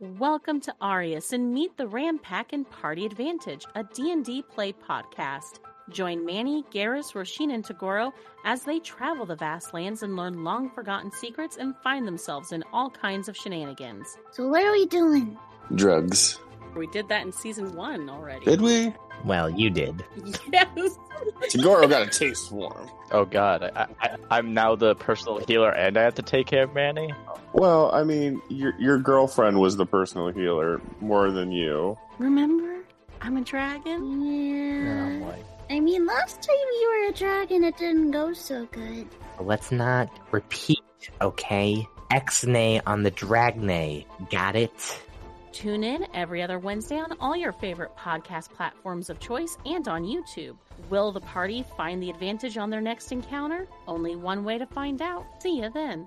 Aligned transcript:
Welcome 0.00 0.60
to 0.60 0.74
Arius 0.80 1.32
and 1.32 1.52
meet 1.52 1.76
the 1.76 1.88
Ram 1.88 2.20
Pack 2.20 2.52
and 2.52 2.70
Party 2.70 3.04
Advantage, 3.04 3.66
a 3.74 3.82
D&D 3.82 4.42
play 4.42 4.72
podcast. 4.72 5.58
Join 5.90 6.24
Manny, 6.24 6.62
Garrus, 6.72 7.14
Roshin, 7.14 7.52
and 7.52 7.64
Tagoro 7.64 8.12
as 8.44 8.62
they 8.62 8.78
travel 8.78 9.26
the 9.26 9.34
vast 9.34 9.74
lands 9.74 10.04
and 10.04 10.14
learn 10.14 10.44
long-forgotten 10.44 11.10
secrets 11.10 11.56
and 11.56 11.74
find 11.82 12.06
themselves 12.06 12.52
in 12.52 12.62
all 12.72 12.90
kinds 12.90 13.28
of 13.28 13.36
shenanigans. 13.36 14.06
So 14.30 14.46
what 14.46 14.64
are 14.64 14.70
we 14.70 14.86
doing? 14.86 15.36
Drugs. 15.74 16.38
We 16.76 16.86
did 16.86 17.08
that 17.08 17.26
in 17.26 17.32
season 17.32 17.74
one 17.74 18.08
already. 18.08 18.44
Did 18.44 18.60
we? 18.60 18.94
Well, 19.24 19.50
you 19.50 19.70
did. 19.70 20.04
Yes. 20.52 20.98
Tagoro 21.50 21.88
got 21.88 22.02
a 22.02 22.06
taste 22.06 22.50
for 22.50 22.72
him. 22.72 22.88
Oh 23.10 23.24
god, 23.24 23.64
I, 23.74 23.86
I, 24.00 24.16
I'm 24.30 24.54
now 24.54 24.76
the 24.76 24.94
personal 24.94 25.38
healer 25.38 25.70
and 25.70 25.96
I 25.96 26.02
have 26.02 26.14
to 26.16 26.22
take 26.22 26.46
care 26.46 26.64
of 26.64 26.74
Manny? 26.74 27.12
Well, 27.52 27.90
I 27.92 28.04
mean, 28.04 28.40
your 28.48 28.74
your 28.78 28.98
girlfriend 28.98 29.58
was 29.58 29.76
the 29.76 29.86
personal 29.86 30.28
healer 30.28 30.80
more 31.00 31.30
than 31.30 31.50
you. 31.50 31.98
Remember? 32.18 32.84
I'm 33.20 33.36
a 33.36 33.40
dragon. 33.40 34.20
Yeah. 34.22 35.20
Oh 35.22 35.30
boy. 35.30 35.44
I 35.70 35.80
mean, 35.80 36.06
last 36.06 36.40
time 36.42 36.56
you 36.80 36.88
were 36.88 37.10
a 37.10 37.12
dragon, 37.12 37.64
it 37.64 37.76
didn't 37.76 38.10
go 38.12 38.32
so 38.32 38.66
good. 38.66 39.06
Let's 39.40 39.70
not 39.70 40.08
repeat, 40.30 40.80
okay? 41.20 41.86
X-nay 42.10 42.80
on 42.86 43.02
the 43.02 43.10
Dragnay. 43.10 44.06
Got 44.30 44.56
it? 44.56 44.98
Tune 45.52 45.82
in 45.82 46.06
every 46.14 46.42
other 46.42 46.58
Wednesday 46.58 46.98
on 46.98 47.16
all 47.20 47.36
your 47.36 47.52
favorite 47.52 47.96
podcast 47.96 48.50
platforms 48.52 49.10
of 49.10 49.18
choice 49.18 49.56
and 49.64 49.88
on 49.88 50.04
YouTube. 50.04 50.56
Will 50.90 51.10
the 51.10 51.20
party 51.20 51.64
find 51.76 52.02
the 52.02 52.10
advantage 52.10 52.56
on 52.58 52.70
their 52.70 52.80
next 52.80 53.12
encounter? 53.12 53.66
Only 53.86 54.14
one 54.14 54.44
way 54.44 54.58
to 54.58 54.66
find 54.66 55.00
out. 55.02 55.24
See 55.40 55.60
you 55.60 55.70
then. 55.70 56.06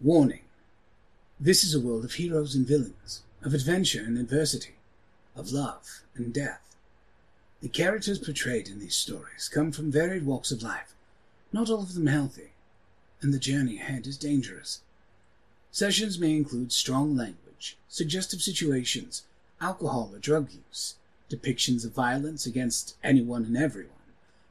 Warning. 0.00 0.42
This 1.40 1.62
is 1.62 1.74
a 1.74 1.80
world 1.80 2.04
of 2.04 2.12
heroes 2.12 2.54
and 2.54 2.66
villains, 2.66 3.22
of 3.42 3.54
adventure 3.54 4.02
and 4.02 4.18
adversity, 4.18 4.74
of 5.36 5.52
love 5.52 6.02
and 6.16 6.32
death. 6.34 6.76
The 7.60 7.68
characters 7.68 8.18
portrayed 8.18 8.68
in 8.68 8.78
these 8.78 8.94
stories 8.94 9.48
come 9.52 9.72
from 9.72 9.90
varied 9.90 10.24
walks 10.24 10.50
of 10.52 10.62
life, 10.62 10.94
not 11.52 11.70
all 11.70 11.82
of 11.82 11.94
them 11.94 12.06
healthy, 12.06 12.52
and 13.20 13.32
the 13.32 13.38
journey 13.38 13.78
ahead 13.78 14.06
is 14.06 14.16
dangerous. 14.16 14.80
Sessions 15.70 16.18
may 16.18 16.34
include 16.34 16.72
strong 16.72 17.16
language, 17.16 17.76
suggestive 17.88 18.42
situations, 18.42 19.24
alcohol 19.60 20.10
or 20.12 20.18
drug 20.18 20.50
use, 20.52 20.94
depictions 21.30 21.84
of 21.84 21.92
violence 21.92 22.46
against 22.46 22.96
anyone 23.02 23.44
and 23.44 23.56
everyone, 23.56 23.92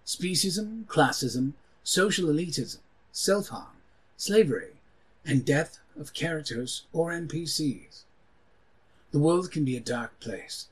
speciesism, 0.05 0.85
classism, 0.85 1.53
social 1.83 2.27
elitism, 2.27 2.77
self-harm, 3.11 3.77
slavery, 4.15 4.73
and 5.25 5.45
death 5.45 5.79
of 5.99 6.13
characters 6.13 6.83
or 6.93 7.11
NPCs. 7.11 8.03
The 9.11 9.19
world 9.19 9.51
can 9.51 9.65
be 9.65 9.75
a 9.75 9.81
dark 9.81 10.19
place, 10.19 10.67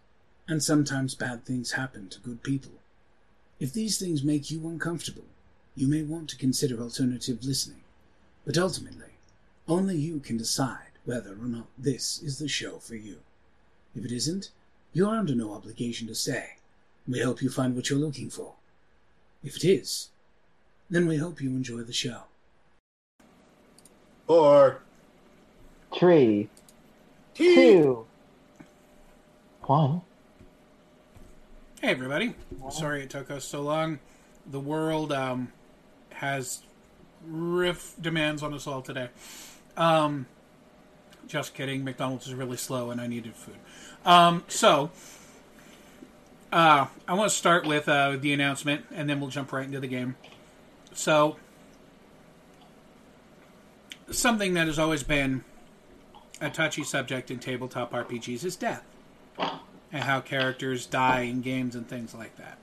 and 0.47 0.61
sometimes 0.61 1.15
bad 1.15 1.43
things 1.43 1.71
happen 1.71 2.09
to 2.09 2.19
good 2.19 2.43
people. 2.43 2.73
If 3.59 3.73
these 3.73 3.97
things 3.97 4.23
make 4.23 4.51
you 4.51 4.67
uncomfortable, 4.67 5.25
you 5.75 5.87
may 5.87 6.03
want 6.03 6.29
to 6.29 6.37
consider 6.37 6.79
alternative 6.79 7.43
listening, 7.43 7.81
but 8.45 8.57
ultimately, 8.57 9.14
only 9.67 9.97
you 9.97 10.19
can 10.19 10.37
decide 10.37 10.91
whether 11.05 11.33
or 11.33 11.47
not 11.47 11.67
this 11.77 12.21
is 12.21 12.39
the 12.39 12.47
show 12.47 12.77
for 12.77 12.95
you. 12.95 13.17
If 13.95 14.05
it 14.05 14.11
isn't, 14.11 14.49
you're 14.93 15.15
under 15.15 15.35
no 15.35 15.53
obligation 15.53 16.07
to 16.07 16.15
stay. 16.15 16.57
We 17.07 17.21
hope 17.21 17.41
you 17.41 17.49
find 17.49 17.75
what 17.75 17.89
you're 17.89 17.99
looking 17.99 18.29
for. 18.29 18.53
If 19.43 19.57
it 19.57 19.65
is, 19.65 20.09
then 20.89 21.07
we 21.07 21.17
hope 21.17 21.41
you 21.41 21.49
enjoy 21.49 21.81
the 21.81 21.93
show. 21.93 22.23
Or 24.27 24.81
Three, 25.97 26.49
T. 27.35 27.55
two, 27.55 28.05
one. 29.61 30.01
Hey 31.79 31.89
everybody! 31.89 32.33
Sorry 32.71 33.03
it 33.03 33.09
took 33.11 33.29
us 33.29 33.45
so 33.45 33.61
long. 33.61 33.99
The 34.51 34.59
world 34.59 35.11
um, 35.11 35.51
has 36.09 36.63
riff 37.27 37.93
demands 38.01 38.41
on 38.41 38.53
us 38.53 38.65
all 38.67 38.81
today. 38.81 39.09
Um, 39.77 40.27
just 41.27 41.53
kidding. 41.53 41.83
McDonald's 41.83 42.27
is 42.27 42.33
really 42.33 42.57
slow, 42.57 42.91
and 42.91 43.01
I 43.01 43.07
needed 43.07 43.35
food. 43.35 43.57
Um, 44.05 44.43
so 44.47 44.91
uh, 46.51 46.87
I 47.07 47.13
want 47.13 47.29
to 47.29 47.35
start 47.35 47.65
with 47.65 47.89
uh, 47.89 48.17
the 48.17 48.31
announcement, 48.33 48.85
and 48.93 49.09
then 49.09 49.19
we'll 49.19 49.29
jump 49.29 49.51
right 49.51 49.65
into 49.65 49.79
the 49.79 49.87
game. 49.87 50.15
So 50.93 51.37
something 54.09 54.53
that 54.53 54.67
has 54.67 54.79
always 54.79 55.03
been 55.03 55.43
a 56.39 56.49
touchy 56.49 56.83
subject 56.83 57.31
in 57.31 57.39
tabletop 57.39 57.91
RPGs 57.91 58.43
is 58.43 58.55
death 58.55 58.83
and 59.91 60.03
how 60.03 60.19
characters 60.19 60.85
die 60.85 61.21
in 61.21 61.41
games 61.41 61.75
and 61.75 61.87
things 61.87 62.13
like 62.13 62.35
that. 62.37 62.57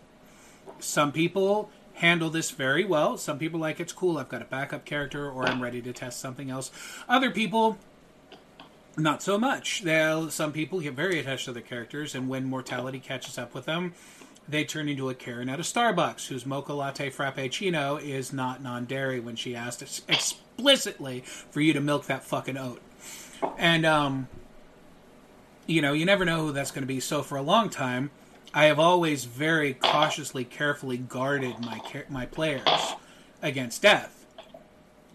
Some 0.78 1.12
people 1.12 1.70
handle 2.02 2.28
this 2.28 2.50
very 2.50 2.84
well. 2.84 3.16
Some 3.16 3.38
people 3.38 3.60
like 3.60 3.78
it's 3.78 3.92
cool. 3.92 4.18
I've 4.18 4.28
got 4.28 4.42
a 4.42 4.44
backup 4.44 4.84
character, 4.84 5.30
or 5.30 5.46
I'm 5.46 5.62
ready 5.62 5.80
to 5.82 5.92
test 5.92 6.18
something 6.18 6.50
else. 6.50 6.72
Other 7.08 7.30
people, 7.30 7.78
not 8.96 9.22
so 9.22 9.38
much. 9.38 9.82
They'll, 9.82 10.28
some 10.28 10.52
people 10.52 10.80
get 10.80 10.94
very 10.94 11.20
attached 11.20 11.44
to 11.44 11.52
their 11.52 11.62
characters, 11.62 12.16
and 12.16 12.28
when 12.28 12.44
mortality 12.44 12.98
catches 12.98 13.38
up 13.38 13.54
with 13.54 13.66
them, 13.66 13.94
they 14.48 14.64
turn 14.64 14.88
into 14.88 15.08
a 15.08 15.14
Karen 15.14 15.48
at 15.48 15.60
a 15.60 15.62
Starbucks 15.62 16.26
whose 16.26 16.44
mocha 16.44 16.72
latte 16.72 17.08
frappuccino 17.08 18.02
is 18.02 18.32
not 18.32 18.60
non-dairy 18.60 19.20
when 19.20 19.36
she 19.36 19.54
asked 19.54 19.80
explicitly 20.08 21.20
for 21.20 21.60
you 21.60 21.72
to 21.72 21.80
milk 21.80 22.06
that 22.06 22.24
fucking 22.24 22.58
oat. 22.58 22.82
And 23.56 23.86
um, 23.86 24.26
you 25.68 25.80
know, 25.80 25.92
you 25.92 26.04
never 26.04 26.24
know 26.24 26.46
who 26.46 26.52
that's 26.52 26.72
going 26.72 26.82
to 26.82 26.88
be. 26.88 26.98
So 26.98 27.22
for 27.22 27.38
a 27.38 27.42
long 27.42 27.70
time, 27.70 28.10
I 28.54 28.64
have 28.64 28.78
always 28.78 29.24
very 29.24 29.74
cautiously, 29.74 30.44
carefully 30.44 30.98
guarded 30.98 31.58
my 31.60 31.80
my 32.08 32.26
players 32.26 32.94
against 33.40 33.82
death 33.82 34.26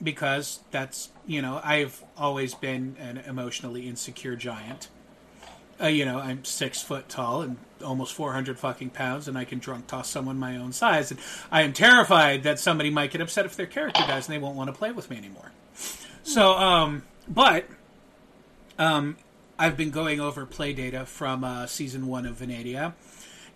because 0.02 0.60
that's 0.72 1.10
you 1.26 1.42
know 1.42 1.62
I've 1.64 2.04
always 2.18 2.54
been 2.54 2.96
an 3.00 3.18
emotionally 3.18 3.88
insecure 3.88 4.36
giant. 4.36 4.90
Uh, 5.80 5.88
you 5.88 6.06
know, 6.06 6.18
I'm 6.18 6.44
six 6.44 6.82
foot 6.82 7.08
tall 7.08 7.44
and 7.44 7.58
almost 7.86 8.16
400 8.16 8.58
fucking 8.58 8.90
pounds, 8.90 9.28
and 9.28 9.38
I 9.38 9.46
can 9.46 9.60
drunk 9.60 9.86
toss 9.86 10.10
someone 10.10 10.40
my 10.40 10.58
own 10.58 10.72
size. 10.72 11.12
And 11.12 11.20
I 11.52 11.62
am 11.62 11.72
terrified 11.72 12.42
that 12.44 12.58
somebody 12.60 12.90
might 12.90 13.12
get 13.12 13.22
upset 13.22 13.46
if 13.46 13.56
their 13.56 13.68
character 13.68 14.02
dies 14.08 14.28
and 14.28 14.34
they 14.34 14.40
won't 14.40 14.56
want 14.56 14.70
to 14.70 14.74
play 14.74 14.92
with 14.92 15.12
me 15.12 15.18
anymore. 15.18 15.52
So, 16.24 16.54
um, 16.54 17.04
but 17.28 17.66
um, 18.80 19.18
I've 19.60 19.78
been 19.78 19.92
going 19.92 20.20
over 20.20 20.46
play 20.46 20.74
data 20.74 21.06
from 21.06 21.44
uh, 21.44 21.68
season 21.68 22.08
one 22.08 22.26
of 22.26 22.40
Venadia, 22.40 22.94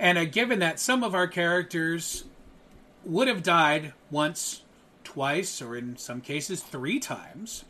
and 0.02 0.32
given 0.32 0.58
that 0.60 0.80
some 0.80 1.04
of 1.04 1.14
our 1.14 1.28
characters 1.28 2.24
would 3.06 3.28
have 3.28 3.44
died 3.44 3.94
once, 4.10 4.64
twice, 5.04 5.62
or 5.62 5.76
in 5.76 5.96
some 5.96 6.22
cases 6.22 6.62
three 6.62 7.00
times, 7.00 7.66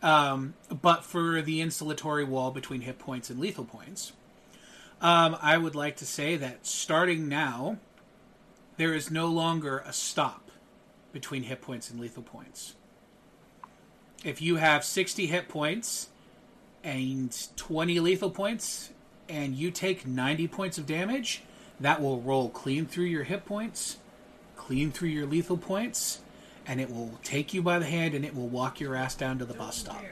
um, 0.00 0.54
but 0.80 1.04
for 1.04 1.42
the 1.42 1.60
insulatory 1.60 2.24
wall 2.24 2.52
between 2.52 2.82
hit 2.82 3.00
points 3.00 3.30
and 3.30 3.40
lethal 3.40 3.64
points, 3.64 4.12
um, 5.00 5.36
I 5.42 5.58
would 5.58 5.74
like 5.74 5.96
to 5.96 6.06
say 6.06 6.36
that 6.36 6.66
starting 6.66 7.28
now, 7.28 7.78
there 8.76 8.94
is 8.94 9.10
no 9.10 9.26
longer 9.26 9.82
a 9.84 9.92
stop 9.92 10.52
between 11.12 11.42
hit 11.42 11.60
points 11.60 11.90
and 11.90 11.98
lethal 11.98 12.22
points. 12.22 12.76
If 14.22 14.40
you 14.40 14.56
have 14.56 14.84
60 14.84 15.26
hit 15.26 15.48
points 15.48 16.10
and 16.84 17.36
20 17.56 17.98
lethal 17.98 18.30
points, 18.30 18.90
and 19.28 19.54
you 19.54 19.70
take 19.70 20.06
90 20.06 20.48
points 20.48 20.78
of 20.78 20.86
damage, 20.86 21.42
that 21.80 22.00
will 22.00 22.20
roll 22.20 22.48
clean 22.48 22.86
through 22.86 23.04
your 23.04 23.24
hit 23.24 23.44
points, 23.44 23.98
clean 24.56 24.90
through 24.90 25.08
your 25.08 25.26
lethal 25.26 25.56
points, 25.56 26.20
and 26.66 26.80
it 26.80 26.90
will 26.90 27.18
take 27.22 27.52
you 27.52 27.62
by 27.62 27.78
the 27.78 27.86
hand 27.86 28.14
and 28.14 28.24
it 28.24 28.34
will 28.34 28.48
walk 28.48 28.80
your 28.80 28.94
ass 28.94 29.14
down 29.14 29.38
to 29.38 29.44
the 29.44 29.54
bus 29.54 29.76
stop. 29.76 30.02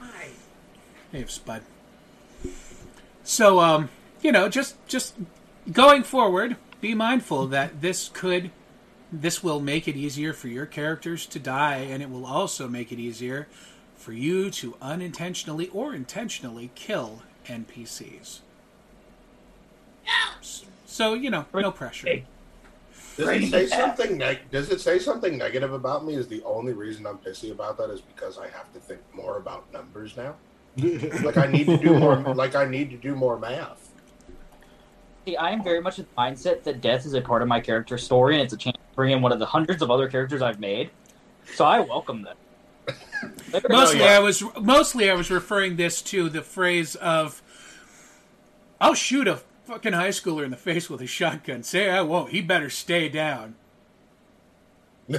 Hi. 0.00 0.28
Hey, 1.12 1.24
Spud. 1.26 1.62
So, 3.24 3.60
um, 3.60 3.90
you 4.22 4.32
know, 4.32 4.48
just 4.48 4.76
just 4.86 5.14
going 5.70 6.02
forward, 6.02 6.56
be 6.80 6.94
mindful 6.94 7.46
that 7.48 7.80
this 7.80 8.08
could 8.12 8.50
this 9.12 9.42
will 9.42 9.60
make 9.60 9.88
it 9.88 9.96
easier 9.96 10.32
for 10.32 10.48
your 10.48 10.66
characters 10.66 11.26
to 11.26 11.38
die, 11.38 11.76
and 11.76 12.02
it 12.02 12.10
will 12.10 12.26
also 12.26 12.68
make 12.68 12.92
it 12.92 12.98
easier 12.98 13.48
for 13.98 14.12
you 14.12 14.50
to 14.50 14.76
unintentionally 14.80 15.68
or 15.68 15.92
intentionally 15.92 16.70
kill 16.74 17.22
NPCs. 17.46 18.38
So 20.86 21.14
you 21.14 21.30
know, 21.30 21.44
no 21.52 21.70
pressure. 21.70 22.22
Does 23.16 23.28
it 23.28 23.50
say 23.50 23.66
something? 23.66 24.16
Neg- 24.16 24.50
does 24.50 24.70
it 24.70 24.80
say 24.80 24.98
something 25.00 25.36
negative 25.36 25.72
about 25.72 26.06
me? 26.06 26.14
Is 26.14 26.28
the 26.28 26.42
only 26.44 26.72
reason 26.72 27.06
I'm 27.06 27.18
pissy 27.18 27.50
about 27.50 27.76
that 27.78 27.90
is 27.90 28.00
because 28.00 28.38
I 28.38 28.48
have 28.48 28.72
to 28.72 28.78
think 28.78 29.00
more 29.12 29.36
about 29.36 29.70
numbers 29.72 30.16
now. 30.16 30.36
like 31.24 31.36
I 31.36 31.46
need 31.46 31.66
to 31.66 31.76
do 31.76 31.98
more. 31.98 32.16
Like 32.34 32.54
I 32.54 32.64
need 32.64 32.90
to 32.90 32.96
do 32.96 33.16
more 33.16 33.38
math. 33.38 33.90
See, 35.26 35.36
I 35.36 35.50
am 35.50 35.64
very 35.64 35.80
much 35.80 35.98
in 35.98 36.06
the 36.06 36.22
mindset 36.22 36.62
that 36.62 36.80
death 36.80 37.04
is 37.04 37.14
a 37.14 37.20
part 37.20 37.42
of 37.42 37.48
my 37.48 37.60
character 37.60 37.98
story, 37.98 38.34
and 38.34 38.44
it's 38.44 38.54
a 38.54 38.56
chance 38.56 38.76
to 38.76 38.94
bring 38.94 39.10
in 39.10 39.20
one 39.20 39.32
of 39.32 39.40
the 39.40 39.46
hundreds 39.46 39.82
of 39.82 39.90
other 39.90 40.08
characters 40.08 40.40
I've 40.40 40.60
made. 40.60 40.90
So 41.54 41.64
I 41.64 41.80
welcome 41.80 42.22
that. 42.22 42.36
Mostly, 43.68 44.02
I 44.02 44.18
was 44.18 44.42
mostly 44.60 45.10
I 45.10 45.14
was 45.14 45.30
referring 45.30 45.76
this 45.76 46.02
to 46.02 46.28
the 46.28 46.42
phrase 46.42 46.94
of, 46.96 47.42
"I'll 48.80 48.94
shoot 48.94 49.26
a 49.26 49.40
fucking 49.64 49.92
high 49.92 50.08
schooler 50.08 50.44
in 50.44 50.50
the 50.50 50.56
face 50.56 50.88
with 50.90 51.00
a 51.00 51.06
shotgun." 51.06 51.62
Say 51.62 51.88
I 51.90 52.02
won't. 52.02 52.30
He 52.30 52.40
better 52.40 52.70
stay 52.70 53.08
down. 53.08 53.56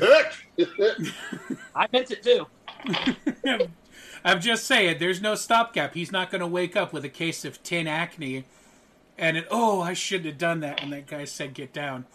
I 1.76 1.88
meant 1.92 2.12
it 2.12 2.24
too. 2.24 2.46
I'm 4.24 4.42
just 4.42 4.66
saying, 4.66 4.98
there's 5.00 5.22
no 5.22 5.36
stopgap. 5.36 5.94
He's 5.94 6.12
not 6.12 6.30
going 6.30 6.42
to 6.42 6.48
wake 6.48 6.76
up 6.76 6.92
with 6.94 7.06
a 7.06 7.10
case 7.10 7.46
of 7.46 7.64
tin 7.64 7.88
acne, 7.88 8.46
and 9.18 9.38
it, 9.38 9.48
oh, 9.50 9.82
I 9.82 9.94
shouldn't 9.94 10.28
have 10.28 10.38
done 10.38 10.60
that. 10.60 10.84
And 10.84 10.92
that 10.94 11.08
guy 11.08 11.26
said, 11.26 11.54
"Get 11.54 11.74
down." 11.74 12.06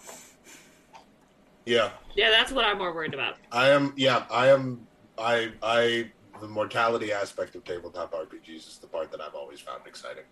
yeah, 1.65 1.91
Yeah, 2.15 2.31
that's 2.31 2.53
what 2.53 2.65
I'm 2.65 2.79
more 2.79 2.95
worried 2.95 3.15
about. 3.15 3.37
I 3.51 3.71
am. 3.71 3.93
Yeah, 3.97 4.25
I 4.31 4.49
am. 4.49 4.87
I 5.19 5.53
I 5.63 6.11
the 6.41 6.49
mortality 6.49 7.13
aspect 7.13 7.55
of 7.55 7.65
tabletop 7.65 8.13
RPGs 8.13 8.69
is 8.69 8.79
the 8.81 8.87
part 8.87 9.11
that 9.13 9.21
I've 9.21 9.35
always 9.35 9.61
found 9.61 9.87
exciting. 9.87 10.25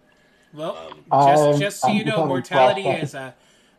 Well, 0.52 0.76
Um, 0.76 1.04
just 1.28 1.42
I'm- 1.42 1.60
just 1.60 1.80
so 1.80 1.88
I'm 1.88 1.96
you 1.96 2.04
know, 2.04 2.26
mortality 2.26 2.82
flashback. 2.82 3.02
is 3.02 3.14
uh, 3.14 3.32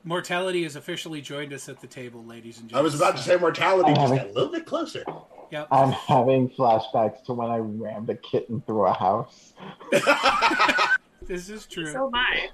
mortality 0.04 0.64
has 0.64 0.76
officially 0.76 1.22
joined 1.22 1.54
us 1.54 1.68
at 1.70 1.82
the 1.82 1.88
table, 1.88 2.24
ladies 2.26 2.60
and 2.60 2.70
gentlemen. 2.70 2.80
I 2.80 2.84
was 2.84 2.96
about 2.96 3.18
to 3.18 3.22
say 3.24 3.36
mortality, 3.38 3.90
I'm 3.90 3.96
just 3.96 4.14
having- 4.14 4.32
a 4.32 4.34
little 4.34 4.52
bit 4.52 4.66
closer. 4.66 5.04
Yep. 5.52 5.68
I'm 5.72 5.92
having 5.92 6.50
flashbacks 6.50 7.24
to 7.26 7.34
when 7.34 7.52
I 7.52 7.58
rammed 7.58 8.10
a 8.10 8.16
kitten 8.16 8.62
through 8.66 8.88
a 8.88 8.94
house. 8.94 9.54
This 11.26 11.48
is 11.48 11.66
true. 11.68 11.86
So 11.90 12.08
am 12.08 12.16
I. 12.16 12.50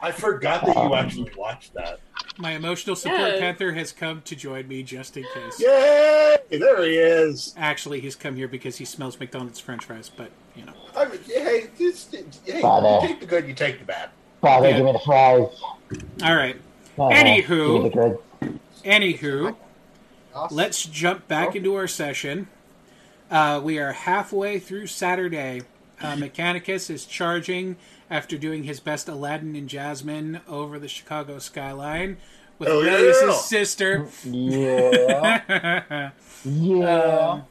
I 0.00 0.12
forgot 0.12 0.64
that 0.64 0.76
you 0.76 0.94
actually 0.94 1.32
watched 1.36 1.74
that. 1.74 1.98
My 2.40 2.52
emotional 2.52 2.96
support 2.96 3.20
Yeah. 3.34 3.38
panther 3.38 3.72
has 3.72 3.92
come 3.92 4.22
to 4.22 4.34
join 4.34 4.66
me 4.66 4.82
just 4.82 5.16
in 5.16 5.24
case. 5.34 5.60
Yay! 5.60 6.36
There 6.50 6.82
he 6.84 6.96
is. 6.96 7.54
Actually, 7.58 8.00
he's 8.00 8.16
come 8.16 8.34
here 8.34 8.48
because 8.48 8.78
he 8.78 8.84
smells 8.86 9.20
McDonald's 9.20 9.60
French 9.60 9.84
fries, 9.84 10.08
but 10.14 10.30
you 10.56 10.64
know. 10.64 10.72
I 10.96 11.04
mean, 11.06 11.18
hey, 11.26 11.66
this, 11.78 12.08
hey, 12.46 12.62
Father. 12.62 13.00
you 13.02 13.08
take 13.08 13.20
the 13.20 13.26
good, 13.26 13.46
you 13.46 13.52
take 13.54 13.78
the 13.78 13.84
bad. 13.84 14.08
Father, 14.40 14.70
Yeah. 14.70 14.76
give 14.78 14.86
me 14.86 14.92
the 14.92 14.98
fries. 15.00 15.48
All 16.22 16.34
right. 16.34 16.56
Father, 16.96 17.14
Anywho. 17.14 17.46
give 17.74 17.82
me 17.82 17.88
the 17.90 17.94
good. 18.48 18.60
Anywho, 18.84 19.56
let's 20.50 20.84
jump 20.86 21.28
back 21.28 21.54
into 21.54 21.74
our 21.74 21.86
session. 21.86 22.48
Uh, 23.30 23.60
we 23.62 23.78
are 23.78 23.92
halfway 23.92 24.58
through 24.58 24.86
Saturday. 24.86 25.62
Uh, 26.00 26.16
Mechanicus 26.16 26.88
is 26.88 27.04
charging 27.04 27.76
after 28.10 28.36
doing 28.36 28.64
his 28.64 28.80
best 28.80 29.08
Aladdin 29.08 29.54
and 29.56 29.68
Jasmine 29.68 30.40
over 30.48 30.78
the 30.78 30.88
Chicago 30.88 31.38
skyline 31.38 32.16
with 32.58 32.68
Oh, 32.68 32.80
Aurelius' 32.80 33.22
yeah. 33.22 33.32
sister. 33.34 34.08
Yeah. 34.24 36.10
Yeah. 36.44 37.42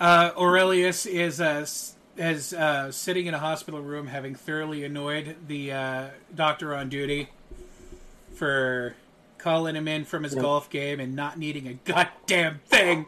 Uh, 0.00 0.30
Aurelius 0.36 1.06
is 1.06 1.40
uh, 1.40 1.60
s- 1.62 1.94
as 2.18 2.52
uh, 2.52 2.90
sitting 2.90 3.26
in 3.26 3.34
a 3.34 3.38
hospital 3.38 3.80
room, 3.80 4.08
having 4.08 4.34
thoroughly 4.34 4.84
annoyed 4.84 5.36
the 5.46 5.70
uh, 5.72 6.06
doctor 6.34 6.74
on 6.74 6.88
duty 6.88 7.28
for 8.34 8.94
calling 9.38 9.76
him 9.76 9.86
in 9.86 10.04
from 10.04 10.24
his 10.24 10.34
Yeah. 10.34 10.42
golf 10.42 10.68
game 10.68 10.98
and 11.00 11.14
not 11.14 11.38
needing 11.38 11.68
a 11.68 11.74
goddamn 11.74 12.60
thing. 12.66 13.06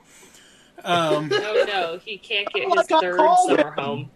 Um, 0.84 1.30
Oh 1.32 1.64
no, 1.66 1.98
he 2.04 2.18
can't 2.18 2.46
get 2.52 2.66
Oh, 2.70 2.76
his 2.78 2.86
got 2.86 3.02
third 3.02 3.16
called. 3.18 3.48
summer 3.58 3.70
home. 3.72 4.10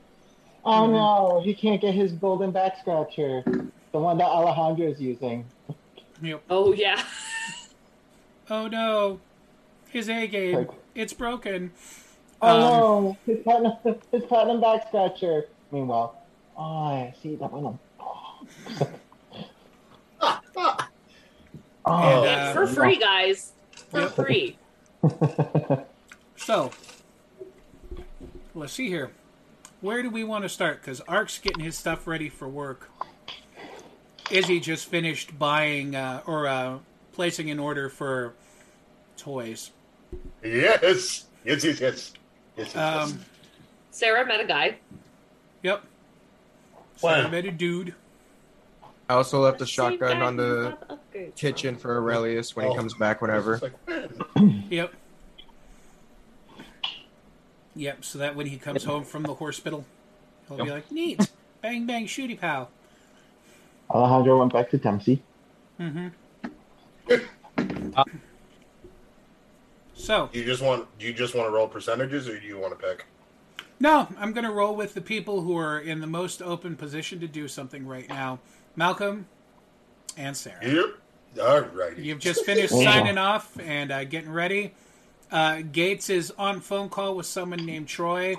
Oh 0.65 0.87
no, 0.87 1.41
he 1.43 1.55
can't 1.55 1.81
get 1.81 1.95
his 1.95 2.13
golden 2.13 2.51
back 2.51 2.79
scratcher. 2.81 3.43
The 3.93 3.99
one 3.99 4.19
that 4.19 4.27
Alejandro's 4.29 5.01
using. 5.01 5.45
yep. 6.23 6.43
Oh 6.51 6.73
yeah. 6.73 7.03
Oh 8.53 8.67
no, 8.67 9.21
his 9.91 10.09
A 10.11 10.27
game, 10.27 10.57
Like- 10.57 10.71
it's 10.97 11.13
broken. 11.13 11.71
Oh 12.43 12.49
Um, 12.49 12.61
no, 12.61 13.17
his 13.27 13.39
platinum, 13.45 13.73
his 14.11 14.25
platinum 14.25 14.61
back 14.61 14.89
scratcher. 14.89 15.45
Meanwhile, 15.71 16.21
oh, 16.57 16.63
I 16.63 17.15
see 17.23 17.37
that 17.37 17.53
one. 17.53 17.79
Oh, 21.87 21.97
And, 21.97 22.27
uh, 22.27 22.53
for 22.53 22.67
free, 22.67 22.97
guys. 22.99 23.53
For 23.89 24.01
Yep. 24.01 24.11
free. 24.13 24.59
So, 26.37 26.71
let's 28.55 28.73
see 28.75 28.89
here. 28.89 29.11
Where 29.81 30.03
do 30.03 30.11
we 30.11 30.25
want 30.25 30.45
to 30.45 30.49
start? 30.49 30.81
Because 30.81 31.01
Ark's 31.03 31.39
getting 31.39 31.65
his 31.65 31.77
stuff 31.77 32.07
ready 32.07 32.29
for 32.29 32.49
work. 32.49 32.91
Izzy 34.31 34.61
just 34.61 34.87
finished 34.87 35.39
buying 35.39 35.97
uh, 35.97 36.23
or 36.27 36.47
uh, 36.47 36.79
placing 37.13 37.51
an 37.51 37.59
order 37.59 37.89
for 37.89 38.35
toys. 39.17 39.71
Yes, 40.43 41.27
yes, 41.45 41.65
yes, 41.65 41.65
yes. 41.65 41.81
yes, 41.81 42.13
yes, 42.57 42.75
yes. 42.75 42.77
Um, 42.77 43.21
Sarah 43.91 44.27
met 44.27 44.41
a 44.41 44.45
guy. 44.45 44.77
yep. 45.63 45.83
So 46.97 47.09
I 47.09 47.29
met 47.31 47.47
a 47.47 47.51
dude. 47.51 47.95
I 49.09 49.15
also 49.15 49.41
left 49.41 49.59
the 49.59 49.67
shotgun 49.67 50.23
on 50.23 50.37
the 50.37 50.71
got 50.79 50.89
the 50.89 50.95
upgrade. 50.95 51.35
kitchen 51.37 51.77
for 51.77 51.97
Aurelius 51.99 52.55
when 52.55 52.67
Oh. 52.67 52.71
he 52.71 52.77
comes 52.77 52.95
back 52.95 53.21
whenever. 53.23 53.59
Like, 53.59 54.11
Yep. 54.71 54.93
Yep. 57.77 58.05
So 58.05 58.19
that 58.19 58.37
when 58.37 58.47
he 58.47 58.57
comes 58.57 58.85
home 58.85 59.05
from 59.05 59.23
the 59.23 59.35
hospital, 59.35 59.85
he'll 60.49 60.65
be 60.65 60.71
like, 60.71 60.91
"Neat, 60.91 61.31
bang 61.63 61.87
bang, 61.87 62.07
shooty 62.07 62.39
pow." 62.39 62.69
Alejandro 63.91 64.39
went 64.39 64.53
back 64.53 64.71
to 64.71 64.79
Dempsey. 64.79 65.23
Mm-hmm. 65.79 66.09
So 69.95 70.31
you 70.33 70.45
just 70.45 70.63
want 70.63 70.87
do 70.99 71.07
you 71.07 71.13
just 71.13 71.35
want 71.35 71.47
to 71.47 71.51
roll 71.51 71.69
percentages, 71.69 72.29
or 72.29 72.39
do 72.39 72.47
you 72.47 72.59
want 72.59 72.79
to 72.79 72.87
pick? 72.87 73.05
No, 73.79 74.09
I'm 74.19 74.33
going 74.33 74.45
to 74.45 74.51
roll 74.51 74.77
with 74.77 74.93
the 74.93 75.01
people 75.01 75.41
who 75.41 75.57
are 75.57 75.79
in 75.79 76.01
the 76.01 76.07
most 76.07 76.43
open 76.43 76.77
position 76.77 77.19
to 77.21 77.27
do 77.27 77.49
something 77.49 77.87
right 77.87 78.09
now. 78.09 78.39
Malcolm 78.77 79.27
and 80.19 80.37
Sarah. 80.37 80.59
Yep. 80.63 80.87
All 81.43 81.61
righty. 81.61 82.03
You've 82.03 82.19
just 82.19 82.45
finished 82.45 82.75
signing 82.75 83.17
off 83.17 83.59
and 83.59 83.91
uh, 83.91 84.05
getting 84.05 84.31
ready. 84.31 84.75
Uh, 85.31 85.63
Gates 85.73 86.11
is 86.11 86.33
on 86.39 86.61
phone 86.61 86.89
call 86.89 87.15
with 87.15 87.27
someone 87.27 87.65
named 87.65 87.89
Troy, 87.89 88.35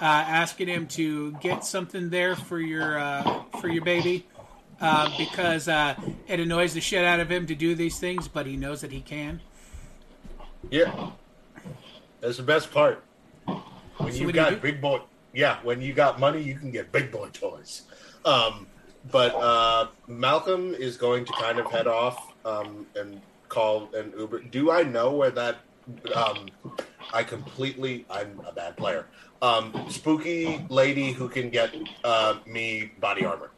uh, 0.00 0.04
asking 0.04 0.68
him 0.68 0.86
to 0.88 1.32
get 1.32 1.64
something 1.64 2.10
there 2.10 2.34
for 2.34 2.60
your 2.60 2.98
uh, 2.98 3.42
for 3.60 3.68
your 3.68 3.84
baby 3.84 4.26
uh, 4.80 5.10
because 5.16 5.68
uh, 5.68 5.94
it 6.26 6.40
annoys 6.40 6.74
the 6.74 6.80
shit 6.80 7.04
out 7.04 7.20
of 7.20 7.30
him 7.30 7.46
to 7.46 7.54
do 7.54 7.74
these 7.74 7.98
things, 7.98 8.28
but 8.28 8.46
he 8.46 8.56
knows 8.56 8.80
that 8.80 8.92
he 8.92 9.00
can. 9.00 9.40
Yeah. 10.70 11.10
That's 12.20 12.38
the 12.38 12.42
best 12.42 12.70
part. 12.70 13.02
When 13.44 13.62
So 13.98 14.06
you 14.06 14.12
do 14.12 14.26
you 14.26 14.32
got 14.32 14.62
big 14.62 14.80
boy, 14.80 15.00
yeah, 15.32 15.58
when 15.62 15.80
you 15.80 15.92
got 15.92 16.18
money, 16.18 16.42
you 16.42 16.56
can 16.56 16.70
get 16.70 16.90
big 16.90 17.12
boy 17.12 17.28
toys. 17.32 17.82
Um, 18.24 18.66
but 19.10 19.34
uh, 19.34 19.88
Malcolm 20.08 20.74
is 20.74 20.96
going 20.96 21.26
to 21.26 21.32
kind 21.32 21.58
of 21.58 21.70
head 21.70 21.86
off 21.86 22.32
um, 22.44 22.86
and 22.96 23.20
call 23.48 23.90
an 23.94 24.12
Uber. 24.18 24.40
Do 24.40 24.70
I 24.70 24.82
know 24.82 25.12
where 25.12 25.30
that? 25.30 25.58
Um, 26.14 26.48
I 27.12 27.22
completely. 27.22 28.06
I'm 28.10 28.40
a 28.46 28.52
bad 28.52 28.76
player. 28.76 29.06
Um, 29.42 29.86
spooky 29.88 30.64
lady 30.70 31.12
who 31.12 31.28
can 31.28 31.50
get 31.50 31.74
uh, 32.02 32.36
me 32.46 32.92
body 33.00 33.24
armor. 33.24 33.50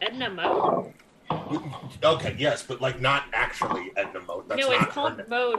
Edna 0.00 0.30
Mode. 0.30 0.92
Okay, 2.02 2.36
yes, 2.38 2.62
but 2.62 2.80
like 2.80 3.00
not 3.00 3.24
actually 3.32 3.90
Edna 3.96 4.20
mode. 4.20 4.48
That's 4.48 4.60
no, 4.60 4.70
not 4.70 4.82
it's 4.82 4.92
called 4.92 5.18
her 5.18 5.26
Mode. 5.28 5.58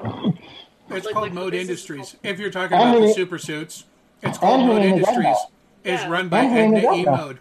It's 0.89 1.05
Like- 1.05 1.13
called 1.13 1.23
like 1.23 1.33
Mode 1.33 1.53
this 1.53 1.63
is 1.63 1.69
Industries. 1.69 2.15
If 2.23 2.39
you're 2.39 2.51
talking 2.51 2.77
about 2.77 3.01
the 3.01 3.13
super 3.13 3.37
suits, 3.37 3.85
it's 4.21 4.37
called 4.37 4.61
Henry 4.61 4.75
Mode 4.75 4.85
Industries. 4.85 5.37
Is 5.83 6.01
Yeah. 6.01 6.09
run 6.09 6.29
by 6.29 6.43
Henry 6.43 6.85
Edna 6.85 6.93
E 6.93 7.05
Mode. 7.05 7.39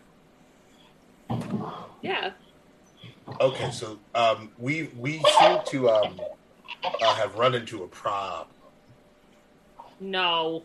Yeah. 2.02 2.33
Okay, 3.40 3.71
so 3.71 3.99
um, 4.14 4.50
we 4.59 4.90
we 4.99 5.23
seem 5.38 5.59
to 5.66 5.90
um, 5.90 6.21
uh, 6.85 7.14
have 7.14 7.37
run 7.37 7.54
into 7.54 7.85
a 7.85 7.88
problem. 7.88 8.49
No. 10.01 10.63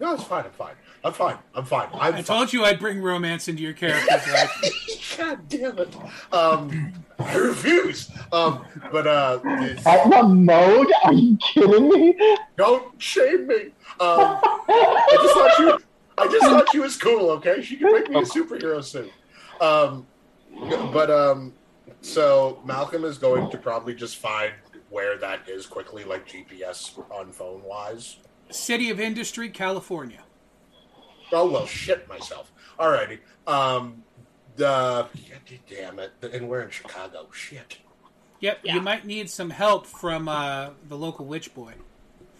No, 0.00 0.14
it's 0.14 0.22
fine. 0.24 0.44
I'm 0.44 0.52
fine. 0.52 0.74
I'm 1.04 1.12
fine. 1.12 1.38
I'm 1.54 1.64
fine. 1.64 1.88
I'm 1.92 2.00
I 2.00 2.12
fine. 2.12 2.24
told 2.24 2.52
you 2.52 2.64
I'd 2.64 2.78
bring 2.78 3.00
romance 3.02 3.48
into 3.48 3.62
your 3.62 3.72
character's 3.72 4.08
life. 4.32 5.14
God 5.18 5.48
damn 5.48 5.78
it. 5.78 5.96
Um, 6.32 6.92
I 7.18 7.34
refuse. 7.36 8.10
Um, 8.32 8.64
but 8.92 9.06
uh, 9.08 9.40
it's- 9.44 9.84
At 9.86 10.08
the 10.08 10.22
mode? 10.22 10.86
Are 11.04 11.12
you 11.12 11.36
kidding 11.38 11.88
me? 11.88 12.16
don't 12.56 13.00
shame 13.02 13.48
me. 13.48 13.54
Um, 14.00 14.38
I 14.68 15.18
just 15.22 15.34
thought 15.34 15.58
you. 15.58 15.78
I 16.16 16.26
just 16.26 16.44
thought 16.44 16.66
she 16.72 16.78
was 16.80 16.96
cool. 16.96 17.30
Okay, 17.30 17.62
she 17.62 17.76
could 17.76 17.92
make 17.92 18.08
me 18.10 18.18
a 18.18 18.22
superhero 18.22 18.82
suit. 18.82 19.10
Um, 19.60 20.06
but 20.92 21.10
um, 21.10 21.52
so 22.02 22.60
Malcolm 22.64 23.04
is 23.04 23.18
going 23.18 23.50
to 23.50 23.58
probably 23.58 23.94
just 23.94 24.16
find 24.16 24.52
where 24.90 25.16
that 25.18 25.48
is 25.48 25.66
quickly, 25.66 26.04
like 26.04 26.26
GPS 26.28 26.98
on 27.10 27.32
phone 27.32 27.62
wise. 27.64 28.16
City 28.50 28.90
of 28.90 28.98
Industry, 29.00 29.48
California. 29.50 30.22
Oh 31.32 31.50
well, 31.50 31.66
shit 31.66 32.08
myself. 32.08 32.50
Alrighty. 32.78 33.18
Um, 33.46 34.02
the 34.56 35.06
damn 35.68 35.98
it, 35.98 36.12
and 36.22 36.48
we're 36.48 36.62
in 36.62 36.70
Chicago. 36.70 37.28
Shit. 37.32 37.78
Yep, 38.40 38.60
Yeah. 38.62 38.74
you 38.74 38.80
might 38.80 39.04
need 39.04 39.28
some 39.30 39.50
help 39.50 39.84
from 39.86 40.28
uh, 40.28 40.70
the 40.88 40.96
local 40.96 41.26
witch 41.26 41.54
boy. 41.54 41.74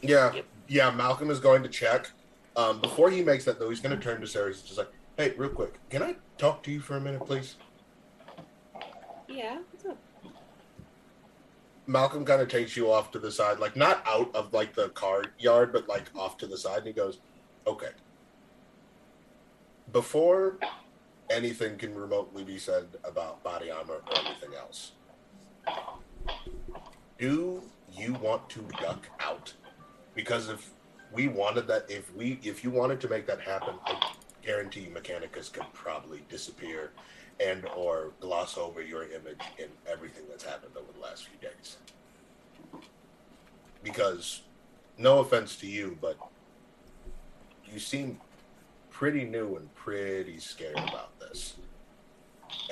Yeah, 0.00 0.32
yeah. 0.68 0.90
Malcolm 0.90 1.30
is 1.30 1.40
going 1.40 1.62
to 1.64 1.68
check. 1.68 2.10
Um, 2.56 2.80
before 2.80 3.10
he 3.10 3.22
makes 3.22 3.44
that 3.44 3.58
though, 3.58 3.68
he's 3.68 3.80
going 3.80 3.96
to 3.96 4.02
turn 4.02 4.20
to 4.20 4.26
Sarah. 4.26 4.48
He's 4.48 4.62
just 4.62 4.78
like, 4.78 4.90
"Hey, 5.16 5.34
real 5.36 5.50
quick, 5.50 5.74
can 5.90 6.02
I 6.02 6.14
talk 6.38 6.62
to 6.64 6.70
you 6.72 6.80
for 6.80 6.96
a 6.96 7.00
minute, 7.00 7.24
please?" 7.26 7.56
Yeah, 9.28 9.58
what's 9.70 9.84
up? 9.84 9.98
Malcolm 11.88 12.23
kind 12.26 12.42
of 12.42 12.49
takes 12.49 12.76
you 12.76 12.92
off 12.92 13.11
to 13.11 13.18
the 13.18 13.33
side, 13.33 13.59
like 13.59 13.75
not 13.75 14.07
out 14.07 14.30
of 14.37 14.52
like 14.52 14.75
the 14.75 14.90
car 14.90 15.25
yard, 15.38 15.73
but 15.73 15.88
like 15.88 16.04
off 16.14 16.37
to 16.37 16.47
the 16.47 16.57
side, 16.57 16.78
and 16.78 16.87
he 16.87 16.92
goes, 16.92 17.18
"Okay." 17.66 17.90
Before 19.90 20.59
anything 21.30 21.78
can 21.78 21.95
remotely 21.95 22.45
be 22.45 22.59
said 22.59 22.88
about 23.04 23.42
body 23.42 23.71
armor 23.71 24.02
or 24.07 24.18
anything 24.18 24.50
else, 24.54 24.92
do 27.18 27.62
you 27.90 28.12
want 28.14 28.50
to 28.50 28.61
duck 28.78 29.09
out? 29.21 29.54
Because 30.14 30.50
if 30.50 30.71
we 31.11 31.26
wanted 31.26 31.66
that, 31.68 31.90
if 31.90 32.14
we, 32.14 32.38
if 32.42 32.62
you 32.62 32.71
wanted 32.71 33.00
to 33.00 33.09
make 33.09 33.26
that 33.26 33.40
happen, 33.40 33.76
I 33.87 34.12
guarantee 34.42 34.90
Mechanicus 34.92 35.50
could 35.50 35.73
probably 35.73 36.23
disappear 36.28 36.90
and 37.40 37.64
or 37.76 38.12
gloss 38.21 38.59
over 38.59 38.83
your 38.83 39.04
image 39.04 39.40
in 39.59 39.68
everything 39.90 40.25
that's 40.28 40.45
happened 40.45 40.73
over 40.76 40.92
the 40.92 41.00
last 41.00 41.28
few 41.28 41.38
days. 41.49 41.76
Because, 43.83 44.42
no 44.97 45.21
offense 45.21 45.57
to 45.57 45.66
you, 45.66 45.97
but 46.00 46.18
you 47.64 47.78
seem 47.78 48.18
pretty 48.90 49.25
new 49.25 49.57
and 49.57 49.73
pretty 49.75 50.38
scared 50.38 50.76
about 50.76 51.18
this. 51.21 51.54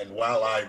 And 0.01 0.11
while 0.11 0.43
I 0.43 0.67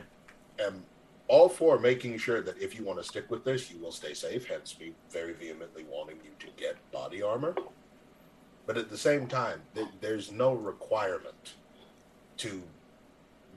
am 0.60 0.84
all 1.28 1.50
for 1.50 1.80
making 1.80 2.18
sure 2.18 2.42
that 2.42 2.62
if 2.62 2.78
you 2.78 2.86
want 2.86 3.00
to 3.00 3.04
stick 3.04 3.30
with 3.30 3.44
this, 3.44 3.72
you 3.72 3.80
will 3.80 3.92
stay 3.92 4.14
safe, 4.14 4.48
hence 4.48 4.80
me 4.80 4.94
very 5.10 5.34
vehemently 5.34 5.86
wanting 5.90 6.18
you 6.24 6.32
to 6.40 6.48
get 6.56 6.76
body 6.92 7.22
armor. 7.22 7.56
But 8.66 8.78
at 8.78 8.90
the 8.90 8.98
same 8.98 9.28
time, 9.28 9.62
th- 9.76 9.88
there's 10.02 10.32
no 10.32 10.54
requirement 10.54 11.56
to 12.38 12.62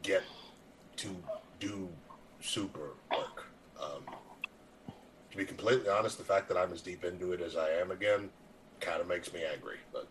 get 0.02 0.23
to 0.97 1.09
do 1.59 1.88
super 2.40 2.90
work. 3.11 3.47
Um, 3.80 4.02
to 5.30 5.37
be 5.37 5.45
completely 5.45 5.88
honest, 5.88 6.19
the 6.19 6.25
fact 6.25 6.49
that 6.49 6.57
I'm 6.57 6.73
as 6.73 6.83
deep 6.83 7.04
into 7.04 7.33
it 7.33 7.40
as 7.40 7.57
I 7.57 7.71
am 7.71 7.90
again 7.90 8.30
kind 8.80 9.00
of 9.00 9.07
makes 9.07 9.33
me 9.33 9.40
angry. 9.45 9.76
But 9.92 10.09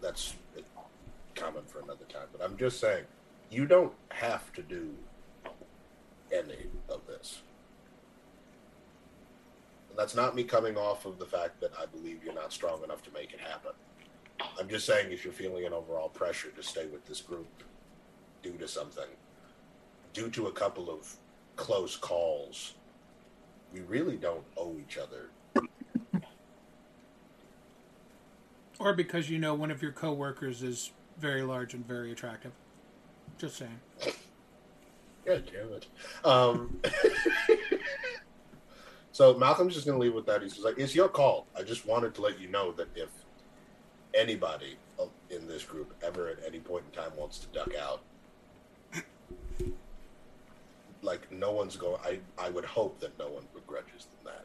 that's 0.00 0.34
a 0.56 0.60
comment 1.38 1.68
for 1.68 1.80
another 1.80 2.04
time. 2.08 2.28
But 2.32 2.44
I'm 2.44 2.56
just 2.56 2.80
saying, 2.80 3.04
you 3.50 3.66
don't 3.66 3.92
have 4.10 4.52
to 4.54 4.62
do 4.62 4.94
any 6.32 6.66
of 6.88 7.06
this. 7.06 7.42
And 9.90 9.98
that's 9.98 10.14
not 10.14 10.34
me 10.34 10.44
coming 10.44 10.76
off 10.76 11.06
of 11.06 11.18
the 11.18 11.26
fact 11.26 11.60
that 11.60 11.72
I 11.80 11.86
believe 11.86 12.22
you're 12.24 12.34
not 12.34 12.52
strong 12.52 12.82
enough 12.84 13.02
to 13.04 13.10
make 13.12 13.32
it 13.32 13.40
happen. 13.40 13.72
I'm 14.60 14.68
just 14.68 14.86
saying, 14.86 15.12
if 15.12 15.24
you're 15.24 15.32
feeling 15.32 15.64
an 15.64 15.72
overall 15.72 16.08
pressure 16.08 16.50
to 16.50 16.62
stay 16.62 16.86
with 16.86 17.06
this 17.06 17.20
group 17.20 17.46
due 18.46 18.58
to 18.58 18.68
something, 18.68 19.08
due 20.12 20.30
to 20.30 20.46
a 20.46 20.52
couple 20.52 20.88
of 20.88 21.16
close 21.56 21.96
calls, 21.96 22.74
we 23.72 23.80
really 23.80 24.16
don't 24.16 24.44
owe 24.56 24.76
each 24.78 24.98
other. 24.98 25.30
Or 28.78 28.92
because 28.92 29.28
you 29.30 29.38
know 29.38 29.54
one 29.54 29.70
of 29.70 29.82
your 29.82 29.92
coworkers 29.92 30.62
is 30.62 30.92
very 31.18 31.42
large 31.42 31.74
and 31.74 31.86
very 31.86 32.12
attractive. 32.12 32.52
Just 33.38 33.56
saying. 33.56 33.80
God 35.24 35.50
damn 35.50 35.72
it. 35.72 35.86
Um, 36.24 36.80
so 39.12 39.34
Malcolm's 39.34 39.74
just 39.74 39.86
going 39.86 39.98
to 39.98 40.02
leave 40.02 40.14
with 40.14 40.26
that. 40.26 40.42
He's 40.42 40.58
like, 40.60 40.78
"It's 40.78 40.94
your 40.94 41.08
call. 41.08 41.46
I 41.58 41.62
just 41.62 41.86
wanted 41.86 42.14
to 42.14 42.20
let 42.20 42.38
you 42.38 42.48
know 42.48 42.70
that 42.72 42.88
if 42.94 43.08
anybody 44.14 44.76
in 45.30 45.48
this 45.48 45.64
group 45.64 45.92
ever 46.04 46.28
at 46.28 46.38
any 46.46 46.60
point 46.60 46.84
in 46.90 47.02
time 47.02 47.10
wants 47.16 47.38
to 47.38 47.46
duck 47.48 47.72
out, 47.80 48.02
like 51.06 51.30
no 51.30 51.52
one's 51.52 51.76
going. 51.76 52.00
I 52.04 52.18
I 52.36 52.50
would 52.50 52.64
hope 52.64 53.00
that 53.00 53.16
no 53.18 53.28
one 53.28 53.44
begrudges 53.54 54.06
them 54.06 54.24
that." 54.24 54.44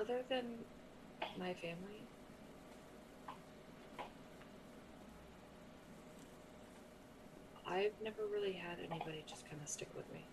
Other 0.00 0.20
than 0.28 0.44
my 1.38 1.54
family, 1.54 2.02
I've 7.66 7.92
never 8.02 8.26
really 8.30 8.52
had 8.52 8.78
anybody 8.78 9.24
just 9.26 9.48
kind 9.48 9.60
of 9.62 9.68
stick 9.68 9.88
with 9.96 10.04
me. 10.12 10.24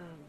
Um, 0.00 0.24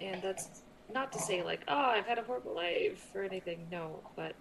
and 0.00 0.22
that's 0.22 0.62
not 0.92 1.12
to 1.12 1.18
say 1.18 1.42
like, 1.42 1.60
oh, 1.68 1.74
I've 1.74 2.06
had 2.06 2.18
a 2.18 2.22
horrible 2.22 2.54
life 2.54 3.06
or 3.14 3.22
anything. 3.22 3.66
No, 3.70 4.00
but 4.14 4.34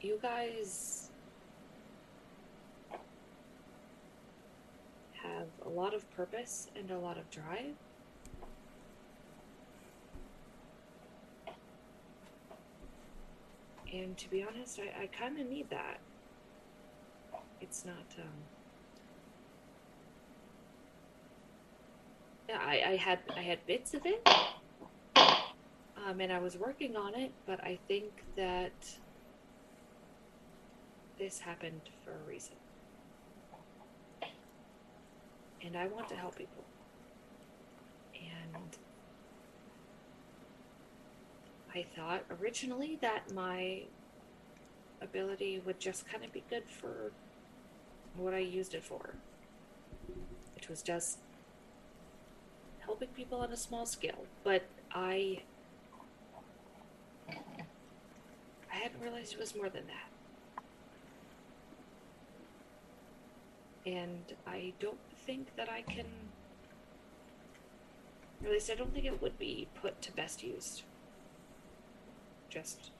you 0.00 0.18
guys 0.22 1.10
have 5.22 5.46
a 5.66 5.68
lot 5.68 5.94
of 5.94 6.10
purpose 6.12 6.68
and 6.76 6.90
a 6.90 6.98
lot 6.98 7.18
of 7.18 7.30
drive. 7.30 7.74
And 13.92 14.16
to 14.18 14.30
be 14.30 14.42
honest, 14.42 14.78
I, 14.78 15.02
I 15.02 15.06
kind 15.06 15.38
of 15.38 15.48
need 15.48 15.68
that. 15.70 15.98
It's 17.60 17.84
not, 17.84 17.94
um. 18.18 18.24
Yeah, 22.48 22.58
I, 22.60 22.92
I 22.92 22.96
had 22.96 23.20
I 23.36 23.42
had 23.42 23.64
bits 23.66 23.94
of 23.94 24.04
it, 24.04 24.26
um, 25.16 26.20
and 26.20 26.32
I 26.32 26.40
was 26.40 26.56
working 26.56 26.96
on 26.96 27.14
it, 27.14 27.30
but 27.46 27.62
I 27.62 27.78
think 27.86 28.10
that 28.36 28.72
this 31.16 31.38
happened 31.38 31.82
for 32.04 32.10
a 32.12 32.28
reason. 32.28 32.56
And 35.62 35.76
I 35.76 35.86
want 35.86 36.08
to 36.08 36.16
help 36.16 36.36
people. 36.36 36.64
And 38.14 38.76
I 41.74 41.84
thought 41.94 42.24
originally 42.40 42.98
that 43.02 43.32
my 43.32 43.82
ability 45.02 45.62
would 45.64 45.78
just 45.78 46.08
kind 46.10 46.24
of 46.24 46.32
be 46.32 46.42
good 46.50 46.64
for 46.66 47.12
what 48.16 48.34
I 48.34 48.38
used 48.38 48.74
it 48.74 48.82
for, 48.82 49.14
which 50.54 50.68
was 50.68 50.82
just 50.82 51.18
helping 52.80 53.08
people 53.08 53.38
on 53.38 53.52
a 53.52 53.56
small 53.56 53.86
scale. 53.86 54.26
But 54.44 54.64
I. 54.92 55.42
I 58.72 58.76
hadn't 58.76 59.00
realized 59.02 59.32
it 59.32 59.40
was 59.40 59.54
more 59.54 59.68
than 59.68 59.86
that. 59.88 60.10
and 63.86 64.32
I 64.46 64.72
don't 64.78 64.98
think 65.26 65.56
that 65.56 65.68
I 65.68 65.82
can. 65.82 66.06
At 68.44 68.50
least 68.50 68.70
I 68.70 68.74
don't 68.74 68.92
think 68.92 69.04
it 69.04 69.20
would 69.20 69.38
be 69.38 69.68
put 69.80 70.00
to 70.02 70.12
best 70.12 70.42
use. 70.42 70.82
Just 72.48 72.90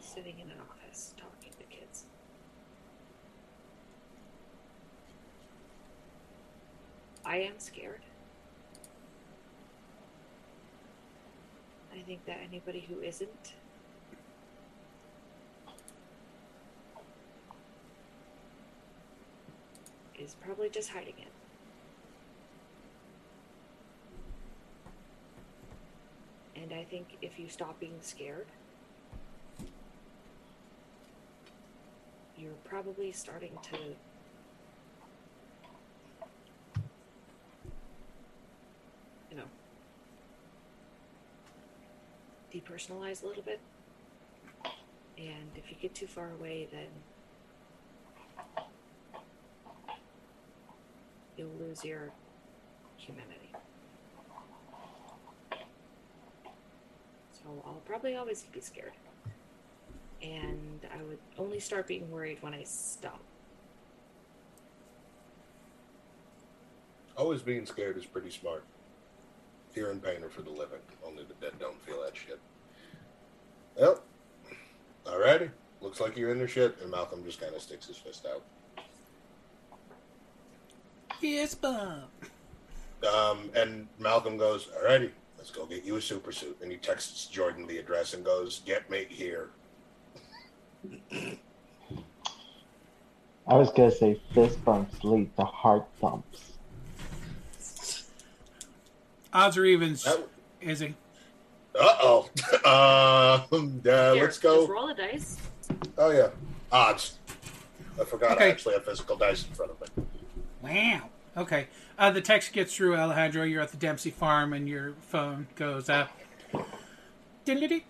sitting 0.00 0.38
in 0.40 0.50
an 0.50 0.56
office 0.70 1.14
talking 1.16 1.52
to 1.58 1.64
kids. 1.64 2.04
I 7.28 7.36
am 7.40 7.58
scared. 7.58 8.00
I 11.92 12.00
think 12.00 12.24
that 12.24 12.38
anybody 12.42 12.86
who 12.88 13.02
isn't 13.02 13.52
is 20.18 20.36
probably 20.40 20.70
just 20.70 20.88
hiding 20.88 21.16
it. 21.18 21.32
And 26.56 26.72
I 26.72 26.84
think 26.84 27.18
if 27.20 27.38
you 27.38 27.50
stop 27.50 27.78
being 27.78 27.98
scared, 28.00 28.46
you're 32.38 32.52
probably 32.64 33.12
starting 33.12 33.52
to 33.64 33.78
depersonalize 42.58 43.22
a 43.22 43.26
little 43.26 43.42
bit. 43.42 43.60
And 45.16 45.50
if 45.56 45.70
you 45.70 45.76
get 45.80 45.94
too 45.94 46.06
far 46.06 46.30
away, 46.38 46.68
then 46.70 46.86
you'll 51.36 51.50
lose 51.58 51.84
your 51.84 52.10
humanity. 52.96 53.52
So 57.32 57.62
I'll 57.64 57.82
probably 57.84 58.16
always 58.16 58.42
be 58.42 58.60
scared. 58.60 58.92
And 60.22 60.80
I 60.92 61.02
would 61.02 61.18
only 61.38 61.60
start 61.60 61.86
being 61.86 62.10
worried 62.10 62.38
when 62.40 62.54
I 62.54 62.64
stop. 62.64 63.20
Always 67.16 67.42
being 67.42 67.66
scared 67.66 67.96
is 67.96 68.06
pretty 68.06 68.30
smart. 68.30 68.64
Fear 69.78 69.92
and 69.92 70.02
pain 70.02 70.24
are 70.24 70.28
for 70.28 70.42
the 70.42 70.50
living. 70.50 70.80
Only 71.06 71.22
the 71.22 71.34
dead 71.34 71.52
don't 71.60 71.80
feel 71.82 72.02
that 72.02 72.16
shit. 72.16 72.40
Well, 73.76 74.02
alrighty. 75.06 75.50
Looks 75.80 76.00
like 76.00 76.16
you're 76.16 76.32
in 76.32 76.40
the 76.40 76.48
shit, 76.48 76.76
and 76.82 76.90
Malcolm 76.90 77.22
just 77.22 77.40
kind 77.40 77.54
of 77.54 77.62
sticks 77.62 77.86
his 77.86 77.96
fist 77.96 78.26
out. 78.26 78.42
Fist 81.20 81.60
bump. 81.62 82.10
Um, 83.08 83.52
and 83.54 83.86
Malcolm 84.00 84.36
goes, 84.36 84.66
"Alrighty, 84.66 85.12
let's 85.36 85.52
go 85.52 85.64
get 85.64 85.84
you 85.84 85.94
a 85.94 86.02
super 86.02 86.32
suit." 86.32 86.58
And 86.60 86.72
he 86.72 86.78
texts 86.78 87.26
Jordan 87.26 87.64
the 87.68 87.78
address 87.78 88.14
and 88.14 88.24
goes, 88.24 88.62
"Get 88.66 88.90
me 88.90 89.06
here." 89.08 89.50
I 93.46 93.54
was 93.54 93.70
gonna 93.70 93.92
say 93.92 94.20
fist 94.34 94.64
bumps 94.64 95.04
lead 95.04 95.36
to 95.36 95.44
heart 95.44 95.86
thumps. 96.00 96.57
Odds 99.32 99.56
or 99.56 99.64
evens, 99.64 100.06
Izzy. 100.60 100.94
Uh 101.78 101.96
oh. 102.00 102.30
um, 103.52 103.82
uh, 103.86 104.14
Here, 104.14 104.24
let's 104.24 104.38
go. 104.38 104.60
Just 104.60 104.70
roll 104.70 104.88
a 104.88 104.94
dice. 104.94 105.36
Oh 105.96 106.10
yeah, 106.10 106.28
odds. 106.72 107.18
I 108.00 108.04
forgot 108.04 108.40
I 108.40 108.48
actually 108.48 108.74
have 108.74 108.84
physical 108.84 109.16
dice 109.16 109.46
in 109.46 109.54
front 109.54 109.72
of 109.72 109.80
me. 109.80 110.04
Wow. 110.62 111.10
Okay. 111.36 111.68
Uh, 111.98 112.10
the 112.10 112.20
text 112.20 112.52
gets 112.52 112.74
through, 112.74 112.96
Alejandro. 112.96 113.42
You're 113.42 113.60
at 113.62 113.70
the 113.70 113.76
Dempsey 113.76 114.10
farm, 114.10 114.52
and 114.52 114.68
your 114.68 114.94
phone 115.00 115.48
goes 115.56 115.88
up. 115.88 116.10
Diddly-dee. 117.44 117.84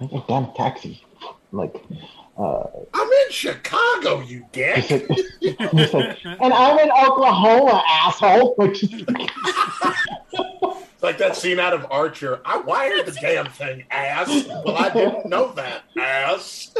Get 0.00 0.12
Make 0.12 0.22
a 0.22 0.26
damn 0.26 0.52
taxi. 0.54 1.04
Like, 1.52 1.74
uh, 2.38 2.62
I'm 2.94 3.08
in 3.08 3.30
Chicago, 3.30 4.20
you 4.20 4.46
dick. 4.52 4.86
just 4.86 5.08
like, 5.10 5.72
just 5.74 5.94
like, 5.94 6.18
and 6.24 6.52
I'm 6.52 6.78
in 6.78 6.90
Oklahoma, 6.90 7.82
asshole. 7.86 8.54
Like, 11.02 11.16
like 11.16 11.18
that 11.18 11.34
scene 11.34 11.58
out 11.58 11.72
of 11.72 11.86
Archer. 11.90 12.40
I 12.44 12.58
wired 12.58 13.06
the 13.06 13.12
damn 13.12 13.46
thing, 13.46 13.84
ass. 13.90 14.28
Well, 14.46 14.76
I 14.76 14.90
didn't 14.90 15.26
know 15.26 15.50
that, 15.52 15.84
ass. 15.98 16.72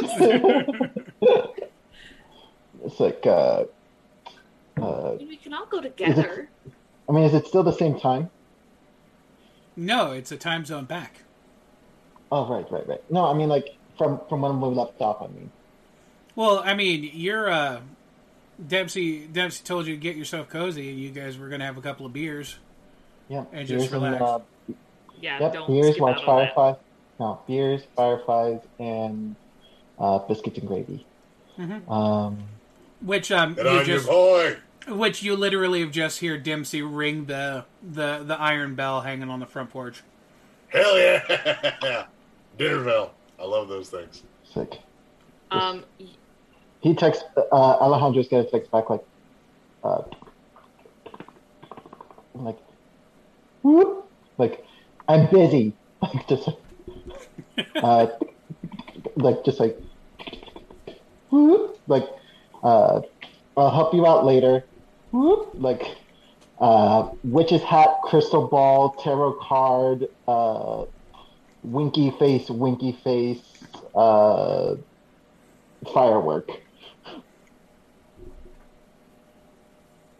it's 2.83 2.99
like, 2.99 3.25
uh, 3.25 3.63
uh, 4.79 5.15
We 5.19 5.37
can 5.37 5.53
all 5.55 5.65
go 5.65 5.81
together. 5.81 6.49
I 7.09 7.11
mean, 7.11 7.23
is 7.23 7.33
it 7.33 7.47
still 7.47 7.63
the 7.63 7.73
same 7.73 7.99
time? 7.99 8.29
No, 9.75 10.11
it's 10.11 10.31
a 10.31 10.37
time 10.37 10.65
zone 10.65 10.85
back. 10.85 11.23
Oh, 12.31 12.47
right, 12.47 12.69
right, 12.71 12.87
right. 12.87 13.03
No, 13.11 13.25
I 13.25 13.33
mean, 13.33 13.49
like 13.49 13.75
from 13.97 14.21
from 14.29 14.41
when 14.41 14.59
we 14.61 14.69
left 14.69 14.99
off. 15.01 15.21
I 15.21 15.27
mean, 15.27 15.51
Well, 16.35 16.59
I 16.59 16.73
mean, 16.73 17.09
you're 17.13 17.49
uh, 17.49 17.81
Dempsey. 18.65 19.27
Dempsey 19.27 19.63
told 19.63 19.85
you 19.87 19.95
to 19.95 19.99
get 19.99 20.15
yourself 20.15 20.49
cozy, 20.49 20.89
and 20.89 20.99
you 20.99 21.09
guys 21.11 21.37
were 21.37 21.49
gonna 21.49 21.65
have 21.65 21.77
a 21.77 21.81
couple 21.81 22.05
of 22.05 22.13
beers. 22.13 22.57
yeah. 23.27 23.43
And 23.51 23.67
just 23.67 23.91
beers 23.91 24.01
relax. 24.01 24.21
uh, 24.21 24.39
Yeah, 25.21 25.39
yep, 25.39 25.53
don't 25.53 25.67
beers, 25.67 25.89
skip 25.91 26.01
watch 26.01 26.17
out. 26.19 26.25
Fireflies. 26.25 26.75
No, 27.19 27.39
beers, 27.47 27.81
Fireflies, 27.95 28.61
and 28.79 29.35
uh, 29.99 30.19
biscuits 30.19 30.57
and 30.57 30.67
gravy. 30.67 31.05
Mhm. 31.59 31.87
Um, 31.91 32.43
Which 33.01 33.31
um, 33.31 33.53
Get 33.55 33.65
you 33.65 33.71
on 33.71 33.85
just, 33.85 34.05
your 34.07 34.13
boy. 34.13 34.57
which 34.87 35.21
you 35.21 35.35
literally 35.35 35.81
have 35.81 35.91
just 35.91 36.19
hear 36.19 36.37
Dempsey 36.37 36.81
ring 36.81 37.25
the 37.25 37.65
the 37.83 38.23
the 38.25 38.39
iron 38.39 38.75
bell 38.75 39.01
hanging 39.01 39.29
on 39.29 39.39
the 39.41 39.45
front 39.45 39.69
porch. 39.69 40.01
Hell 40.69 40.97
yeah. 40.97 42.05
Dinnerville. 42.61 43.09
I 43.39 43.45
love 43.45 43.67
those 43.69 43.89
things. 43.89 44.21
sick. 44.43 44.79
Um, 45.49 45.83
He 46.81 46.93
texts. 46.93 47.23
Uh, 47.35 47.55
Alejandro's 47.55 48.27
gonna 48.27 48.43
text 48.43 48.69
back 48.71 48.87
like, 48.91 49.03
uh, 49.83 50.03
like, 52.35 52.59
whoop, 53.63 54.05
like, 54.37 54.63
I'm 55.07 55.27
busy. 55.31 55.73
Like 56.01 56.27
just, 56.27 56.49
uh, 57.75 58.07
like 59.15 59.45
just 59.45 59.59
like, 59.59 59.79
whoop, 61.29 61.79
like, 61.87 62.09
uh, 62.63 63.01
I'll 63.55 63.69
help 63.69 63.93
you 63.93 64.07
out 64.07 64.25
later. 64.25 64.65
Whoop, 65.11 65.51
like, 65.53 65.83
uh, 66.59 67.09
witch's 67.23 67.61
hat, 67.61 68.01
crystal 68.03 68.47
ball, 68.47 68.93
tarot 69.03 69.33
card, 69.33 70.07
uh, 70.27 70.85
winky 71.63 72.11
face, 72.11 72.49
winky 72.49 72.93
face, 73.03 73.39
uh, 73.95 74.75
firework. 75.93 76.49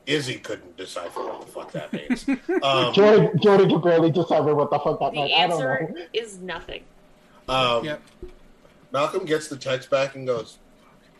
Izzy 0.08 0.40
couldn't 0.40 0.76
decipher 0.78 1.22
what 1.22 1.42
the 1.46 1.52
fuck 1.52 1.72
that 1.72 1.94
means. 1.94 2.26
Um, 2.64 2.94
Jordan, 2.94 3.40
Jordan 3.40 3.70
can 3.70 3.82
barely 3.82 4.12
decipher 4.12 4.54
what 4.54 4.70
the 4.70 4.80
fuck 4.80 5.00
that 5.00 5.14
the 5.14 5.20
meant. 5.20 5.32
I 5.34 5.48
don't 5.48 5.62
answer 5.62 5.94
know. 5.96 6.06
is 6.14 6.40
nothing. 6.40 6.84
Um, 7.48 7.86
Yep. 7.86 8.02
Malcolm 8.92 9.26
gets 9.26 9.48
the 9.48 9.56
text 9.58 9.90
back 9.90 10.16
and 10.16 10.28
goes, 10.28 10.58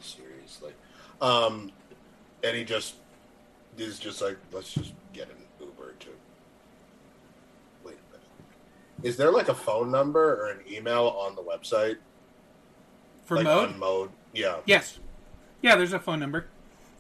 seriously. 0.02 0.74
Um, 1.22 1.72
and 2.44 2.56
he 2.58 2.64
just 2.66 2.96
is 3.78 3.98
just 3.98 4.22
like, 4.22 4.38
let's 4.52 4.74
just 4.74 4.94
get 5.14 5.30
an 5.30 5.36
Uber 5.60 5.94
to. 6.00 6.08
Wait 7.86 7.96
a 7.96 8.12
minute. 8.12 8.28
Is 9.04 9.18
there 9.18 9.32
like 9.32 9.50
a 9.50 9.54
phone 9.54 9.92
number 9.92 10.42
or 10.42 10.52
an 10.52 10.60
email 10.70 11.08
on 11.08 11.36
the 11.36 11.42
website? 11.42 11.98
For 13.26 13.38
like 13.38 13.46
mode? 13.46 13.70
On 13.70 13.80
mode. 13.80 14.10
Yeah. 14.34 14.58
Yes. 14.66 15.00
Yeah, 15.62 15.76
there's 15.76 15.94
a 15.94 16.00
phone 16.00 16.20
number. 16.20 16.48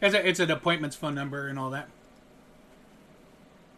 It's, 0.01 0.15
a, 0.15 0.27
it's 0.27 0.39
an 0.39 0.49
appointments 0.49 0.95
phone 0.95 1.15
number 1.15 1.47
and 1.47 1.59
all 1.59 1.69
that. 1.71 1.89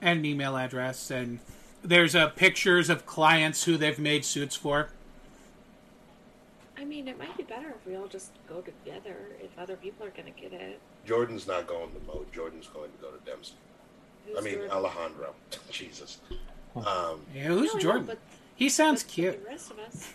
And 0.02 0.20
an 0.20 0.26
email 0.26 0.58
address. 0.58 1.12
And 1.12 1.40
there's 1.84 2.16
uh, 2.16 2.30
pictures 2.30 2.90
of 2.90 3.06
clients 3.06 3.66
who 3.66 3.78
they've 3.78 4.00
made 4.00 4.24
suits 4.26 4.56
for. 4.56 4.90
I 6.78 6.86
mean, 6.86 7.08
it 7.08 7.18
might 7.18 7.36
be 7.38 7.44
better 7.44 7.70
if 7.70 7.88
we 7.88 7.96
all 7.96 8.08
just 8.08 8.32
go 8.48 8.62
together. 8.62 9.16
If 9.42 9.58
other 9.58 9.76
people 9.76 10.06
are 10.06 10.10
gonna 10.10 10.32
get 10.32 10.54
it. 10.54 10.80
Jordan's 11.06 11.48
not 11.48 11.68
going 11.68 11.92
to 11.92 12.00
mode. 12.06 12.32
Jordan's 12.34 12.68
going 12.68 12.92
to 12.92 12.98
go 12.98 13.10
to 13.12 13.26
Dempsey. 13.26 13.54
I 14.38 14.42
mean, 14.42 14.56
Jordan? 14.56 14.72
Alejandro. 14.72 15.34
Jesus. 15.72 16.20
Um, 16.76 17.20
Yeah, 17.34 17.44
who's 17.48 17.66
No, 17.66 17.72
I 17.72 17.74
know, 17.74 17.80
Jordan? 17.80 18.06
but 18.06 18.18
he 18.56 18.70
sounds 18.70 19.04
the 19.04 19.10
cute. 19.10 19.46
rest 19.48 19.72
of 19.72 19.80
us. 19.80 20.10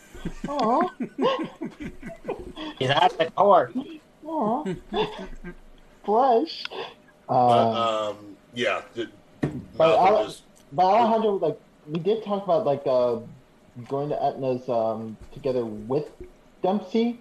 Aw. 0.48 0.88
He's 2.78 2.90
at 2.90 3.16
the 3.18 3.30
door. 3.36 3.70
Aw. 4.26 4.64
Blush. 6.04 6.64
but, 7.28 7.34
Uh, 7.34 8.10
um, 8.10 8.36
yeah. 8.54 8.82
The, 8.94 9.08
but, 9.40 9.50
Malcolm 9.78 10.14
Ale- 10.16 10.24
just, 10.26 10.42
but 10.72 10.84
Alejandro, 10.84 11.32
like, 11.36 11.60
we 11.90 11.98
did 12.00 12.24
talk 12.24 12.44
about, 12.44 12.64
like, 12.66 12.82
uh, 12.86 13.16
going 13.88 14.08
to 14.08 14.16
Edna's 14.22 14.68
um, 14.68 15.16
together 15.32 15.64
with 15.64 16.10
Dempsey. 16.62 17.18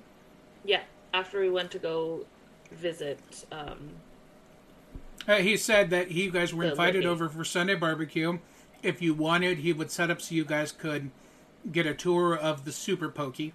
Yeah, 0.65 0.81
after 1.13 1.39
we 1.39 1.49
went 1.49 1.71
to 1.71 1.79
go 1.79 2.25
visit. 2.71 3.45
Um, 3.51 3.91
Uh, 5.27 5.35
he 5.35 5.55
said 5.57 5.89
that 5.91 6.09
he, 6.09 6.23
you 6.23 6.31
guys 6.31 6.53
were 6.53 6.63
invited 6.63 6.95
Libby. 7.03 7.07
over 7.07 7.29
for 7.29 7.43
Sunday 7.45 7.75
barbecue. 7.75 8.39
If 8.83 9.01
you 9.01 9.13
wanted, 9.13 9.59
he 9.59 9.73
would 9.73 9.91
set 9.91 10.09
up 10.11 10.21
so 10.21 10.35
you 10.35 10.45
guys 10.45 10.71
could 10.71 11.11
get 11.71 11.85
a 11.85 11.93
tour 11.93 12.35
of 12.35 12.63
the 12.65 12.71
Super 12.71 13.09
Pokey. 13.09 13.53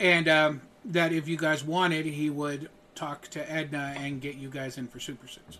And 0.00 0.28
um, 0.28 0.62
that 0.84 1.12
if 1.12 1.28
you 1.28 1.36
guys 1.36 1.62
wanted, 1.62 2.06
he 2.06 2.30
would 2.30 2.68
talk 2.94 3.28
to 3.28 3.50
Edna 3.50 3.94
and 3.96 4.20
get 4.20 4.34
you 4.36 4.48
guys 4.50 4.78
in 4.78 4.88
for 4.88 4.98
Super 5.00 5.26
Suits. 5.28 5.58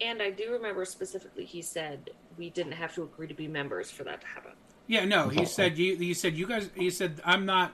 and 0.00 0.20
I 0.20 0.30
do 0.30 0.50
remember 0.52 0.84
specifically 0.84 1.44
he 1.44 1.62
said 1.62 2.10
we 2.36 2.50
didn't 2.50 2.72
have 2.72 2.94
to 2.94 3.02
agree 3.04 3.26
to 3.28 3.34
be 3.34 3.46
members 3.48 3.90
for 3.90 4.04
that 4.04 4.20
to 4.20 4.26
happen. 4.26 4.52
Yeah, 4.86 5.04
no, 5.04 5.28
he 5.28 5.44
said 5.44 5.78
you. 5.78 5.96
He 5.96 6.12
said 6.12 6.36
you 6.36 6.46
guys. 6.46 6.68
He 6.74 6.90
said 6.90 7.20
I'm 7.24 7.46
not. 7.46 7.72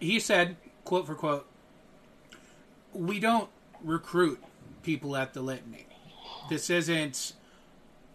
He 0.00 0.18
said 0.18 0.56
quote 0.84 1.06
for 1.06 1.14
quote. 1.14 1.46
We 2.92 3.20
don't 3.20 3.50
recruit 3.84 4.42
people 4.82 5.14
at 5.16 5.34
the 5.34 5.42
litany. 5.42 5.86
This 6.48 6.70
isn't. 6.70 7.34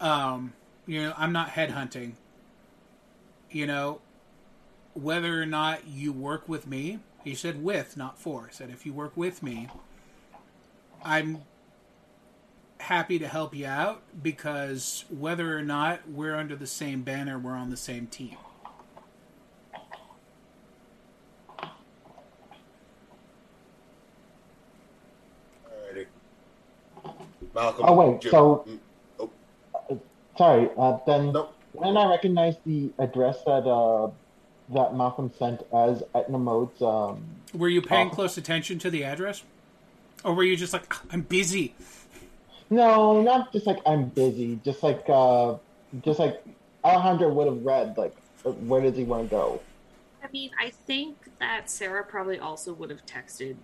Um, 0.00 0.52
you 0.86 1.02
know, 1.02 1.14
I'm 1.16 1.32
not 1.32 1.50
headhunting. 1.50 2.12
You 3.50 3.66
know, 3.66 4.00
whether 4.94 5.40
or 5.40 5.46
not 5.46 5.86
you 5.86 6.12
work 6.12 6.48
with 6.48 6.66
me, 6.66 7.00
he 7.22 7.34
said 7.34 7.62
with, 7.62 7.96
not 7.96 8.18
for. 8.18 8.46
He 8.46 8.54
said 8.54 8.70
if 8.70 8.84
you 8.84 8.92
work 8.92 9.16
with 9.16 9.42
me, 9.42 9.68
I'm 11.04 11.42
happy 12.80 13.18
to 13.18 13.26
help 13.26 13.54
you 13.54 13.66
out 13.66 14.02
because 14.22 15.04
whether 15.08 15.56
or 15.56 15.62
not 15.62 16.08
we're 16.08 16.36
under 16.36 16.54
the 16.54 16.66
same 16.66 17.02
banner, 17.02 17.38
we're 17.38 17.52
on 17.52 17.70
the 17.70 17.76
same 17.76 18.06
team. 18.06 18.36
Alrighty. 25.66 26.06
Malcolm. 27.54 27.84
Oh 27.88 27.94
wait, 27.94 28.22
so 28.22 28.64
mm 28.68 28.78
sorry. 30.36 30.70
Uh, 30.76 30.98
then 31.06 31.32
when 31.72 31.96
I 31.96 32.08
recognize 32.10 32.56
the 32.66 32.90
address 32.98 33.38
that 33.46 33.66
uh 33.68 34.10
that 34.70 34.94
Malcolm 34.94 35.30
sent 35.38 35.62
as 35.74 36.02
Edna 36.14 36.38
Mode's 36.38 36.80
um 36.82 37.22
Were 37.52 37.68
you 37.68 37.82
paying 37.82 38.06
office- 38.08 38.14
close 38.16 38.38
attention 38.38 38.78
to 38.80 38.90
the 38.90 39.04
address? 39.04 39.42
Or 40.24 40.32
were 40.34 40.44
you 40.44 40.56
just 40.56 40.72
like, 40.72 40.84
"Ah, 40.90 41.02
I'm 41.12 41.20
busy? 41.20 41.74
No, 42.70 43.20
not 43.20 43.52
just 43.52 43.66
like 43.66 43.78
I'm 43.84 44.06
busy. 44.08 44.58
Just 44.64 44.82
like 44.82 45.04
uh, 45.08 45.56
just 46.02 46.18
like 46.18 46.42
Alejandro 46.82 47.28
would 47.28 47.46
have 47.46 47.62
read. 47.64 47.96
Like, 47.98 48.16
uh, 48.46 48.52
where 48.52 48.80
does 48.80 48.96
he 48.96 49.04
want 49.04 49.28
to 49.28 49.30
go? 49.36 49.60
I 50.22 50.28
mean, 50.32 50.50
I 50.58 50.70
think 50.86 51.16
that 51.40 51.68
Sarah 51.70 52.02
probably 52.04 52.38
also 52.38 52.72
would 52.72 52.88
have 52.88 53.04
texted 53.04 53.56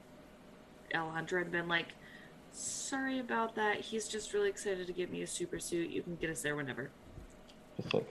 Alejandra 0.95 1.43
and 1.43 1.51
been 1.51 1.67
like, 1.69 1.89
"Sorry 2.53 3.19
about 3.19 3.55
that. 3.55 3.81
He's 3.81 4.09
just 4.09 4.33
really 4.33 4.49
excited 4.49 4.87
to 4.87 4.93
give 4.93 5.11
me 5.11 5.23
a 5.23 5.27
super 5.27 5.59
suit. 5.59 5.91
You 5.91 6.03
can 6.03 6.17
get 6.17 6.31
us 6.31 6.43
there 6.43 6.57
whenever." 6.57 6.91
Like, 7.93 8.09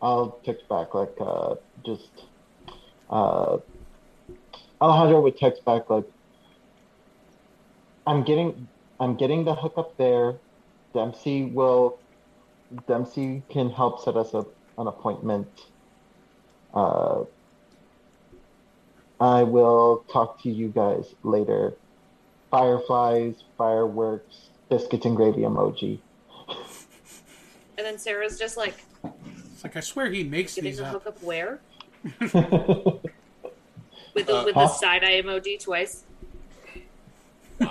I'll 0.00 0.38
text 0.44 0.68
back 0.68 0.94
like 0.94 1.14
uh, 1.20 1.56
just 1.84 2.10
uh, 3.10 3.58
Alejandro 4.80 5.20
would 5.22 5.38
text 5.38 5.64
back 5.64 5.88
like, 5.88 6.04
I'm 8.06 8.22
getting 8.22 8.68
I'm 9.00 9.16
getting 9.16 9.44
the 9.44 9.54
hookup 9.54 9.96
there. 9.96 10.34
Dempsey 10.92 11.44
will 11.44 11.98
Dempsey 12.86 13.42
can 13.48 13.70
help 13.70 14.00
set 14.04 14.16
us 14.16 14.34
up 14.34 14.48
an 14.78 14.86
appointment. 14.86 15.48
Uh, 16.72 17.24
I 19.20 19.42
will 19.44 20.04
talk 20.12 20.42
to 20.42 20.50
you 20.50 20.68
guys 20.68 21.14
later. 21.22 21.74
Fireflies, 22.58 23.34
fireworks, 23.58 24.50
biscuits 24.70 25.04
and 25.06 25.16
gravy 25.16 25.40
emoji. 25.40 25.98
And 27.76 27.84
then 27.84 27.98
Sarah's 27.98 28.38
just 28.38 28.56
like, 28.56 28.76
It's 29.52 29.64
like, 29.64 29.76
I 29.76 29.80
swear 29.80 30.08
he 30.08 30.22
makes 30.22 30.54
"Getting 30.54 30.70
these 30.70 30.78
the 30.78 30.86
up. 30.86 30.92
hookup 30.92 31.20
where?" 31.20 31.58
with 32.04 32.30
the 32.30 33.08
Uh, 34.36 34.44
with 34.44 34.54
the 34.54 34.68
side 34.68 35.02
eye 35.02 35.20
emoji 35.20 35.58
twice. 35.60 36.04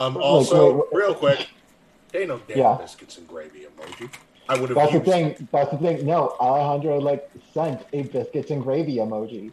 Um, 0.00 0.14
Wait, 0.14 0.22
also, 0.22 0.74
wait, 0.76 0.84
real 0.92 1.12
quick, 1.12 1.48
they 2.12 2.24
no 2.24 2.38
damn 2.46 2.56
Yeah. 2.56 2.76
biscuits 2.80 3.18
and 3.18 3.26
gravy 3.26 3.66
emoji. 3.66 4.08
I 4.48 4.56
would 4.58 4.70
have 4.70 4.76
That's 4.76 4.92
the 4.92 4.98
used. 4.98 5.10
thing. 5.10 5.48
That's 5.50 5.70
the 5.72 5.76
thing. 5.78 6.06
No, 6.06 6.36
Alejandro 6.40 7.00
like 7.00 7.28
sent 7.52 7.82
a 7.92 8.02
biscuits 8.04 8.50
and 8.52 8.62
gravy 8.62 8.96
emoji. 8.98 9.50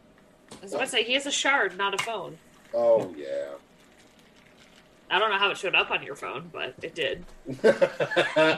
I 0.52 0.56
was 0.64 0.74
about 0.74 0.86
to 0.86 0.90
say 0.90 1.04
he 1.04 1.14
has 1.14 1.26
a 1.26 1.32
shard, 1.32 1.78
not 1.78 1.94
a 1.94 2.04
phone. 2.04 2.38
Oh 2.74 3.14
yeah. 3.18 3.46
I 5.10 5.20
don't 5.20 5.30
know 5.30 5.38
how 5.38 5.52
it 5.52 5.58
showed 5.58 5.76
up 5.76 5.92
on 5.92 6.02
your 6.04 6.16
phone, 6.16 6.50
but 6.52 6.74
it 6.82 6.96
did. 6.96 7.24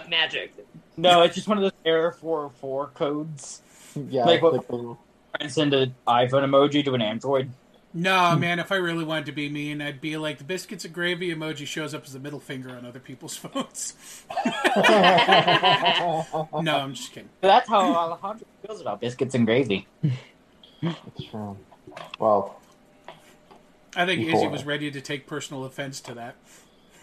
Magic. 0.10 0.54
No, 0.96 1.22
it's 1.24 1.36
just 1.36 1.48
one 1.48 1.58
of 1.58 1.62
those 1.64 1.74
error 1.86 2.12
404 2.12 2.88
codes. 2.96 3.62
Yeah, 4.10 4.24
like 4.26 4.36
it's 4.36 4.44
what 4.44 4.54
like 4.54 4.68
the- 4.68 4.98
and 5.42 5.52
send 5.52 5.74
an 5.74 5.94
iPhone 6.08 6.44
emoji 6.46 6.84
to 6.86 6.94
an 6.96 7.02
Android. 7.02 7.52
No, 7.94 8.36
man, 8.36 8.60
if 8.60 8.72
I 8.72 8.76
really 8.76 9.04
wanted 9.04 9.26
to 9.28 9.32
be 9.32 9.50
mean, 9.50 9.82
I'd 9.82 10.02
be 10.02 10.18
like, 10.18 10.38
the 10.38 10.44
biscuits 10.44 10.86
and 10.86 10.94
gravy 10.94 11.34
emoji 11.34 11.66
shows 11.66 11.94
up 11.94 12.06
as 12.06 12.14
a 12.16 12.20
middle 12.20 12.40
finger 12.40 12.70
on 12.70 12.86
other 12.86 13.00
people's 13.00 13.36
phones. 13.38 13.94
no, 14.78 16.26
I'm 16.54 16.94
just 16.94 17.12
kidding. 17.12 17.30
That's 17.42 17.68
how 17.70 17.94
Alejandro 17.94 18.46
feels 18.66 18.82
about 18.82 19.02
biscuits 19.02 19.36
and 19.36 19.46
gravy. 19.46 19.88
It's 20.82 21.26
true. 21.30 21.58
Well, 22.20 22.60
I 23.96 24.06
think 24.06 24.28
Izzy 24.28 24.48
was 24.48 24.66
ready 24.66 24.92
to 24.92 25.02
take 25.02 25.26
personal 25.28 25.66
offense 25.66 26.02
to 26.02 26.14
that. 26.14 26.36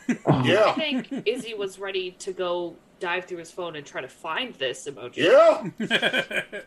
yeah. 0.45 0.67
I 0.67 0.73
think 0.73 1.27
Izzy 1.27 1.55
was 1.55 1.79
ready 1.79 2.13
to 2.13 2.33
go 2.33 2.77
dive 3.01 3.25
through 3.25 3.39
his 3.39 3.51
phone 3.51 3.77
and 3.77 3.85
try 3.85 4.01
to 4.01 4.09
find 4.09 4.55
this 4.55 4.87
emoji. 4.89 5.17
Yeah. 5.17 6.61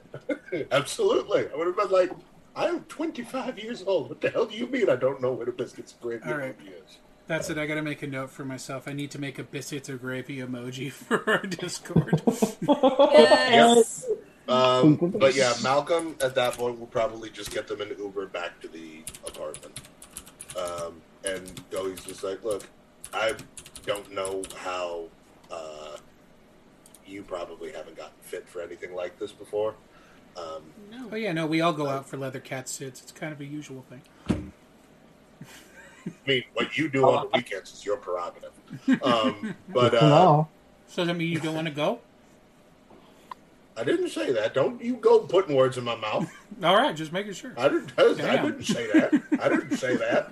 Absolutely. 0.71 1.47
I 1.51 1.55
would 1.55 1.67
have 1.67 1.77
been 1.77 1.89
like, 1.89 2.11
I'm 2.55 2.81
25 2.85 3.59
years 3.59 3.83
old. 3.85 4.09
What 4.09 4.21
the 4.21 4.29
hell 4.29 4.45
do 4.45 4.55
you 4.55 4.67
mean 4.67 4.89
I 4.89 4.95
don't 4.95 5.21
know 5.21 5.31
what 5.31 5.47
a 5.47 5.51
biscuits 5.51 5.93
and 5.93 6.01
gravy 6.01 6.29
All 6.29 6.37
right. 6.37 6.57
emoji 6.59 6.85
is? 6.85 6.97
That's 7.27 7.49
it. 7.49 7.57
I 7.57 7.65
got 7.65 7.75
to 7.75 7.81
make 7.81 8.01
a 8.03 8.07
note 8.07 8.29
for 8.29 8.45
myself. 8.45 8.87
I 8.87 8.93
need 8.93 9.11
to 9.11 9.19
make 9.19 9.37
a 9.37 9.43
biscuits 9.43 9.89
or 9.89 9.97
gravy 9.97 10.37
emoji 10.37 10.91
for 10.91 11.29
our 11.29 11.41
Discord. 11.41 12.21
Yes. 12.67 14.05
Um, 14.47 14.95
but 14.95 15.35
yeah, 15.35 15.53
Malcolm 15.61 16.15
at 16.21 16.35
that 16.35 16.53
point 16.53 16.79
will 16.79 16.87
probably 16.87 17.29
just 17.29 17.51
get 17.51 17.67
them 17.67 17.81
an 17.81 17.93
Uber 17.97 18.27
back 18.27 18.59
to 18.61 18.67
the 18.67 19.03
apartment. 19.27 19.81
Um, 20.57 21.01
and 21.25 21.61
Joey's 21.71 22.03
just 22.03 22.23
like, 22.23 22.43
look, 22.43 22.65
I 23.13 23.33
don't 23.85 24.11
know 24.13 24.43
how 24.57 25.05
uh, 25.51 25.97
you 27.05 27.23
probably 27.23 27.71
haven't 27.71 27.97
gotten 27.97 28.13
fit 28.21 28.47
for 28.47 28.61
anything 28.61 28.93
like 28.95 29.19
this 29.19 29.31
before. 29.31 29.75
Um, 30.37 30.63
Oh 31.11 31.15
yeah, 31.15 31.33
no, 31.33 31.45
we 31.47 31.61
all 31.61 31.73
go 31.73 31.87
out 31.87 32.07
for 32.07 32.17
leather 32.17 32.39
cat 32.39 32.69
sits. 32.69 33.01
It's 33.01 33.11
kind 33.11 33.33
of 33.33 33.41
a 33.41 33.45
usual 33.45 33.83
thing. 33.89 34.51
I 36.07 36.11
mean, 36.25 36.43
what 36.53 36.77
you 36.77 36.89
do 36.89 37.05
on 37.05 37.27
the 37.31 37.37
weekends 37.37 37.73
is 37.73 37.85
your 37.85 37.97
prerogative. 37.97 38.51
Um, 39.03 39.55
but 39.69 39.93
uh, 39.93 40.07
no. 40.07 40.47
So 40.87 41.01
does 41.01 41.07
that 41.07 41.15
mean 41.15 41.29
you 41.31 41.39
don't 41.39 41.55
want 41.55 41.67
to 41.67 41.73
go? 41.73 41.99
I 43.77 43.83
didn't 43.83 44.09
say 44.09 44.31
that. 44.31 44.53
Don't 44.53 44.81
you 44.81 44.95
go 44.95 45.19
putting 45.19 45.55
words 45.55 45.77
in 45.77 45.83
my 45.83 45.95
mouth. 45.95 46.31
All 46.63 46.75
right, 46.75 46.95
just 46.95 47.13
making 47.13 47.33
sure. 47.33 47.53
I 47.57 47.69
didn't. 47.69 47.91
I, 47.97 48.13
Damn. 48.13 48.45
didn't 48.45 48.63
say 48.63 48.87
that. 48.87 49.23
I 49.41 49.49
didn't 49.49 49.77
say 49.77 49.95
that. 49.95 50.31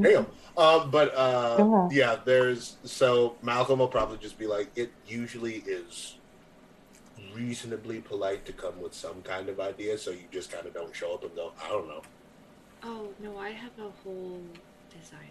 Damn. 0.00 0.26
Um, 0.56 0.90
but 0.90 1.14
uh, 1.14 1.88
yeah, 1.92 2.16
there's 2.24 2.76
so 2.84 3.36
Malcolm 3.42 3.78
will 3.78 3.88
probably 3.88 4.18
just 4.18 4.38
be 4.38 4.46
like, 4.46 4.70
it 4.76 4.92
usually 5.06 5.62
is 5.66 6.16
reasonably 7.34 8.00
polite 8.00 8.44
to 8.46 8.52
come 8.52 8.80
with 8.80 8.92
some 8.94 9.22
kind 9.22 9.48
of 9.48 9.60
idea, 9.60 9.96
so 9.96 10.10
you 10.10 10.24
just 10.30 10.50
kind 10.50 10.66
of 10.66 10.74
don't 10.74 10.94
show 10.94 11.14
up 11.14 11.22
and 11.22 11.34
go, 11.34 11.52
I 11.64 11.68
don't 11.68 11.88
know. 11.88 12.02
Oh 12.82 13.08
no, 13.20 13.38
I 13.38 13.50
have 13.50 13.72
a 13.78 13.90
whole 14.02 14.42
design. 14.90 15.30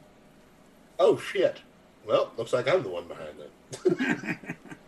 Oh 1.00 1.18
shit. 1.18 1.62
Well, 2.06 2.32
looks 2.38 2.54
like 2.54 2.68
I'm 2.68 2.82
the 2.82 2.90
one 2.90 3.08
behind 3.08 3.36
it. 3.40 4.38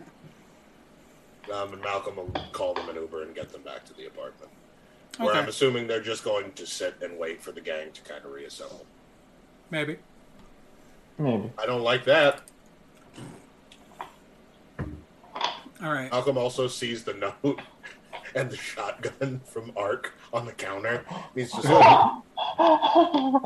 um, 1.52 1.74
and 1.74 1.82
Malcolm 1.82 2.16
will 2.18 2.32
call 2.52 2.74
them 2.74 2.90
an 2.90 2.96
Uber 2.96 3.24
and 3.24 3.34
get 3.36 3.52
them 3.52 3.62
back 3.64 3.86
to 3.86 3.94
the 3.94 4.06
apartment. 4.06 4.52
Where 5.18 5.30
Okay. 5.30 5.40
I'm 5.40 5.48
assuming 5.50 5.88
they're 5.88 6.02
just 6.02 6.24
going 6.24 6.54
to 6.54 6.66
sit 6.66 6.96
and 7.02 7.18
wait 7.20 7.42
for 7.42 7.52
the 7.52 7.62
gang 7.62 7.92
to 7.92 8.02
kind 8.02 8.24
of 8.26 8.32
reassemble. 8.32 8.86
Maybe. 9.70 9.98
Maybe. 11.18 11.52
I 11.58 11.66
don't 11.66 11.82
like 11.84 12.04
that. 12.06 12.42
All 14.80 15.92
right. 15.92 16.10
Malcolm 16.12 16.38
also 16.38 16.68
sees 16.68 17.04
the 17.04 17.14
note 17.14 17.62
and 18.36 18.50
the 18.50 18.58
shotgun 18.58 19.42
from 19.46 19.72
Ark 19.76 20.14
on 20.32 20.46
the 20.46 20.52
counter. 20.54 21.04
He's 21.36 21.52
just 21.52 21.66
like, 21.66 22.12
uh, 22.60 23.40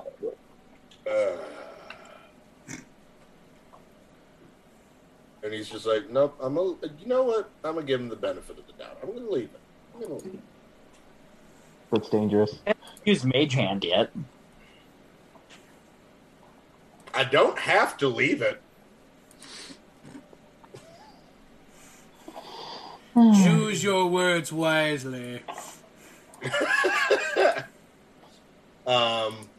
and 5.48 5.56
he's 5.56 5.70
just 5.70 5.86
like, 5.86 6.10
nope. 6.10 6.38
I'm 6.42 6.56
gonna, 6.56 6.76
you 7.00 7.08
know 7.08 7.24
what? 7.24 7.50
I'm 7.64 7.76
gonna 7.76 7.86
give 7.86 8.02
him 8.02 8.10
the 8.10 8.18
benefit 8.18 8.60
of 8.60 8.68
the 8.68 8.74
doubt. 8.74 8.98
I'm 9.02 9.14
gonna 9.14 9.30
leave 9.30 9.46
it. 9.46 9.60
I'm 9.96 10.02
gonna 10.02 10.16
leave 10.16 10.34
it. 10.34 10.40
That's 11.90 12.10
dangerous. 12.10 12.60
Use 13.06 13.24
Mage 13.24 13.54
Hand 13.54 13.86
yet? 13.86 14.12
I 17.14 17.24
don't 17.24 17.58
have 17.58 17.96
to 18.00 18.10
leave 18.10 18.42
it. 18.42 18.62
Choose 23.16 23.84
your 23.84 24.08
words 24.08 24.52
wisely. 24.52 25.42
Um, 28.86 29.50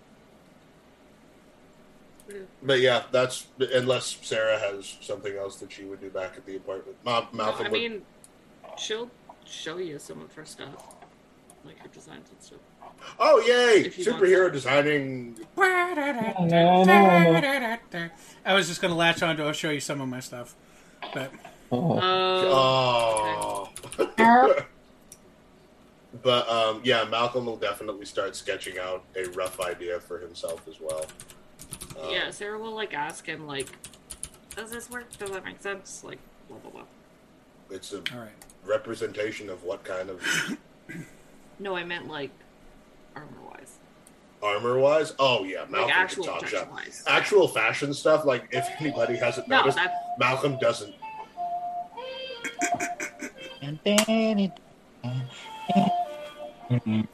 but 2.63 2.81
yeah, 2.81 3.03
that's 3.11 3.47
unless 3.59 4.19
Sarah 4.23 4.59
has 4.59 4.97
something 5.01 5.37
else 5.37 5.57
that 5.57 5.73
she 5.73 5.85
would 5.85 6.01
do 6.01 6.11
back 6.11 6.37
at 6.37 6.45
the 6.47 6.57
apartment. 6.57 6.97
Ma- 7.05 7.21
No, 7.21 7.27
Malcolm 7.33 7.67
I 7.67 7.71
would- 7.71 7.73
mean, 7.81 8.03
she'll 8.77 9.11
show 9.47 9.79
you 9.79 9.99
some 9.99 10.21
of 10.21 10.33
her 10.35 10.45
stuff, 10.45 10.95
like 11.65 11.79
her 11.79 11.89
designs 11.89 12.29
and 12.31 12.43
stuff. 12.43 12.59
oh 13.19 13.39
yay, 13.41 13.81
if 13.87 13.99
you 13.99 14.05
want 14.11 14.23
superhero 14.23 14.53
designing. 14.53 15.37
I 18.45 18.55
was 18.55 18.69
just 18.69 18.81
going 18.81 18.91
to 18.93 18.97
latch 18.97 19.23
on 19.23 19.37
to 19.37 19.45
I'll 19.45 19.53
show 19.53 19.71
you 19.71 19.81
some 19.81 20.01
of 20.01 20.09
my 20.09 20.21
stuff. 20.21 20.55
But 21.15 21.33
Oh. 21.71 23.69
but 26.23 26.49
um, 26.49 26.81
yeah, 26.85 27.05
Malcolm 27.05 27.47
will 27.47 27.57
definitely 27.57 28.07
start 28.07 28.35
sketching 28.37 28.79
out 28.79 29.05
a 29.17 29.25
rough 29.31 29.61
idea 29.61 30.01
for 30.01 30.19
himself 30.19 30.67
as 30.69 30.81
well. 30.81 31.05
Um, 32.03 32.11
yeah, 32.11 32.31
Sarah 32.31 32.59
will 32.59 32.75
like 32.75 32.95
ask 32.95 33.27
him 33.27 33.47
like, 33.47 33.69
"Does 34.57 34.71
this 34.71 34.89
work? 34.91 35.11
Does 35.19 35.31
that 35.31 35.45
make 35.45 35.61
sense?" 35.61 36.03
Like, 36.05 36.19
blah 36.49 36.59
blah 36.59 36.71
blah. 36.71 36.83
It's 37.71 37.93
a 37.93 37.97
All 37.99 38.21
right. 38.21 38.31
representation 38.65 39.51
of 39.51 39.63
what 39.65 39.85
kind 39.85 40.11
of. 40.11 40.23
No, 41.61 41.75
I 41.75 41.83
meant 41.83 42.07
like 42.07 42.31
armor 43.17 43.27
wise. 43.51 43.79
Armor 44.41 44.79
wise, 44.79 45.13
oh 45.19 45.43
yeah, 45.43 45.65
Malcolm 45.69 45.91
actual 45.93 46.23
can 46.25 46.33
talk 46.35 46.47
shop. 46.47 46.51
protection-wise. 46.71 47.03
Actual 47.09 47.49
fashion 47.49 47.93
stuff, 47.93 48.25
like 48.25 48.45
if 48.53 48.65
anybody 48.79 49.17
hasn't 49.17 49.49
No, 49.49 49.59
noticed, 49.59 49.77
that- 49.77 50.15
Malcolm 50.21 50.57
doesn't. 50.61 50.95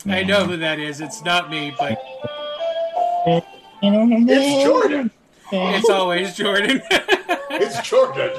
I 0.07 0.23
know 0.25 0.45
who 0.45 0.57
that 0.59 0.79
is. 0.79 1.01
It's 1.01 1.23
not 1.25 1.51
me, 1.51 1.75
but 1.79 1.99
It's 3.87 4.65
Jordan. 4.65 5.11
it's 5.53 5.91
always 5.91 6.35
Jordan. 6.35 6.83
It's 7.57 7.81
Jordan. 7.89 8.33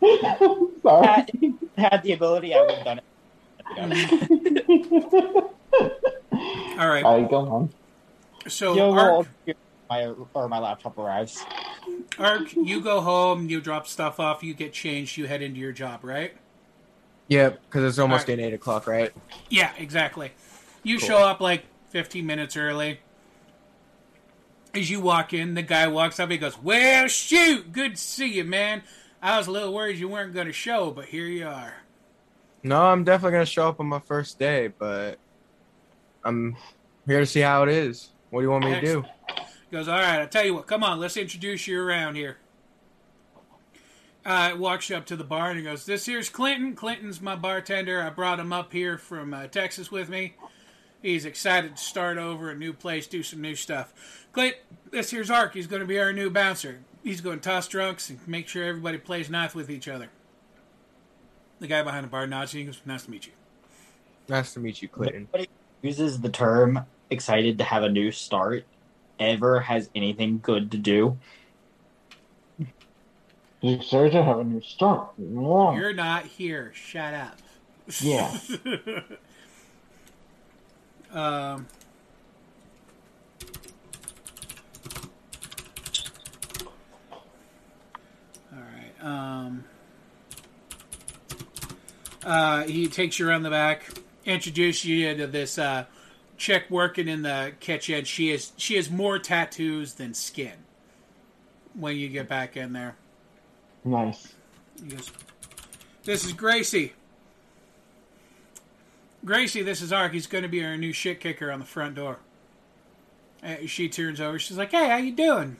Sorry. 0.82 1.06
Had, 1.06 1.32
had 1.76 2.02
the 2.02 2.12
ability, 2.12 2.54
I 2.54 2.60
would 2.62 2.70
have 2.70 2.84
done 2.84 3.00
it. 3.00 3.04
All 6.78 6.88
right. 6.88 7.04
Alright, 7.04 7.28
go 7.28 7.36
on. 7.40 7.70
So 8.48 8.74
Yo, 8.74 8.92
Ark, 8.92 9.26
my 9.90 10.14
or 10.32 10.48
my 10.48 10.58
laptop 10.60 10.96
arrives. 10.96 11.44
Ark, 12.18 12.54
you 12.54 12.80
go 12.80 13.02
home, 13.02 13.50
you 13.50 13.60
drop 13.60 13.86
stuff 13.86 14.18
off, 14.18 14.42
you 14.42 14.54
get 14.54 14.72
changed, 14.72 15.18
you 15.18 15.26
head 15.26 15.42
into 15.42 15.60
your 15.60 15.72
job, 15.72 16.02
right? 16.02 16.34
Yep, 17.28 17.60
because 17.66 17.84
it's 17.84 17.98
almost 17.98 18.20
Alright. 18.20 18.26
getting 18.28 18.44
eight 18.46 18.54
o'clock, 18.54 18.86
right? 18.86 19.12
Yeah, 19.50 19.72
exactly. 19.76 20.32
You 20.84 20.98
Cool. 20.98 21.08
show 21.08 21.18
up 21.18 21.40
like 21.40 21.64
15 21.90 22.24
minutes 22.24 22.56
early. 22.56 23.00
As 24.76 24.90
you 24.90 25.00
walk 25.00 25.32
in, 25.32 25.54
the 25.54 25.62
guy 25.62 25.88
walks 25.88 26.20
up. 26.20 26.30
He 26.30 26.36
goes, 26.36 26.60
"Well, 26.62 27.08
shoot, 27.08 27.72
good 27.72 27.96
to 27.96 28.00
see 28.00 28.26
you, 28.26 28.44
man. 28.44 28.82
I 29.22 29.38
was 29.38 29.46
a 29.46 29.50
little 29.50 29.72
worried 29.72 29.96
you 29.96 30.06
weren't 30.06 30.34
going 30.34 30.48
to 30.48 30.52
show, 30.52 30.90
but 30.90 31.06
here 31.06 31.24
you 31.26 31.46
are." 31.46 31.76
No, 32.62 32.82
I'm 32.82 33.02
definitely 33.02 33.32
gonna 33.32 33.46
show 33.46 33.68
up 33.68 33.80
on 33.80 33.86
my 33.86 34.00
first 34.00 34.38
day, 34.38 34.68
but 34.68 35.18
I'm 36.24 36.56
here 37.06 37.20
to 37.20 37.26
see 37.26 37.40
how 37.40 37.62
it 37.62 37.70
is. 37.70 38.10
What 38.28 38.40
do 38.40 38.44
you 38.44 38.50
want 38.50 38.64
me 38.64 38.74
to 38.74 38.80
do? 38.80 39.04
He 39.70 39.76
goes, 39.76 39.88
"All 39.88 39.98
right, 39.98 40.20
I'll 40.20 40.28
tell 40.28 40.44
you 40.44 40.54
what. 40.54 40.66
Come 40.66 40.84
on, 40.84 40.98
let's 40.98 41.16
introduce 41.16 41.66
you 41.66 41.80
around 41.80 42.16
here." 42.16 42.36
Uh, 44.26 44.56
walks 44.58 44.90
you 44.90 44.96
up 44.96 45.06
to 45.06 45.16
the 45.16 45.24
bar 45.24 45.50
and 45.50 45.58
he 45.58 45.64
goes, 45.64 45.86
"This 45.86 46.04
here's 46.04 46.28
Clinton. 46.28 46.74
Clinton's 46.74 47.22
my 47.22 47.36
bartender. 47.36 48.02
I 48.02 48.10
brought 48.10 48.40
him 48.40 48.52
up 48.52 48.72
here 48.72 48.98
from 48.98 49.32
uh, 49.32 49.46
Texas 49.46 49.90
with 49.90 50.10
me. 50.10 50.34
He's 51.06 51.24
excited 51.24 51.76
to 51.76 51.80
start 51.80 52.18
over 52.18 52.50
a 52.50 52.56
new 52.56 52.72
place, 52.72 53.06
do 53.06 53.22
some 53.22 53.40
new 53.40 53.54
stuff. 53.54 54.26
Clint, 54.32 54.56
this 54.90 55.12
here's 55.12 55.30
Ark. 55.30 55.54
He's 55.54 55.68
going 55.68 55.78
to 55.78 55.86
be 55.86 56.00
our 56.00 56.12
new 56.12 56.30
bouncer. 56.30 56.80
He's 57.04 57.20
going 57.20 57.38
to 57.38 57.48
toss 57.48 57.68
drunks 57.68 58.10
and 58.10 58.18
make 58.26 58.48
sure 58.48 58.64
everybody 58.64 58.98
plays 58.98 59.30
nice 59.30 59.54
with 59.54 59.70
each 59.70 59.86
other." 59.86 60.08
The 61.60 61.68
guy 61.68 61.84
behind 61.84 62.02
the 62.02 62.08
bar 62.08 62.26
nods 62.26 62.54
and 62.54 62.58
he 62.58 62.66
goes, 62.66 62.80
"Nice 62.84 63.04
to 63.04 63.12
meet 63.12 63.28
you." 63.28 63.34
Nice 64.28 64.52
to 64.54 64.58
meet 64.58 64.82
you, 64.82 64.88
Clinton. 64.88 65.28
Nobody 65.32 65.48
uses 65.80 66.20
the 66.20 66.28
term 66.28 66.84
"excited 67.08 67.56
to 67.58 67.64
have 67.64 67.84
a 67.84 67.88
new 67.88 68.10
start." 68.10 68.64
Ever 69.20 69.60
has 69.60 69.88
anything 69.94 70.40
good 70.42 70.72
to 70.72 70.76
do? 70.76 71.18
You 73.60 73.80
sure 73.80 74.10
to 74.10 74.24
have 74.24 74.40
a 74.40 74.44
new 74.44 74.60
start. 74.60 75.10
Wrong. 75.18 75.76
You're 75.76 75.92
not 75.92 76.26
here. 76.26 76.72
Shut 76.74 77.14
up. 77.14 77.38
Yeah. 78.00 78.36
um. 81.12 81.66
All 88.52 88.62
right. 88.62 89.04
Um. 89.04 89.64
Uh, 92.24 92.64
he 92.64 92.88
takes 92.88 93.18
you 93.18 93.28
around 93.28 93.44
the 93.44 93.50
back, 93.50 93.88
introduces 94.24 94.84
you 94.84 95.14
to 95.14 95.26
this 95.26 95.58
uh, 95.58 95.84
chick 96.36 96.64
working 96.68 97.08
in 97.08 97.22
the 97.22 97.52
kitchen. 97.60 98.04
She 98.04 98.30
is 98.30 98.52
she 98.56 98.76
has 98.76 98.90
more 98.90 99.18
tattoos 99.18 99.94
than 99.94 100.14
skin. 100.14 100.54
When 101.74 101.96
you 101.96 102.08
get 102.08 102.26
back 102.26 102.56
in 102.56 102.72
there. 102.72 102.96
Nice. 103.84 104.34
He 104.82 104.88
goes, 104.88 105.10
This 106.04 106.24
is 106.24 106.32
Gracie. 106.32 106.94
Gracie, 109.26 109.62
this 109.62 109.82
is 109.82 109.92
Ark. 109.92 110.12
He's 110.12 110.28
going 110.28 110.42
to 110.42 110.48
be 110.48 110.64
our 110.64 110.76
new 110.76 110.92
shit 110.92 111.18
kicker 111.18 111.50
on 111.50 111.58
the 111.58 111.66
front 111.66 111.96
door. 111.96 112.18
Uh, 113.42 113.56
she 113.66 113.88
turns 113.88 114.20
over. 114.20 114.38
She's 114.38 114.56
like, 114.56 114.70
Hey, 114.70 114.88
how 114.88 114.98
you 114.98 115.10
doing? 115.10 115.56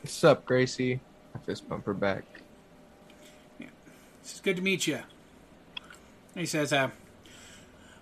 What's 0.00 0.22
up, 0.22 0.46
Gracie? 0.46 1.00
I 1.34 1.38
fist 1.38 1.68
bump 1.68 1.86
her 1.86 1.92
back. 1.92 2.22
It's 4.20 4.40
good 4.40 4.54
to 4.56 4.62
meet 4.62 4.86
you. 4.86 5.00
He 6.36 6.46
says, 6.46 6.72
uh, 6.72 6.90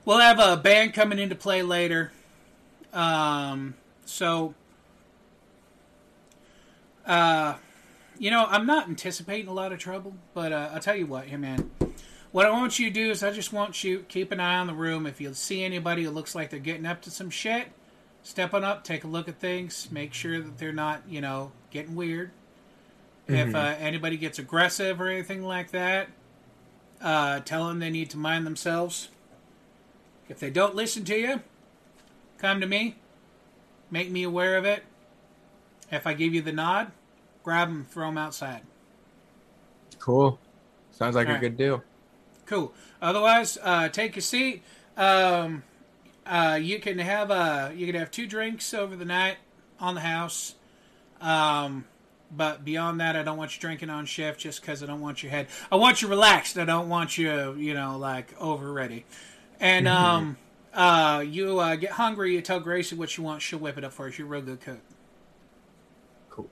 We'll 0.05 0.19
have 0.19 0.39
a 0.39 0.59
band 0.59 0.93
coming 0.93 1.19
into 1.19 1.35
play 1.35 1.63
later. 1.63 2.13
Um, 2.93 3.75
so, 4.05 4.55
uh, 7.07 7.55
you 8.19 8.31
know, 8.31 8.45
I'm 8.47 8.67
not 8.67 8.89
anticipating 8.91 9.49
a 9.49 9.55
lot 9.55 9.73
of 9.73 9.79
trouble, 9.79 10.15
but 10.35 10.53
uh, 10.53 10.69
I'll 10.75 10.81
tell 10.81 10.97
you 10.97 11.07
what, 11.07 11.29
here, 11.29 11.39
man. 11.39 11.71
What 12.33 12.47
I 12.47 12.51
want 12.51 12.79
you 12.79 12.89
to 12.89 12.95
do 12.95 13.11
is 13.11 13.23
I 13.23 13.31
just 13.31 13.53
want 13.53 13.85
you 13.85 14.01
keep 14.09 14.33
an 14.33 14.41
eye 14.41 14.57
on 14.59 14.67
the 14.67 14.73
room. 14.75 15.07
If 15.07 15.21
you 15.21 15.33
see 15.35 15.63
anybody 15.63 16.05
who 16.05 16.11
looks 16.11 16.35
like 16.35 16.49
they're 16.49 16.59
getting 16.59 16.87
up 16.87 17.03
to 17.03 17.11
some 17.11 17.29
shit, 17.29 17.69
step 18.23 18.55
on 18.55 18.65
up, 18.65 18.85
take 18.85 19.05
a 19.05 19.07
look 19.07 19.29
at 19.29 19.39
things, 19.39 19.89
make 19.91 20.15
sure 20.15 20.41
that 20.41 20.57
they're 20.57 20.73
not, 20.73 21.03
you 21.07 21.21
know, 21.21 21.53
getting 21.71 21.95
weird. 21.95 22.31
If 23.29 23.51
Mhm. 23.51 23.55
uh, 23.55 23.77
anybody 23.79 24.17
gets 24.17 24.39
aggressive 24.39 24.99
or 25.01 25.09
anything 25.09 25.43
like 25.43 25.73
that, 25.73 26.09
uh, 27.03 27.41
tell 27.41 27.69
them 27.69 27.81
they 27.81 27.91
need 27.91 28.09
to 28.11 28.17
mind 28.17 28.47
themselves. 28.47 29.11
If 30.29 30.41
they 30.41 30.51
don't 30.51 30.75
listen 30.75 31.05
to 31.05 31.19
you, 31.19 31.43
come 32.39 32.61
to 32.63 32.67
me, 32.67 32.97
make 33.91 34.11
me 34.11 34.23
aware 34.23 34.57
of 34.57 34.65
it. 34.65 34.85
If 35.91 36.07
I 36.07 36.15
give 36.15 36.33
you 36.33 36.41
the 36.41 36.53
nod, 36.53 36.93
grab 37.43 37.69
them, 37.69 37.85
throw 37.85 38.07
them 38.07 38.17
outside. 38.17 38.63
Cool. 39.99 40.41
Sounds 40.91 41.15
like 41.15 41.27
a 41.27 41.33
Alright. 41.33 41.43
good 41.43 41.57
deal. 41.59 41.85
Cool. 42.47 42.73
Otherwise, 43.01 43.59
uh, 43.63 43.89
take 43.89 44.17
a 44.17 44.21
seat. 44.21 44.63
Um, 44.97 45.63
uh, 46.27 46.59
you 46.61 46.79
can 46.81 46.99
have 46.99 47.31
uh, 47.31 47.71
you 47.75 47.87
can 47.87 47.95
have 47.95 48.11
two 48.11 48.27
drinks 48.27 48.73
over 48.75 48.95
the 48.97 49.05
night 49.05 49.37
on 49.81 49.95
the 49.95 50.01
house. 50.03 50.55
Um, 51.21 51.85
but 52.35 52.65
beyond 52.65 53.01
that, 53.01 53.15
I 53.17 53.23
don't 53.23 53.37
want 53.37 53.55
you 53.55 53.61
drinking 53.61 53.91
on 53.91 54.07
shift 54.07 54.41
just 54.41 54.61
because 54.61 54.83
I 54.83 54.87
don't 54.87 55.01
want 55.01 55.23
your 55.23 55.31
head. 55.31 55.49
I 55.71 55.77
want 55.77 56.03
you 56.03 56.09
relaxed. 56.09 56.59
I 56.59 56.65
don't 56.65 56.89
want 56.89 57.19
you, 57.19 57.55
you 57.55 57.75
know, 57.75 57.99
like 57.99 58.35
over 58.41 58.73
ready. 58.73 59.05
And 59.61 59.87
um, 59.87 60.37
uh, 60.75 61.23
you 61.27 61.59
uh, 61.61 61.77
get 61.77 61.93
hungry. 61.93 62.35
You 62.35 62.41
tell 62.41 62.59
Gracie 62.61 62.97
what 62.97 63.17
you 63.17 63.23
want. 63.23 63.43
She'll 63.43 63.59
whip 63.59 63.77
it 63.79 63.85
up 63.85 63.93
for 63.93 64.07
you. 64.07 64.13
She's 64.13 64.25
a 64.25 64.29
real 64.29 64.41
good 64.43 64.61
cook. 64.61 64.81
Cool. 66.31 66.49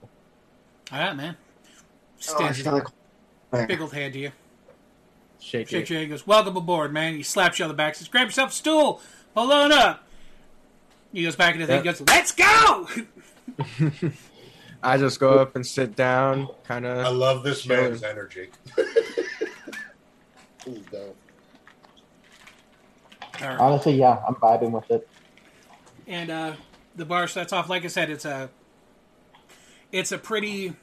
All 0.91 0.99
right, 0.99 1.15
man. 1.15 1.35
Oh, 1.39 1.77
Stands 2.19 2.59
I 2.59 2.63
feel 2.63 2.83
like- 3.51 3.67
big 3.67 3.81
old 3.81 3.93
hand 3.93 4.13
to 4.13 4.19
you. 4.19 4.31
Shake 5.41 5.67
Shakes 5.67 5.89
it. 5.89 5.93
your 5.93 5.99
hand. 5.99 6.11
Goes, 6.11 6.25
welcome 6.27 6.55
aboard, 6.55 6.93
man. 6.93 7.15
He 7.15 7.23
slaps 7.23 7.57
you 7.59 7.65
on 7.65 7.69
the 7.69 7.75
back. 7.75 7.95
Says, 7.95 8.07
grab 8.07 8.27
yourself 8.27 8.51
a 8.51 8.53
stool. 8.53 9.01
Hold 9.35 9.51
on 9.51 9.71
up. 9.71 10.03
He 11.11 11.23
goes 11.23 11.35
back 11.35 11.55
into 11.55 11.65
the 11.65 11.73
thing. 11.77 11.85
Yep. 11.85 11.97
Goes, 11.97 12.07
let's 12.07 12.31
go. 12.31 12.87
I 14.83 14.97
just 14.97 15.19
go 15.19 15.39
up 15.39 15.55
and 15.55 15.65
sit 15.65 15.95
down, 15.95 16.47
kind 16.63 16.85
of. 16.85 17.05
I 17.05 17.09
love 17.09 17.43
this 17.43 17.67
man's 17.67 18.03
energy. 18.03 18.49
He's 20.65 20.79
dope. 20.91 21.17
All 23.41 23.47
right. 23.47 23.59
Honestly, 23.59 23.93
yeah, 23.95 24.21
I'm 24.27 24.35
vibing 24.35 24.71
with 24.71 24.89
it. 24.91 25.07
and 26.07 26.29
uh, 26.29 26.53
the 26.95 27.05
bar 27.05 27.27
starts 27.27 27.51
off. 27.51 27.67
Like 27.69 27.83
I 27.83 27.87
said, 27.87 28.09
it's 28.09 28.25
a 28.25 28.49
it's 29.91 30.11
a 30.11 30.17
pretty 30.17 30.75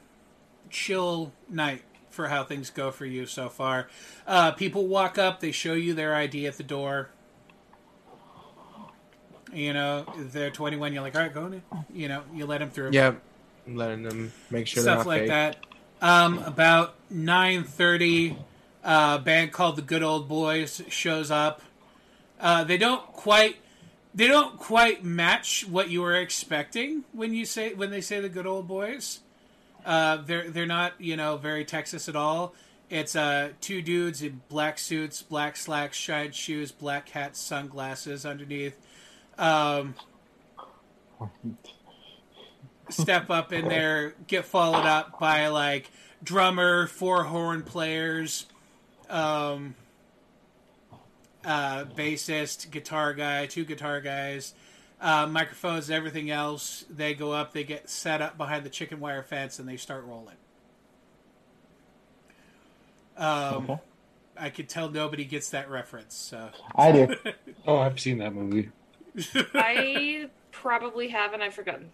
chill 0.69 1.31
night 1.49 1.81
for 2.19 2.27
how 2.27 2.43
things 2.43 2.69
go 2.69 2.91
for 2.91 3.05
you 3.05 3.25
so 3.25 3.47
far. 3.47 3.87
Uh, 4.27 4.51
people 4.51 4.87
walk 4.87 5.17
up, 5.17 5.39
they 5.39 5.53
show 5.53 5.71
you 5.71 5.93
their 5.93 6.13
ID 6.13 6.47
at 6.47 6.57
the 6.57 6.63
door. 6.63 7.11
You 9.53 9.71
know, 9.71 10.05
they're 10.17 10.49
21. 10.49 10.91
You're 10.91 11.01
like, 11.01 11.15
all 11.15 11.21
right, 11.21 11.33
go 11.33 11.45
in. 11.45 11.63
You 11.93 12.09
know, 12.09 12.23
you 12.33 12.45
let 12.45 12.57
them 12.57 12.71
through. 12.71 12.89
Yeah, 12.91 13.13
I'm 13.65 13.77
letting 13.77 14.03
them 14.03 14.33
make 14.49 14.67
sure 14.67 14.83
they're 14.83 14.95
stuff 14.95 15.05
like 15.05 15.21
fake. 15.21 15.29
that. 15.29 15.65
Um, 16.01 16.39
about 16.39 16.95
nine 17.09 17.63
thirty, 17.63 18.37
uh, 18.83 19.17
a 19.19 19.23
band 19.23 19.53
called 19.53 19.77
the 19.77 19.81
Good 19.81 20.03
Old 20.03 20.27
Boys 20.27 20.81
shows 20.89 21.31
up. 21.31 21.61
Uh, 22.37 22.65
they 22.65 22.77
don't 22.77 23.01
quite 23.13 23.55
they 24.13 24.27
don't 24.27 24.57
quite 24.59 25.05
match 25.05 25.65
what 25.69 25.89
you 25.89 26.01
were 26.01 26.15
expecting 26.15 27.05
when 27.13 27.33
you 27.33 27.45
say 27.45 27.73
when 27.73 27.91
they 27.91 28.01
say 28.01 28.19
the 28.19 28.29
Good 28.29 28.45
Old 28.45 28.67
Boys. 28.67 29.21
Uh, 29.85 30.17
they're 30.17 30.49
they're 30.49 30.65
not 30.65 30.93
you 30.99 31.15
know 31.15 31.37
very 31.37 31.65
Texas 31.65 32.09
at 32.09 32.15
all. 32.15 32.53
It's 32.89 33.15
uh, 33.15 33.51
two 33.61 33.81
dudes 33.81 34.23
in 34.23 34.41
black 34.49 34.79
suits, 34.79 35.21
black 35.21 35.55
slacks, 35.55 35.95
shine 35.95 36.31
shoes, 36.31 36.71
black 36.71 37.09
hats, 37.09 37.39
sunglasses 37.39 38.25
underneath. 38.25 38.75
Um, 39.37 39.93
step 42.89 43.29
up 43.29 43.53
in 43.53 43.67
there, 43.67 44.15
get 44.27 44.45
followed 44.45 44.85
up 44.85 45.19
by 45.19 45.47
like 45.47 45.91
drummer, 46.23 46.87
four 46.87 47.25
horn 47.25 47.61
players, 47.61 48.47
um, 49.09 49.75
uh, 51.45 51.85
bassist, 51.85 52.71
guitar 52.71 53.13
guy, 53.13 53.45
two 53.45 53.65
guitar 53.65 54.01
guys, 54.01 54.53
uh, 55.01 55.27
microphones, 55.27 55.89
everything 55.89 56.29
else. 56.29 56.85
They 56.89 57.13
go 57.13 57.31
up, 57.31 57.53
they 57.53 57.63
get 57.63 57.89
set 57.89 58.21
up 58.21 58.37
behind 58.37 58.65
the 58.65 58.69
chicken 58.69 58.99
wire 58.99 59.23
fence, 59.23 59.59
and 59.59 59.67
they 59.67 59.77
start 59.77 60.03
rolling. 60.05 60.35
Um, 63.17 63.63
Okay. 63.69 63.79
I 64.41 64.49
could 64.49 64.69
tell 64.69 64.89
nobody 64.89 65.25
gets 65.25 65.49
that 65.49 65.69
reference. 65.69 66.15
So 66.15 66.49
I 66.75 66.91
do. 66.93 67.15
Oh, 67.67 67.77
I've 67.77 67.99
seen 67.99 68.19
that 68.19 68.33
movie. 68.33 68.69
I 69.53 70.29
probably 70.51 71.09
have, 71.09 71.33
and 71.33 71.43
I've 71.43 71.53
forgotten. 71.53 71.91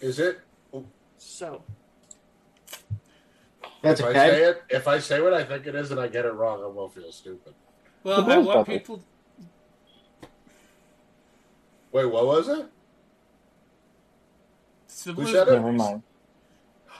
Is 0.00 0.18
it? 0.18 0.40
So 1.18 1.62
That's 3.82 4.00
if 4.00 4.06
okay. 4.06 4.18
I 4.18 4.28
say 4.30 4.42
it, 4.44 4.62
if 4.70 4.88
I 4.88 4.98
say 4.98 5.20
what 5.20 5.34
I 5.34 5.44
think 5.44 5.66
it 5.66 5.74
is 5.74 5.90
and 5.90 6.00
I 6.00 6.08
get 6.08 6.24
it 6.24 6.32
wrong, 6.32 6.62
I 6.62 6.66
will 6.66 6.88
feel 6.88 7.12
stupid. 7.12 7.52
Well, 8.04 8.22
The 8.22 8.32
I 8.34 8.38
want 8.38 8.66
Brothers. 8.66 8.80
people. 8.82 9.02
Wait, 11.96 12.04
what 12.04 12.26
was 12.26 12.46
it? 12.50 12.66
It's 14.84 15.02
the 15.04 15.12
Who 15.14 15.22
Blues 15.22 15.32
said 15.32 15.48
it? 15.48 15.52
Never 15.52 15.72
mind. 15.72 16.02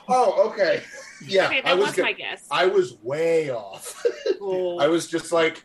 Oh, 0.09 0.49
okay. 0.49 0.81
Yeah, 1.25 1.45
okay, 1.47 1.57
I 1.59 1.61
that 1.63 1.77
was. 1.77 1.87
was 1.87 1.95
get- 1.95 2.01
my 2.03 2.11
guess. 2.13 2.47
I 2.51 2.65
was 2.67 2.93
way 3.01 3.49
off. 3.49 4.05
Oh. 4.39 4.77
I 4.83 4.87
was 4.87 5.07
just 5.07 5.31
like, 5.31 5.63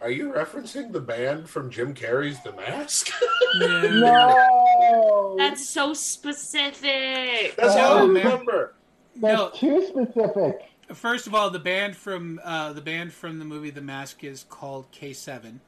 "Are 0.00 0.10
you 0.10 0.32
referencing 0.32 0.90
the 0.92 1.00
band 1.00 1.48
from 1.48 1.70
Jim 1.70 1.94
Carrey's 1.94 2.42
The 2.42 2.50
Mask?" 2.54 3.08
No. 3.54 5.36
That's 5.38 5.68
so 5.68 5.94
specific. 5.94 7.54
That's 7.56 7.76
No, 7.76 7.82
all 7.84 7.98
I 7.98 8.02
remember. 8.02 8.74
That's 9.14 9.38
No. 9.38 9.50
too 9.50 9.86
specific. 9.86 10.62
First 10.92 11.28
of 11.28 11.36
all, 11.36 11.50
the 11.50 11.60
band 11.60 11.96
from 11.96 12.40
uh, 12.42 12.72
the 12.72 12.80
band 12.80 13.12
from 13.12 13.38
the 13.38 13.44
movie 13.44 13.70
The 13.70 13.80
Mask 13.80 14.24
is 14.24 14.44
called 14.48 14.90
K7, 14.90 15.60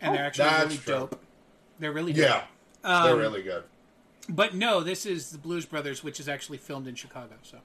and 0.00 0.14
they're 0.14 0.24
actually 0.24 0.48
really 0.48 0.76
true. 0.78 0.94
dope. 0.94 1.22
They're 1.80 1.92
really 1.92 2.12
dope. 2.12 2.22
Yeah, 2.28 2.42
Um, 2.84 3.04
they're 3.06 3.16
really 3.16 3.42
good. 3.42 3.64
But 4.28 4.54
no, 4.54 4.80
this 4.82 5.06
is 5.06 5.30
the 5.30 5.38
Blues 5.38 5.66
Brothers, 5.66 6.04
which 6.04 6.20
is 6.20 6.28
actually 6.28 6.58
filmed 6.58 6.86
in 6.86 6.94
Chicago. 6.94 7.34
So, 7.42 7.58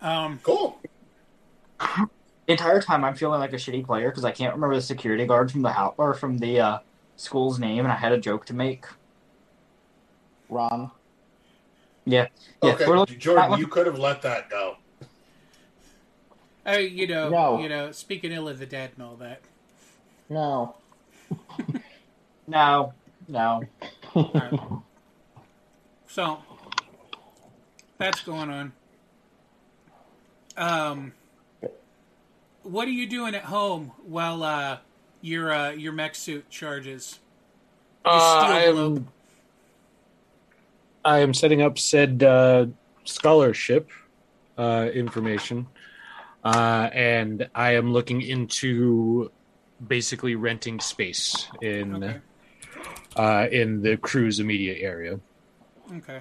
um, 0.00 0.40
Cool. 0.42 0.78
Entire 2.48 2.80
time 2.82 3.04
I'm 3.04 3.14
feeling 3.14 3.38
like 3.38 3.52
a 3.52 3.56
shitty 3.56 3.84
player 3.86 4.10
because 4.10 4.24
I 4.24 4.32
can't 4.32 4.54
remember 4.54 4.74
the 4.74 4.82
security 4.82 5.26
guard 5.26 5.52
from 5.52 5.62
the 5.62 5.70
house 5.70 5.94
or 5.96 6.14
from 6.14 6.38
the 6.38 6.58
uh, 6.60 6.78
school's 7.16 7.58
name, 7.60 7.84
and 7.84 7.92
I 7.92 7.96
had 7.96 8.10
a 8.12 8.18
joke 8.18 8.46
to 8.46 8.54
make. 8.54 8.84
Ron. 10.48 10.90
Yeah, 12.04 12.26
yeah. 12.62 12.72
Okay, 12.72 12.86
we're 12.86 12.98
looking- 12.98 13.14
that 13.16 13.20
Jordan, 13.20 13.58
you 13.58 13.68
could 13.68 13.86
have 13.86 13.98
let 13.98 14.22
that 14.22 14.50
go. 14.50 14.76
I, 16.66 16.78
you 16.78 17.06
know, 17.06 17.28
No. 17.28 17.60
you 17.60 17.68
know, 17.68 17.92
speaking 17.92 18.32
ill 18.32 18.48
of 18.48 18.58
the 18.58 18.66
dead 18.66 18.92
and 18.96 19.04
all 19.06 19.16
that. 19.16 19.40
No. 20.28 20.76
No, 22.46 22.92
no. 23.28 23.62
Alright. 24.14 24.60
So 26.08 26.38
that's 27.98 28.20
going 28.22 28.50
on. 28.50 28.72
Um, 30.56 31.12
what 32.62 32.86
are 32.86 32.92
you 32.92 33.06
doing 33.06 33.34
at 33.34 33.44
home 33.44 33.92
while 34.04 34.42
uh, 34.42 34.78
your 35.20 35.52
uh, 35.52 35.70
your 35.70 35.92
mech 35.92 36.14
suit 36.14 36.50
charges? 36.50 37.18
Uh, 38.04 38.08
I 38.10 38.60
am. 38.64 39.08
I 41.04 41.18
am 41.20 41.34
setting 41.34 41.62
up 41.62 41.78
said 41.78 42.22
uh, 42.22 42.66
scholarship 43.04 43.90
uh, 44.58 44.88
information, 44.92 45.66
uh, 46.44 46.90
and 46.92 47.48
I 47.54 47.76
am 47.76 47.92
looking 47.92 48.20
into 48.20 49.30
basically 49.88 50.34
renting 50.36 50.78
space 50.80 51.48
in 51.60 52.02
Okay. 52.04 52.20
Uh, 53.16 53.46
in 53.50 53.82
the 53.82 53.96
crew's 53.96 54.40
immediate 54.40 54.78
area. 54.80 55.20
Okay. 55.96 56.20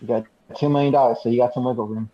You 0.00 0.06
got 0.06 0.24
two 0.56 0.68
million 0.68 0.92
dollars, 0.92 1.18
so 1.22 1.28
you 1.28 1.38
got 1.38 1.52
some 1.54 1.64
wiggle 1.64 1.86
room. 1.86 2.10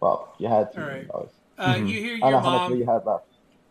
Well, 0.00 0.34
you 0.38 0.48
had 0.48 0.72
two 0.72 0.80
All 0.80 0.86
million 0.86 1.06
right. 1.06 1.08
dollars. 1.12 1.30
Uh, 1.58 1.74
Mhm. 1.74 1.88
You 1.88 2.00
hear 2.00 2.14
I 2.14 2.18
your 2.18 2.18
don't 2.18 2.32
know 2.32 2.40
how 2.40 2.50
much 2.58 2.70
mom. 2.70 2.78
you 2.78 2.86
had 2.86 3.06
left. 3.06 3.24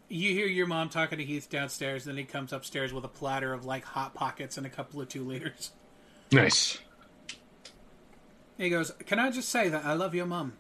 You 0.08 0.34
hear 0.34 0.48
your 0.48 0.68
mom 0.68 0.90
talking 0.90 1.18
to 1.18 1.24
Heath 1.24 1.50
downstairs. 1.50 2.06
and 2.08 2.16
Then 2.18 2.24
he 2.26 2.30
comes 2.32 2.52
upstairs 2.54 2.94
with 2.94 3.04
a 3.04 3.08
platter 3.10 3.54
of 3.54 3.66
like 3.66 3.84
hot 3.86 4.14
pockets 4.14 4.58
and 4.58 4.66
a 4.66 4.70
couple 4.70 5.02
of 5.02 5.10
two 5.10 5.24
liters. 5.24 5.72
Nice. 6.32 6.80
He 8.58 8.70
goes, 8.70 8.92
"Can 9.06 9.20
I 9.20 9.30
just 9.30 9.50
say 9.50 9.70
that 9.70 9.86
I 9.86 9.94
love 9.94 10.16
your 10.16 10.26
mom? 10.26 10.54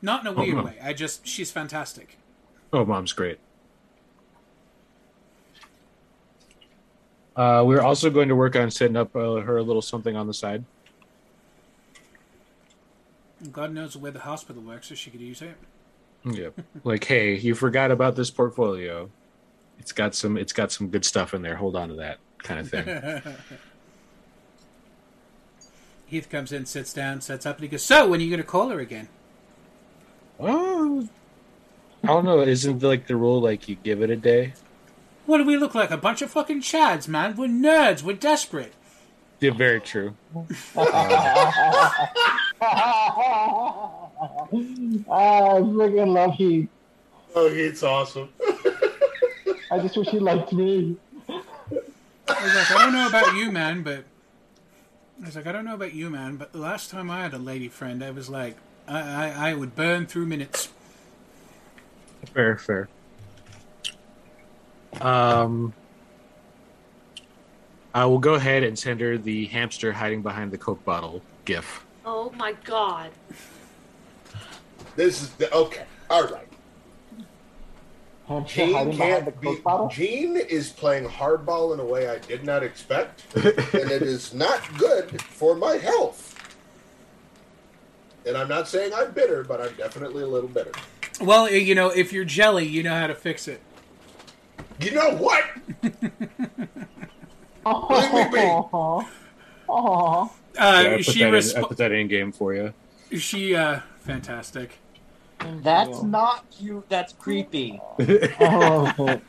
Not 0.00 0.20
in 0.22 0.26
a 0.28 0.30
Oh, 0.32 0.42
weird 0.42 0.56
Mom. 0.56 0.64
way. 0.66 0.78
I 0.82 0.92
just 0.92 1.26
she's 1.26 1.50
fantastic." 1.50 2.16
Oh, 2.72 2.84
mom's 2.84 3.12
great. 3.12 3.38
Uh, 7.36 7.62
we're 7.66 7.82
also 7.82 8.08
going 8.08 8.28
to 8.28 8.34
work 8.34 8.56
on 8.56 8.70
setting 8.70 8.96
up 8.96 9.14
uh, 9.14 9.36
her 9.36 9.58
a 9.58 9.62
little 9.62 9.82
something 9.82 10.16
on 10.16 10.26
the 10.26 10.34
side. 10.34 10.64
God 13.52 13.72
knows 13.72 13.96
where 13.96 14.10
the 14.10 14.20
hospital 14.20 14.62
works, 14.62 14.88
so 14.88 14.94
she 14.94 15.10
could 15.10 15.20
use 15.20 15.42
it. 15.42 15.56
Yep. 16.24 16.60
like, 16.84 17.04
hey, 17.04 17.36
you 17.36 17.54
forgot 17.54 17.90
about 17.90 18.16
this 18.16 18.30
portfolio. 18.30 19.10
It's 19.78 19.92
got 19.92 20.14
some. 20.14 20.38
It's 20.38 20.54
got 20.54 20.72
some 20.72 20.88
good 20.88 21.04
stuff 21.04 21.34
in 21.34 21.42
there. 21.42 21.56
Hold 21.56 21.76
on 21.76 21.90
to 21.90 21.94
that 21.96 22.18
kind 22.38 22.60
of 22.60 22.70
thing. 22.70 23.22
Heath 26.06 26.30
comes 26.30 26.52
in, 26.52 26.64
sits 26.64 26.92
down, 26.94 27.20
sets 27.20 27.44
up, 27.44 27.56
and 27.56 27.64
he 27.64 27.68
goes, 27.68 27.84
"So, 27.84 28.08
when 28.08 28.20
are 28.20 28.22
you 28.22 28.30
going 28.30 28.40
to 28.40 28.46
call 28.46 28.70
her 28.70 28.80
again?" 28.80 29.08
oh, 30.40 31.06
I 32.02 32.06
don't 32.06 32.24
know. 32.24 32.40
Isn't 32.40 32.82
like 32.82 33.06
the 33.06 33.16
rule 33.16 33.40
like 33.40 33.68
you 33.68 33.76
give 33.76 34.02
it 34.02 34.10
a 34.10 34.16
day? 34.16 34.54
What 35.26 35.38
do 35.38 35.44
we 35.44 35.56
look 35.56 35.74
like? 35.74 35.90
A 35.90 35.96
bunch 35.96 36.22
of 36.22 36.30
fucking 36.30 36.60
chads, 36.60 37.08
man. 37.08 37.36
We're 37.36 37.48
nerds. 37.48 38.02
We're 38.02 38.16
desperate. 38.16 38.72
Yeah, 39.40 39.50
very 39.50 39.80
true. 39.80 40.14
I 40.34 40.46
ah, 42.60 44.08
freaking 45.60 46.14
love 46.14 46.34
Heath. 46.34 46.68
Oh, 47.34 47.46
it's 47.48 47.82
awesome. 47.82 48.30
I 49.70 49.78
just 49.80 49.96
wish 49.96 50.08
he 50.08 50.20
liked 50.20 50.52
me. 50.52 50.96
I 51.28 52.42
was 52.42 52.54
like, 52.54 52.70
I 52.70 52.84
don't 52.84 52.92
know 52.94 53.08
about 53.08 53.34
you, 53.34 53.52
man, 53.52 53.82
but 53.82 54.04
I 55.22 55.26
was 55.26 55.36
like, 55.36 55.46
I 55.46 55.52
don't 55.52 55.64
know 55.64 55.74
about 55.74 55.92
you, 55.92 56.08
man, 56.08 56.36
but 56.36 56.52
the 56.52 56.58
last 56.58 56.90
time 56.90 57.10
I 57.10 57.22
had 57.22 57.34
a 57.34 57.38
lady 57.38 57.68
friend, 57.68 58.02
I 58.02 58.10
was 58.10 58.30
like, 58.30 58.56
I, 58.88 59.00
I, 59.00 59.50
I 59.50 59.54
would 59.54 59.74
burn 59.74 60.06
through 60.06 60.26
minutes. 60.26 60.70
Fair, 62.32 62.56
fair. 62.56 62.88
Um, 65.00 65.72
I 67.94 68.04
will 68.04 68.18
go 68.18 68.34
ahead 68.34 68.62
and 68.62 68.78
send 68.78 69.00
her 69.00 69.16
the 69.16 69.46
hamster 69.46 69.92
hiding 69.92 70.22
behind 70.22 70.52
the 70.52 70.58
Coke 70.58 70.84
bottle 70.84 71.22
gif. 71.44 71.84
Oh 72.04 72.30
my 72.36 72.52
god. 72.64 73.10
This 74.96 75.22
is 75.22 75.30
the 75.30 75.52
okay. 75.52 75.84
All 76.10 76.26
right. 76.28 76.46
Hamster 78.28 78.66
Gene 78.66 78.74
hiding 78.74 78.96
behind 78.96 79.26
the 79.26 79.30
can't 79.30 79.40
be. 79.40 79.46
Coke 79.48 79.62
bottle. 79.62 79.88
Gene 79.88 80.36
is 80.36 80.70
playing 80.70 81.08
hardball 81.08 81.72
in 81.74 81.80
a 81.80 81.84
way 81.84 82.08
I 82.08 82.18
did 82.18 82.44
not 82.44 82.62
expect, 82.62 83.24
and 83.34 83.90
it 83.90 84.02
is 84.02 84.34
not 84.34 84.60
good 84.78 85.22
for 85.22 85.54
my 85.54 85.76
health. 85.76 86.34
And 88.26 88.36
I'm 88.36 88.48
not 88.48 88.66
saying 88.66 88.92
I'm 88.92 89.12
bitter, 89.12 89.44
but 89.44 89.60
I'm 89.60 89.74
definitely 89.76 90.24
a 90.24 90.26
little 90.26 90.48
bitter. 90.48 90.72
Well, 91.20 91.48
you 91.48 91.74
know, 91.74 91.88
if 91.88 92.12
you're 92.12 92.24
jelly, 92.24 92.66
you 92.66 92.82
know 92.82 92.94
how 92.94 93.06
to 93.06 93.14
fix 93.14 93.46
it. 93.46 93.60
You 94.80 94.90
know 94.92 95.10
what? 95.16 95.44
Aww. 97.64 99.06
Aww. 99.68 100.24
Uh, 100.28 100.30
Yeah, 100.54 100.78
I 100.92 100.96
put, 100.96 101.04
she 101.04 101.20
that 101.24 101.34
in, 101.34 101.56
I 101.64 101.66
put 101.66 101.76
that 101.78 101.92
in 101.92 102.08
game 102.08 102.32
for 102.32 102.54
you. 102.54 102.72
Is 103.10 103.22
she 103.22 103.54
uh, 103.54 103.80
fantastic. 104.00 104.78
That's 105.62 106.02
not 106.02 106.48
cute. 106.50 106.88
That's 106.88 107.12
creepy. 107.12 107.80
I 107.98 108.04
love 108.50 108.98
it. 109.00 109.22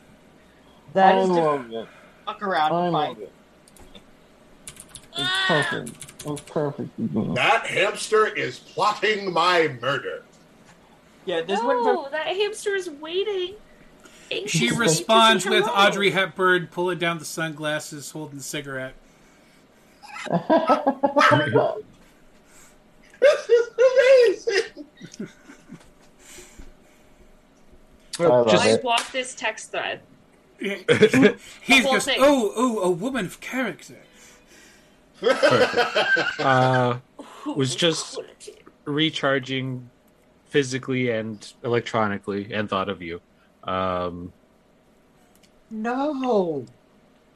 That 0.93 1.15
I 1.15 1.19
is 1.21 1.29
love 1.29 1.71
it. 1.71 1.87
fuck 2.25 2.41
around 2.41 2.71
I 2.73 2.83
and 2.85 2.93
love 2.93 3.07
find 3.17 3.19
it. 3.23 3.33
It's 5.17 5.29
perfect. 5.47 6.13
It's 6.25 6.41
perfect. 6.41 6.89
That 7.35 7.65
hamster 7.65 8.27
is 8.27 8.59
plotting 8.59 9.31
my 9.33 9.75
murder. 9.81 10.23
Yeah, 11.25 11.41
this 11.41 11.61
one. 11.61 11.83
No, 11.83 12.07
that 12.09 12.27
hamster 12.27 12.75
is 12.75 12.89
waiting. 12.89 13.55
She 14.47 14.71
responds 14.71 15.45
with 15.45 15.65
hello. 15.65 15.87
Audrey 15.87 16.11
Hepburn 16.11 16.67
pulling 16.67 16.99
down 16.99 17.19
the 17.19 17.25
sunglasses, 17.25 18.11
holding 18.11 18.39
a 18.39 18.41
cigarette. 18.41 18.93
This 23.19 23.49
is 23.49 23.69
amazing. 24.47 25.27
I 28.19 28.23
love 28.23 28.47
I 28.49 28.69
it. 28.69 29.11
this 29.11 29.35
text 29.35 29.71
thread. 29.71 30.01
He 30.59 31.81
whole 31.81 31.93
goes, 31.93 32.05
thing. 32.05 32.17
"Oh, 32.19 32.51
oh, 32.55 32.79
a 32.79 32.89
woman 32.89 33.25
of 33.25 33.39
character." 33.41 33.97
Uh, 36.39 36.99
was 37.55 37.75
just 37.75 38.19
recharging 38.85 39.89
physically 40.45 41.09
and 41.09 41.53
electronically 41.63 42.53
and 42.53 42.69
thought 42.69 42.89
of 42.89 43.01
you. 43.01 43.19
Um, 43.67 44.31
No. 45.69 46.65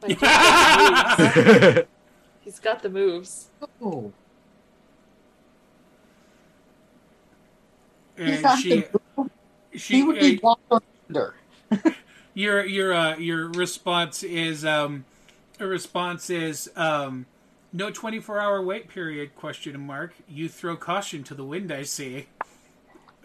He's 0.07 0.17
got 0.17 1.17
the 1.17 1.33
moves. 1.45 1.87
He's 2.41 2.59
got 2.59 2.81
the 2.81 2.89
moves. 2.89 3.49
Oh. 3.81 4.11
And 8.17 8.59
she, 8.59 8.83
she, 9.75 9.95
He 9.95 10.03
would 10.03 10.19
be 10.19 10.39
uh, 10.43 10.79
under. 11.09 11.35
your 12.33 12.65
your 12.65 12.93
uh, 12.93 13.17
your 13.17 13.47
response 13.49 14.23
is 14.23 14.63
um, 14.65 15.05
a 15.59 15.65
response 15.65 16.29
is 16.29 16.69
um, 16.75 17.25
no 17.73 17.89
twenty 17.89 18.19
four 18.19 18.39
hour 18.39 18.61
wait 18.61 18.89
period 18.89 19.35
question 19.35 19.79
mark. 19.85 20.13
You 20.27 20.49
throw 20.49 20.75
caution 20.75 21.23
to 21.25 21.33
the 21.33 21.43
wind. 21.43 21.71
I 21.71 21.83
see. 21.83 22.27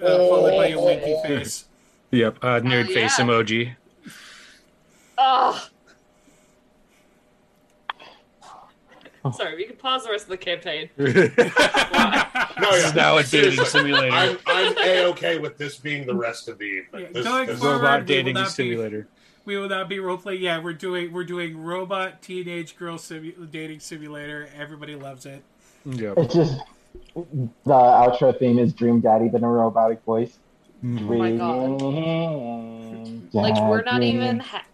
Uh, 0.02 0.18
followed 0.18 0.56
by 0.56 0.68
a 0.68 0.80
winky 0.80 1.16
face. 1.22 1.66
Yep, 2.12 2.38
uh, 2.42 2.60
nerd 2.60 2.84
Oh, 2.88 2.94
face 2.94 3.18
yeah. 3.18 3.24
emoji. 3.24 3.76
Oh. 5.18 5.68
Sorry, 9.32 9.56
we 9.56 9.64
can 9.64 9.74
pause 9.76 10.04
the 10.04 10.10
rest 10.10 10.24
of 10.24 10.30
the 10.30 10.36
campaign. 10.36 10.88
No, 12.58 12.70
This 12.72 12.86
is 12.86 12.94
now 12.94 13.18
a 13.18 13.22
dating 13.22 13.62
simulator. 13.66 14.14
I'm, 14.16 14.38
I'm 14.46 14.74
a 14.78 15.04
okay 15.08 15.36
with 15.36 15.58
this 15.58 15.76
being 15.76 16.06
the 16.06 16.14
rest 16.14 16.48
of 16.48 16.56
the 16.56 16.64
evening. 16.64 17.12
This- 17.12 17.24
Going 17.26 17.46
this- 17.48 17.58
forward, 17.60 17.82
Robot 17.82 18.00
we 18.00 18.06
dating 18.06 18.34
will 18.34 18.42
not 18.42 18.50
simulator. 18.50 19.02
Be, 19.02 19.08
we 19.44 19.56
will 19.58 19.68
not 19.68 19.90
be 19.90 19.98
role 19.98 20.16
play. 20.16 20.36
Yeah, 20.36 20.62
we're 20.62 20.72
doing 20.72 21.12
we're 21.12 21.24
doing 21.24 21.58
robot 21.62 22.22
teenage 22.22 22.76
girl 22.78 22.96
simu- 22.96 23.50
dating 23.50 23.80
simulator. 23.80 24.48
Everybody 24.58 24.94
loves 24.96 25.26
it. 25.26 25.42
Yep. 25.84 26.14
It's 26.16 26.34
just 26.34 26.58
the 27.14 27.50
outro 27.66 28.36
theme 28.38 28.58
is 28.58 28.72
Dream 28.72 29.00
Daddy, 29.00 29.28
but 29.28 29.38
in 29.38 29.44
a 29.44 29.48
robotic 29.50 30.02
voice. 30.04 30.38
Oh 30.86 31.18
my 31.18 31.32
god. 31.32 33.32
Like 33.34 33.56
we're 33.68 33.82
not 33.82 34.02
even 34.02 34.38
ha- 34.40 34.64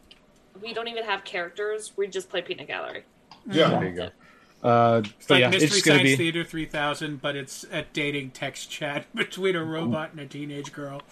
we 0.60 0.72
don't 0.74 0.88
even 0.88 1.04
have 1.04 1.24
characters. 1.24 1.92
We 1.96 2.06
just 2.08 2.28
play 2.28 2.42
Peanut 2.42 2.66
Gallery. 2.68 3.04
Yeah. 3.50 3.70
There 3.70 3.88
you 3.88 3.96
go. 3.96 4.08
Uh, 4.68 5.02
It's 5.18 5.28
like 5.28 5.40
yeah, 5.40 5.48
Mystery 5.50 5.78
it's 5.78 5.84
Science 5.84 6.02
be 6.02 6.16
Theater 6.16 6.44
3000, 6.44 7.20
but 7.20 7.34
it's 7.34 7.64
a 7.72 7.82
dating 7.92 8.30
text 8.30 8.70
chat 8.70 9.06
between 9.14 9.56
a 9.56 9.64
robot 9.64 10.12
and 10.12 10.20
a 10.20 10.26
teenage 10.26 10.72
girl. 10.72 11.02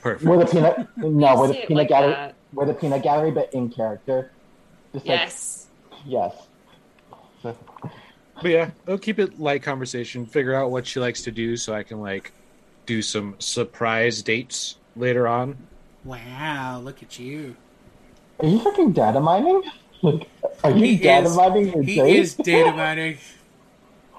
perfect. 0.00 0.24
We're 0.28 0.38
the 0.38 0.46
peanut. 0.46 0.88
No, 0.96 1.36
we're 1.38 1.48
the 1.48 1.54
peanut 1.54 1.70
like 1.70 1.88
gallery. 1.88 2.12
that. 2.12 2.34
We're 2.52 2.66
the 2.66 2.74
peanut 2.74 3.02
gallery, 3.04 3.30
but 3.30 3.52
in 3.54 3.68
character. 3.68 4.32
Just 4.92 5.06
like 5.06 5.20
Yes. 5.20 5.66
yes. 6.04 6.34
But 7.42 8.50
yeah, 8.50 8.70
I'll 8.88 8.98
keep 8.98 9.20
it 9.20 9.38
light 9.38 9.62
conversation. 9.62 10.26
Figure 10.26 10.54
out 10.54 10.72
what 10.72 10.84
she 10.86 10.98
likes 10.98 11.22
to 11.22 11.30
do, 11.30 11.56
so 11.56 11.72
I 11.74 11.84
can 11.84 12.00
like 12.00 12.32
do 12.86 13.02
some 13.02 13.34
surprise 13.38 14.22
dates 14.22 14.76
later 14.96 15.26
on. 15.28 15.56
Wow, 16.04 16.80
look 16.82 17.02
at 17.02 17.18
you. 17.18 17.56
are 18.40 18.46
you 18.46 18.58
fucking 18.60 18.92
data 18.92 19.20
mining? 19.20 19.62
Like, 20.02 20.28
are 20.62 20.70
you 20.70 20.84
He 20.84 20.96
data 20.98 21.26
is- 21.26 21.36
mining 21.36 21.72
your 21.72 21.82
He 21.82 21.96
date? 21.96 22.16
is 22.16 22.34
data 22.36 22.72
mining. 22.76 23.18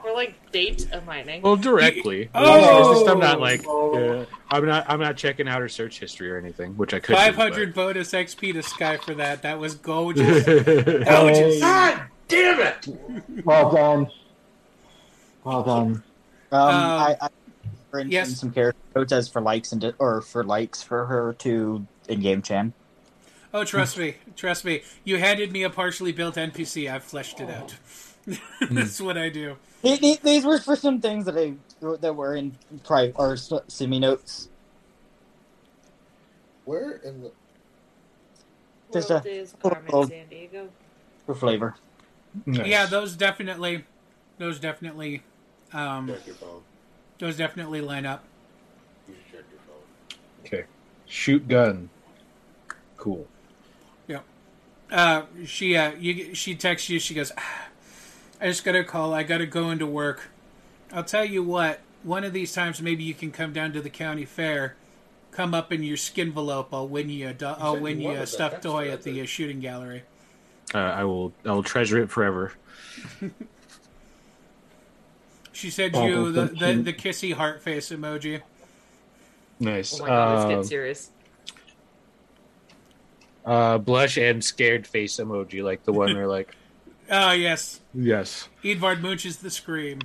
We're 0.03 0.13
like 0.13 0.51
date 0.51 0.87
mining. 1.05 1.41
Well, 1.41 1.57
directly. 1.57 2.29
Oh! 2.33 2.91
It's 2.91 2.99
just 3.01 3.09
I'm 3.09 3.19
not 3.19 3.41
like 3.41 3.65
uh, 3.67 4.25
I'm 4.49 4.65
not 4.65 4.85
I'm 4.89 5.01
not 5.01 5.17
checking 5.17 5.49
out 5.49 5.59
her 5.59 5.67
search 5.67 5.99
history 5.99 6.31
or 6.31 6.37
anything, 6.37 6.77
which 6.77 6.93
I 6.93 6.99
could. 6.99 7.15
500 7.15 7.73
bonus 7.73 8.13
XP 8.13 8.53
to 8.53 8.63
Sky 8.63 8.95
for 8.97 9.13
that. 9.15 9.41
That 9.41 9.59
was 9.59 9.75
gorgeous. 9.75 10.45
gorgeous. 10.45 11.59
God 11.59 12.01
damn 12.29 12.59
it! 12.61 12.87
Well 13.43 13.69
done. 13.71 14.07
Well 15.43 15.63
done. 15.63 15.85
Um, 15.87 16.03
Uh, 16.53 16.57
I, 16.57 17.15
I 17.21 17.27
for 17.91 17.99
instance, 17.99 18.13
yes. 18.29 18.39
some 18.39 18.51
character 18.51 18.79
codes 18.93 19.13
as 19.13 19.27
for 19.29 19.41
likes 19.41 19.71
and 19.71 19.81
di- 19.81 19.93
or 19.99 20.21
for 20.21 20.43
likes 20.43 20.81
for 20.83 21.05
her 21.05 21.33
to 21.39 21.85
in 22.09 22.19
game 22.21 22.41
chan. 22.41 22.73
Oh, 23.53 23.63
trust 23.63 23.97
me, 23.97 24.15
trust 24.35 24.65
me. 24.65 24.83
You 25.03 25.17
handed 25.17 25.51
me 25.51 25.63
a 25.63 25.69
partially 25.69 26.11
built 26.11 26.35
NPC. 26.35 26.91
I've 26.91 27.03
fleshed 27.03 27.39
it 27.39 27.49
out. 27.49 27.75
That's 28.69 28.99
what 28.99 29.17
I 29.17 29.29
do. 29.29 29.55
These, 29.81 29.99
these- 29.99 30.19
these 30.19 30.45
were 30.45 30.59
for 30.59 30.75
some 30.75 30.99
things 31.01 31.25
that 31.25 31.37
I 31.37 31.53
that 32.01 32.15
were 32.15 32.35
in 32.35 32.57
private 32.83 33.15
or 33.17 33.37
semi 33.37 33.99
notes. 33.99 34.49
Where 36.65 36.93
in 36.97 37.21
the 37.21 37.31
Just 38.91 39.09
World 39.09 39.25
a 39.25 39.29
is 39.29 39.55
Carmen 39.61 39.85
little- 39.85 40.07
San 40.07 40.27
Diego. 40.27 40.69
for 41.25 41.35
flavor. 41.35 41.75
Yeah, 42.45 42.85
those 42.85 43.15
definitely, 43.15 43.85
those 44.37 44.59
definitely, 44.59 45.23
um, 45.73 46.07
check 46.09 46.25
your 46.27 46.35
phone? 46.35 46.61
Those 47.19 47.37
definitely 47.37 47.81
line 47.81 48.05
up. 48.05 48.23
You 49.07 49.15
should 49.15 49.39
check 49.39 49.45
your 49.51 49.59
phone. 49.67 50.19
Okay. 50.45 50.65
Shoot 51.05 51.47
gun. 51.47 51.89
Cool. 52.97 53.27
Yep. 54.07 54.23
Uh, 54.91 55.21
she 55.45 55.75
uh, 55.75 55.93
you 55.93 56.33
she 56.35 56.55
texts 56.55 56.89
you. 56.89 56.99
She 56.99 57.13
goes, 57.13 57.31
"Ah, 57.37 57.67
"I 58.41 58.47
just 58.47 58.63
got 58.63 58.75
a 58.75 58.83
call. 58.83 59.13
I 59.13 59.23
got 59.23 59.37
to 59.39 59.45
go 59.45 59.69
into 59.69 59.85
work. 59.85 60.29
I'll 60.91 61.03
tell 61.03 61.25
you 61.25 61.43
what. 61.43 61.81
One 62.03 62.23
of 62.23 62.31
these 62.31 62.53
times, 62.53 62.81
maybe 62.81 63.03
you 63.03 63.13
can 63.13 63.31
come 63.31 63.51
down 63.53 63.73
to 63.73 63.81
the 63.81 63.89
county 63.89 64.23
fair. 64.23 64.75
Come 65.31 65.53
up 65.53 65.71
in 65.73 65.83
your 65.83 65.97
skin 65.97 66.27
envelope. 66.27 66.69
I'll 66.71 66.87
win 66.87 67.09
you 67.09 67.29
a 67.29 67.33
do- 67.33 67.45
I'll 67.45 67.79
win 67.79 67.99
you 67.99 68.11
you 68.11 68.17
a 68.17 68.27
stuffed 68.27 68.63
toy 68.63 68.89
at 68.89 69.03
the 69.03 69.21
uh, 69.21 69.25
shooting 69.25 69.59
gallery." 69.59 70.03
Uh, 70.73 70.79
I 70.79 71.03
will 71.03 71.33
I 71.45 71.51
will 71.51 71.63
treasure 71.63 72.01
it 72.01 72.09
forever. 72.09 72.53
She 75.57 75.71
said 75.71 75.95
Oh, 75.95 76.05
you 76.05 76.31
the, 76.31 76.45
the, 76.45 76.81
the 76.83 76.93
kissy 76.93 77.33
heart 77.33 77.63
face 77.63 77.89
emoji. 77.89 78.43
Nice. 79.59 79.91
Oh 79.95 80.03
my 80.03 80.07
god, 80.07 80.33
it's 80.35 80.43
Um, 80.43 80.49
getting 80.49 80.63
serious. 80.65 81.09
uh, 83.43 83.79
blush 83.79 84.17
and 84.19 84.43
scared 84.43 84.85
face 84.85 85.15
emoji, 85.17 85.63
like 85.63 85.83
the 85.83 85.93
one 85.93 86.13
where 86.13 86.27
like 86.27 86.55
Ah, 87.09 87.31
yes. 87.31 87.79
yes. 87.95 88.49
Edvard 88.63 89.01
Munch's 89.01 89.37
The 89.37 89.49
Scream. 89.49 89.99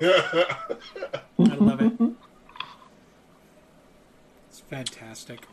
I 0.02 0.56
love 1.38 1.80
it. 1.80 1.92
It's 4.50 4.60
fantastic. 4.68 5.46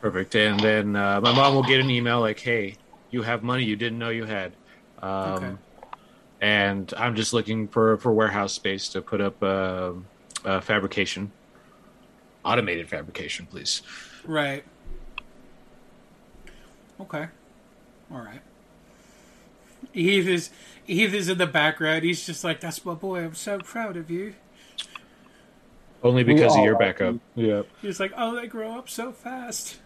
Perfect. 0.00 0.36
And 0.36 0.60
then 0.60 0.94
uh, 0.94 1.20
my 1.20 1.32
mom 1.34 1.56
will 1.56 1.64
get 1.64 1.80
an 1.80 1.90
email 1.90 2.20
like, 2.20 2.38
"Hey, 2.38 2.76
you 3.10 3.22
have 3.22 3.42
money 3.42 3.64
you 3.64 3.74
didn't 3.74 3.98
know 3.98 4.10
you 4.10 4.26
had." 4.26 4.52
Um, 5.02 5.10
Okay. 5.32 5.52
And 6.40 6.92
I'm 6.96 7.14
just 7.16 7.32
looking 7.32 7.68
for 7.68 7.96
for 7.98 8.12
warehouse 8.12 8.52
space 8.52 8.88
to 8.90 9.00
put 9.00 9.20
up 9.20 9.42
uh, 9.42 9.92
uh, 10.44 10.60
fabrication, 10.60 11.32
automated 12.44 12.88
fabrication, 12.88 13.46
please. 13.46 13.82
Right. 14.24 14.64
Okay. 17.00 17.28
All 18.10 18.20
right. 18.20 18.40
Eve 19.94 20.28
is 20.28 20.50
Eve 20.86 21.14
is 21.14 21.28
in 21.28 21.38
the 21.38 21.46
background. 21.46 22.04
He's 22.04 22.24
just 22.26 22.44
like, 22.44 22.60
"That's 22.60 22.84
my 22.84 22.94
boy. 22.94 23.24
I'm 23.24 23.34
so 23.34 23.58
proud 23.58 23.96
of 23.96 24.10
you." 24.10 24.34
Only 26.02 26.22
because 26.22 26.54
of 26.54 26.62
your 26.62 26.76
are. 26.76 26.78
backup. 26.78 27.16
Yeah. 27.34 27.62
He's 27.82 27.98
like, 27.98 28.12
"Oh, 28.16 28.34
they 28.34 28.46
grow 28.46 28.78
up 28.78 28.88
so 28.88 29.12
fast." 29.12 29.78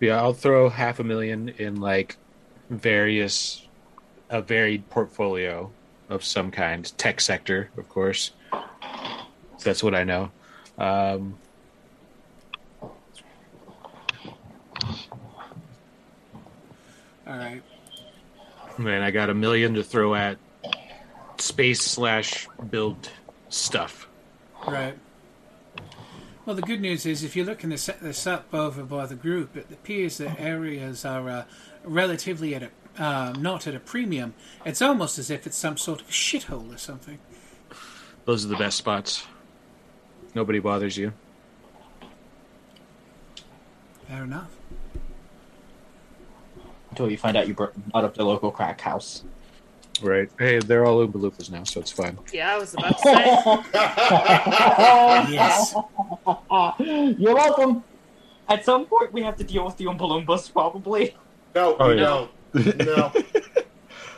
Yeah, 0.00 0.20
I'll 0.20 0.34
throw 0.34 0.68
half 0.68 1.00
a 1.00 1.04
million 1.04 1.48
in 1.48 1.80
like 1.80 2.16
various 2.68 3.65
a 4.30 4.42
varied 4.42 4.88
portfolio 4.90 5.70
of 6.08 6.24
some 6.24 6.50
kind, 6.50 6.96
tech 6.98 7.20
sector, 7.20 7.70
of 7.76 7.88
course. 7.88 8.32
That's 9.64 9.82
what 9.82 9.94
I 9.94 10.04
know. 10.04 10.30
Um, 10.78 11.38
All 17.26 17.36
right. 17.36 17.62
man, 18.78 19.02
I 19.02 19.10
got 19.10 19.30
a 19.30 19.34
million 19.34 19.74
to 19.74 19.82
throw 19.82 20.14
at 20.14 20.38
space 21.38 21.82
slash 21.82 22.46
build 22.70 23.10
stuff. 23.48 24.08
Right. 24.66 24.96
Well, 26.44 26.54
the 26.54 26.62
good 26.62 26.80
news 26.80 27.06
is 27.06 27.24
if 27.24 27.34
you're 27.34 27.46
looking 27.46 27.70
to 27.70 27.78
set 27.78 28.00
this 28.00 28.24
up 28.24 28.54
over 28.54 28.84
by 28.84 29.06
the 29.06 29.16
group, 29.16 29.56
it 29.56 29.66
appears 29.72 30.18
that 30.18 30.38
areas 30.38 31.04
are 31.04 31.28
uh, 31.28 31.44
relatively 31.82 32.54
at 32.54 32.62
a 32.62 32.70
uh, 32.98 33.32
not 33.38 33.66
at 33.66 33.74
a 33.74 33.80
premium. 33.80 34.34
It's 34.64 34.82
almost 34.82 35.18
as 35.18 35.30
if 35.30 35.46
it's 35.46 35.56
some 35.56 35.76
sort 35.76 36.00
of 36.00 36.08
shithole 36.08 36.74
or 36.74 36.78
something. 36.78 37.18
Those 38.24 38.44
are 38.44 38.48
the 38.48 38.56
best 38.56 38.78
spots. 38.78 39.26
Nobody 40.34 40.58
bothers 40.58 40.96
you. 40.96 41.12
Fair 44.08 44.24
enough. 44.24 44.50
Until 46.90 47.10
you 47.10 47.16
find 47.18 47.36
out 47.36 47.46
you 47.48 47.54
brought 47.54 47.74
up 47.94 48.14
the 48.14 48.24
local 48.24 48.50
crack 48.50 48.80
house. 48.80 49.22
Right. 50.02 50.28
Hey, 50.38 50.58
they're 50.58 50.84
all 50.84 51.06
Oompa 51.06 51.14
Loompas 51.14 51.50
now, 51.50 51.64
so 51.64 51.80
it's 51.80 51.90
fine. 51.90 52.18
Yeah, 52.32 52.54
I 52.54 52.58
was 52.58 52.74
about 52.74 52.98
to 52.98 53.02
say. 53.02 53.36
Yes. 55.32 55.74
You're 57.18 57.34
welcome. 57.34 57.82
At 58.48 58.64
some 58.64 58.86
point, 58.86 59.12
we 59.12 59.22
have 59.22 59.36
to 59.36 59.44
deal 59.44 59.64
with 59.64 59.76
the 59.76 59.86
Oompa 59.86 60.00
Loompas, 60.00 60.52
probably. 60.52 61.16
No, 61.54 61.76
Oh, 61.80 61.88
we 61.88 61.94
yeah. 61.94 62.00
don't. 62.00 62.30
No. 62.56 63.12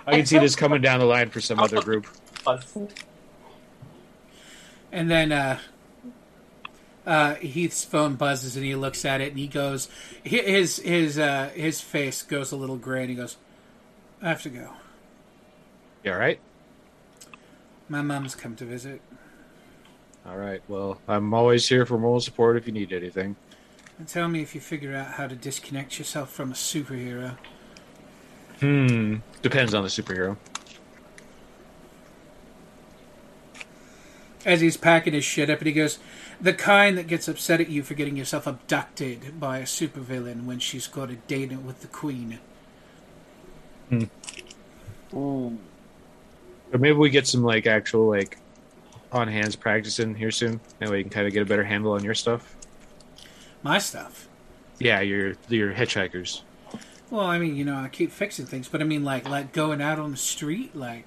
I 0.06 0.16
can 0.16 0.26
see 0.26 0.38
this 0.38 0.56
coming 0.56 0.80
down 0.80 1.00
the 1.00 1.06
line 1.06 1.28
for 1.30 1.40
some 1.40 1.58
other 1.58 1.82
group. 1.82 2.06
And 4.90 5.10
then 5.10 5.32
uh, 5.32 5.58
Uh, 7.06 7.34
Heath's 7.36 7.84
phone 7.84 8.16
buzzes 8.16 8.54
and 8.56 8.64
he 8.64 8.74
looks 8.74 9.04
at 9.04 9.20
it 9.20 9.30
and 9.30 9.38
he 9.38 9.46
goes, 9.46 9.88
his 10.22 10.76
his 10.78 11.18
uh, 11.18 11.50
his 11.54 11.80
face 11.80 12.22
goes 12.22 12.52
a 12.52 12.56
little 12.56 12.76
gray 12.76 13.00
and 13.00 13.10
he 13.10 13.16
goes, 13.16 13.38
"I 14.20 14.28
have 14.28 14.42
to 14.42 14.50
go. 14.50 14.72
You 16.04 16.12
all 16.12 16.18
right? 16.18 16.38
My 17.88 18.02
mom's 18.02 18.34
come 18.34 18.56
to 18.56 18.66
visit. 18.66 19.00
All 20.26 20.36
right. 20.36 20.60
Well, 20.68 21.00
I'm 21.08 21.32
always 21.32 21.66
here 21.66 21.86
for 21.86 21.96
moral 21.98 22.20
support 22.20 22.58
if 22.58 22.66
you 22.66 22.72
need 22.72 22.92
anything. 22.92 23.36
And 23.98 24.06
tell 24.06 24.28
me 24.28 24.42
if 24.42 24.54
you 24.54 24.60
figure 24.60 24.94
out 24.94 25.12
how 25.12 25.26
to 25.26 25.34
disconnect 25.34 25.98
yourself 25.98 26.30
from 26.30 26.50
a 26.50 26.54
superhero." 26.54 27.38
Hmm. 28.60 29.16
Depends 29.42 29.74
on 29.74 29.82
the 29.82 29.88
superhero. 29.88 30.36
as 34.48 34.62
he's 34.62 34.78
packing 34.78 35.12
his 35.12 35.24
shit 35.24 35.50
up, 35.50 35.58
and 35.58 35.66
he 35.66 35.72
goes, 35.72 35.98
"The 36.40 36.54
kind 36.54 36.96
that 36.96 37.06
gets 37.06 37.28
upset 37.28 37.60
at 37.60 37.68
you 37.68 37.82
for 37.82 37.92
getting 37.94 38.16
yourself 38.16 38.46
abducted 38.46 39.38
by 39.38 39.58
a 39.58 39.64
supervillain 39.64 40.44
when 40.44 40.58
she's 40.58 40.86
got 40.86 41.10
a 41.10 41.16
date 41.16 41.52
with 41.52 41.80
the 41.80 41.86
queen." 41.86 42.38
Hmm. 43.90 44.04
But 46.70 46.80
maybe 46.80 46.96
we 46.96 47.10
get 47.10 47.26
some 47.26 47.42
like 47.42 47.66
actual 47.66 48.08
like 48.08 48.38
on 49.12 49.28
hands 49.28 49.54
practice 49.56 49.98
in 49.98 50.14
here 50.14 50.30
soon. 50.30 50.60
That 50.78 50.90
way 50.90 50.98
you 50.98 51.04
can 51.04 51.10
kind 51.10 51.26
of 51.26 51.32
get 51.32 51.42
a 51.42 51.46
better 51.46 51.64
handle 51.64 51.92
on 51.92 52.02
your 52.02 52.14
stuff. 52.14 52.56
My 53.62 53.78
stuff. 53.78 54.28
Yeah, 54.78 55.00
your 55.00 55.34
your 55.48 55.74
hitchhikers. 55.74 56.42
Well, 57.10 57.24
I 57.24 57.38
mean, 57.38 57.56
you 57.56 57.64
know, 57.64 57.76
I 57.76 57.88
keep 57.88 58.12
fixing 58.12 58.44
things, 58.46 58.68
but 58.68 58.80
I 58.80 58.84
mean, 58.84 59.02
like, 59.04 59.28
like 59.28 59.52
going 59.52 59.80
out 59.80 59.98
on 59.98 60.10
the 60.10 60.16
street, 60.16 60.76
like, 60.76 61.04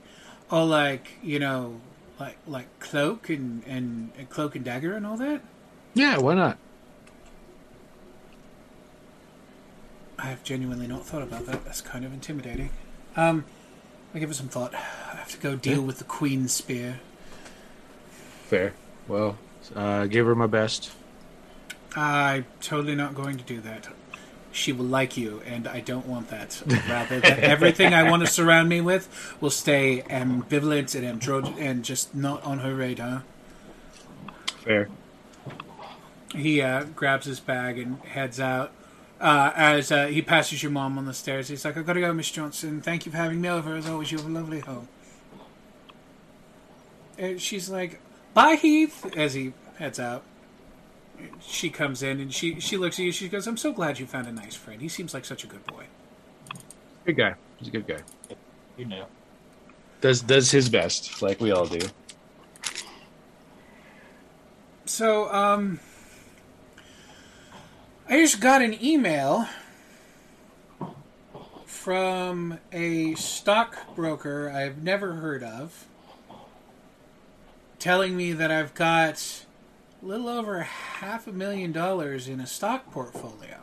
oh, 0.50 0.66
like, 0.66 1.12
you 1.22 1.38
know, 1.40 1.80
like, 2.20 2.38
like 2.48 2.80
cloak 2.80 3.30
and 3.30 3.64
and, 3.68 4.12
and 4.18 4.30
cloak 4.30 4.56
and 4.56 4.66
dagger 4.66 4.94
and 4.96 5.06
all 5.06 5.18
that. 5.18 5.42
Yeah, 5.94 6.18
why 6.18 6.34
not? 6.34 6.58
I 10.18 10.26
have 10.26 10.44
genuinely 10.44 10.88
not 10.88 11.06
thought 11.06 11.24
about 11.24 11.46
that. 11.48 11.66
That's 11.66 11.82
kind 11.82 12.06
of 12.06 12.14
intimidating. 12.14 12.70
Um, 13.16 13.46
I 14.14 14.20
give 14.20 14.30
it 14.30 14.36
some 14.36 14.48
thought. 14.50 14.74
I 14.76 15.16
have 15.18 15.30
to 15.32 15.38
go 15.38 15.56
deal 15.56 15.80
Yeah. 15.80 15.86
with 15.86 15.98
the 15.98 16.04
queen's 16.04 16.52
spear. 16.54 17.00
Fair. 18.48 18.74
Well, 19.08 19.38
uh, 19.76 20.06
give 20.06 20.26
her 20.28 20.36
my 20.36 20.48
best. 20.48 20.92
I'm 21.96 22.46
totally 22.62 22.96
not 22.96 23.16
going 23.16 23.38
to 23.38 23.44
do 23.44 23.62
that. 23.62 23.88
She 24.52 24.74
will 24.74 24.86
like 24.86 25.16
you, 25.16 25.42
and 25.46 25.68
I 25.68 25.80
don't 25.80 26.06
want 26.06 26.30
that. 26.30 26.62
Rather, 26.90 27.22
that 27.22 27.40
everything 27.40 27.94
I 27.94 28.10
want 28.10 28.26
to 28.26 28.28
surround 28.28 28.68
me 28.68 28.82
with 28.82 29.36
will 29.40 29.50
stay 29.50 30.04
ambivalent 30.10 30.94
and 30.94 31.22
andro- 31.22 31.58
and 31.58 31.86
just 31.86 32.14
not 32.14 32.44
on 32.44 32.60
her 32.60 32.76
radar. 32.76 33.24
Fair. 34.64 34.90
He 36.36 36.62
uh, 36.62 36.84
grabs 36.96 37.26
his 37.26 37.40
bag 37.40 37.80
and 37.80 38.00
heads 38.04 38.40
out. 38.40 38.72
Uh, 39.20 39.52
as 39.56 39.92
uh, 39.92 40.08
he 40.08 40.22
passes 40.22 40.64
your 40.64 40.72
mom 40.72 40.98
on 40.98 41.06
the 41.06 41.14
stairs, 41.14 41.48
he's 41.48 41.64
like, 41.64 41.78
"I've 41.78 41.86
gotta 41.86 42.02
go, 42.02 42.14
Miss 42.14 42.32
Johnson. 42.32 42.82
Thank 42.82 43.06
you 43.06 43.12
for 43.12 43.18
having 43.20 43.40
me 43.40 43.50
over. 43.50 43.76
As 43.76 43.88
always, 43.88 44.12
you 44.12 44.18
have 44.18 44.28
a 44.28 44.32
lovely 44.32 44.60
home." 44.60 44.88
And 47.18 47.40
she's 47.42 47.70
like, 47.70 48.00
"Bye, 48.34 48.56
Heath." 48.56 49.06
As 49.16 49.34
he 49.34 49.54
heads 49.78 50.00
out, 50.00 50.24
she 51.42 51.70
comes 51.70 52.04
in 52.04 52.20
and 52.20 52.34
she 52.34 52.60
she 52.60 52.78
looks 52.78 53.00
at 53.00 53.06
you. 53.06 53.12
She 53.12 53.30
goes, 53.30 53.48
"I'm 53.48 53.58
so 53.58 53.72
glad 53.72 54.00
you 54.00 54.06
found 54.06 54.28
a 54.28 54.32
nice 54.32 54.56
friend. 54.56 54.82
He 54.82 54.88
seems 54.88 55.14
like 55.14 55.26
such 55.26 55.44
a 55.44 55.48
good 55.48 55.66
boy." 55.66 55.86
Good 57.06 57.18
guy. 57.18 57.36
He's 57.58 57.68
a 57.68 57.72
good 57.72 57.88
guy. 57.88 58.00
You 58.78 58.86
know. 58.86 59.06
Does 60.02 60.22
does 60.22 60.52
his 60.52 60.70
best, 60.70 61.22
like 61.22 61.40
we 61.40 61.52
all 61.52 61.66
do. 61.66 61.80
So, 64.86 65.32
um, 65.32 65.80
I 68.10 68.18
just 68.18 68.42
got 68.42 68.62
an 68.62 68.84
email 68.84 69.48
from 71.66 72.60
a 72.72 73.16
stockbroker 73.16 74.50
I've 74.50 74.84
never 74.84 75.14
heard 75.14 75.44
of 75.44 75.86
telling 77.80 78.16
me 78.16 78.34
that 78.34 78.52
I've 78.52 78.74
got 78.76 79.46
a 80.02 80.06
little 80.06 80.28
over 80.28 80.62
half 80.62 81.28
a 81.28 81.32
million 81.32 81.72
dollars 81.72 82.28
in 82.28 82.40
a 82.40 82.48
stock 82.48 82.92
portfolio. 82.92 83.58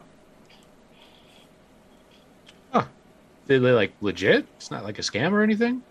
Did 3.46 3.62
they 3.62 3.72
like 3.72 3.94
legit? 4.02 4.46
It's 4.58 4.70
not 4.70 4.84
like 4.84 4.98
a 4.98 5.02
scam 5.02 5.32
or 5.32 5.40
anything. 5.42 5.82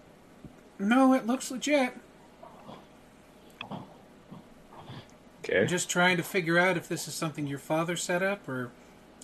No, 0.78 1.14
it 1.14 1.26
looks 1.26 1.50
legit. 1.50 1.92
Okay. 5.44 5.62
I'm 5.62 5.68
just 5.68 5.90
trying 5.90 6.18
to 6.18 6.24
figure 6.24 6.60
out 6.60 6.78
if 6.78 6.88
this 6.88 7.08
is 7.08 7.16
something 7.16 7.48
your 7.48 7.58
father 7.58 7.96
set 7.96 8.22
up 8.22 8.48
or 8.48 8.70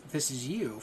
if 0.04 0.12
this 0.12 0.32
is 0.32 0.48
you. 0.48 0.82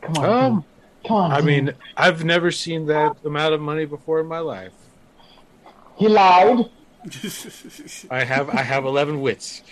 Come 0.00 0.16
on. 0.16 0.24
Um, 0.24 0.64
Come 1.06 1.16
on. 1.16 1.32
I 1.32 1.42
Dean. 1.42 1.46
mean, 1.46 1.74
I've 1.98 2.24
never 2.24 2.50
seen 2.50 2.86
that 2.86 3.16
amount 3.22 3.52
of 3.52 3.60
money 3.60 3.84
before 3.84 4.18
in 4.20 4.26
my 4.26 4.38
life. 4.38 4.72
He 5.96 6.08
lied. 6.08 6.70
I 8.10 8.24
have 8.24 8.50
I 8.50 8.62
have 8.62 8.84
eleven 8.84 9.20
wits. 9.20 9.62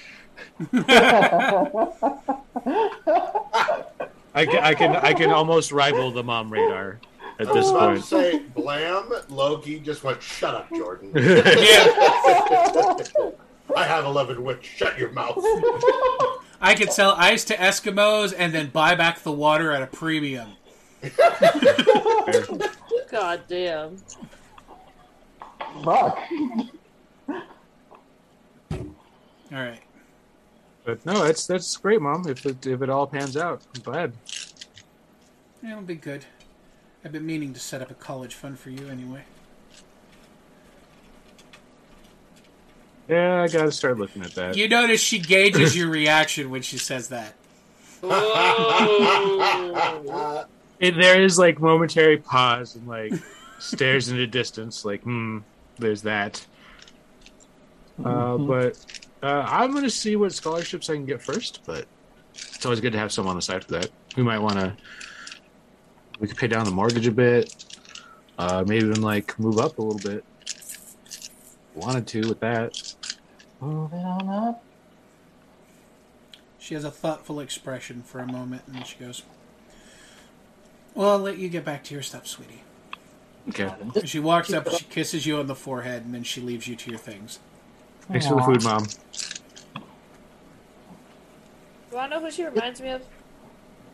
I 4.35 4.47
can, 4.47 4.59
I 4.59 4.75
can 4.75 4.97
I 4.97 5.13
can 5.13 5.31
almost 5.31 5.73
rival 5.73 6.11
the 6.11 6.23
mom 6.23 6.53
radar 6.53 6.99
at 7.39 7.49
I 7.49 7.53
this 7.53 7.65
was 7.65 7.71
about 7.71 7.89
point. 7.89 8.01
to 8.01 8.07
say, 8.07 8.39
blam, 8.55 9.11
Loki 9.29 9.81
just 9.81 10.05
went, 10.05 10.23
shut 10.23 10.55
up, 10.55 10.69
Jordan. 10.71 11.13
I 13.75 13.85
have 13.85 14.05
11 14.05 14.43
wits. 14.43 14.67
Shut 14.67 14.99
your 14.99 15.11
mouth. 15.13 15.37
I 16.61 16.75
could 16.77 16.93
sell 16.93 17.15
ice 17.17 17.45
to 17.45 17.57
Eskimos 17.57 18.35
and 18.37 18.53
then 18.53 18.69
buy 18.69 18.95
back 18.95 19.21
the 19.21 19.33
water 19.33 19.73
at 19.73 19.83
a 19.83 19.87
premium. 19.87 20.53
God 23.11 23.41
damn. 23.49 23.97
Fuck. 25.85 26.19
All 29.53 29.59
right. 29.59 29.81
But 30.85 31.05
no, 31.07 31.25
that's 31.25 31.47
that's 31.47 31.77
great, 31.77 32.01
mom. 32.01 32.29
If 32.29 32.45
it 32.47 32.67
if 32.67 32.83
it 32.83 32.91
all 32.91 33.07
pans 33.07 33.37
out, 33.37 33.63
I'm 33.75 33.83
glad. 33.83 34.13
It'll 35.63 35.83
be 35.83 35.95
good. 35.95 36.25
I've 37.05 37.13
been 37.13 37.27
meaning 37.27 37.53
to 37.55 37.61
set 37.61 37.83
up 37.83 37.91
a 37.91 37.95
college 37.95 38.35
fund 38.35 38.59
for 38.59 38.71
you 38.71 38.89
anyway. 38.89 39.23
Yeah, 43.09 43.43
I 43.43 43.49
gotta 43.49 43.73
start 43.73 43.99
looking 43.99 44.23
at 44.23 44.35
that. 44.35 44.57
You 44.57 44.69
notice 44.69 45.01
she 45.01 45.19
gauges 45.19 45.77
your 45.77 45.89
reaction 45.89 46.51
when 46.51 46.63
she 46.63 46.79
says 46.79 47.09
that. 47.09 47.35
It, 50.81 50.95
there 51.01 51.23
is 51.23 51.39
like 51.39 51.61
momentary 51.61 52.17
pause 52.17 52.75
and 52.75 52.89
like 52.89 53.13
stares 53.59 54.09
into 54.09 54.27
distance, 54.27 54.85
like 54.85 55.03
hmm, 55.03 55.39
there's 55.83 56.03
that. 56.03 56.45
Uh, 57.99 58.37
Mhm. 58.37 58.47
but 58.49 59.03
uh, 59.23 59.45
I'm 59.47 59.73
gonna 59.75 59.91
see 59.91 60.17
what 60.17 60.33
scholarships 60.33 60.89
I 60.89 60.95
can 60.95 61.05
get 61.05 61.21
first. 61.23 61.61
But 61.67 61.87
it's 62.35 62.65
always 62.65 62.81
good 62.81 62.93
to 62.93 62.99
have 62.99 63.13
some 63.13 63.27
on 63.27 63.37
the 63.37 63.43
side 63.43 63.65
for 63.65 63.73
that. 63.73 63.91
We 64.17 64.23
might 64.23 64.39
want 64.39 64.55
to. 64.55 64.75
We 66.19 66.29
could 66.29 66.37
pay 66.39 66.47
down 66.49 66.65
the 66.65 66.71
mortgage 66.71 67.07
a 67.07 67.13
bit. 67.13 67.65
Uh, 68.39 68.65
maybe 68.67 68.87
even 68.87 69.03
like 69.03 69.39
move 69.39 69.59
up 69.59 69.79
a 69.79 69.83
little 69.83 70.11
bit. 70.11 70.25
Wanted 71.75 72.07
to 72.09 72.29
with 72.29 72.41
that. 72.41 72.95
Moving 73.61 74.01
on 74.05 74.29
up. 74.29 74.65
She 76.59 76.75
has 76.75 76.85
a 76.85 76.91
thoughtful 76.91 77.41
expression 77.41 78.03
for 78.03 78.21
a 78.21 78.27
moment 78.27 78.63
and 78.67 78.77
then 78.77 78.85
she 78.85 78.97
goes, 78.97 79.23
Well, 80.95 81.11
I'll 81.11 81.19
let 81.19 81.39
you 81.39 81.49
get 81.49 81.65
back 81.65 81.83
to 81.85 81.95
your 81.95 82.03
stuff, 82.03 82.27
sweetie. 82.27 82.63
Okay. 83.49 83.71
She 84.05 84.21
walks 84.21 84.53
up, 84.53 84.69
she 84.71 84.85
kisses 84.85 85.27
you 85.27 85.39
on 85.39 85.47
the 85.47 85.55
forehead, 85.55 86.05
and 86.05 86.15
then 86.15 86.23
she 86.23 86.41
leaves 86.41 86.69
you 86.69 86.77
to 86.77 86.91
your 86.91 86.99
things. 86.99 87.41
Thanks 88.03 88.27
for 88.27 88.37
the 88.37 88.43
food, 88.43 88.63
mom. 88.63 88.87
You 91.91 91.97
wanna 91.97 92.17
know 92.17 92.21
who 92.21 92.31
she 92.31 92.45
reminds 92.45 92.81
me 92.81 92.91
of? 92.91 93.03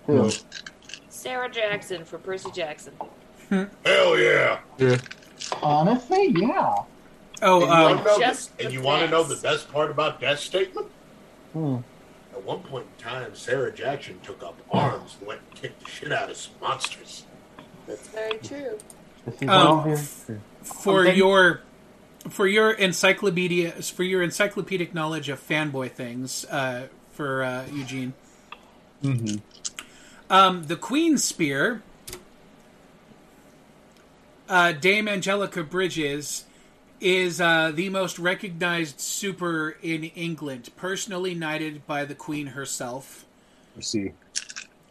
Who? 0.07 0.31
Sarah 1.09 1.51
Jackson 1.51 2.05
from 2.05 2.21
Percy 2.23 2.51
Jackson. 2.53 2.95
Hell 3.51 4.19
yeah. 4.19 4.61
Yeah. 4.77 4.99
Honestly, 5.63 6.35
yeah. 6.37 6.75
Oh, 7.41 7.63
and 7.63 7.71
you 7.71 7.73
um, 7.73 7.83
want 7.83 7.99
to 7.99 8.05
know, 8.05 8.19
just 8.19 8.57
the, 8.57 8.65
and 8.65 8.73
you 8.73 8.83
want 8.83 9.05
to 9.05 9.11
know 9.11 9.23
the 9.23 9.37
facts. 9.37 9.43
best 9.43 9.73
part 9.73 9.91
about 9.91 10.21
Death's 10.21 10.43
statement? 10.43 10.89
Hmm. 11.53 11.77
At 12.33 12.45
one 12.45 12.61
point 12.61 12.87
in 12.87 13.05
time, 13.05 13.35
Sarah 13.35 13.73
Jackson 13.73 14.21
took 14.23 14.43
up 14.43 14.57
arms 14.71 15.17
and 15.19 15.29
went 15.29 15.41
and 15.41 15.61
kicked 15.61 15.85
the 15.85 15.91
shit 15.91 16.13
out 16.13 16.31
of 16.31 16.37
some 16.37 16.55
monsters. 16.61 17.25
That's 17.87 18.07
very 18.09 18.39
true. 18.39 18.79
This 19.31 19.43
is 19.43 19.49
Um, 19.49 19.67
all 19.67 19.97
for 20.63 21.07
Okay. 21.07 21.17
your 21.17 21.61
for 22.29 22.47
your 22.47 22.73
encyclopedia 22.73 23.71
for 23.83 24.03
your 24.03 24.23
encyclopedic 24.23 24.93
knowledge 24.95 25.29
of 25.29 25.41
fanboy 25.47 25.91
things 25.91 26.45
uh, 26.47 26.89
for 27.13 27.43
uh, 27.43 27.67
Eugene. 27.73 28.13
Mm-hmm. 29.03 29.37
Um, 30.31 30.65
the 30.65 30.77
Queen's 30.77 31.25
Spear, 31.25 31.83
uh, 34.49 34.73
Dame 34.73 35.09
Angelica 35.09 35.63
Bridges 35.63 36.45
is 37.01 37.41
uh, 37.41 37.71
the 37.73 37.89
most 37.89 38.19
recognized 38.19 39.01
super 39.01 39.77
in 39.83 40.05
England, 40.05 40.69
personally 40.77 41.35
knighted 41.35 41.87
by 41.87 42.05
the 42.05 42.15
Queen 42.15 42.49
herself. 42.49 43.25
I 43.77 43.81
see. 43.81 44.13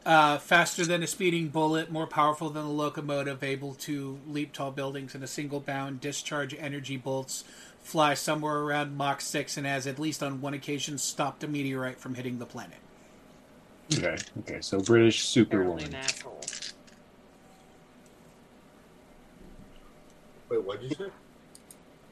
Uh, 0.07 0.37
faster 0.37 0.85
than 0.85 1.03
a 1.03 1.07
speeding 1.07 1.49
bullet, 1.49 1.91
more 1.91 2.07
powerful 2.07 2.49
than 2.49 2.63
a 2.63 2.71
locomotive, 2.71 3.43
able 3.43 3.73
to 3.73 4.17
leap 4.25 4.53
tall 4.53 4.71
buildings 4.71 5.13
in 5.13 5.21
a 5.21 5.27
single 5.27 5.59
bound, 5.59 5.99
discharge 5.99 6.55
energy 6.57 6.95
bolts, 6.95 7.43
fly 7.81 8.13
somewhere 8.13 8.59
around 8.59 8.95
Mach 8.95 9.19
6, 9.19 9.57
and 9.57 9.67
has 9.67 9.85
at 9.85 9.99
least 9.99 10.23
on 10.23 10.39
one 10.39 10.53
occasion 10.53 10.97
stopped 10.97 11.43
a 11.43 11.47
meteorite 11.49 11.99
from 11.99 12.15
hitting 12.15 12.39
the 12.39 12.45
planet. 12.45 12.77
Okay. 13.93 14.15
Okay. 14.39 14.61
So 14.61 14.79
British 14.79 15.25
superwoman. 15.25 15.93
asshole. 15.93 16.39
Wait, 20.47 20.63
what 20.63 20.79
did 20.79 20.91
you 20.91 20.95
say? 20.95 21.11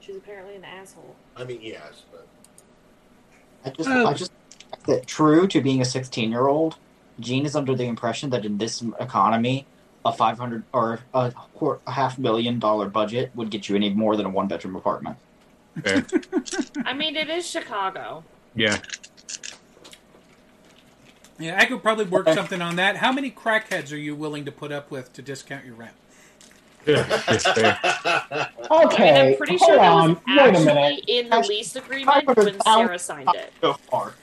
She's 0.02 0.18
apparently 0.18 0.56
an 0.58 0.66
asshole. 0.66 1.16
I 1.38 1.46
mean, 1.46 1.62
yes, 1.62 2.04
but 2.12 2.28
I 3.64 3.70
just, 3.70 3.90
I 3.90 4.14
just 4.14 4.34
that 4.86 5.08
true 5.08 5.48
to 5.48 5.62
being 5.62 5.80
a 5.80 5.86
16 5.86 6.30
year 6.30 6.48
old, 6.48 6.76
Gene 7.20 7.46
is 7.46 7.56
under 7.56 7.76
the 7.76 7.86
impression 7.86 8.30
that 8.32 8.46
in 8.46 8.58
this 8.58 8.84
economy, 9.00 9.66
a 10.06 10.12
500 10.12 10.64
or 10.74 11.00
a, 11.14 11.34
a 11.88 11.92
half 11.92 12.20
million 12.20 12.60
dollar 12.60 12.88
budget 12.88 13.32
would 13.36 13.50
get 13.50 13.68
you 13.70 13.76
any 13.76 13.90
more 13.90 14.16
than 14.16 14.26
a 14.26 14.30
one 14.30 14.48
bedroom 14.48 14.76
apartment. 14.76 15.18
I 16.86 16.94
mean, 16.94 17.16
it 17.16 17.30
is 17.30 17.50
Chicago. 17.50 18.24
Yeah. 18.56 18.78
Yeah, 21.38 21.60
I 21.60 21.66
could 21.66 21.84
probably 21.84 22.06
work 22.06 22.30
something 22.30 22.62
on 22.62 22.78
that. 22.78 22.98
How 22.98 23.12
many 23.12 23.30
crackheads 23.30 23.92
are 23.92 23.98
you 23.98 24.16
willing 24.16 24.46
to 24.46 24.52
put 24.52 24.72
up 24.72 24.90
with 24.90 25.12
to 25.14 25.22
discount 25.22 25.66
your 25.66 25.76
rent? 25.76 25.92
Okay, 26.88 27.02
I 28.72 28.98
mean, 29.00 29.16
I'm 29.34 29.38
pretty 29.38 29.58
sure 29.58 29.76
that 29.76 29.92
on. 29.92 30.10
was 30.10 30.18
Wait 30.28 30.40
actually 30.40 31.04
in 31.08 31.30
the 31.30 31.40
lease 31.40 31.76
agreement 31.76 32.28
when 32.38 32.62
Sarah 32.62 33.00
signed 33.00 33.30
it. 33.34 33.52
Go 33.60 33.74
far. 33.74 34.14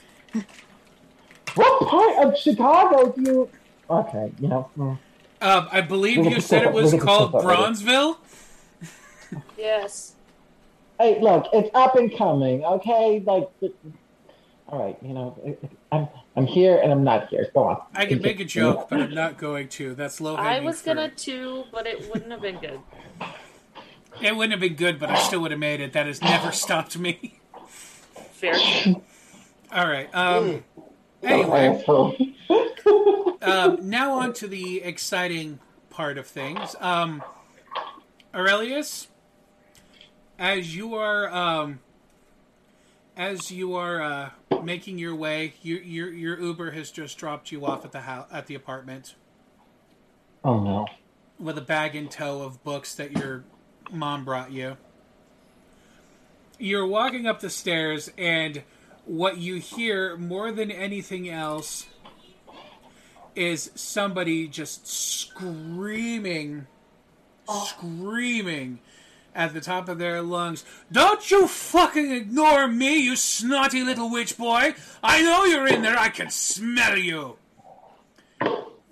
What 1.55 1.89
part 1.89 2.25
of 2.27 2.39
Chicago 2.39 3.13
do 3.13 3.23
you? 3.23 3.49
Okay, 3.91 4.33
you 4.41 4.49
know. 4.49 4.71
mm. 4.77 4.99
Um, 5.41 5.69
I 5.73 5.81
believe 5.81 6.25
you 6.25 6.41
said 6.41 6.63
it 6.63 6.73
was 6.73 6.93
that- 6.93 6.99
we'll 6.99 6.99
get 6.99 7.01
to 7.01 7.05
called 7.05 7.33
that. 7.33 7.43
Bronzeville. 7.43 8.17
Yes. 9.59 10.15
Hey, 11.01 11.21
look, 11.21 11.47
it's 11.53 11.71
up 11.75 11.97
and 11.97 12.17
coming. 12.17 12.65
Okay, 12.65 13.23
like. 13.27 13.49
it- 13.61 13.75
All 14.69 14.83
right, 14.83 14.97
you 15.03 15.13
know, 15.13 15.37
it- 15.45 15.59
it- 15.63 15.71
I'm 15.91 16.09
I'm 16.37 16.47
here 16.47 16.79
and 16.83 16.91
I'm 16.91 17.05
not 17.05 17.29
here. 17.29 17.51
Go 17.53 17.65
on. 17.65 17.83
I 17.95 18.07
can 18.07 18.23
make 18.23 18.41
a 18.41 18.45
joke, 18.47 18.89
but 18.89 19.01
I'm 19.03 19.13
not 19.15 19.37
going 19.37 19.69
to. 19.71 19.95
That's 19.95 20.19
low 20.21 20.37
I 20.37 20.61
was 20.61 20.81
fruit. 20.81 20.95
gonna 20.95 21.11
too, 21.11 21.65
but 21.71 21.87
it 21.87 22.09
wouldn't 22.11 22.31
have 22.31 22.41
been 22.41 22.59
good. 22.59 22.81
It 24.23 24.35
wouldn't 24.35 24.53
have 24.53 24.61
been 24.61 24.77
good, 24.77 24.99
but 24.99 25.11
I 25.11 25.17
still 25.19 25.41
would 25.41 25.51
have 25.51 25.61
made 25.61 25.81
it. 25.81 25.93
That 25.93 26.07
has 26.07 26.23
never 26.23 26.53
stopped 26.53 26.97
me. 26.99 27.39
Fair. 28.33 28.55
All 29.73 29.87
right. 29.89 30.09
Um, 30.15 30.63
Oh, 30.79 30.82
anyway, 31.23 31.85
um, 33.43 33.79
now 33.89 34.13
on 34.13 34.33
to 34.35 34.47
the 34.49 34.83
exciting 34.83 35.59
part 35.91 36.19
of 36.19 36.27
things. 36.27 36.75
Um, 36.81 37.23
Aurelius, 38.35 39.09
as 40.39 40.75
you 40.75 40.95
are 40.95 41.29
um, 41.33 41.81
as 43.17 43.51
you 43.51 43.75
are 43.75 44.01
uh, 44.03 44.31
making 44.63 44.99
your 44.99 45.15
way, 45.15 45.55
your, 45.63 45.81
your 45.83 46.13
your 46.13 46.41
Uber 46.41 46.71
has 46.73 46.91
just 46.91 47.19
dropped 47.19 47.53
you 47.53 47.67
off 47.67 47.85
at 47.85 47.93
the 47.93 48.01
house 48.03 48.29
at 48.33 48.47
the 48.47 48.55
apartment 48.55 49.15
Oh 50.45 50.59
no. 50.61 50.87
with 51.39 51.57
a 51.59 51.63
bag 51.63 51.95
in 51.95 52.09
tow 52.09 52.43
of 52.43 52.63
books 52.65 52.95
that 52.95 53.13
your 53.17 53.45
mom 53.91 54.25
brought 54.25 54.51
you. 54.51 54.77
You're 56.59 56.87
walking 56.87 57.27
up 57.27 57.41
the 57.41 57.51
stairs, 57.51 58.11
and 58.17 58.63
what 59.05 59.39
you 59.39 59.57
hear 59.57 60.17
more 60.17 60.53
than 60.53 60.71
anything 60.71 61.29
else 61.29 61.87
is 63.35 63.71
somebody 63.75 64.47
just 64.47 64.87
screaming, 64.87 66.67
oh. 67.49 67.65
screaming 67.65 68.79
at 69.35 69.55
the 69.55 69.61
top 69.61 69.89
of 69.89 69.99
their 69.99 70.21
lungs. 70.21 70.65
Don't 70.91 71.31
you 71.31 71.47
fucking 71.47 72.11
ignore 72.11 72.69
me, 72.69 72.99
you 72.99 73.17
snotty 73.17 73.83
little 73.83 74.11
witch 74.11 74.37
boy! 74.37 74.75
I 75.03 75.23
know 75.23 75.45
you're 75.45 75.67
in 75.67 75.83
there, 75.83 75.99
I 75.99 76.11
can 76.11 76.31
smell 76.31 76.97
you! 76.97 77.39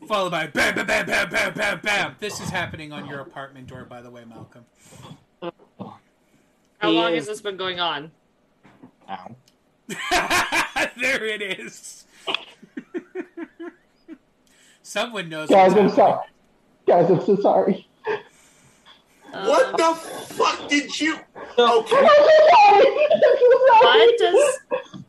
Followed 0.08 0.30
by 0.30 0.46
bam, 0.46 0.74
bam, 0.74 0.86
bam, 0.86 1.06
bam, 1.06 1.30
bam, 1.30 1.54
bam, 1.54 1.80
bam. 1.82 2.16
This 2.18 2.40
is 2.40 2.48
happening 2.48 2.92
on 2.92 3.06
your 3.06 3.20
apartment 3.20 3.68
door, 3.68 3.84
by 3.84 4.00
the 4.02 4.11
way, 4.11 4.24
Malcolm. 4.24 4.64
How 6.78 6.88
long 6.90 7.14
has 7.14 7.26
this 7.26 7.40
been 7.40 7.56
going 7.56 7.78
on? 7.78 8.11
Ow. 9.08 9.36
there 10.99 11.24
it 11.24 11.43
is. 11.43 12.05
Someone 14.82 15.28
knows. 15.28 15.49
Guys, 15.49 15.72
what's 15.74 15.80
I'm 15.80 15.88
happening. 15.88 15.95
sorry. 15.95 16.26
Guys, 16.86 17.11
I'm 17.11 17.20
so 17.24 17.36
sorry. 17.36 17.88
what 19.30 19.76
the 19.76 19.95
fuck 20.34 20.68
did 20.68 21.01
you? 21.01 21.16
Okay. 21.59 22.09
What 23.82 24.18
does 24.18 24.59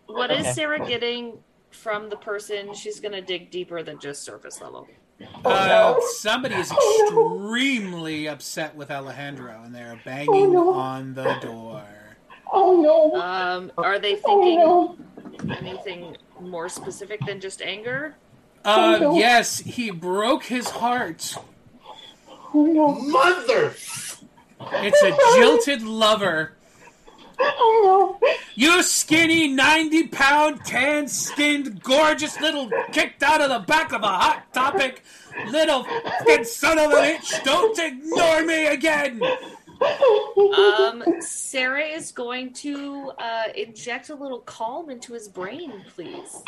what 0.08 0.32
is 0.32 0.54
Sarah 0.54 0.86
getting 0.86 1.38
from 1.72 2.10
the 2.10 2.18
person? 2.18 2.74
She's 2.74 3.00
gonna 3.00 3.22
dig 3.22 3.50
deeper 3.52 3.82
than 3.84 4.00
just 4.00 4.24
surface 4.24 4.62
level. 4.62 4.88
Uh, 5.46 5.96
somebody 6.18 6.56
is 6.56 6.72
extremely 6.72 8.28
upset 8.28 8.76
with 8.76 8.90
Alejandro, 8.92 9.62
and 9.64 9.74
they're 9.74 10.00
banging 10.04 10.56
on 10.56 11.14
the 11.14 11.36
door. 11.42 11.84
Oh 12.52 12.82
no. 12.82 13.22
Um, 13.22 13.72
are 13.78 14.00
they 14.00 14.20
Oh 14.26 14.42
thinking 14.42 14.60
no. 14.60 14.98
anything 15.58 16.18
more 16.40 16.70
specific 16.70 17.20
than 17.26 17.40
just 17.40 17.62
anger? 17.62 18.16
Uh, 18.64 18.98
no. 19.02 19.16
yes, 19.16 19.60
he 19.60 19.90
broke 19.90 20.44
his 20.44 20.70
heart. 20.70 21.36
Oh 22.54 22.66
no. 22.66 22.92
Mother. 22.96 23.74
It's 24.74 25.02
a 25.04 25.18
jilted 25.40 25.82
lover. 25.82 26.54
Oh 27.40 28.18
no. 28.22 28.28
You 28.54 28.84
skinny, 28.84 29.48
90 29.48 30.08
pound, 30.10 30.64
tan 30.66 31.08
skinned, 31.08 31.82
gorgeous 31.82 32.40
little 32.40 32.70
kicked 32.92 33.24
out 33.24 33.42
of 33.42 33.50
the 33.50 33.60
back 33.60 33.92
of 33.94 34.04
a 34.04 34.08
hot 34.08 34.54
topic 34.54 35.02
little 35.48 35.86
son 36.44 36.78
of 36.78 36.92
a 36.92 36.96
bitch. 36.96 37.44
Don't 37.44 37.80
ignore 37.80 38.44
me 38.44 38.68
again. 38.68 39.22
Um, 39.82 41.04
Sarah 41.22 41.86
is 41.86 42.12
going 42.12 42.54
to 42.54 43.12
uh, 43.18 43.44
inject 43.56 44.10
a 44.10 44.16
little 44.16 44.40
calm 44.40 44.90
into 44.90 45.14
his 45.14 45.28
brain, 45.28 45.84
please. 45.96 46.44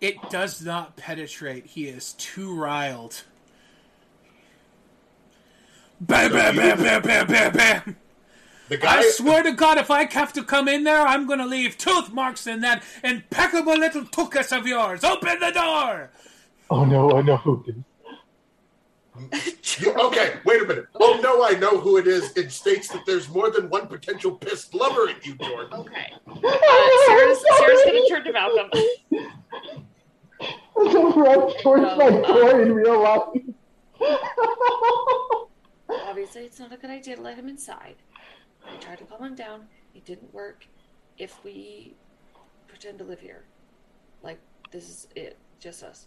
It 0.00 0.16
does 0.30 0.64
not 0.64 0.96
penetrate. 0.96 1.66
He 1.66 1.86
is 1.86 2.14
too 2.14 2.54
riled. 2.54 3.22
Bam, 6.00 6.32
bam, 6.32 6.56
bam, 6.56 6.78
bam, 6.78 7.02
bam, 7.02 7.26
bam, 7.26 7.52
bam. 7.52 7.96
The 8.70 8.78
guy. 8.78 8.98
I 8.98 9.10
swear 9.10 9.42
to 9.42 9.52
God, 9.52 9.78
if 9.78 9.90
I 9.90 10.10
have 10.10 10.32
to 10.34 10.44
come 10.44 10.68
in 10.68 10.84
there, 10.84 11.02
I'm 11.02 11.26
going 11.26 11.40
to 11.40 11.46
leave 11.46 11.76
tooth 11.76 12.12
marks 12.12 12.46
in 12.46 12.60
that 12.60 12.82
impeccable 13.04 13.76
little 13.76 14.04
tukas 14.04 14.56
of 14.56 14.66
yours. 14.66 15.04
Open 15.04 15.40
the 15.40 15.50
door. 15.50 16.10
Oh 16.70 16.84
no, 16.84 17.18
I 17.18 17.22
know 17.22 17.36
who 17.36 17.64
it 17.66 17.70
is. 17.70 17.84
You- 19.78 19.94
okay, 19.94 20.34
wait 20.44 20.62
a 20.62 20.66
minute. 20.66 20.86
Oh 20.94 21.18
no, 21.22 21.44
I 21.44 21.52
know 21.58 21.78
who 21.78 21.96
it 21.96 22.06
is. 22.06 22.36
It 22.36 22.50
states 22.52 22.88
that 22.88 23.06
there's 23.06 23.28
more 23.28 23.50
than 23.50 23.70
one 23.70 23.86
potential 23.86 24.32
pissed 24.32 24.74
lover 24.74 25.08
in 25.08 25.16
you, 25.22 25.34
Jordan. 25.36 25.72
Okay. 25.72 26.12
Uh, 26.26 26.40
Sarah's, 27.06 27.42
Sarah's 27.56 27.82
going 27.84 28.02
to 28.02 28.08
turn 28.08 28.24
to 28.24 28.32
Malcolm. 28.32 28.70
Run 30.76 31.52
towards 31.62 31.82
No, 31.82 31.96
my 31.96 32.50
um, 32.50 32.60
in 32.60 32.72
real 32.72 33.02
life. 33.02 33.28
Obviously, 36.06 36.42
it's 36.42 36.58
not 36.58 36.72
a 36.72 36.76
good 36.76 36.90
idea 36.90 37.16
to 37.16 37.22
let 37.22 37.36
him 37.36 37.48
inside. 37.48 37.96
I 38.66 38.76
tried 38.76 38.98
to 38.98 39.04
calm 39.04 39.22
him 39.24 39.34
down. 39.34 39.66
It 39.94 40.04
didn't 40.04 40.32
work. 40.32 40.66
If 41.18 41.42
we 41.44 41.94
pretend 42.68 42.98
to 42.98 43.04
live 43.04 43.20
here, 43.20 43.44
like 44.22 44.38
this 44.70 44.88
is 44.88 45.08
it, 45.14 45.38
just 45.58 45.82
us. 45.82 46.06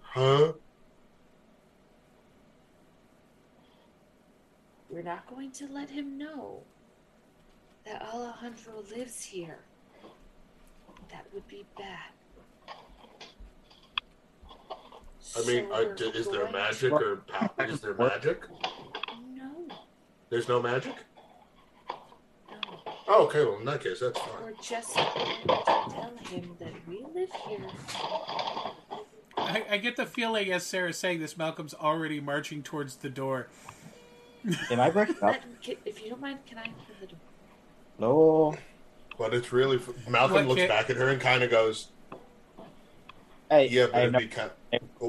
Huh? 0.00 0.52
We're 4.94 5.02
not 5.02 5.26
going 5.26 5.50
to 5.50 5.66
let 5.66 5.90
him 5.90 6.16
know 6.16 6.62
that 7.84 8.00
Alejandro 8.00 8.84
lives 8.96 9.24
here. 9.24 9.58
That 11.10 11.26
would 11.34 11.48
be 11.48 11.64
bad. 11.76 11.98
I 15.36 15.44
mean, 15.46 15.66
So 15.68 15.74
uh, 15.74 15.78
we're 15.82 15.94
d- 15.96 16.04
is 16.14 16.28
there 16.28 16.48
magic 16.52 16.92
or 16.92 17.16
power? 17.26 17.50
Is 17.66 17.80
there 17.80 17.94
magic? 17.98 18.42
No, 19.34 19.66
There's 20.30 20.46
no 20.48 20.62
magic. 20.62 20.94
no. 22.48 22.60
Oh, 23.08 23.24
okay. 23.24 23.44
Well, 23.44 23.58
in 23.58 23.64
that 23.64 23.82
case, 23.82 23.98
that's 23.98 24.16
fine. 24.20 24.44
We're 24.44 24.52
just 24.62 24.94
going 24.94 25.08
to 25.48 25.64
tell 25.64 26.12
him 26.30 26.56
that 26.60 26.72
we 26.86 27.04
live 27.12 27.32
here. 27.48 27.66
I, 29.36 29.64
I 29.70 29.76
get 29.78 29.96
the 29.96 30.06
feeling, 30.06 30.52
as 30.52 30.64
Sarah's 30.64 30.98
saying 30.98 31.18
this, 31.18 31.36
Malcolm's 31.36 31.74
already 31.74 32.20
marching 32.20 32.62
towards 32.62 32.94
the 32.94 33.10
door. 33.10 33.48
Am 34.70 34.80
I 34.80 34.90
breaking 34.90 35.16
up? 35.22 35.36
If 35.84 36.02
you 36.02 36.10
don't 36.10 36.20
mind, 36.20 36.40
can 36.46 36.58
I 36.58 36.62
open 36.62 36.94
the 37.00 37.06
door? 37.06 37.18
No. 37.98 38.56
But 39.16 39.32
it's 39.32 39.52
really 39.52 39.80
Malcolm 40.08 40.34
What 40.34 40.46
looks 40.46 40.60
kid? 40.62 40.68
back 40.68 40.90
at 40.90 40.96
her 40.96 41.08
and 41.08 41.20
kind 41.20 41.42
of 41.42 41.50
goes, 41.50 41.88
Hey, 43.50 43.68
"Yeah, 43.68 43.86
but 43.86 43.94
have 43.94 44.02
it'd 44.02 44.12
no 44.12 44.18
be 44.18 44.26
kind." 44.28 44.50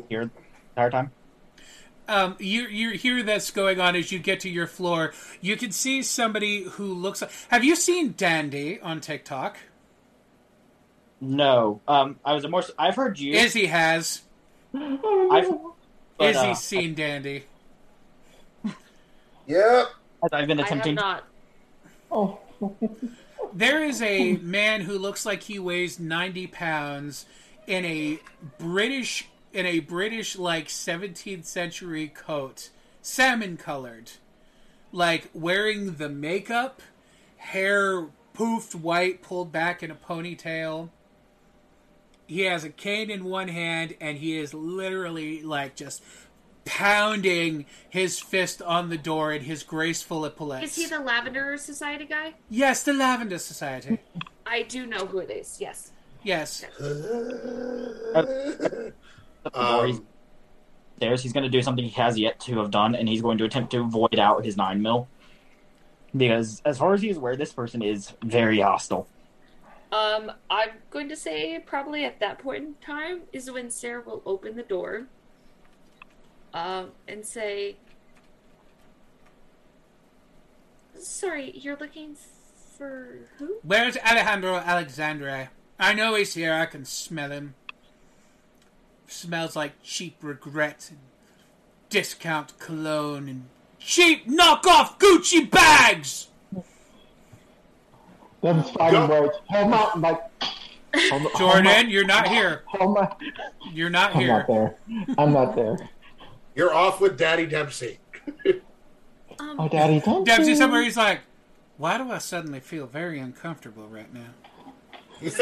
here 0.09 0.25
the 0.25 0.31
entire 0.75 0.91
time. 0.91 1.11
Um, 2.07 2.35
you 2.39 2.67
you 2.67 2.91
hear 2.91 3.23
that's 3.23 3.49
going 3.51 3.79
on 3.81 3.95
as 3.95 4.11
you 4.11 4.19
get 4.19 4.39
to 4.41 4.49
your 4.49 4.67
floor. 4.67 5.13
You 5.41 5.57
can 5.57 5.71
see 5.71 6.03
somebody 6.03 6.63
who 6.63 6.93
looks. 6.93 7.21
like... 7.21 7.31
Have 7.49 7.63
you 7.63 7.75
seen 7.75 8.13
Dandy 8.15 8.79
on 8.79 9.01
TikTok? 9.01 9.57
No. 11.19 11.81
Um, 11.87 12.19
I 12.23 12.33
was 12.33 12.43
a 12.43 12.49
more. 12.49 12.63
I've 12.77 12.95
heard 12.95 13.19
you. 13.19 13.33
Izzy 13.33 13.65
has. 13.65 14.21
I've, 14.73 15.49
but, 16.17 16.29
Izzy's 16.29 16.35
uh, 16.35 16.53
seen 16.53 16.93
Dandy. 16.93 17.45
Yep. 19.47 19.87
I've 20.31 20.47
been 20.47 20.59
attempting. 20.59 20.59
I 20.59 20.63
have 20.63 20.79
attempting. 20.79 20.95
not. 20.95 21.23
Oh. 22.11 22.39
There 23.55 23.81
is 23.85 24.01
a 24.01 24.33
man 24.33 24.81
who 24.81 24.97
looks 24.97 25.25
like 25.25 25.43
he 25.43 25.59
weighs 25.59 25.97
ninety 25.97 26.45
pounds 26.45 27.25
in 27.65 27.85
a 27.85 28.19
British 28.57 29.29
in 29.53 29.65
a 29.65 29.79
British 29.79 30.35
like 30.35 30.69
seventeenth 30.69 31.45
century 31.45 32.09
coat, 32.09 32.69
salmon 33.01 33.55
colored, 33.55 34.11
like 34.91 35.29
wearing 35.33 35.93
the 35.93 36.09
makeup, 36.09 36.81
hair 37.37 38.07
poofed 38.33 38.75
white, 38.75 39.21
pulled 39.21 39.53
back 39.53 39.81
in 39.81 39.89
a 39.89 39.95
ponytail. 39.95 40.89
He 42.27 42.41
has 42.41 42.65
a 42.65 42.69
cane 42.69 43.09
in 43.09 43.23
one 43.23 43.47
hand, 43.47 43.95
and 44.01 44.17
he 44.17 44.37
is 44.37 44.53
literally 44.53 45.43
like 45.43 45.77
just 45.77 46.03
pounding 46.65 47.65
his 47.89 48.19
fist 48.19 48.61
on 48.61 48.89
the 48.89 48.97
door 48.97 49.31
in 49.31 49.43
his 49.43 49.63
graceful 49.63 50.25
epaulets. 50.25 50.65
Is 50.65 50.75
he 50.75 50.85
the 50.87 50.99
Lavender 50.99 51.57
Society 51.57 52.05
guy? 52.05 52.33
Yes, 52.49 52.83
the 52.83 52.93
Lavender 52.93 53.37
Society. 53.37 53.99
I 54.45 54.63
do 54.63 54.85
know 54.85 55.05
who 55.05 55.19
it 55.19 55.31
is. 55.31 55.57
Yes. 55.61 55.91
Yes. 56.23 56.65
Before 59.43 59.85
he's 59.85 60.01
he's 61.21 61.33
going 61.33 61.43
to 61.43 61.49
do 61.49 61.61
something 61.61 61.83
he 61.83 61.91
has 61.91 62.17
yet 62.17 62.39
to 62.41 62.57
have 62.59 62.71
done, 62.71 62.95
and 62.95 63.07
he's 63.07 63.21
going 63.21 63.37
to 63.37 63.45
attempt 63.45 63.71
to 63.71 63.83
void 63.83 64.17
out 64.17 64.43
his 64.43 64.57
nine 64.57 64.81
mil. 64.81 65.07
Because 66.15 66.61
as 66.65 66.77
far 66.77 66.93
as 66.93 67.01
he 67.01 67.09
is 67.09 67.17
aware, 67.17 67.35
this 67.35 67.53
person 67.53 67.81
is 67.81 68.13
very 68.23 68.59
hostile. 68.59 69.07
Um, 69.91 70.31
I'm 70.49 70.71
going 70.89 71.09
to 71.09 71.15
say 71.15 71.59
probably 71.59 72.05
at 72.05 72.19
that 72.19 72.39
point 72.39 72.63
in 72.63 72.75
time 72.81 73.21
is 73.31 73.51
when 73.51 73.69
Sarah 73.69 74.01
will 74.01 74.21
open 74.25 74.55
the 74.55 74.63
door, 74.63 75.07
um, 76.55 76.91
and 77.07 77.23
say, 77.23 77.75
"Sorry, 80.97 81.51
you're 81.53 81.75
looking 81.77 82.15
for 82.77 83.19
who?" 83.37 83.57
Where's 83.61 83.97
Alejandro 83.97 84.55
Alexandre? 84.55 85.49
I 85.77 85.93
know 85.93 86.15
he's 86.15 86.33
here. 86.33 86.53
I 86.53 86.65
can 86.65 86.85
smell 86.85 87.29
him. 87.31 87.53
Smells 89.07 89.55
like 89.55 89.73
cheap 89.83 90.15
regret 90.21 90.87
and 90.89 90.99
discount 91.89 92.57
cologne 92.57 93.27
and 93.29 93.45
cheap 93.77 94.27
knockoff 94.27 94.97
Gucci 94.97 95.49
bags. 95.51 96.29
Them's 98.41 98.69
fighting 98.71 99.07
words. 99.07 99.37
Hold 99.49 99.69
my 99.69 99.93
like. 99.97 100.21
Hold, 101.09 101.21
hold 101.23 101.35
Jordan, 101.37 101.63
my- 101.65 101.79
you're 101.81 102.05
not 102.05 102.27
here. 102.29 102.63
Hold 102.67 102.95
my. 102.95 103.11
You're 103.73 103.89
not 103.89 104.15
I'm 104.15 104.21
here. 104.21 104.27
not 104.29 104.47
there. 104.47 104.75
I'm 105.17 105.33
not 105.33 105.55
there. 105.55 105.77
You're 106.55 106.73
off 106.73 107.01
with 107.01 107.17
Daddy 107.17 107.45
Dempsey. 107.45 107.99
Oh, 109.39 109.67
Daddy, 109.67 109.99
don't. 109.99 110.23
Dempsey 110.25 110.55
somewhere 110.55 110.81
he's 110.81 110.97
like, 110.97 111.19
why 111.77 111.97
do 111.97 112.09
I 112.09 112.19
suddenly 112.19 112.61
feel 112.61 112.87
very 112.87 113.19
uncomfortable 113.19 113.87
right 113.87 114.11
now? 114.13 114.29
As 115.21 115.39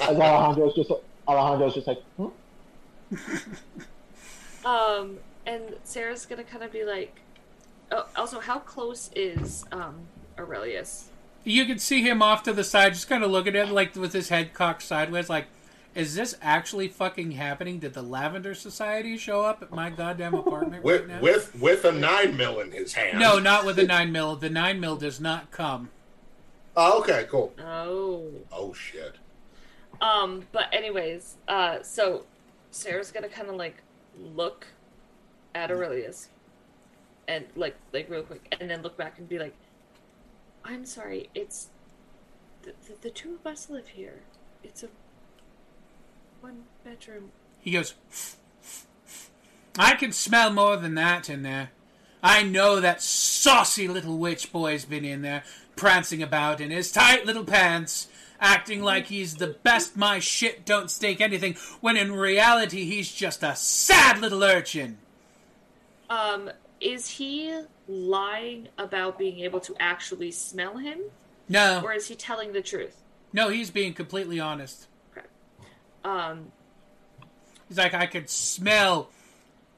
Alejandro's 0.00 0.74
just 0.74 0.90
Alejandro's 1.28 1.74
just 1.74 1.86
like. 1.86 2.02
Hmm? 2.16 2.28
Um, 4.64 5.18
and 5.44 5.76
Sarah's 5.84 6.24
gonna 6.24 6.42
kind 6.42 6.64
of 6.64 6.72
be 6.72 6.84
like, 6.84 7.20
"Oh, 7.92 8.06
also, 8.16 8.40
how 8.40 8.60
close 8.60 9.10
is 9.14 9.64
um 9.72 10.06
Aurelius?" 10.38 11.10
You 11.44 11.66
can 11.66 11.78
see 11.78 12.02
him 12.02 12.22
off 12.22 12.42
to 12.44 12.52
the 12.54 12.64
side, 12.64 12.94
just 12.94 13.06
kind 13.06 13.22
of 13.22 13.30
looking 13.30 13.54
at 13.54 13.68
it, 13.68 13.72
like 13.72 13.94
with 13.94 14.14
his 14.14 14.30
head 14.30 14.54
cocked 14.54 14.82
sideways, 14.82 15.28
like, 15.28 15.44
is 15.94 16.14
this 16.14 16.36
actually 16.42 16.88
fucking 16.88 17.32
happening? 17.32 17.78
Did 17.78 17.94
the 17.94 18.02
Lavender 18.02 18.54
Society 18.54 19.16
show 19.16 19.42
up 19.42 19.62
at 19.62 19.70
my 19.70 19.90
goddamn 19.90 20.34
apartment 20.34 20.82
with 20.82 21.02
right 21.02 21.08
now? 21.08 21.20
with 21.20 21.54
with 21.60 21.84
a 21.84 21.92
nine 21.92 22.36
mil 22.36 22.60
in 22.60 22.72
his 22.72 22.94
hand. 22.94 23.18
No, 23.18 23.38
not 23.38 23.64
with 23.64 23.78
a 23.78 23.84
nine 23.84 24.10
mil. 24.10 24.36
The 24.36 24.50
nine 24.50 24.80
mil 24.80 24.96
does 24.96 25.20
not 25.20 25.50
come. 25.50 25.90
Oh, 26.76 27.00
okay, 27.00 27.26
cool. 27.30 27.54
Oh. 27.60 28.26
Oh 28.50 28.72
shit. 28.72 29.16
Um, 30.00 30.46
but 30.50 30.66
anyways, 30.72 31.36
uh, 31.46 31.82
so 31.82 32.24
Sarah's 32.72 33.12
gonna 33.12 33.28
kind 33.28 33.48
of 33.48 33.54
like 33.54 33.82
look 34.18 34.66
at 35.54 35.70
Aurelius, 35.70 36.28
and 37.28 37.44
like 37.54 37.76
like 37.92 38.10
real 38.10 38.24
quick, 38.24 38.54
and 38.60 38.68
then 38.68 38.82
look 38.82 38.96
back 38.96 39.18
and 39.18 39.28
be 39.28 39.38
like, 39.38 39.54
"I'm 40.64 40.84
sorry, 40.84 41.30
it's 41.34 41.68
the, 42.62 42.72
the, 42.86 42.94
the 43.02 43.10
two 43.10 43.34
of 43.34 43.46
us 43.46 43.70
live 43.70 43.88
here. 43.88 44.22
It's 44.64 44.82
a 44.82 44.88
one 46.44 46.64
bedroom." 46.84 47.30
He 47.62 47.70
goes, 47.70 47.94
I 49.78 49.94
can 49.94 50.12
smell 50.12 50.52
more 50.52 50.76
than 50.76 50.94
that 50.96 51.30
in 51.30 51.42
there. 51.42 51.70
I 52.22 52.42
know 52.42 52.78
that 52.80 53.02
saucy 53.02 53.88
little 53.88 54.18
witch 54.18 54.52
boy's 54.52 54.84
been 54.84 55.04
in 55.04 55.22
there, 55.22 55.42
prancing 55.76 56.22
about 56.22 56.60
in 56.60 56.70
his 56.70 56.92
tight 56.92 57.24
little 57.24 57.44
pants, 57.44 58.08
acting 58.40 58.82
like 58.82 59.06
he's 59.06 59.36
the 59.36 59.56
best 59.62 59.96
my 59.96 60.18
shit 60.18 60.66
don't 60.66 60.90
stake 60.90 61.20
anything, 61.22 61.56
when 61.80 61.96
in 61.96 62.12
reality 62.12 62.84
he's 62.84 63.10
just 63.10 63.42
a 63.42 63.56
sad 63.56 64.20
little 64.20 64.44
urchin. 64.44 64.98
Um, 66.10 66.50
is 66.80 67.08
he 67.08 67.62
lying 67.88 68.68
about 68.76 69.18
being 69.18 69.40
able 69.40 69.60
to 69.60 69.74
actually 69.80 70.30
smell 70.30 70.76
him, 70.76 70.98
No, 71.48 71.80
or 71.82 71.92
is 71.94 72.08
he 72.08 72.14
telling 72.14 72.52
the 72.52 72.62
truth? 72.62 73.00
no, 73.32 73.48
he's 73.48 73.70
being 73.70 73.94
completely 73.94 74.38
honest. 74.38 74.86
Um, 76.04 76.52
He's 77.68 77.78
like, 77.78 77.94
I 77.94 78.06
could 78.06 78.28
smell 78.28 79.08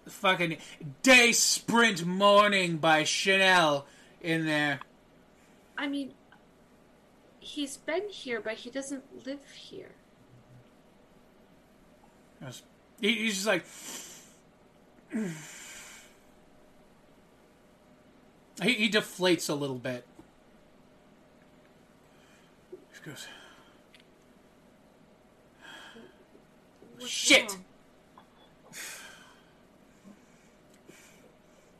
the 0.04 0.10
fucking 0.10 0.58
Day 1.02 1.32
Sprint 1.32 2.04
Morning 2.04 2.78
by 2.78 3.04
Chanel 3.04 3.86
in 4.20 4.44
there. 4.44 4.80
I 5.78 5.86
mean, 5.86 6.12
he's 7.38 7.76
been 7.76 8.08
here, 8.08 8.40
but 8.40 8.54
he 8.54 8.70
doesn't 8.70 9.24
live 9.24 9.44
here. 9.54 9.92
He- 13.00 13.14
He's 13.14 13.34
just 13.34 13.46
like. 13.46 13.64
He, 18.62 18.72
he 18.72 18.88
deflates 18.90 19.50
a 19.50 19.54
little 19.54 19.76
bit. 19.76 20.06
He 22.70 23.10
goes, 23.10 23.26
Shit! 27.06 27.50
wrong? 27.50 27.64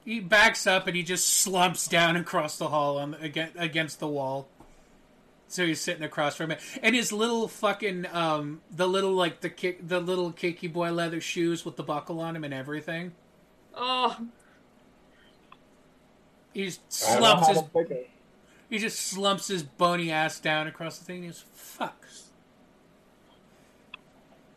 He 0.04 0.20
backs 0.20 0.68
up 0.68 0.86
and 0.86 0.94
he 0.94 1.02
just 1.02 1.26
slumps 1.28 1.88
down 1.88 2.16
across 2.16 2.58
the 2.58 2.68
hall 2.68 2.96
on 2.98 3.14
against, 3.14 3.54
against 3.58 3.98
the 3.98 4.06
wall. 4.06 4.46
So 5.48 5.66
he's 5.66 5.80
sitting 5.80 6.02
across 6.04 6.36
from 6.36 6.50
it, 6.52 6.60
and 6.82 6.94
his 6.94 7.12
little 7.12 7.46
fucking 7.48 8.06
um, 8.12 8.60
the 8.70 8.86
little 8.88 9.12
like 9.12 9.40
the 9.40 9.50
kick, 9.50 9.86
the 9.86 10.00
little 10.00 10.32
kicky 10.32 10.66
boy 10.68 10.92
leather 10.92 11.20
shoes 11.20 11.64
with 11.64 11.76
the 11.76 11.82
buckle 11.82 12.20
on 12.20 12.34
him 12.34 12.44
and 12.44 12.52
everything. 12.54 13.12
Oh, 13.74 14.16
He 16.52 16.64
just 16.64 16.80
I 17.08 17.12
don't 17.12 17.22
know 17.22 17.26
slumps 17.28 17.48
his 17.48 17.58
to 17.58 17.64
pick 17.68 17.90
it. 17.90 18.10
He 18.70 18.78
just 18.78 18.98
slumps 19.00 19.48
his 19.48 19.62
bony 19.62 20.10
ass 20.10 20.40
down 20.40 20.66
across 20.66 20.98
the 20.98 21.04
thing. 21.04 21.22
He 21.22 21.28
goes, 21.28 21.44
"Fuck." 21.52 22.06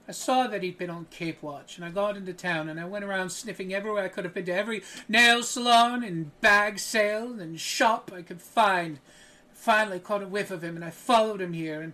I 0.10 0.12
saw 0.12 0.48
that 0.48 0.64
he'd 0.64 0.80
been 0.80 0.90
on 0.90 1.06
Cape 1.12 1.44
Watch, 1.44 1.78
and 1.78 1.86
I 1.86 1.92
got 1.92 2.18
into 2.18 2.34
town, 2.34 2.68
and 2.68 2.80
I 2.80 2.86
went 2.86 3.06
around 3.06 3.30
sniffing 3.30 3.76
everywhere 3.76 4.04
I 4.04 4.08
could 4.08 4.24
have 4.26 4.34
been 4.34 4.46
to 4.46 4.52
every 4.52 4.82
nail 5.08 5.44
salon 5.44 6.04
and 6.04 6.32
bag 6.42 6.80
sale 6.80 7.40
and 7.40 7.60
shop 7.60 8.12
I 8.12 8.24
could 8.24 8.42
find. 8.42 9.00
Finally 9.54 10.00
caught 10.00 10.24
a 10.24 10.28
whiff 10.28 10.50
of 10.50 10.64
him, 10.64 10.76
and 10.76 10.84
I 10.84 10.90
followed 10.90 11.40
him 11.40 11.54
here, 11.54 11.80
and 11.80 11.94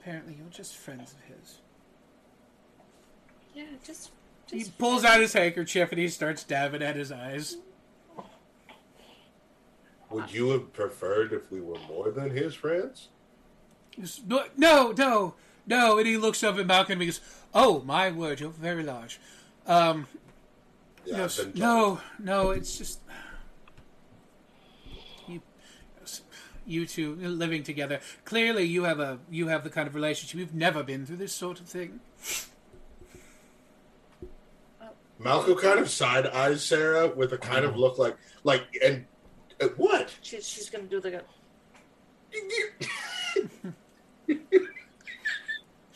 apparently 0.00 0.36
you're 0.38 0.48
just 0.48 0.74
friends 0.74 1.12
of 1.12 1.36
his. 1.36 1.58
yeah, 3.54 3.64
just. 3.84 4.10
He 4.50 4.64
pulls 4.78 5.04
out 5.04 5.20
his 5.20 5.34
handkerchief 5.34 5.90
and 5.90 6.00
he 6.00 6.08
starts 6.08 6.44
dabbing 6.44 6.82
at 6.82 6.96
his 6.96 7.12
eyes. 7.12 7.58
Would 10.08 10.32
you 10.32 10.50
have 10.50 10.72
preferred 10.72 11.34
if 11.34 11.50
we 11.50 11.60
were 11.60 11.80
more 11.88 12.10
than 12.10 12.30
his 12.30 12.54
friends? 12.54 13.08
"No, 14.24 14.44
no, 14.56 15.34
no, 15.66 15.78
no. 15.78 15.98
And 15.98 16.06
he 16.06 16.16
looks 16.16 16.42
up 16.42 16.58
at 16.58 16.66
Malcolm 16.66 16.92
and 16.92 17.02
he 17.02 17.06
goes, 17.06 17.20
Oh, 17.54 17.82
my 17.82 18.10
word, 18.10 18.40
you're 18.40 18.50
very 18.50 18.82
large. 18.82 19.18
Um, 19.66 20.06
Yeah, 21.04 21.28
no, 21.54 21.54
no, 21.54 22.00
no, 22.18 22.50
it's 22.50 22.78
just 22.78 23.00
you, 25.28 25.40
you 26.66 26.86
two 26.86 27.14
living 27.16 27.62
together. 27.62 28.00
Clearly, 28.24 28.64
you 28.64 28.84
have 28.84 29.00
a 29.00 29.18
you 29.30 29.48
have 29.48 29.64
the 29.64 29.70
kind 29.70 29.86
of 29.88 29.94
relationship 29.94 30.38
you've 30.38 30.54
never 30.54 30.82
been 30.82 31.06
through 31.06 31.16
this 31.16 31.32
sort 31.32 31.60
of 31.60 31.66
thing. 31.66 32.00
Malcolm 35.18 35.56
kind 35.56 35.78
of 35.78 35.88
side 35.88 36.26
eyes 36.26 36.64
Sarah 36.64 37.08
with 37.08 37.32
a 37.32 37.38
kind 37.38 37.64
of 37.64 37.76
look 37.76 37.98
like 37.98 38.16
like 38.44 38.64
and 38.84 39.06
uh, 39.60 39.68
what? 39.76 40.14
She, 40.22 40.40
she's 40.40 40.68
gonna 40.68 40.84
do 40.84 41.00
the. 41.00 41.22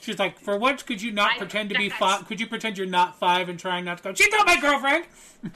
She's 0.00 0.18
like, 0.18 0.38
for 0.38 0.56
once, 0.58 0.82
could 0.82 1.02
you 1.02 1.12
not 1.12 1.36
pretend 1.38 1.68
to 1.70 1.74
be 1.76 1.88
five? 1.90 2.26
Could 2.26 2.40
you 2.40 2.46
pretend 2.46 2.78
you're 2.78 2.86
not 2.86 3.18
five 3.18 3.48
and 3.48 3.58
trying 3.58 3.84
not 3.84 3.98
to 3.98 4.04
go? 4.04 4.14
She's 4.14 4.30
not 4.32 4.46
my 4.46 4.60
girlfriend. 4.60 5.04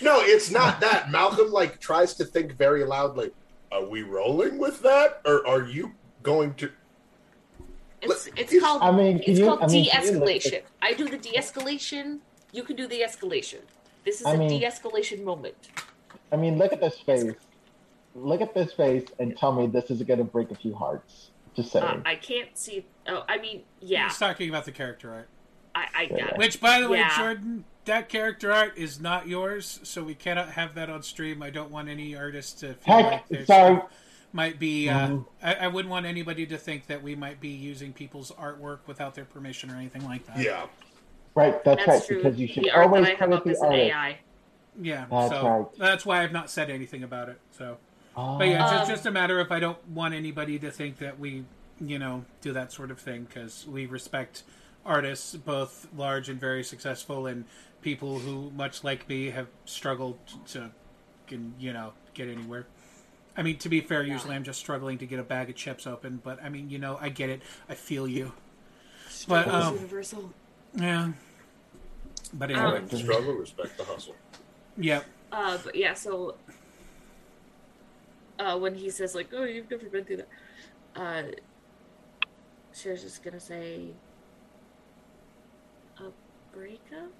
No, 0.00 0.20
it's 0.20 0.50
not 0.50 0.80
that. 0.80 1.10
Malcolm 1.10 1.52
like 1.52 1.78
tries 1.78 2.14
to 2.14 2.24
think 2.24 2.56
very 2.56 2.84
loudly. 2.84 3.32
Are 3.70 3.84
we 3.84 4.00
rolling 4.02 4.56
with 4.56 4.80
that, 4.80 5.20
or 5.26 5.46
are 5.46 5.62
you 5.64 5.92
going 6.22 6.54
to? 6.54 6.70
It's 8.00 8.30
it's 8.34 8.58
called. 8.58 8.80
I 8.80 8.90
mean, 8.92 9.18
it's 9.26 9.38
you- 9.38 9.44
called 9.44 9.60
I 9.60 9.66
mean, 9.66 9.84
can 9.90 10.06
you 10.06 10.20
look 10.20 10.30
de-escalation. 10.40 10.62
I 10.80 10.94
do 10.94 11.06
the 11.06 11.18
de-escalation. 11.18 12.20
You 12.50 12.62
can 12.62 12.76
do 12.76 12.86
the 12.86 13.02
escalation. 13.02 13.58
This 14.06 14.20
is 14.22 14.26
I 14.26 14.36
a 14.36 14.38
mean- 14.38 14.48
de-escalation 14.58 15.22
moment. 15.22 15.56
I 16.32 16.36
mean, 16.36 16.56
look 16.56 16.72
at 16.72 16.80
this 16.80 16.98
face. 17.00 17.34
Look 18.14 18.40
at 18.40 18.54
this 18.54 18.72
face 18.72 19.06
and 19.18 19.36
tell 19.36 19.52
me 19.52 19.66
this 19.66 19.90
is 19.90 20.02
going 20.02 20.18
to 20.18 20.24
break 20.24 20.50
a 20.50 20.54
few 20.54 20.74
hearts. 20.74 21.28
Just 21.58 21.72
saying. 21.72 21.84
Uh, 21.84 22.00
I 22.06 22.14
can't 22.14 22.56
see. 22.56 22.86
Oh, 23.08 23.24
I 23.28 23.38
mean, 23.38 23.62
yeah. 23.80 24.04
He's 24.08 24.18
talking 24.18 24.48
about 24.48 24.64
the 24.64 24.72
character 24.72 25.12
art. 25.12 25.28
I, 25.74 25.86
I 25.96 26.06
got 26.06 26.20
it. 26.30 26.38
Which, 26.38 26.60
by 26.60 26.80
the 26.80 26.88
way, 26.88 26.98
Yeah. 26.98 27.16
Jordan, 27.18 27.64
that 27.84 28.08
character 28.08 28.52
art 28.52 28.74
is 28.76 29.00
not 29.00 29.26
yours, 29.28 29.80
so 29.82 30.02
we 30.04 30.14
cannot 30.14 30.50
have 30.50 30.74
that 30.76 30.88
on 30.88 31.02
stream. 31.02 31.42
I 31.42 31.50
don't 31.50 31.70
want 31.70 31.88
any 31.88 32.14
artists 32.16 32.52
to 32.60 32.74
feel 32.74 32.94
Heck, 32.96 33.04
like 33.12 33.28
their 33.28 33.46
sorry. 33.46 33.80
might 34.32 34.58
be. 34.58 34.88
Uh, 34.88 35.08
Mhm. 35.08 35.26
I, 35.42 35.54
I 35.54 35.68
wouldn't 35.68 35.90
want 35.90 36.06
anybody 36.06 36.46
to 36.46 36.58
think 36.58 36.86
that 36.86 37.02
we 37.02 37.14
might 37.16 37.40
be 37.40 37.48
using 37.48 37.92
people's 37.92 38.30
artwork 38.32 38.80
without 38.86 39.14
their 39.14 39.24
permission 39.24 39.70
or 39.70 39.76
anything 39.76 40.04
like 40.04 40.26
that. 40.26 40.38
Yeah. 40.38 40.66
right, 41.34 41.62
that's, 41.64 41.84
That's 41.86 41.88
right, 41.88 42.06
true. 42.06 42.16
because 42.22 42.38
you 42.38 42.46
should 42.48 42.64
The 42.64 42.70
art 42.70 42.86
always 42.86 43.02
that 43.02 43.06
I 43.06 43.10
have 43.10 43.18
credit 43.18 43.36
up 43.36 43.44
the 43.44 43.50
is 43.50 43.60
an 43.60 43.66
artist. 43.66 43.90
AI. 43.90 44.18
Yeah, 44.80 45.06
That's 45.10 45.30
so 45.32 45.48
right. 45.48 45.66
that's 45.78 46.06
why 46.06 46.22
I've 46.22 46.30
not 46.32 46.50
said 46.50 46.70
anything 46.70 47.02
about 47.02 47.28
it. 47.28 47.40
So, 47.50 47.78
but 48.38 48.48
yeah, 48.48 48.62
it's 48.64 48.72
Um, 48.72 48.78
just, 48.78 48.90
just 48.90 49.06
a 49.06 49.10
matter 49.10 49.40
of 49.40 49.50
I 49.52 49.60
don't 49.60 49.86
want 49.88 50.14
anybody 50.14 50.58
to 50.60 50.70
think 50.70 50.98
that 50.98 51.18
we, 51.18 51.44
you 51.80 51.98
know, 51.98 52.24
do 52.40 52.52
that 52.52 52.72
sort 52.72 52.90
of 52.90 52.98
thing 52.98 53.24
because 53.24 53.66
we 53.68 53.86
respect 53.86 54.42
artists, 54.84 55.34
both 55.36 55.86
large 55.96 56.28
and 56.28 56.40
very 56.40 56.64
successful, 56.64 57.26
and 57.26 57.44
people 57.82 58.18
who, 58.18 58.50
much 58.56 58.82
like 58.84 59.08
me, 59.08 59.30
have 59.30 59.48
struggled 59.64 60.18
to, 60.48 60.70
can, 61.26 61.54
you 61.58 61.72
know, 61.72 61.92
get 62.14 62.28
anywhere. 62.28 62.66
I 63.36 63.42
mean, 63.42 63.58
to 63.58 63.68
be 63.68 63.80
fair, 63.80 64.02
usually 64.02 64.34
I'm 64.34 64.42
just 64.42 64.58
struggling 64.58 64.98
to 64.98 65.06
get 65.06 65.20
a 65.20 65.22
bag 65.22 65.48
of 65.48 65.54
chips 65.56 65.86
open, 65.86 66.20
but 66.24 66.42
I 66.42 66.48
mean, 66.48 66.70
you 66.70 66.78
know, 66.78 66.98
I 67.00 67.08
get 67.10 67.30
it. 67.30 67.40
I 67.68 67.74
feel 67.74 68.08
you. 68.08 68.32
But 69.28 69.46
um, 69.48 69.74
universal. 69.76 70.32
yeah. 70.74 71.12
But 72.34 72.50
anyway, 72.50 72.80
Respect 72.80 72.90
the 72.90 72.98
struggle, 72.98 73.32
respect 73.34 73.78
the 73.78 73.84
hustle. 73.84 74.16
yeah. 74.76 75.02
Uh, 75.30 75.58
but 75.64 75.74
yeah, 75.76 75.94
so 75.94 76.34
uh, 78.38 78.58
when 78.58 78.74
he 78.74 78.90
says 78.90 79.14
like, 79.14 79.28
"Oh, 79.32 79.44
you've 79.44 79.70
never 79.70 79.86
been 79.88 80.04
through 80.04 80.18
that," 80.18 80.28
uh, 80.96 81.22
Cher's 82.74 83.02
just 83.02 83.22
gonna 83.22 83.40
say, 83.40 83.88
"A 85.98 86.10
breakup." 86.52 87.12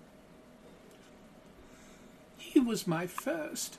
He 2.36 2.60
was 2.60 2.86
my 2.86 3.06
first. 3.06 3.78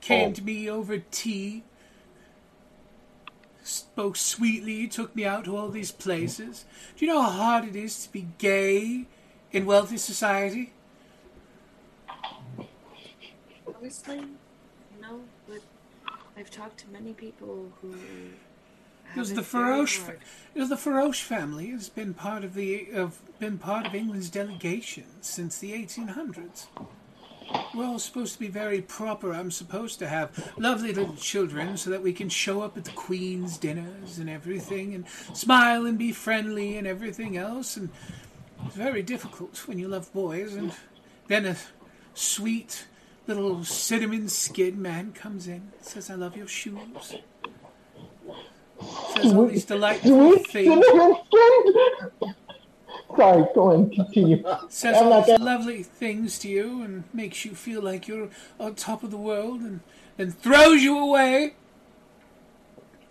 Came 0.00 0.30
Oh. 0.30 0.34
to 0.34 0.42
me 0.42 0.70
over 0.70 0.98
tea. 0.98 1.64
Spoke 3.64 4.14
sweetly, 4.16 4.86
took 4.86 5.16
me 5.16 5.24
out 5.24 5.44
to 5.46 5.56
all 5.56 5.68
these 5.68 5.90
places. 5.90 6.64
Do 6.96 7.04
you 7.04 7.12
know 7.12 7.20
how 7.22 7.30
hard 7.30 7.64
it 7.64 7.74
is 7.74 8.04
to 8.06 8.12
be 8.12 8.28
gay 8.38 9.06
in 9.50 9.66
wealthy 9.66 9.96
society? 9.98 10.72
Honestly, 13.66 14.20
no, 14.20 14.26
but 14.28 14.45
I've 16.36 16.50
talked 16.50 16.78
to 16.80 16.90
many 16.90 17.14
people 17.14 17.72
who. 17.80 17.94
Was 19.16 19.32
the 19.32 19.40
it 19.40 19.46
very 19.46 19.64
Feroche. 19.64 20.18
It 20.54 20.58
was 20.58 20.68
the 20.68 20.76
Feroche 20.76 21.22
family 21.22 21.68
has 21.68 21.88
been 21.88 22.12
part 22.12 22.44
of 22.44 22.54
the 22.54 22.88
of 22.90 23.20
been 23.38 23.56
part 23.56 23.86
of 23.86 23.94
England's 23.94 24.28
delegation 24.28 25.04
since 25.20 25.58
the 25.58 25.72
1800s. 25.72 26.66
We're 27.74 27.86
all 27.86 28.00
supposed 28.00 28.34
to 28.34 28.40
be 28.40 28.48
very 28.48 28.82
proper. 28.82 29.32
I'm 29.32 29.52
supposed 29.52 30.00
to 30.00 30.08
have 30.08 30.52
lovely 30.58 30.92
little 30.92 31.14
children 31.14 31.76
so 31.76 31.90
that 31.90 32.02
we 32.02 32.12
can 32.12 32.28
show 32.28 32.60
up 32.60 32.76
at 32.76 32.84
the 32.84 32.90
Queen's 32.90 33.56
dinners 33.56 34.18
and 34.18 34.28
everything, 34.28 34.94
and 34.94 35.06
smile 35.32 35.86
and 35.86 35.96
be 35.96 36.12
friendly 36.12 36.76
and 36.76 36.86
everything 36.86 37.36
else. 37.36 37.76
And 37.76 37.90
it's 38.66 38.74
very 38.74 39.02
difficult 39.02 39.66
when 39.68 39.78
you 39.78 39.88
love 39.88 40.12
boys. 40.12 40.54
And 40.54 40.72
then 41.28 41.46
a 41.46 41.56
sweet 42.14 42.86
little 43.26 43.64
cinnamon 43.64 44.28
skinned 44.28 44.78
man 44.78 45.12
comes 45.12 45.46
in, 45.48 45.72
says, 45.80 46.10
"I 46.10 46.14
love 46.14 46.36
your 46.36 46.46
shoes." 46.48 47.16
Says 49.16 49.32
all 49.32 49.46
these 49.46 49.64
delightful 49.64 50.32
Sweet 50.32 50.46
things. 50.48 50.84
cinnamon 50.86 51.16
skin. 51.26 52.34
Sorry, 53.16 53.44
go 53.54 53.72
on, 53.72 53.90
continue. 53.90 54.44
says 54.68 54.96
I'm 54.96 55.04
all 55.04 55.10
not 55.10 55.26
these 55.26 55.38
lovely 55.38 55.82
things 55.82 56.38
to 56.40 56.48
you 56.48 56.82
and 56.82 57.04
makes 57.14 57.44
you 57.44 57.54
feel 57.54 57.80
like 57.80 58.06
you're 58.08 58.28
on 58.60 58.74
top 58.74 59.02
of 59.02 59.10
the 59.10 59.16
world 59.16 59.60
and 59.60 59.80
then 60.18 60.30
throws 60.32 60.82
you 60.82 60.98
away, 60.98 61.54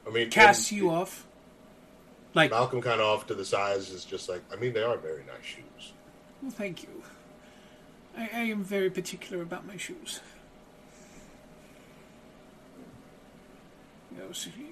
I 0.06 0.12
mean, 0.12 0.30
casts 0.30 0.72
you 0.72 0.92
off. 0.92 1.26
Like, 2.36 2.52
Malcolm 2.52 2.82
kind 2.82 3.00
of 3.02 3.08
off 3.08 3.26
to 3.28 3.34
the 3.34 3.46
sides 3.46 3.90
is 3.90 4.06
just 4.06 4.28
like, 4.30 4.42
I 4.52 4.58
mean, 4.58 4.74
they 4.74 4.84
are 4.84 4.98
very 4.98 5.24
nice 5.24 5.44
shoes. 5.44 5.94
well, 6.42 6.52
thank 6.52 6.84
you. 6.84 6.90
I, 8.18 8.30
I 8.34 8.42
am 8.42 8.64
very 8.64 8.90
particular 8.90 9.42
about 9.42 9.66
my 9.66 9.78
shoes. 9.78 10.22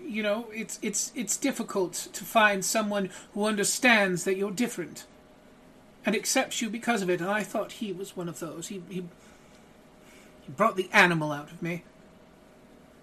You 0.08 0.24
know, 0.24 0.48
it's 0.54 0.80
it's 0.82 1.12
it's 1.16 1.38
difficult 1.38 1.94
to 2.14 2.24
find 2.24 2.64
someone 2.64 3.10
who 3.34 3.46
understands 3.46 4.24
that 4.24 4.36
you're 4.36 4.52
different 4.52 5.06
and 6.06 6.16
accepts 6.16 6.62
you 6.62 6.70
because 6.70 7.02
of 7.02 7.10
it. 7.10 7.22
And 7.22 7.30
I 7.30 7.44
thought 7.44 7.74
he 7.74 7.92
was 7.92 8.16
one 8.16 8.30
of 8.30 8.40
those. 8.40 8.68
He 8.68 8.82
he, 8.90 9.04
he 10.42 10.52
brought 10.52 10.76
the 10.76 10.90
animal 10.92 11.32
out 11.32 11.52
of 11.52 11.62
me 11.62 11.84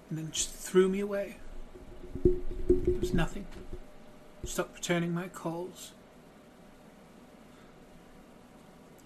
and 0.08 0.18
then 0.18 0.30
just 0.32 0.50
threw 0.50 0.88
me 0.88 1.00
away. 1.00 1.36
There 2.24 2.98
was 3.00 3.14
nothing. 3.14 3.46
Stopped 4.44 4.74
returning 4.74 5.12
my 5.12 5.28
calls. 5.28 5.92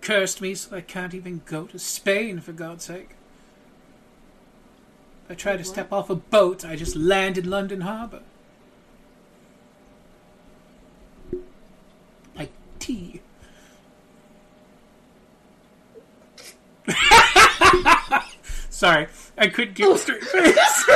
Cursed 0.05 0.41
me 0.43 0.55
so 0.55 0.77
I 0.77 0.83
can't 0.83 1.15
even 1.15 1.41
go 1.47 1.65
to 1.65 1.79
Spain, 1.79 2.39
for 2.41 2.53
God's 2.53 2.85
sake. 2.85 3.13
If 5.25 5.31
I 5.31 5.35
try 5.35 5.57
to 5.57 5.65
step 5.65 5.91
off 5.95 6.11
a 6.11 6.15
boat, 6.15 6.63
I 6.63 6.77
just 6.77 6.95
land 6.95 7.39
in 7.39 7.49
London 7.49 7.81
Harbour. 7.81 8.21
Like 12.37 12.53
tea. 12.79 13.23
Sorry, 18.69 19.07
I 19.39 19.47
couldn't 19.47 19.73
keep 19.73 19.87
a 19.87 19.97
straight 20.05 20.23
face. 20.23 20.87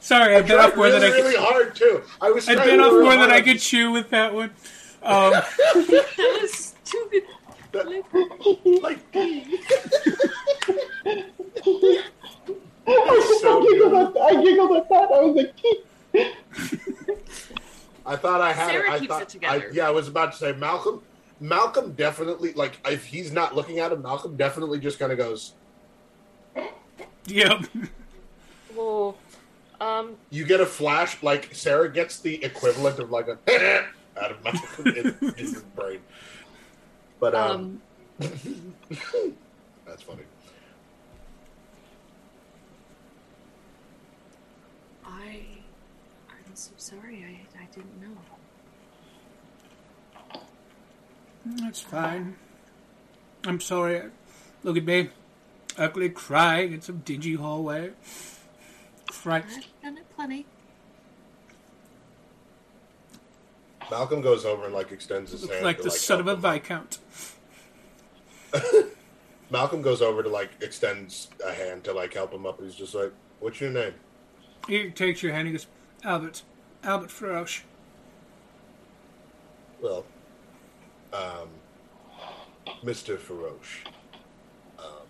Sorry, 0.00 0.36
I 0.36 0.42
bit 0.42 0.58
off 0.58 0.76
more 0.76 0.90
than 0.90 1.02
I 1.02 1.08
could. 1.08 1.24
really 1.24 1.36
hard 1.36 1.74
too. 1.74 2.02
I 2.20 2.30
was 2.30 2.46
I 2.46 2.54
bit 2.56 2.78
off 2.80 2.92
really 2.92 3.02
more 3.02 3.16
than 3.16 3.30
I 3.30 3.40
could 3.40 3.60
chew 3.60 3.92
with 3.92 4.10
that 4.10 4.34
one. 4.34 4.50
Um, 5.02 5.32
that 5.32 6.38
was 6.40 6.74
too 6.84 7.10
good. 7.10 7.22
like 8.82 8.98
I, 9.14 9.30
giggled 12.86 13.94
at, 13.94 14.22
I 14.22 14.42
giggled 14.42 14.76
at 14.76 14.88
that. 14.88 15.08
I 15.12 15.20
was 15.20 15.36
like, 15.36 15.54
I 18.06 18.16
thought 18.16 18.40
I 18.40 18.52
had 18.52 18.70
Sarah 18.70 18.84
it. 18.86 18.92
I 18.92 18.98
keeps 18.98 19.12
thought, 19.12 19.22
it 19.22 19.28
together. 19.28 19.68
I, 19.70 19.74
yeah, 19.74 19.86
I 19.88 19.90
was 19.90 20.08
about 20.08 20.32
to 20.32 20.38
say 20.38 20.52
Malcolm. 20.52 21.02
Malcolm 21.40 21.92
definitely 21.92 22.52
like 22.54 22.78
if 22.86 23.04
he's 23.04 23.32
not 23.32 23.54
looking 23.54 23.78
at 23.78 23.92
him, 23.92 24.02
Malcolm 24.02 24.36
definitely 24.36 24.78
just 24.78 24.98
kind 24.98 25.12
of 25.12 25.18
goes. 25.18 25.52
Yep. 27.26 27.66
Well, 28.74 29.16
um, 29.80 30.16
You 30.30 30.44
get 30.44 30.60
a 30.60 30.66
flash, 30.66 31.22
like 31.22 31.54
Sarah 31.54 31.92
gets 31.92 32.20
the 32.20 32.42
equivalent 32.44 32.98
of 32.98 33.10
like 33.10 33.28
a 33.28 33.38
out 34.20 34.30
of 34.30 34.42
Malcolm 34.44 34.86
in, 34.86 35.34
in 35.36 35.52
your 35.52 35.60
brain. 35.74 36.00
But 37.20 37.34
um, 37.34 37.80
that's 38.18 38.42
funny. 40.02 40.22
I, 45.04 45.40
I'm 46.28 46.54
so 46.54 46.72
sorry. 46.76 47.24
I, 47.24 47.62
I 47.62 47.66
didn't 47.74 48.00
know. 48.00 48.16
That's 51.62 51.80
fine. 51.80 52.36
I'm 53.44 53.60
sorry. 53.60 54.02
Look 54.62 54.76
at 54.76 54.84
me. 54.84 55.10
Ugly 55.78 56.10
crying 56.10 56.72
in 56.72 56.80
some 56.80 56.98
dingy 56.98 57.34
hallway. 57.34 57.90
Christ. 59.06 59.58
I've 59.58 59.82
done 59.82 59.98
it 59.98 60.16
plenty. 60.16 60.46
Malcolm 63.90 64.20
goes 64.20 64.44
over 64.44 64.64
and 64.64 64.74
like 64.74 64.92
extends 64.92 65.30
his 65.30 65.42
Looks 65.42 65.54
hand. 65.54 65.64
like 65.64 65.76
to, 65.78 65.82
the 65.84 65.88
like, 65.90 65.98
son 65.98 66.20
of 66.20 66.26
a 66.28 66.34
him. 66.34 66.40
viscount. 66.40 66.98
Malcolm 69.50 69.82
goes 69.82 70.02
over 70.02 70.22
to 70.22 70.28
like 70.28 70.50
extends 70.60 71.28
a 71.44 71.52
hand 71.52 71.84
to 71.84 71.92
like 71.92 72.12
help 72.14 72.32
him 72.32 72.46
up. 72.46 72.60
He's 72.60 72.74
just 72.74 72.94
like, 72.94 73.12
"What's 73.40 73.60
your 73.60 73.70
name?" 73.70 73.94
He 74.66 74.90
takes 74.90 75.22
your 75.22 75.32
hand. 75.32 75.46
He 75.46 75.52
goes, 75.52 75.66
Albert, 76.02 76.42
Albert 76.82 77.10
Frosch. 77.10 77.60
Well, 79.80 80.04
um, 81.12 81.48
Mr. 82.84 83.16
Faroche, 83.16 83.86
um, 84.78 85.06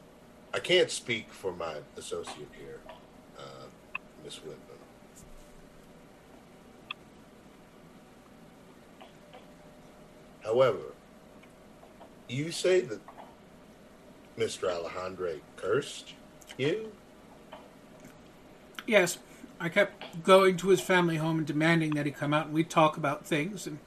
I 0.53 0.59
can't 0.59 0.91
speak 0.91 1.33
for 1.33 1.53
my 1.53 1.77
associate 1.97 2.49
here, 2.59 2.81
uh, 3.39 3.67
Miss 4.25 4.37
Whitman. 4.43 4.76
However, 10.47 10.95
you 12.29 12.53
say 12.53 12.81
that 12.81 13.01
Mr. 14.39 14.71
Alejandro 14.71 15.41
cursed 15.57 16.15
you? 16.57 16.93
Yes, 18.87 19.19
I 19.59 19.69
kept 19.69 20.23
going 20.23 20.57
to 20.59 20.69
his 20.69 20.81
family 20.81 21.17
home 21.17 21.39
and 21.39 21.47
demanding 21.47 21.95
that 21.95 22.07
he 22.07 22.13
come 22.13 22.33
out 22.33 22.47
and 22.47 22.55
we 22.55 22.63
talk 22.63 22.97
about 22.97 23.27
things. 23.27 23.67
And 23.67 23.81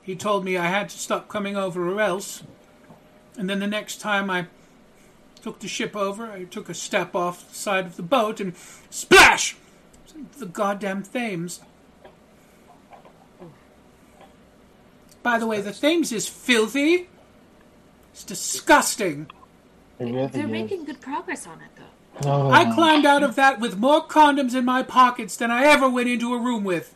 he 0.00 0.16
told 0.16 0.42
me 0.42 0.56
I 0.56 0.68
had 0.68 0.88
to 0.88 0.98
stop 0.98 1.28
coming 1.28 1.54
over 1.54 1.86
or 1.86 2.00
else. 2.00 2.42
And 3.36 3.50
then 3.50 3.58
the 3.58 3.66
next 3.66 4.00
time 4.00 4.30
I 4.30 4.46
took 5.42 5.60
the 5.60 5.68
ship 5.68 5.94
over, 5.94 6.32
I 6.32 6.44
took 6.44 6.70
a 6.70 6.74
step 6.74 7.14
off 7.14 7.46
the 7.46 7.54
side 7.54 7.84
of 7.84 7.96
the 7.96 8.02
boat 8.02 8.40
and 8.40 8.56
splash! 8.88 9.54
The 10.38 10.46
goddamn 10.46 11.02
Thames. 11.02 11.60
By 15.22 15.38
the 15.38 15.46
way, 15.46 15.60
the 15.60 15.72
Thames 15.72 16.12
is 16.12 16.28
filthy. 16.28 17.08
It's 18.12 18.24
disgusting. 18.24 19.30
It 19.98 20.04
really 20.04 20.26
They're 20.28 20.44
is. 20.44 20.50
making 20.50 20.84
good 20.84 21.00
progress 21.00 21.46
on 21.46 21.60
it, 21.60 21.70
though. 21.76 21.84
No. 22.24 22.50
I 22.50 22.72
climbed 22.74 23.04
out 23.06 23.22
of 23.22 23.36
that 23.36 23.60
with 23.60 23.78
more 23.78 24.04
condoms 24.06 24.54
in 24.54 24.64
my 24.64 24.82
pockets 24.82 25.36
than 25.36 25.50
I 25.50 25.64
ever 25.64 25.88
went 25.88 26.08
into 26.08 26.34
a 26.34 26.38
room 26.38 26.64
with. 26.64 26.94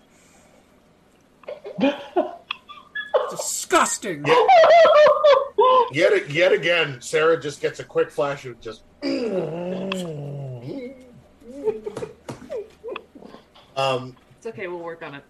Disgusting. 3.31 4.25
Yet, 5.93 6.29
yet 6.31 6.53
again, 6.53 7.01
Sarah 7.01 7.41
just 7.41 7.61
gets 7.61 7.79
a 7.81 7.85
quick 7.85 8.11
flash 8.11 8.45
of 8.47 8.61
just. 8.61 8.83
um, 13.77 14.17
It's 14.39 14.47
okay, 14.47 14.67
we'll 14.69 14.79
work 14.81 15.03
on 15.03 15.15
it. 15.17 15.25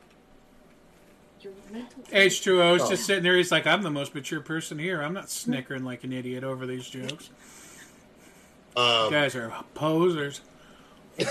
Your 1.70 1.78
mental 1.78 2.02
H2O 2.12 2.76
is 2.76 2.82
Oh. 2.82 2.90
just 2.90 3.04
sitting 3.06 3.22
there. 3.24 3.36
He's 3.36 3.52
like, 3.52 3.66
I'm 3.66 3.82
the 3.82 3.90
most 3.90 4.14
mature 4.14 4.40
person 4.40 4.78
here. 4.78 5.02
I'm 5.02 5.12
not 5.14 5.30
snickering 5.30 5.84
like 5.84 6.04
an 6.04 6.12
idiot 6.12 6.44
over 6.44 6.66
these 6.66 6.88
jokes. 6.88 7.30
um, 8.76 9.06
You 9.06 9.10
guys 9.10 9.34
are 9.36 9.52
posers. 9.74 10.40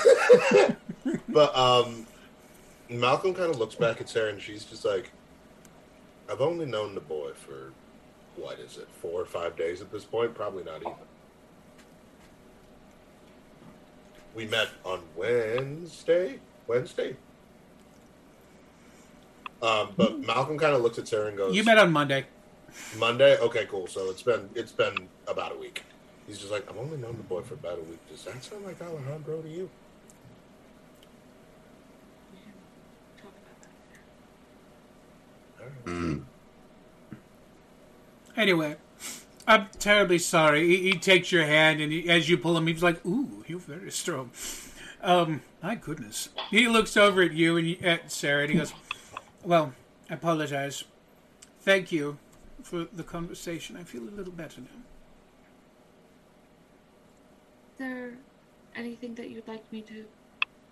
but 1.30 1.58
um, 1.58 2.06
Malcolm 2.90 3.34
kind 3.34 3.50
of 3.50 3.58
looks 3.58 3.76
back 3.76 4.02
at 4.02 4.10
Sarah 4.10 4.32
and 4.32 4.42
she's 4.42 4.66
just 4.66 4.84
like, 4.86 5.12
I've 6.30 6.42
only 6.42 6.66
known 6.66 6.94
the 6.94 7.02
boy 7.02 7.32
for, 7.34 7.72
what 8.36 8.60
is 8.60 8.78
it, 8.78 8.88
four 9.02 9.22
or 9.22 9.26
five 9.26 9.56
days 9.56 9.82
at 9.82 9.92
this 9.92 10.04
point? 10.04 10.36
Probably 10.36 10.64
not 10.64 10.82
even. 10.82 10.94
We 14.36 14.46
met 14.46 14.68
on 14.84 15.02
Wednesday? 15.16 16.40
Wednesday? 16.68 17.16
Um, 19.62 19.90
but 19.98 20.20
Malcolm 20.20 20.58
kind 20.58 20.76
of 20.76 20.82
looks 20.82 21.00
at 21.00 21.08
Sarah 21.08 21.28
and 21.28 21.38
goes, 21.38 21.56
You 21.56 21.64
met 21.64 21.78
on 21.78 21.92
Monday. 21.92 22.26
Monday? 22.98 23.38
Okay, 23.40 23.66
cool. 23.66 23.88
So 23.88 24.10
it's 24.10 24.22
been 24.22 24.50
it's 24.56 24.72
been 24.72 25.10
about 25.28 25.54
a 25.54 25.58
week. 25.58 25.84
He's 26.28 26.38
just 26.38 26.52
like, 26.52 26.70
I've 26.70 26.78
only 26.78 26.98
known 26.98 27.18
the 27.18 27.24
boy 27.24 27.42
for 27.42 27.54
about 27.56 27.80
a 27.80 27.84
week. 27.84 28.00
Does 28.10 28.24
that 28.26 28.44
sound 28.44 28.66
like 28.66 28.82
Alejandro 28.82 29.42
to 29.42 29.50
you? 29.50 29.70
Anyway, 38.36 38.76
I'm 39.48 39.68
terribly 39.80 40.20
sorry. 40.20 40.68
He, 40.68 40.92
he 40.92 41.00
takes 41.00 41.32
your 41.32 41.46
hand, 41.46 41.82
and 41.82 41.92
he, 41.92 42.10
as 42.10 42.30
you 42.30 42.38
pull 42.38 42.56
him, 42.58 42.68
he's 42.68 42.84
like, 42.84 43.04
"Ooh, 43.06 43.44
you're 43.48 43.60
very 43.60 43.92
strong." 43.92 44.32
Um, 45.02 45.42
my 45.64 45.76
goodness. 45.76 46.30
He 46.52 46.68
looks 46.68 46.98
over 46.98 47.22
at 47.22 47.32
you 47.34 47.58
and 47.58 47.84
at 47.84 48.12
Sarah, 48.12 48.44
and 48.44 48.52
he 48.52 48.58
goes, 48.58 48.74
"Well, 49.48 49.74
I 50.10 50.16
apologize. 50.16 50.84
Thank 51.62 51.90
you 51.90 52.18
for 52.62 52.84
the 52.84 53.04
conversation. 53.04 53.78
I 53.78 53.84
feel 53.84 54.04
a 54.04 54.12
little 54.12 54.34
better 54.34 54.60
now." 54.60 54.82
Is 57.72 57.78
there 57.78 58.18
anything 58.76 59.16
that 59.16 59.30
you'd 59.30 59.48
like 59.48 59.72
me 59.72 59.82
to 59.84 60.04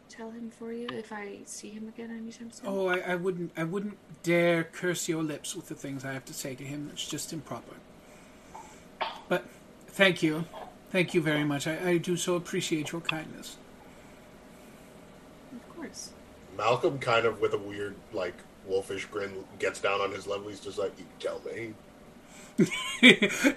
tell 0.09 0.29
him 0.31 0.51
for 0.51 0.73
you 0.73 0.87
if 0.91 1.13
I 1.13 1.39
see 1.45 1.69
him 1.69 1.87
again 1.87 2.11
anytime 2.11 2.51
soon? 2.51 2.67
Oh, 2.67 2.87
I, 2.87 2.97
I 2.97 3.15
wouldn't, 3.15 3.53
I 3.55 3.63
wouldn't 3.63 3.97
dare 4.23 4.65
curse 4.65 5.07
your 5.07 5.23
lips 5.23 5.55
with 5.55 5.67
the 5.69 5.75
things 5.75 6.03
I 6.03 6.11
have 6.11 6.25
to 6.25 6.33
say 6.33 6.53
to 6.55 6.63
him. 6.63 6.89
It's 6.91 7.07
just 7.07 7.31
improper. 7.31 7.75
But 9.29 9.45
thank 9.87 10.21
you, 10.21 10.45
thank 10.89 11.13
you 11.13 11.21
very 11.21 11.45
much. 11.45 11.65
I, 11.65 11.91
I 11.91 11.97
do 11.97 12.17
so 12.17 12.35
appreciate 12.35 12.91
your 12.91 13.01
kindness. 13.01 13.55
Of 15.53 15.75
course. 15.75 16.11
Malcolm 16.57 16.99
kind 16.99 17.25
of 17.25 17.39
with 17.39 17.53
a 17.53 17.57
weird 17.57 17.95
like 18.11 18.35
wolfish 18.67 19.05
grin 19.05 19.43
gets 19.59 19.79
down 19.79 20.01
on 20.01 20.11
his 20.11 20.27
level. 20.27 20.49
He's 20.49 20.59
just 20.59 20.77
like, 20.77 20.93
you 20.97 21.05
tell 21.19 21.41
me. 21.45 21.73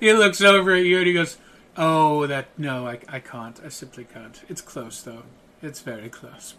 he 0.01 0.13
looks 0.13 0.41
over 0.41 0.73
at 0.75 0.85
you 0.85 0.99
and 0.99 1.07
he 1.07 1.13
goes, 1.13 1.37
"Oh, 1.77 2.27
that 2.27 2.47
no, 2.59 2.87
I, 2.89 2.99
I 3.09 3.21
can't. 3.21 3.61
I 3.65 3.69
simply 3.69 4.05
can't. 4.05 4.43
It's 4.49 4.61
close 4.61 5.01
though. 5.03 5.23
It's 5.63 5.81
very 5.81 6.09
close. 6.09 6.55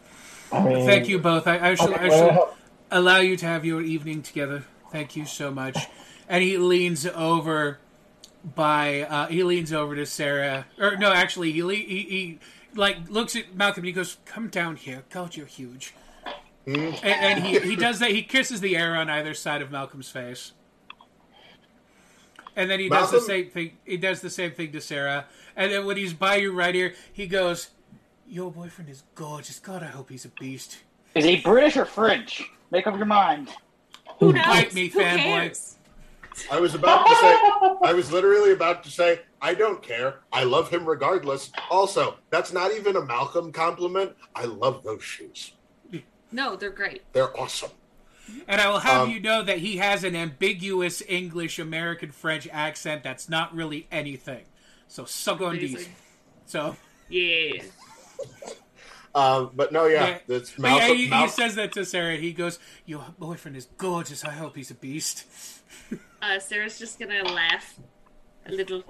I 0.52 0.64
mean- 0.64 0.86
Thank 0.86 1.10
you 1.10 1.20
both. 1.20 1.48
I, 1.48 1.72
I 1.72 1.76
shall, 1.76 1.94
Okay, 1.94 2.06
I 2.06 2.10
shall 2.10 2.28
well- 2.28 2.58
allow 2.92 3.18
you 3.20 3.36
to 3.38 3.46
have 3.46 3.66
your 3.66 3.82
evening 3.82 4.22
together. 4.22 4.64
Thank 4.92 5.16
you 5.16 5.26
so 5.26 5.52
much." 5.52 5.78
And 6.30 6.44
he 6.44 6.58
leans 6.58 7.06
over 7.08 7.80
by 8.56 9.02
uh, 9.02 9.28
he 9.28 9.44
leans 9.44 9.74
over 9.74 9.96
to 9.96 10.06
Sarah, 10.06 10.66
or 10.80 10.96
no, 10.96 11.12
actually, 11.12 11.52
he 11.52 11.62
le- 11.64 11.74
he, 11.74 12.02
he 12.04 12.40
like 12.76 13.10
looks 13.10 13.36
at 13.36 13.54
Malcolm. 13.56 13.82
and 13.82 13.88
He 13.88 13.92
goes, 13.94 14.18
"Come 14.26 14.48
down 14.48 14.78
here. 14.78 15.04
God, 15.10 15.36
you're 15.36 15.46
huge." 15.48 15.94
Mm-hmm. 16.70 17.06
And, 17.06 17.06
and 17.06 17.44
he, 17.44 17.60
he 17.60 17.76
does 17.76 18.00
that. 18.00 18.12
He 18.12 18.22
kisses 18.22 18.62
the 18.62 18.78
air 18.78 18.96
on 18.96 19.10
either 19.10 19.34
side 19.34 19.62
of 19.62 19.72
Malcolm's 19.72 20.10
face. 20.10 20.54
And 22.56 22.70
then 22.70 22.80
he 22.80 22.90
does 22.90 23.12
the 23.12 23.22
same 23.22 23.50
thing. 23.50 23.78
He 23.86 23.98
does 23.98 24.22
the 24.22 24.30
same 24.30 24.52
thing 24.52 24.72
to 24.74 24.82
Sarah. 24.82 25.26
And 25.56 25.72
then 25.72 25.86
when 25.86 25.98
he's 25.98 26.14
by 26.14 26.36
you 26.36 26.52
right 26.52 26.76
here, 26.76 26.94
he 27.14 27.26
goes, 27.26 27.70
"Your 28.28 28.52
boyfriend 28.52 28.90
is 28.90 29.04
gorgeous. 29.16 29.60
God, 29.60 29.82
I 29.82 29.88
hope 29.88 30.10
he's 30.10 30.26
a 30.26 30.30
beast." 30.40 30.80
Is 31.16 31.26
he 31.26 31.38
British 31.38 31.78
or 31.78 31.86
French? 31.86 32.44
Make 32.70 32.86
up 32.86 32.98
your 32.98 33.06
mind. 33.06 33.50
Who 34.20 34.34
knows? 34.34 34.46
Bite 34.46 34.74
me, 34.74 34.90
Who 34.90 35.00
fanboy. 35.00 35.76
I 36.52 36.60
was 36.60 36.76
about 36.76 37.06
to 37.08 37.16
say, 37.16 37.38
I 37.84 37.94
was 37.94 38.12
literally 38.12 38.52
about 38.52 38.84
to 38.84 38.92
say, 38.92 39.22
I 39.42 39.54
don't 39.54 39.82
care. 39.82 40.20
I 40.32 40.44
love 40.44 40.70
him 40.70 40.86
regardless. 40.86 41.52
Also, 41.70 42.18
that's 42.30 42.54
not 42.54 42.72
even 42.74 42.96
a 42.96 43.02
Malcolm 43.02 43.52
compliment. 43.52 44.14
I 44.36 44.46
love 44.46 44.84
those 44.84 45.04
shoes. 45.04 45.54
No, 46.32 46.56
they're 46.56 46.70
great. 46.70 47.02
They're 47.14 47.38
awesome. 47.40 47.72
And 48.48 48.62
I 48.62 48.70
will 48.70 48.80
have 48.80 49.02
Um, 49.04 49.10
you 49.10 49.20
know 49.20 49.42
that 49.44 49.58
he 49.58 49.78
has 49.78 50.04
an 50.04 50.16
ambiguous 50.16 51.02
English 51.08 51.58
American 51.58 52.12
French 52.12 52.48
accent 52.52 53.04
that's 53.04 53.28
not 53.28 53.56
really 53.56 53.88
anything. 53.92 54.46
So 54.88 55.06
suck 55.06 55.42
on 55.42 55.58
these. 55.58 55.90
So 56.46 56.76
Yeah. 57.10 57.64
Um, 59.16 59.52
but 59.56 59.72
no, 59.72 59.86
yeah, 59.88 60.20
it's 60.28 60.52
But 60.52 60.68
yeah, 60.68 60.78
Malcolm. 60.78 60.98
he, 60.98 61.08
he 61.08 61.28
says 61.30 61.56
that 61.56 61.72
to 61.74 61.84
Sarah. 61.84 62.16
He 62.18 62.32
goes, 62.32 62.60
"Your 62.86 63.04
boyfriend 63.18 63.58
is 63.58 63.68
gorgeous. 63.78 64.24
I 64.24 64.32
hope 64.32 64.56
he's 64.56 64.72
a 64.72 64.76
beast." 64.76 65.26
Uh, 66.22 66.38
Sarah's 66.38 66.78
just 66.78 67.00
gonna 67.00 67.24
laugh 67.24 67.80
a 68.46 68.52
little, 68.52 68.84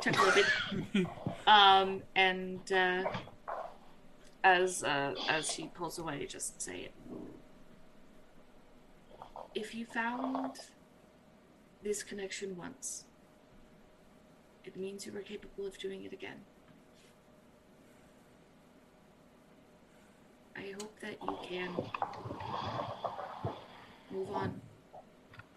chuckle 0.00 0.30
a 0.30 0.32
bit, 0.34 1.06
um, 1.46 2.02
and 2.16 2.72
uh, 2.72 3.04
as 4.42 4.82
uh, 4.82 5.14
as 5.28 5.50
he 5.52 5.68
pulls 5.68 5.98
away, 5.98 6.26
just 6.26 6.60
say 6.60 6.80
it. 6.80 6.94
If 9.54 9.74
you 9.74 9.84
found 9.84 10.56
this 11.82 12.02
connection 12.02 12.56
once, 12.56 13.04
it 14.64 14.76
means 14.76 15.06
you 15.06 15.12
were 15.12 15.20
capable 15.20 15.66
of 15.66 15.78
doing 15.78 16.04
it 16.04 16.12
again. 16.12 16.40
I 20.56 20.72
hope 20.72 21.00
that 21.00 21.16
you 21.22 21.38
can 21.48 21.70
move 24.10 24.30
on. 24.30 24.60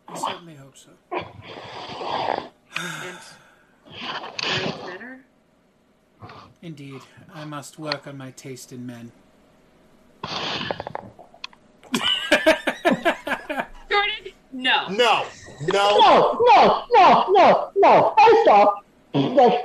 I 0.08 0.18
certainly 0.18 0.56
hope 0.56 0.78
so. 0.78 0.92
And 2.76 3.18
better? 4.86 5.13
Indeed, 6.64 7.02
I 7.36 7.44
must 7.44 7.78
work 7.78 8.08
on 8.08 8.18
my 8.18 8.32
taste 8.32 8.72
in 8.72 8.86
men. 8.86 9.12
Jordan, 13.90 14.32
no. 14.54 14.88
No, 14.88 15.26
no. 15.68 15.98
No, 16.00 16.40
no, 16.40 16.86
no, 16.94 17.26
no, 17.32 17.70
no. 17.76 18.16
First 18.18 18.48
off, 18.48 18.74
like, 19.14 19.60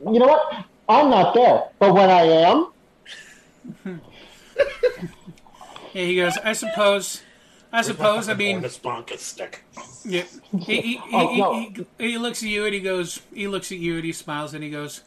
you 0.00 0.18
know 0.18 0.26
what? 0.26 0.64
I'm 0.88 1.10
not 1.10 1.32
there, 1.32 1.62
but 1.78 1.94
when 1.94 2.10
I 2.10 2.22
am, 2.22 2.72
Yeah, 5.94 6.04
he 6.04 6.16
goes. 6.16 6.38
I 6.38 6.54
suppose. 6.54 7.22
I 7.72 7.82
suppose. 7.82 8.28
I 8.28 8.34
mean, 8.34 8.62
Bonka 8.62 9.16
stick. 9.18 9.62
Yeah. 10.04 10.24
He, 10.58 10.80
he, 10.80 10.80
he, 10.80 11.00
Oh, 11.12 11.28
he, 11.28 11.40
no. 11.40 11.54
he, 11.98 12.10
he 12.10 12.18
looks 12.18 12.42
at 12.42 12.48
you 12.48 12.64
and 12.64 12.74
he 12.74 12.80
goes. 12.80 13.20
He 13.32 13.46
looks 13.46 13.70
at 13.70 13.78
you 13.78 13.96
and 13.96 14.04
he 14.04 14.12
smiles 14.12 14.54
and 14.54 14.64
he 14.64 14.70
goes. 14.70 15.02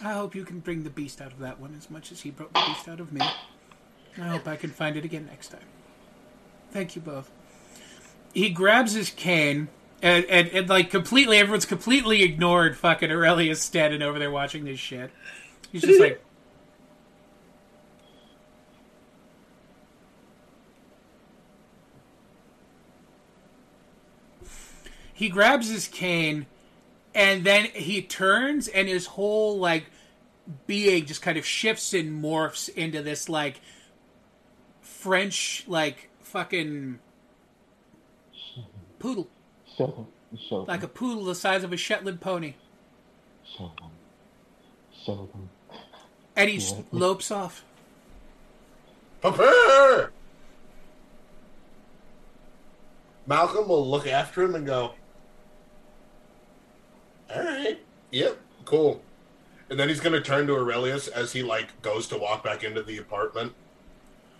I 0.00 0.14
hope 0.14 0.34
you 0.34 0.44
can 0.44 0.60
bring 0.60 0.84
the 0.84 0.90
beast 0.90 1.20
out 1.20 1.32
of 1.32 1.38
that 1.40 1.60
one 1.60 1.74
as 1.76 1.90
much 1.90 2.10
as 2.12 2.22
he 2.22 2.30
brought 2.30 2.52
the 2.54 2.62
beast 2.66 2.88
out 2.88 3.00
of 3.00 3.12
me. 3.12 3.20
I 4.18 4.28
hope 4.28 4.48
I 4.48 4.56
can 4.56 4.70
find 4.70 4.96
it 4.96 5.04
again 5.04 5.26
next 5.26 5.48
time. 5.48 5.60
Thank 6.70 6.96
you 6.96 7.02
both. 7.02 7.30
He 8.32 8.48
grabs 8.48 8.94
his 8.94 9.10
cane 9.10 9.68
and, 10.02 10.24
and, 10.24 10.48
and 10.48 10.68
like 10.68 10.90
completely, 10.90 11.38
everyone's 11.38 11.64
completely 11.66 12.22
ignored 12.22 12.76
fucking 12.76 13.10
Aurelius 13.10 13.62
standing 13.62 14.02
over 14.02 14.18
there 14.18 14.30
watching 14.30 14.64
this 14.64 14.80
shit. 14.80 15.10
He's 15.70 15.82
just 15.82 16.00
like, 16.00 16.20
he 25.14 25.28
grabs 25.28 25.68
his 25.68 25.86
cane 25.86 26.46
and 27.14 27.44
then 27.44 27.64
he 27.66 28.02
turns 28.02 28.68
and 28.68 28.88
his 28.88 29.06
whole 29.06 29.58
like 29.58 29.86
being 30.66 31.06
just 31.06 31.22
kind 31.22 31.38
of 31.38 31.44
shifts 31.46 31.92
and 31.94 32.22
morphs 32.22 32.68
into 32.68 33.02
this 33.02 33.28
like 33.28 33.60
french 34.80 35.64
like 35.66 36.08
fucking 36.20 36.98
poodle 38.98 39.28
show 39.76 39.86
them, 39.86 40.06
show 40.48 40.58
them, 40.58 40.66
like 40.66 40.82
a 40.82 40.88
poodle 40.88 41.24
the 41.24 41.34
size 41.34 41.62
of 41.64 41.72
a 41.72 41.76
shetland 41.76 42.20
pony 42.20 42.54
show 43.44 43.70
them, 43.80 43.90
show 45.04 45.28
them. 45.32 45.48
and 46.36 46.48
he 46.50 46.56
Yeah. 46.56 46.82
lopes 46.92 47.30
off 47.30 47.64
Prepare! 49.20 50.10
Malcolm 53.24 53.68
will 53.68 53.88
look 53.88 54.04
after 54.08 54.42
him 54.42 54.56
and 54.56 54.66
go, 54.66 54.94
All 57.34 57.42
right. 57.42 57.80
Yep. 58.10 58.38
Cool. 58.64 59.02
And 59.70 59.78
then 59.80 59.88
he's 59.88 60.00
going 60.00 60.12
to 60.12 60.20
turn 60.20 60.46
to 60.48 60.54
Aurelius 60.54 61.08
as 61.08 61.32
he 61.32 61.42
like 61.42 61.80
goes 61.82 62.06
to 62.08 62.18
walk 62.18 62.44
back 62.44 62.62
into 62.62 62.82
the 62.82 62.98
apartment. 62.98 63.54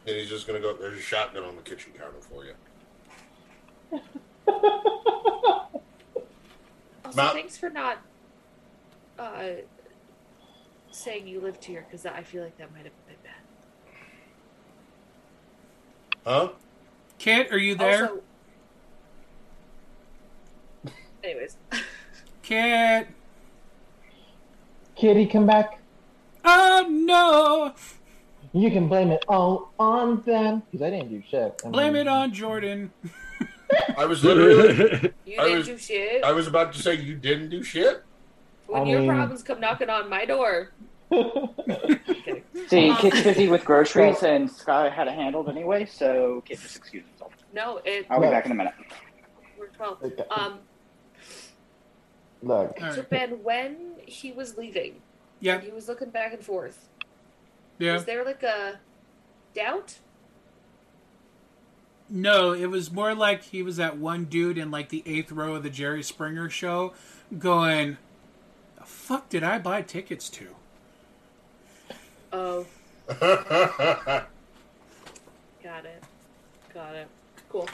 And 0.07 0.17
he's 0.17 0.29
just 0.29 0.47
going 0.47 0.61
to 0.61 0.69
go, 0.69 0.77
There's 0.77 0.99
a 0.99 1.03
shotgun 1.03 1.45
on 1.45 1.57
the 1.57 1.63
kitchen 1.63 1.93
counter 1.99 2.21
for 2.21 2.45
you. 2.45 2.55
Also, 7.05 7.17
Ma- 7.17 7.33
thanks 7.33 7.59
for 7.59 7.69
not 7.69 7.99
uh, 9.19 9.43
saying 10.91 11.27
you 11.27 11.41
lived 11.41 11.65
here 11.65 11.85
because 11.87 12.07
I 12.07 12.23
feel 12.23 12.43
like 12.43 12.57
that 12.59 12.73
might 12.73 12.85
have 12.85 13.07
been 13.07 13.17
bad. 13.23 13.33
Huh? 16.25 16.49
kit 17.19 17.53
are 17.53 17.59
you 17.59 17.75
there 17.75 18.09
Also, 18.09 18.23
anyways, 21.25 21.57
kit 22.43 23.09
Kitty, 24.97 25.27
come 25.27 25.47
back. 25.47 25.81
oh 26.45 26.87
no 26.91 27.75
You 28.53 28.71
can 28.71 28.89
blame 28.89 29.11
it 29.11 29.25
all 29.29 29.73
on 29.79 30.21
them 30.23 30.63
because 30.71 30.83
I 30.85 30.91
didn't 30.91 31.09
do 31.11 31.23
shit. 31.29 31.61
I 31.65 31.69
blame 31.71 31.97
it 31.97 32.07
on 32.09 32.33
jordan 32.33 32.93
I 33.97 34.05
was 34.05 34.23
literally. 34.23 35.13
you 35.25 35.41
I 35.41 35.45
didn't 35.45 35.59
was, 35.59 35.67
do 35.67 35.79
shit. 35.79 36.23
I 36.25 36.33
was 36.33 36.47
about 36.47 36.75
to 36.75 36.79
say 36.83 36.95
you 36.95 37.15
didn't 37.15 37.49
do 37.49 37.63
shit. 37.63 38.03
when 38.67 38.83
I 38.83 38.85
your 38.85 39.01
mean- 39.01 39.09
problems 39.09 39.43
come 39.43 39.61
knocking 39.61 39.89
on 39.89 40.11
my 40.11 40.27
door. 40.27 40.73
See, 42.69 42.95
Kit's 42.99 43.23
busy 43.23 43.49
with 43.49 43.65
groceries, 43.65 44.23
and 44.23 44.51
Sky 44.51 44.89
had 44.89 45.09
it 45.09 45.15
handled 45.15 45.49
anyway, 45.49 45.85
so 45.87 46.43
Kit 46.47 46.61
just 46.61 46.77
excused 46.77 47.07
himself. 47.09 47.33
No, 47.55 47.81
it. 47.85 48.07
I'll 48.11 48.21
be 48.21 48.29
back 48.29 48.47
in 48.47 48.53
a 48.53 48.55
minute. 48.55 48.75
We're 49.59 49.69
twelve. 49.69 50.03
Okay. 50.03 50.23
Um. 50.31 50.59
Look, 52.43 52.79
All 52.83 52.93
So 52.93 53.01
right. 53.01 53.11
Ben, 53.11 53.43
when 53.43 53.95
he 54.07 54.33
was 54.33 54.57
leaving, 54.57 55.01
yeah 55.41 55.61
he 55.61 55.71
was 55.71 55.89
looking 55.89 56.11
back 56.11 56.33
and 56.33 56.45
forth. 56.45 56.89
yeah 57.79 57.95
Was 57.95 58.05
there 58.05 58.25
like 58.25 58.43
a 58.43 58.81
doubt? 59.55 59.99
No, 62.09 62.53
it 62.53 62.67
was 62.67 62.91
more 62.93 63.15
like 63.15 63.43
he 63.45 63.63
was 63.63 63.77
that 63.77 63.97
one 63.97 64.25
dude 64.25 64.59
in 64.59 64.71
like 64.71 64.91
the 64.91 65.03
eighth 65.07 65.33
row 65.33 65.55
of 65.55 65.63
the 65.63 65.71
Jerry 65.71 66.03
Springer 66.03 66.51
show 66.51 66.93
going, 67.39 67.97
The 68.79 68.85
fuck 68.85 69.29
did 69.31 69.43
I 69.43 69.59
buy 69.59 69.81
tickets 69.83 70.29
to? 70.31 70.49
Oh, 72.33 72.67
got 73.09 74.27
it. 75.63 76.03
Got 76.75 76.95
it. 76.95 77.09
Cool. 77.49 77.69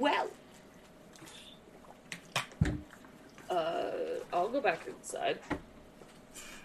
Well, 0.00 0.28
uh, 3.50 3.90
I'll 4.32 4.48
go 4.48 4.60
back 4.60 4.86
inside. 4.86 5.38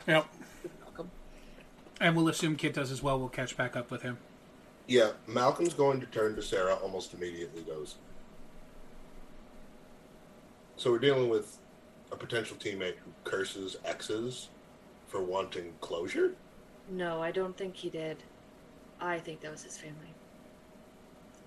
Yep. 0.07 0.27
Welcome. 0.83 1.11
And 1.99 2.15
we'll 2.15 2.27
assume 2.27 2.55
Kit 2.55 2.73
does 2.75 2.91
as 2.91 3.01
well. 3.01 3.17
We'll 3.19 3.29
catch 3.29 3.57
back 3.57 3.75
up 3.75 3.89
with 3.89 4.03
him. 4.03 4.17
Yeah, 4.88 5.11
Malcolm's 5.27 5.73
going 5.73 5.99
to 6.01 6.05
turn 6.05 6.36
to 6.36 6.43
Sarah 6.43 6.75
almost 6.75 7.13
immediately. 7.13 7.63
Goes. 7.63 7.95
So 10.77 10.91
we're 10.91 10.99
dealing 10.99 11.29
with 11.29 11.57
a 12.11 12.15
potential 12.15 12.55
teammate 12.57 12.97
who 12.97 13.11
curses 13.23 13.77
exes 13.84 14.49
for 15.07 15.23
wanting 15.23 15.73
closure. 15.81 16.35
No, 16.89 17.22
I 17.22 17.31
don't 17.31 17.57
think 17.57 17.76
he 17.76 17.89
did. 17.89 18.18
I 19.01 19.18
think 19.18 19.41
that 19.41 19.51
was 19.51 19.64
his 19.64 19.77
family. 19.77 20.14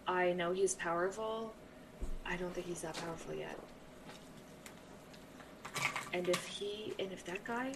I 0.06 0.32
know 0.32 0.52
he's 0.52 0.74
powerful. 0.74 1.52
I 2.26 2.36
don't 2.36 2.52
think 2.52 2.66
he's 2.66 2.82
that 2.82 2.96
powerful 2.96 3.34
yet. 3.34 3.56
And 6.12 6.28
if 6.28 6.47
he 6.47 6.94
and 6.98 7.12
if 7.12 7.24
that 7.26 7.44
guy 7.44 7.72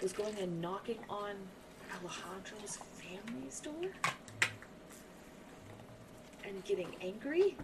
was 0.00 0.12
going 0.12 0.36
and 0.38 0.60
knocking 0.60 0.98
on 1.08 1.34
Alejandro's 1.92 2.78
family's 2.96 3.60
door 3.60 3.90
and 6.44 6.64
getting 6.64 6.88
angry, 7.00 7.56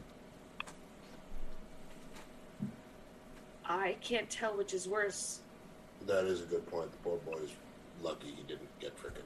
I 3.65 3.97
can't 4.01 4.28
tell 4.31 4.56
which 4.56 4.73
is 4.74 4.86
worse. 4.86 5.40
That 6.06 6.24
is 6.27 6.43
a 6.43 6.44
good 6.44 6.66
point. 6.70 6.90
The 6.93 6.98
poor 6.98 7.16
boy's 7.19 7.51
lucky 8.02 8.28
he 8.28 8.43
didn't 8.47 8.69
get 8.81 8.97
frickin' 8.97 9.23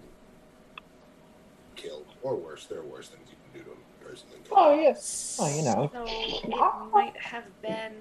killed, 1.76 2.06
or 2.22 2.36
worse. 2.36 2.66
There 2.66 2.78
are 2.78 2.84
worse 2.84 3.08
things 3.08 3.28
you 3.28 3.36
can 3.52 3.60
do 3.60 3.64
to 3.64 3.72
him. 3.72 3.84
person 4.08 4.28
than 4.32 4.42
kill. 4.42 4.56
oh 4.56 4.74
yes, 4.74 5.38
oh 5.40 5.54
you 5.56 5.62
know, 5.62 5.90
So 5.92 6.04
it 6.08 6.92
might 6.92 7.16
have 7.16 7.44
been 7.62 7.92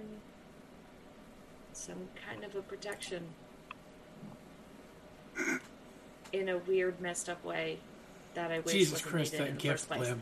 some 1.73 2.07
kind 2.29 2.43
of 2.43 2.55
a 2.55 2.61
protection 2.61 3.23
in 6.33 6.49
a 6.49 6.57
weird, 6.57 6.99
messed 7.01 7.29
up 7.29 7.43
way 7.43 7.79
that 8.33 8.51
I 8.51 8.59
wish 8.59 8.73
Jesus 8.73 9.01
Christ, 9.01 9.33
needed 9.33 9.45
that 9.45 9.49
in 9.49 9.55
the 9.55 9.61
gift, 9.61 9.85
first 9.85 9.89
place. 9.89 10.13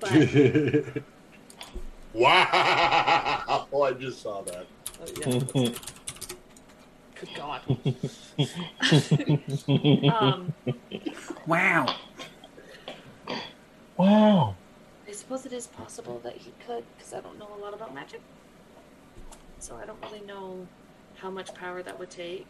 Blim. 0.00 0.94
But 0.94 1.02
Wow! 2.12 3.66
I 3.84 3.92
just 3.98 4.22
saw 4.22 4.42
that. 4.42 4.66
oh, 5.00 5.06
yeah, 5.18 5.38
good 7.20 7.30
God. 7.36 7.60
um, 10.14 10.52
Wow. 11.46 11.86
wow. 13.96 14.54
I 15.08 15.12
suppose 15.12 15.46
it 15.46 15.52
is 15.52 15.66
possible 15.66 16.20
that 16.24 16.36
he 16.36 16.52
could, 16.66 16.84
because 16.96 17.12
I 17.12 17.20
don't 17.20 17.38
know 17.38 17.48
a 17.54 17.58
lot 17.62 17.74
about 17.74 17.94
magic. 17.94 18.20
So 19.66 19.76
I 19.82 19.84
don't 19.84 20.00
really 20.04 20.20
know 20.24 20.64
how 21.16 21.28
much 21.28 21.52
power 21.52 21.82
that 21.82 21.98
would 21.98 22.08
take. 22.08 22.46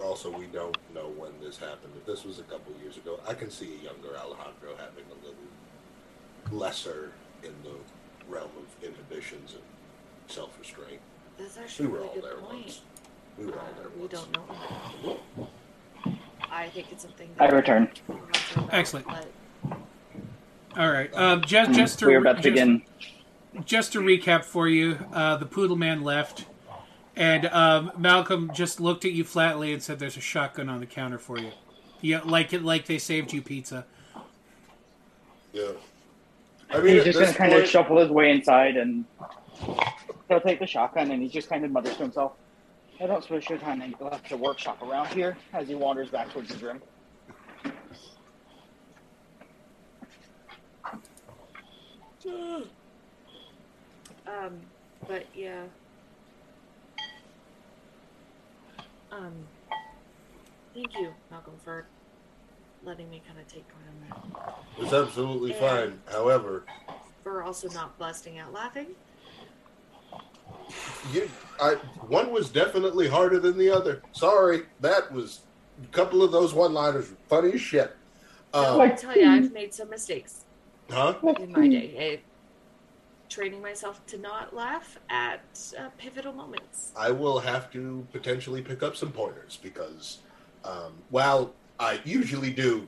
Also, 0.00 0.30
we 0.30 0.46
don't 0.46 0.74
know 0.94 1.12
when 1.18 1.30
this 1.42 1.58
happened. 1.58 1.92
If 1.94 2.06
this 2.06 2.24
was 2.24 2.38
a 2.38 2.42
couple 2.44 2.72
years 2.82 2.96
ago, 2.96 3.20
I 3.28 3.34
can 3.34 3.50
see 3.50 3.74
a 3.74 3.84
younger 3.84 4.16
Alejandro 4.16 4.70
having 4.78 5.04
a 5.10 5.26
little 5.26 6.58
lesser 6.58 7.12
in 7.42 7.52
the 7.64 7.74
realm 8.34 8.48
of 8.56 8.82
inhibitions 8.82 9.52
and 9.52 9.62
self-restraint. 10.28 11.00
That's 11.36 11.58
actually 11.58 11.88
We 11.88 11.92
a 11.92 11.96
were 11.96 11.98
really 11.98 12.08
all 12.08 12.14
good 12.14 12.24
there 12.24 12.36
point. 12.38 12.54
once. 12.54 12.80
We 13.38 13.44
were 13.44 13.58
all 13.58 13.68
there 13.78 13.90
We 13.94 14.00
once. 14.00 14.12
don't 14.12 15.06
know. 15.36 15.48
I 16.50 16.68
think 16.70 16.86
it's 16.92 17.02
something. 17.02 17.28
I 17.38 17.48
return. 17.48 17.90
we'll 18.08 18.16
have 18.18 18.32
to 18.54 18.58
know 18.60 18.64
about, 18.64 18.74
Excellent. 18.74 19.06
But 19.06 19.26
All 20.78 20.90
right. 20.90 21.12
Um, 21.14 21.42
just 21.42 21.72
just 21.72 21.98
to 21.98 22.06
We 22.06 22.14
are 22.14 22.20
about 22.20 22.36
to 22.38 22.42
just, 22.42 22.54
begin. 22.54 22.82
Just 23.66 23.92
to 23.92 24.00
recap 24.00 24.44
for 24.44 24.66
you, 24.66 24.98
uh, 25.12 25.36
the 25.36 25.46
poodle 25.46 25.76
man 25.76 26.02
left, 26.02 26.46
and 27.16 27.46
um, 27.46 27.92
Malcolm 27.96 28.50
just 28.54 28.80
looked 28.80 29.04
at 29.04 29.12
you 29.12 29.24
flatly 29.24 29.72
and 29.72 29.82
said, 29.82 29.98
"There's 29.98 30.16
a 30.16 30.20
shotgun 30.20 30.68
on 30.68 30.80
the 30.80 30.86
counter 30.86 31.18
for 31.18 31.38
you." 31.38 31.52
Yeah, 32.00 32.20
like 32.24 32.52
it, 32.52 32.62
like 32.62 32.86
they 32.86 32.98
saved 32.98 33.32
you 33.32 33.40
pizza. 33.40 33.86
Yeah. 35.52 35.70
I 36.70 36.80
mean, 36.80 36.96
he's 36.96 37.04
just 37.04 37.18
gonna 37.18 37.26
this 37.28 37.36
kind 37.36 37.52
of 37.52 37.66
shuffle 37.66 37.98
his 37.98 38.10
way 38.10 38.30
inside 38.30 38.76
and 38.76 39.04
he'll 40.28 40.40
take 40.40 40.58
the 40.58 40.66
shotgun 40.66 41.10
and 41.12 41.22
he 41.22 41.28
just 41.28 41.48
kind 41.48 41.64
of 41.64 41.70
mutters 41.70 41.96
to 41.96 42.02
himself, 42.02 42.32
I 43.00 43.06
don't 43.06 43.22
suppose 43.22 43.48
your 43.48 43.58
time 43.58 43.80
ain't 43.80 44.00
left 44.02 44.28
to 44.28 44.36
workshop 44.36 44.82
around 44.82 45.08
here 45.08 45.36
as 45.52 45.68
he 45.68 45.74
wanders 45.74 46.10
back 46.10 46.30
towards 46.32 46.52
his 46.52 46.62
room. 46.62 46.82
Um, 54.26 54.60
but 55.06 55.26
yeah. 55.34 55.64
Um, 59.16 59.32
thank 60.74 60.94
you, 60.98 61.14
Malcolm, 61.30 61.54
for 61.64 61.86
letting 62.84 63.08
me 63.10 63.22
kind 63.26 63.38
of 63.38 63.46
take 63.46 63.64
part 63.68 63.84
in 63.88 64.08
that. 64.08 64.58
It's 64.78 64.92
absolutely 64.92 65.52
And 65.52 65.60
fine. 65.60 66.00
However, 66.10 66.64
For 67.22 67.42
also 67.42 67.68
not 67.70 67.96
busting 67.98 68.38
out 68.38 68.52
laughing. 68.52 68.88
you, 71.12 71.30
I, 71.60 71.74
one 72.08 72.32
was 72.32 72.50
definitely 72.50 73.08
harder 73.08 73.38
than 73.38 73.56
the 73.56 73.70
other. 73.70 74.02
Sorry, 74.12 74.62
that 74.80 75.12
was 75.12 75.40
a 75.82 75.86
couple 75.88 76.22
of 76.22 76.32
those 76.32 76.52
one-liners 76.52 77.10
were 77.10 77.16
funny 77.28 77.52
as 77.52 77.60
shit. 77.60 77.96
Um, 78.52 78.80
I 78.80 78.90
tell 78.90 79.16
you, 79.16 79.28
I've 79.28 79.52
made 79.52 79.74
some 79.74 79.90
mistakes 79.90 80.44
huh? 80.90 81.14
in 81.40 81.52
my 81.52 81.68
day. 81.68 82.20
Training 83.28 83.62
myself 83.62 84.04
to 84.06 84.18
not 84.18 84.54
laugh 84.54 84.98
at 85.10 85.40
uh, 85.78 85.88
pivotal 85.98 86.32
moments. 86.32 86.92
I 86.96 87.10
will 87.10 87.38
have 87.40 87.70
to 87.72 88.06
potentially 88.12 88.62
pick 88.62 88.82
up 88.82 88.96
some 88.96 89.12
pointers 89.12 89.58
because, 89.62 90.18
um, 90.64 90.92
while 91.10 91.52
I 91.80 92.00
usually 92.04 92.52
do 92.52 92.86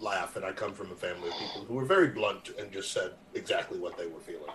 laugh, 0.00 0.36
and 0.36 0.44
I 0.44 0.52
come 0.52 0.72
from 0.72 0.90
a 0.92 0.94
family 0.94 1.28
of 1.28 1.34
people 1.34 1.64
who 1.64 1.74
were 1.74 1.84
very 1.84 2.08
blunt 2.08 2.50
and 2.58 2.70
just 2.70 2.92
said 2.92 3.12
exactly 3.34 3.78
what 3.80 3.96
they 3.96 4.06
were 4.06 4.20
feeling. 4.20 4.50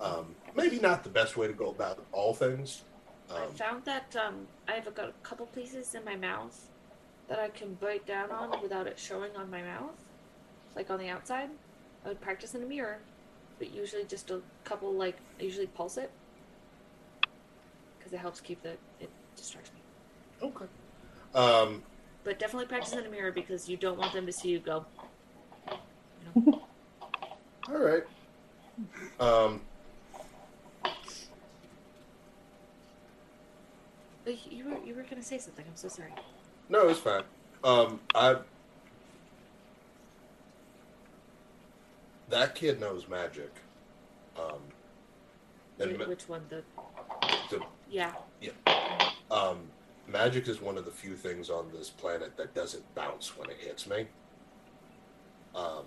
Um, 0.00 0.34
maybe 0.54 0.78
not 0.78 1.02
the 1.04 1.10
best 1.10 1.36
way 1.36 1.46
to 1.46 1.52
go 1.52 1.70
about 1.70 2.02
all 2.12 2.32
things. 2.32 2.82
I 3.30 3.44
Um, 3.44 3.52
found 3.52 3.84
that 3.84 4.16
um, 4.16 4.46
I 4.66 4.72
have 4.72 4.94
got 4.94 5.08
a 5.08 5.12
couple 5.22 5.46
places 5.46 5.94
in 5.94 6.04
my 6.04 6.16
mouth 6.16 6.68
that 7.28 7.38
I 7.38 7.48
can 7.48 7.74
bite 7.74 8.06
down 8.06 8.30
on 8.30 8.60
without 8.62 8.86
it 8.86 8.98
showing 8.98 9.36
on 9.36 9.50
my 9.50 9.62
mouth, 9.62 9.94
like 10.74 10.90
on 10.90 10.98
the 10.98 11.08
outside. 11.08 11.50
I 12.04 12.08
would 12.08 12.20
practice 12.20 12.54
in 12.54 12.62
a 12.62 12.66
mirror, 12.66 12.98
but 13.60 13.72
usually 13.72 14.04
just 14.04 14.30
a 14.30 14.40
couple, 14.64 14.92
like 14.92 15.16
I 15.38 15.44
usually 15.44 15.66
pulse 15.68 15.98
it 15.98 16.10
because 17.98 18.12
it 18.12 18.16
helps 18.18 18.40
keep 18.40 18.60
the 18.62 18.70
it 18.98 19.10
distracts 19.36 19.70
me. 19.72 20.48
Okay. 20.48 20.64
um, 21.34 21.82
But 22.24 22.38
definitely 22.40 22.66
practice 22.66 22.94
in 22.94 23.04
a 23.04 23.08
mirror 23.10 23.30
because 23.30 23.68
you 23.68 23.76
don't 23.76 23.98
want 23.98 24.14
them 24.14 24.26
to 24.26 24.32
see 24.32 24.48
you 24.48 24.58
go. 24.58 24.86
all 26.36 26.62
right. 27.68 28.02
Um, 29.20 29.60
you 34.26 34.64
were 34.64 34.78
you 34.86 34.94
were 34.94 35.02
gonna 35.02 35.22
say 35.22 35.38
something. 35.38 35.66
I'm 35.68 35.76
so 35.76 35.88
sorry. 35.88 36.14
no, 36.70 36.88
it's 36.88 37.00
fine. 37.00 37.24
Um, 37.62 38.00
I. 38.14 38.36
That 42.30 42.54
kid 42.54 42.80
knows 42.80 43.08
magic. 43.08 43.50
Um, 44.38 44.60
and 45.80 46.00
Wh- 46.00 46.08
Which 46.08 46.28
one? 46.28 46.42
The 46.48 46.62
the 47.50 47.60
yeah. 47.90 48.12
Yeah. 48.40 48.50
Um, 49.30 49.58
magic 50.06 50.48
is 50.48 50.60
one 50.60 50.78
of 50.78 50.84
the 50.84 50.90
few 50.90 51.16
things 51.16 51.50
on 51.50 51.70
this 51.72 51.90
planet 51.90 52.36
that 52.36 52.54
doesn't 52.54 52.84
bounce 52.94 53.36
when 53.36 53.50
it 53.50 53.56
hits 53.58 53.88
me. 53.88 54.06
Um, 55.54 55.84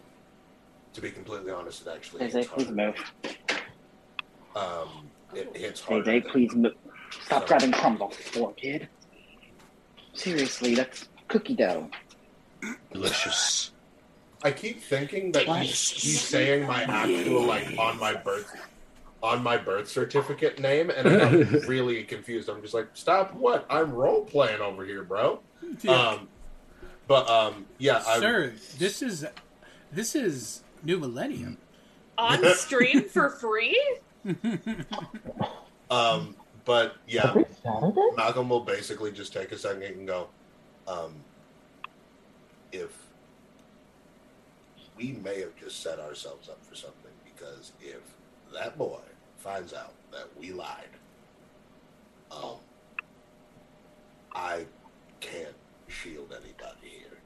to 0.93 1.01
be 1.01 1.09
completely 1.11 1.51
honest, 1.51 1.87
it 1.87 1.91
actually 1.95 2.23
Jose, 2.25 2.39
hits 2.39 2.51
please 2.51 2.65
hard. 2.65 2.75
move. 2.75 2.95
Um, 4.55 5.09
it 5.33 5.55
hits 5.55 5.81
harder. 5.81 6.03
Jose, 6.03 6.19
than- 6.19 6.29
please 6.29 6.53
move. 6.55 6.73
Stop 7.25 7.47
grabbing 7.47 7.71
crumbs 7.71 8.01
off 8.01 8.17
the 8.17 8.23
floor, 8.23 8.53
kid. 8.53 8.87
Seriously, 10.13 10.75
that's 10.75 11.07
cookie 11.27 11.55
dough. 11.55 11.89
Delicious. 12.91 13.71
I 14.43 14.51
keep 14.51 14.81
thinking 14.81 15.31
that 15.31 15.47
he's, 15.47 15.89
he's 15.89 16.21
saying 16.21 16.67
my 16.67 16.83
actual 16.83 17.43
like 17.43 17.77
on 17.77 17.99
my 17.99 18.13
birth 18.13 18.53
on 19.21 19.41
my 19.41 19.55
birth 19.55 19.87
certificate 19.87 20.59
name, 20.59 20.89
and 20.89 21.07
I'm 21.07 21.49
really 21.67 22.03
confused. 22.03 22.49
I'm 22.49 22.61
just 22.61 22.73
like, 22.73 22.89
stop! 22.93 23.33
What? 23.33 23.65
I'm 23.69 23.91
role 23.91 24.25
playing 24.25 24.61
over 24.61 24.85
here, 24.85 25.03
bro. 25.03 25.39
Um, 25.87 26.27
but 27.07 27.29
um, 27.29 27.65
yeah, 27.77 28.03
I, 28.05 28.19
Sir, 28.19 28.53
this 28.77 29.01
is 29.01 29.25
this 29.91 30.13
is 30.13 30.61
New 30.83 30.99
Millennium. 30.99 31.57
On 32.17 32.43
stream 32.55 33.07
for 33.09 33.29
free? 33.29 33.81
Um, 35.93 36.35
but 36.65 36.95
yeah, 37.07 37.35
Malcolm 38.15 38.49
will 38.49 38.61
basically 38.61 39.11
just 39.11 39.31
take 39.31 39.51
a 39.51 39.57
second 39.57 39.83
and 39.83 40.07
go, 40.07 40.29
um, 40.87 41.13
if 42.71 42.89
we 44.97 45.13
may 45.23 45.39
have 45.41 45.55
just 45.55 45.81
set 45.81 45.99
ourselves 45.99 46.49
up 46.49 46.63
for 46.65 46.75
something, 46.75 47.11
because 47.25 47.73
if 47.81 48.01
that 48.53 48.77
boy 48.77 48.99
finds 49.37 49.73
out 49.73 49.93
that 50.11 50.27
we 50.39 50.51
lied, 50.51 50.89
um, 52.31 52.57
I 54.33 54.65
can't 55.19 55.55
shield 55.87 56.31
anybody 56.31 56.77
here. 56.81 57.17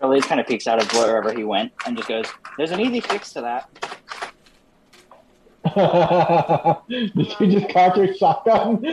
Really 0.00 0.20
kind 0.20 0.40
of 0.40 0.46
peeks 0.46 0.66
out 0.66 0.82
of 0.82 0.90
wherever 0.92 1.32
he 1.32 1.44
went 1.44 1.72
and 1.86 1.96
just 1.96 2.08
goes, 2.08 2.26
There's 2.56 2.72
an 2.72 2.80
easy 2.80 3.00
fix 3.00 3.32
to 3.34 3.40
that. 3.42 3.68
Did 6.88 7.14
you 7.38 7.46
just 7.46 7.72
cock 7.72 7.96
your 7.96 8.12
shotgun? 8.14 8.84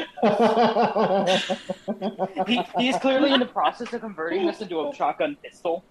he, 2.48 2.62
he's 2.78 2.96
clearly 2.98 3.34
in 3.34 3.40
the 3.40 3.50
process 3.52 3.92
of 3.92 4.02
converting 4.02 4.46
this 4.46 4.62
into 4.62 4.80
a 4.82 4.94
shotgun 4.94 5.36
pistol. 5.44 5.84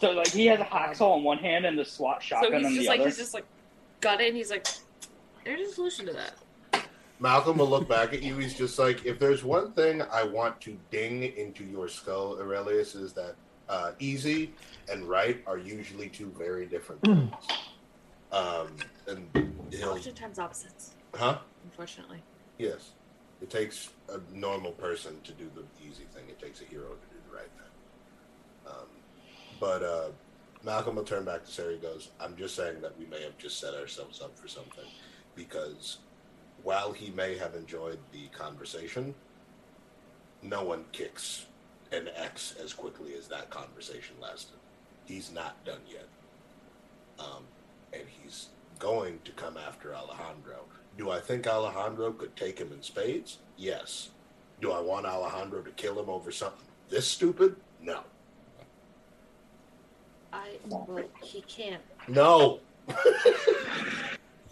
So 0.00 0.10
like 0.12 0.28
he 0.28 0.46
has 0.46 0.60
a 0.60 0.64
hacksaw 0.64 1.18
in 1.18 1.24
one 1.24 1.38
hand 1.38 1.64
and 1.66 1.78
the 1.78 1.84
SWAT 1.84 2.20
So 2.22 2.26
shotgun 2.26 2.64
he's 2.64 2.78
in 2.78 2.82
the 2.82 2.88
like 2.88 3.00
other. 3.00 3.08
he's 3.08 3.16
just 3.16 3.34
like 3.34 3.44
he's 3.44 3.50
just 3.50 4.00
like, 4.00 4.00
got 4.00 4.20
it 4.20 4.28
and 4.28 4.36
he's 4.36 4.50
like 4.50 4.66
there's 5.44 5.68
a 5.68 5.72
solution 5.72 6.06
to 6.06 6.12
that. 6.14 6.34
Malcolm 7.20 7.58
will 7.58 7.68
look 7.68 7.88
back 7.88 8.12
at 8.12 8.22
you. 8.22 8.36
He's 8.36 8.54
just 8.58 8.78
like, 8.78 9.06
if 9.06 9.18
there's 9.18 9.44
one 9.44 9.72
thing 9.72 10.02
I 10.12 10.24
want 10.24 10.60
to 10.62 10.76
ding 10.90 11.22
into 11.22 11.64
your 11.64 11.88
skull, 11.88 12.38
Aurelius, 12.40 12.94
is 12.94 13.12
that 13.12 13.36
uh, 13.68 13.92
easy 13.98 14.52
and 14.90 15.04
right 15.04 15.42
are 15.46 15.56
usually 15.58 16.08
two 16.08 16.32
very 16.36 16.66
different 16.66 17.02
things. 17.02 17.30
um, 18.32 18.68
and 19.06 19.28
he'll, 19.70 19.90
Oftentimes 19.90 20.38
opposites, 20.38 20.90
huh? 21.14 21.38
unfortunately. 21.64 22.22
Yes. 22.58 22.90
It 23.40 23.48
takes 23.48 23.90
a 24.08 24.18
normal 24.32 24.72
person 24.72 25.20
to 25.24 25.32
do 25.32 25.50
the 25.54 25.62
easy 25.86 26.04
thing. 26.12 26.24
It 26.28 26.40
takes 26.40 26.60
a 26.62 26.64
hero 26.64 26.88
to 26.88 27.14
do 27.14 27.16
the 27.30 27.36
right 27.36 27.44
thing. 27.44 27.63
But 29.64 29.82
uh, 29.82 30.08
Malcolm 30.62 30.96
will 30.96 31.04
turn 31.04 31.24
back 31.24 31.42
to 31.42 31.50
Sarah. 31.50 31.72
He 31.72 31.78
goes, 31.78 32.10
I'm 32.20 32.36
just 32.36 32.54
saying 32.54 32.82
that 32.82 32.98
we 32.98 33.06
may 33.06 33.22
have 33.22 33.38
just 33.38 33.58
set 33.58 33.72
ourselves 33.72 34.20
up 34.20 34.38
for 34.38 34.46
something 34.46 34.84
because 35.34 36.00
while 36.62 36.92
he 36.92 37.10
may 37.10 37.38
have 37.38 37.54
enjoyed 37.54 37.98
the 38.12 38.26
conversation, 38.36 39.14
no 40.42 40.64
one 40.64 40.84
kicks 40.92 41.46
an 41.92 42.10
X 42.14 42.54
as 42.62 42.74
quickly 42.74 43.14
as 43.14 43.26
that 43.28 43.48
conversation 43.48 44.16
lasted. 44.20 44.58
He's 45.06 45.32
not 45.32 45.64
done 45.64 45.80
yet. 45.90 46.08
Um, 47.18 47.44
and 47.94 48.02
he's 48.06 48.48
going 48.78 49.20
to 49.24 49.32
come 49.32 49.56
after 49.56 49.94
Alejandro. 49.94 50.66
Do 50.98 51.10
I 51.10 51.20
think 51.20 51.46
Alejandro 51.46 52.12
could 52.12 52.36
take 52.36 52.58
him 52.58 52.70
in 52.70 52.82
spades? 52.82 53.38
Yes. 53.56 54.10
Do 54.60 54.72
I 54.72 54.80
want 54.82 55.06
Alejandro 55.06 55.62
to 55.62 55.70
kill 55.70 55.98
him 55.98 56.10
over 56.10 56.30
something 56.30 56.66
this 56.90 57.08
stupid? 57.08 57.56
No. 57.80 58.00
I 60.34 60.56
well 60.66 61.04
he 61.22 61.40
can't 61.42 61.82
No. 62.08 62.60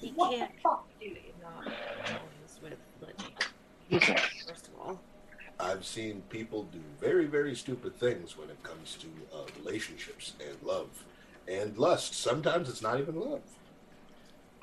he 0.00 0.10
can't 0.10 0.50
do 1.00 1.06
it 1.06 1.34
not 1.42 1.66
always 1.66 2.60
with 2.62 2.78
Liddy. 3.00 4.06
First 4.46 4.68
of 4.68 4.74
all. 4.80 5.00
I've 5.60 5.84
seen 5.84 6.22
people 6.28 6.64
do 6.72 6.80
very, 7.00 7.26
very 7.26 7.54
stupid 7.54 7.94
things 7.98 8.36
when 8.38 8.48
it 8.50 8.60
comes 8.62 8.96
to 9.00 9.06
uh, 9.36 9.44
relationships 9.58 10.32
and 10.40 10.56
love 10.62 10.88
and 11.46 11.76
lust. 11.78 12.14
Sometimes 12.14 12.68
it's 12.68 12.82
not 12.82 12.98
even 13.00 13.18
love. 13.20 13.42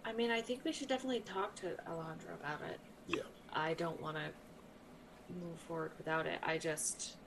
I 0.06 0.14
mean 0.14 0.32
I 0.32 0.42
think 0.42 0.62
we 0.64 0.72
should 0.72 0.88
definitely 0.88 1.20
talk 1.22 1.56
to 1.56 1.68
Alejandro 1.88 2.34
about 2.40 2.62
it. 2.70 2.80
Yeah. 3.08 3.22
I 3.54 3.74
don't 3.74 4.02
wanna 4.02 4.30
move 5.42 5.60
forward 5.68 5.92
without 5.98 6.26
it. 6.26 6.40
I 6.44 6.58
just 6.58 7.18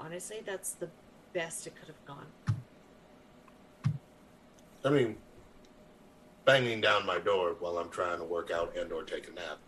honestly 0.00 0.42
that's 0.46 0.72
the 0.72 0.88
best 1.32 1.66
it 1.66 1.74
could 1.76 1.88
have 1.88 2.04
gone. 2.06 2.53
I 4.84 4.90
mean, 4.90 5.16
banging 6.44 6.80
down 6.80 7.06
my 7.06 7.18
door 7.18 7.56
while 7.58 7.78
I'm 7.78 7.88
trying 7.88 8.18
to 8.18 8.24
work 8.24 8.50
out 8.50 8.76
and 8.76 8.92
or 8.92 9.02
take 9.02 9.28
a 9.28 9.32
nap. 9.32 9.58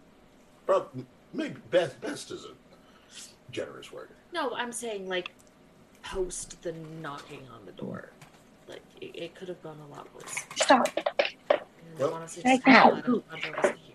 Probably, 0.67 1.07
maybe 1.33 1.57
best 1.71 2.01
best 2.01 2.31
is 2.31 2.45
a 2.45 3.53
generous 3.53 3.91
word. 3.93 4.11
No, 4.33 4.55
I'm 4.55 4.73
saying 4.73 5.09
like 5.09 5.33
post 6.03 6.61
the 6.63 6.73
knocking 7.01 7.43
on 7.55 7.65
the 7.65 7.73
door. 7.73 8.11
Like 8.69 8.83
it, 9.01 9.11
it 9.15 9.35
could 9.35 9.49
have 9.49 9.63
gone 9.63 9.79
a 9.89 9.95
lot 9.95 10.07
worse. 10.15 10.45
Stop. 10.57 10.89
And 11.49 11.61
Well- 11.99 12.15
honestly, 12.15 12.43
Right 12.45 12.61
now. 12.67 12.91
that 12.91 13.09
Alejandro 13.09 13.23
wasn't 13.63 13.79
here. 13.79 13.95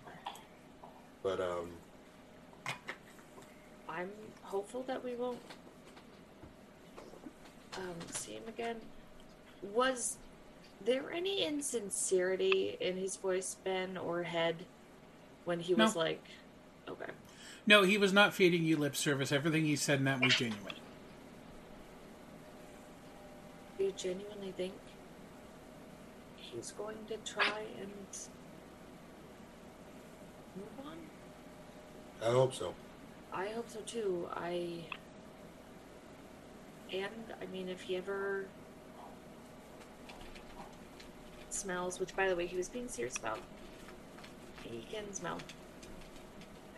But 1.22 1.40
um, 1.40 1.70
I'm 3.88 4.10
hopeful 4.42 4.82
that 4.88 5.04
we 5.04 5.14
won't 5.14 5.38
um, 7.76 7.94
see 8.10 8.32
him 8.32 8.42
again. 8.48 8.76
Was 9.72 10.16
there 10.84 11.10
any 11.12 11.44
insincerity 11.44 12.76
in 12.80 12.96
his 12.96 13.16
voice, 13.16 13.56
Ben 13.64 13.96
or 13.96 14.22
Head, 14.22 14.56
when 15.44 15.60
he 15.60 15.74
was 15.74 15.94
No. 15.94 16.00
like, 16.00 16.22
"Okay, 16.88 17.10
No, 17.66 17.82
he 17.82 17.96
was 17.98 18.12
not 18.12 18.34
feeding 18.34 18.64
you 18.64 18.76
lip 18.76 18.96
service. 18.96 19.30
Everything 19.32 19.64
he 19.64 19.76
said 19.76 20.00
in 20.00 20.04
that 20.04 20.20
was 20.20 20.34
genuine. 20.34 20.74
do 23.78 23.84
you 23.84 23.92
genuinely 23.92 24.52
think 24.52 24.74
he's 26.36 26.72
going 26.72 26.98
to 27.06 27.16
try 27.18 27.64
and 27.80 27.90
move 30.56 30.86
on?" 30.86 30.98
I 32.22 32.30
hope 32.30 32.54
so. 32.54 32.74
I 33.32 33.48
hope 33.48 33.70
so 33.70 33.80
too. 33.80 34.28
I 34.34 34.84
and 36.92 37.32
I 37.40 37.46
mean, 37.46 37.68
if 37.68 37.80
he 37.82 37.96
ever 37.96 38.46
smells, 41.54 42.00
which 42.00 42.14
by 42.16 42.28
the 42.28 42.36
way, 42.36 42.46
he 42.46 42.56
was 42.56 42.68
being 42.68 42.88
serious 42.88 43.16
about, 43.16 43.38
he 44.62 44.84
can 44.90 45.12
smell. 45.12 45.38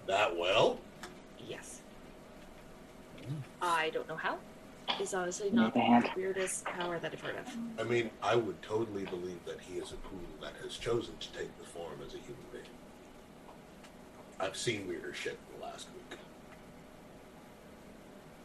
That 0.06 0.36
well? 0.36 0.78
Yes. 1.46 1.80
I 3.62 3.90
don't 3.90 4.09
know 4.09 4.16
how. 4.16 4.36
It's 5.01 5.14
honestly 5.14 5.51
not 5.51 5.72
the 5.72 5.78
Need 5.80 5.84
a 5.86 5.88
hand. 5.88 6.10
weirdest 6.14 6.64
power 6.66 6.98
that 6.98 7.12
I've 7.12 7.20
heard 7.20 7.36
of. 7.36 7.46
I 7.80 7.84
mean, 7.84 8.10
I 8.22 8.36
would 8.36 8.60
totally 8.62 9.05
believe 9.05 9.42
that 9.46 9.60
he 9.60 9.78
is 9.78 9.92
a 9.92 9.96
pool 9.96 10.20
that 10.42 10.52
has 10.62 10.76
chosen 10.76 11.16
to 11.18 11.32
take 11.32 11.56
the 11.59 11.64
form 11.64 11.94
as 12.06 12.14
a 12.14 12.18
human 12.18 12.44
being. 12.52 12.64
I've 14.38 14.56
seen 14.56 14.86
weirder 14.86 15.14
shit 15.14 15.38
in 15.55 15.59
the 15.60 15.66
last 15.66 15.86
week. 15.94 16.18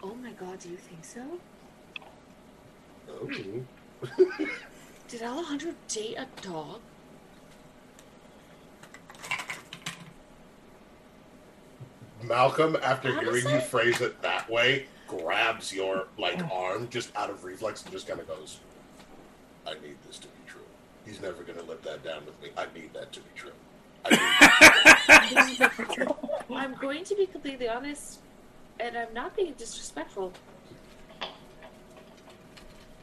Oh 0.01 0.15
my 0.15 0.31
god, 0.31 0.59
do 0.59 0.69
you 0.69 0.77
think 0.77 1.03
so? 1.03 1.21
Oh. 3.09 3.27
Did 5.09 5.23
Alejandro 5.23 5.73
date 5.87 6.17
a 6.19 6.27
dog? 6.43 6.81
Malcolm, 12.21 12.77
after 12.83 13.09
Honestly? 13.09 13.41
hearing 13.41 13.55
you 13.55 13.59
phrase 13.59 14.01
it 14.01 14.21
that 14.21 14.47
way, 14.47 14.85
grabs 15.07 15.73
your 15.73 16.05
like 16.19 16.37
mm. 16.37 16.51
arm 16.51 16.87
just 16.91 17.15
out 17.15 17.31
of 17.31 17.43
reflex 17.43 17.81
and 17.81 17.91
just 17.91 18.07
kind 18.07 18.19
of 18.19 18.27
goes, 18.27 18.59
"I 19.65 19.73
need 19.73 19.97
this 20.05 20.19
to 20.19 20.27
be 20.27 20.33
true. 20.45 20.61
He's 21.07 21.19
never 21.19 21.41
gonna 21.41 21.63
let 21.63 21.81
that 21.83 22.03
down 22.03 22.23
with 22.27 22.39
me. 22.43 22.49
I 22.55 22.67
need 22.77 22.93
that 22.93 23.11
to 23.13 23.21
be 23.21 23.29
true. 23.35 23.51
I'm 26.55 26.75
going 26.75 27.03
to 27.05 27.15
be 27.15 27.25
completely 27.25 27.67
honest, 27.67 28.19
and 28.79 28.95
I'm 28.95 29.11
not 29.15 29.35
being 29.35 29.53
disrespectful. 29.53 30.33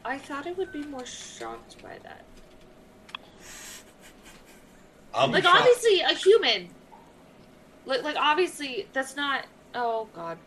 I 0.07 0.17
thought 0.17 0.47
I 0.47 0.53
would 0.53 0.71
be 0.71 0.83
more 0.83 1.05
shocked 1.05 1.83
by 1.83 1.97
that. 2.03 2.23
I'll 5.13 5.27
like 5.27 5.43
obviously 5.45 5.99
a 5.99 6.13
human. 6.13 6.69
Like 7.85 8.03
like 8.03 8.15
obviously 8.15 8.87
that's 8.93 9.17
not. 9.17 9.45
Oh 9.75 10.07
god. 10.13 10.37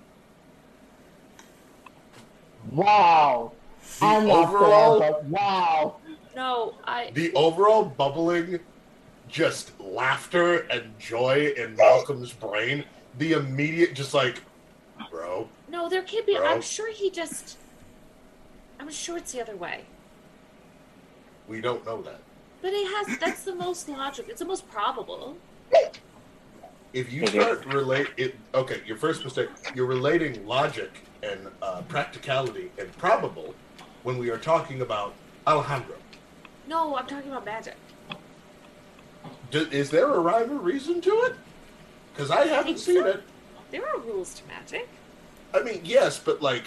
Wow. 2.70 3.52
I'm 4.00 4.30
overall- 4.30 5.00
there, 5.00 5.20
wow. 5.28 5.96
No, 6.34 6.74
I. 6.84 7.10
The 7.12 7.32
overall 7.34 7.84
bubbling, 7.84 8.60
just 9.28 9.78
laughter 9.80 10.60
and 10.70 10.98
joy 10.98 11.52
in 11.56 11.76
Malcolm's 11.76 12.32
brain. 12.32 12.84
The 13.18 13.32
immediate, 13.32 13.94
just 13.94 14.14
like, 14.14 14.42
bro, 15.10 15.48
No, 15.68 15.88
there 15.88 16.02
can't 16.02 16.26
be. 16.26 16.36
Bro. 16.36 16.46
I'm 16.46 16.62
sure 16.62 16.90
he 16.92 17.10
just. 17.10 17.58
I'm 18.80 18.90
sure 18.90 19.18
it's 19.18 19.32
the 19.32 19.42
other 19.42 19.56
way. 19.56 19.84
we 21.46 21.60
don't 21.60 21.84
know 21.84 22.00
that. 22.02 22.20
But 22.62 22.72
it 22.72 22.86
has. 22.86 23.18
That's 23.18 23.44
the 23.44 23.54
most 23.54 23.88
logical. 23.88 24.30
It's 24.30 24.40
the 24.40 24.46
most 24.46 24.68
probable. 24.70 25.36
If 26.92 27.12
you 27.12 27.26
start 27.26 27.64
relate 27.66 28.08
it, 28.16 28.34
okay, 28.54 28.80
your 28.86 28.96
first 28.96 29.22
mistake, 29.22 29.48
you're 29.74 29.86
relating 29.86 30.44
logic 30.46 30.90
and 31.22 31.48
uh, 31.62 31.82
practicality 31.82 32.70
and 32.78 32.90
probable 32.98 33.54
when 34.02 34.18
we 34.18 34.30
are 34.30 34.38
talking 34.38 34.80
about 34.80 35.14
Alejandro. 35.46 35.96
No, 36.66 36.96
I'm 36.96 37.06
talking 37.06 37.30
about 37.30 37.44
magic. 37.44 37.76
Do, 39.50 39.68
is 39.70 39.90
there 39.90 40.12
a 40.12 40.18
rhyme 40.18 40.50
or 40.50 40.58
reason 40.58 41.00
to 41.02 41.10
it? 41.10 41.34
Because 42.12 42.30
I 42.30 42.46
haven't 42.46 42.78
seen 42.78 43.06
it. 43.06 43.22
There 43.70 43.86
are 43.86 43.98
rules 44.00 44.34
to 44.34 44.46
magic. 44.48 44.88
I 45.54 45.62
mean, 45.62 45.80
yes, 45.84 46.18
but 46.18 46.42
like, 46.42 46.64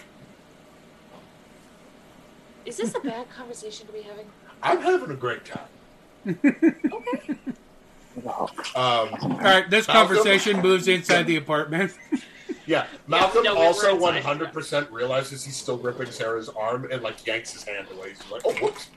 Is 2.65 2.77
this 2.77 2.95
a 2.95 2.99
bad 2.99 3.29
conversation 3.29 3.87
to 3.87 3.93
be 3.93 4.01
having? 4.01 4.25
I'm 4.61 4.81
having 4.81 5.11
a 5.11 5.15
great 5.15 5.41
time. 5.45 5.67
Okay. 6.25 7.35
Um, 8.25 8.33
All 8.75 9.39
right, 9.41 9.69
this 9.69 9.85
conversation 9.85 10.61
moves 10.61 10.87
inside 10.87 11.23
the 11.23 11.35
apartment. 11.37 11.93
Yeah, 12.65 12.85
Malcolm 13.07 13.43
no, 13.43 13.55
we 13.55 13.61
also 13.61 13.95
inside. 13.95 14.23
100% 14.23 14.91
realizes 14.91 15.43
he's 15.43 15.57
still 15.57 15.77
gripping 15.77 16.11
Sarah's 16.11 16.47
arm 16.49 16.87
and 16.91 17.01
like 17.01 17.25
yanks 17.25 17.51
his 17.51 17.63
hand 17.63 17.87
away. 17.91 18.09
He's 18.09 18.31
like, 18.31 18.41
"Oh, 18.45 18.53
whoops." 18.53 18.89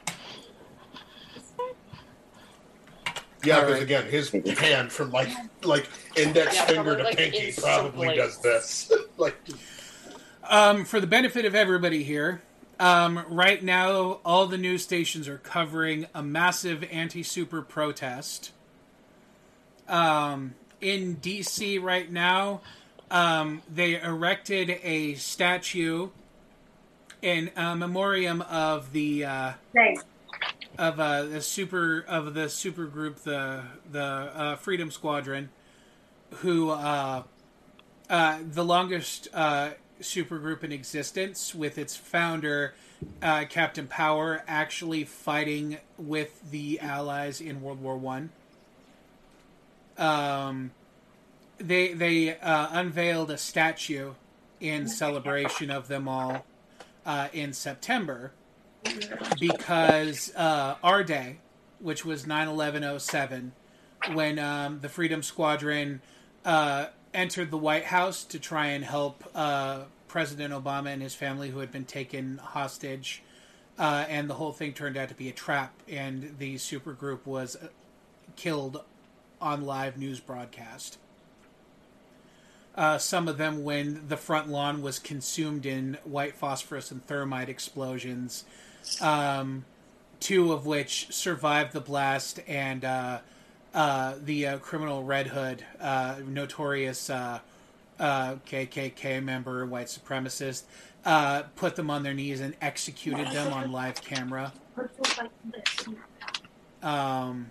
Yeah, 3.42 3.60
because 3.64 3.82
again, 3.82 4.06
his 4.06 4.30
hand 4.58 4.92
from 4.92 5.10
like 5.12 5.28
like 5.64 5.88
index 6.16 6.54
Yeah, 6.54 6.64
finger 6.66 6.82
probably, 6.82 6.96
to 6.96 7.04
like, 7.04 7.16
pinky 7.16 7.52
probably 7.60 8.16
does 8.16 8.38
this. 8.40 8.92
like, 9.16 9.36
Um, 10.48 10.84
for 10.84 11.00
the 11.00 11.06
benefit 11.06 11.44
of 11.44 11.54
everybody 11.54 12.02
here, 12.02 12.42
um, 12.78 13.24
right 13.28 13.62
now 13.62 14.20
all 14.24 14.46
the 14.46 14.58
news 14.58 14.82
stations 14.82 15.28
are 15.28 15.38
covering 15.38 16.06
a 16.14 16.22
massive 16.22 16.84
anti-super 16.90 17.62
protest. 17.62 18.52
Um, 19.88 20.54
in 20.80 21.14
D.C. 21.14 21.78
right 21.78 22.10
now, 22.10 22.60
um, 23.10 23.62
they 23.72 24.00
erected 24.00 24.78
a 24.82 25.14
statue 25.14 26.10
in 27.22 27.50
uh, 27.56 27.74
memoriam 27.74 28.42
of 28.42 28.92
the 28.92 29.24
uh, 29.24 29.52
of 30.78 31.00
uh, 31.00 31.22
the 31.22 31.40
super 31.40 32.04
of 32.06 32.34
the 32.34 32.48
super 32.48 32.86
group, 32.86 33.20
the 33.20 33.62
the 33.90 34.02
uh, 34.02 34.56
Freedom 34.56 34.90
Squadron, 34.90 35.48
who 36.36 36.70
uh, 36.70 37.22
uh, 38.10 38.38
the 38.44 38.64
longest 38.64 39.28
uh, 39.32 39.70
supergroup 40.00 40.62
in 40.64 40.72
existence, 40.72 41.54
with 41.54 41.78
its 41.78 41.96
founder, 41.96 42.74
uh, 43.22 43.44
Captain 43.48 43.86
Power, 43.86 44.42
actually 44.46 45.04
fighting 45.04 45.78
with 45.98 46.50
the 46.50 46.80
Allies 46.80 47.40
in 47.40 47.62
World 47.62 47.80
War 47.80 47.96
One. 47.96 48.30
Um, 49.98 50.72
they 51.58 51.92
they 51.92 52.38
uh, 52.38 52.68
unveiled 52.72 53.30
a 53.30 53.38
statue 53.38 54.14
in 54.60 54.88
celebration 54.88 55.70
of 55.70 55.88
them 55.88 56.08
all 56.08 56.44
uh, 57.04 57.28
in 57.32 57.52
September 57.52 58.32
because 59.40 60.34
uh, 60.36 60.76
our 60.82 61.02
day, 61.02 61.38
which 61.80 62.04
was 62.04 62.24
9/11/07, 62.24 63.50
when 64.12 64.38
um, 64.38 64.80
the 64.80 64.88
Freedom 64.88 65.22
Squadron 65.22 66.00
uh, 66.44 66.86
entered 67.16 67.50
the 67.50 67.58
White 67.58 67.86
House 67.86 68.22
to 68.24 68.38
try 68.38 68.66
and 68.66 68.84
help 68.84 69.24
uh, 69.34 69.80
President 70.06 70.52
Obama 70.52 70.92
and 70.92 71.02
his 71.02 71.14
family, 71.14 71.48
who 71.50 71.58
had 71.58 71.72
been 71.72 71.86
taken 71.86 72.38
hostage, 72.38 73.22
uh, 73.78 74.04
and 74.08 74.30
the 74.30 74.34
whole 74.34 74.52
thing 74.52 74.72
turned 74.72 74.96
out 74.96 75.08
to 75.08 75.14
be 75.14 75.28
a 75.28 75.32
trap, 75.32 75.72
and 75.88 76.36
the 76.38 76.56
supergroup 76.56 77.26
was 77.26 77.56
uh, 77.56 77.68
killed 78.36 78.84
on 79.40 79.62
live 79.62 79.96
news 79.96 80.20
broadcast. 80.20 80.98
Uh, 82.74 82.98
some 82.98 83.26
of 83.26 83.38
them 83.38 83.64
when 83.64 84.06
the 84.08 84.16
front 84.18 84.48
lawn 84.48 84.82
was 84.82 84.98
consumed 84.98 85.64
in 85.64 85.96
white 86.04 86.36
phosphorus 86.36 86.90
and 86.90 87.06
thermite 87.06 87.48
explosions, 87.48 88.44
um, 89.00 89.64
two 90.20 90.52
of 90.52 90.66
which 90.66 91.06
survived 91.10 91.72
the 91.72 91.80
blast, 91.80 92.40
and 92.46 92.84
uh, 93.76 93.78
uh, 93.78 94.14
the 94.24 94.46
uh, 94.46 94.58
criminal 94.58 95.04
Red 95.04 95.28
Hood, 95.28 95.64
uh, 95.80 96.16
notorious 96.26 97.10
uh, 97.10 97.40
uh, 97.98 98.36
KKK 98.46 99.22
member, 99.22 99.66
white 99.66 99.86
supremacist, 99.86 100.62
uh, 101.04 101.42
put 101.54 101.76
them 101.76 101.90
on 101.90 102.02
their 102.02 102.14
knees 102.14 102.40
and 102.40 102.54
executed 102.60 103.28
them 103.28 103.52
on 103.52 103.70
live 103.70 104.00
camera. 104.02 104.52
um, 106.82 107.50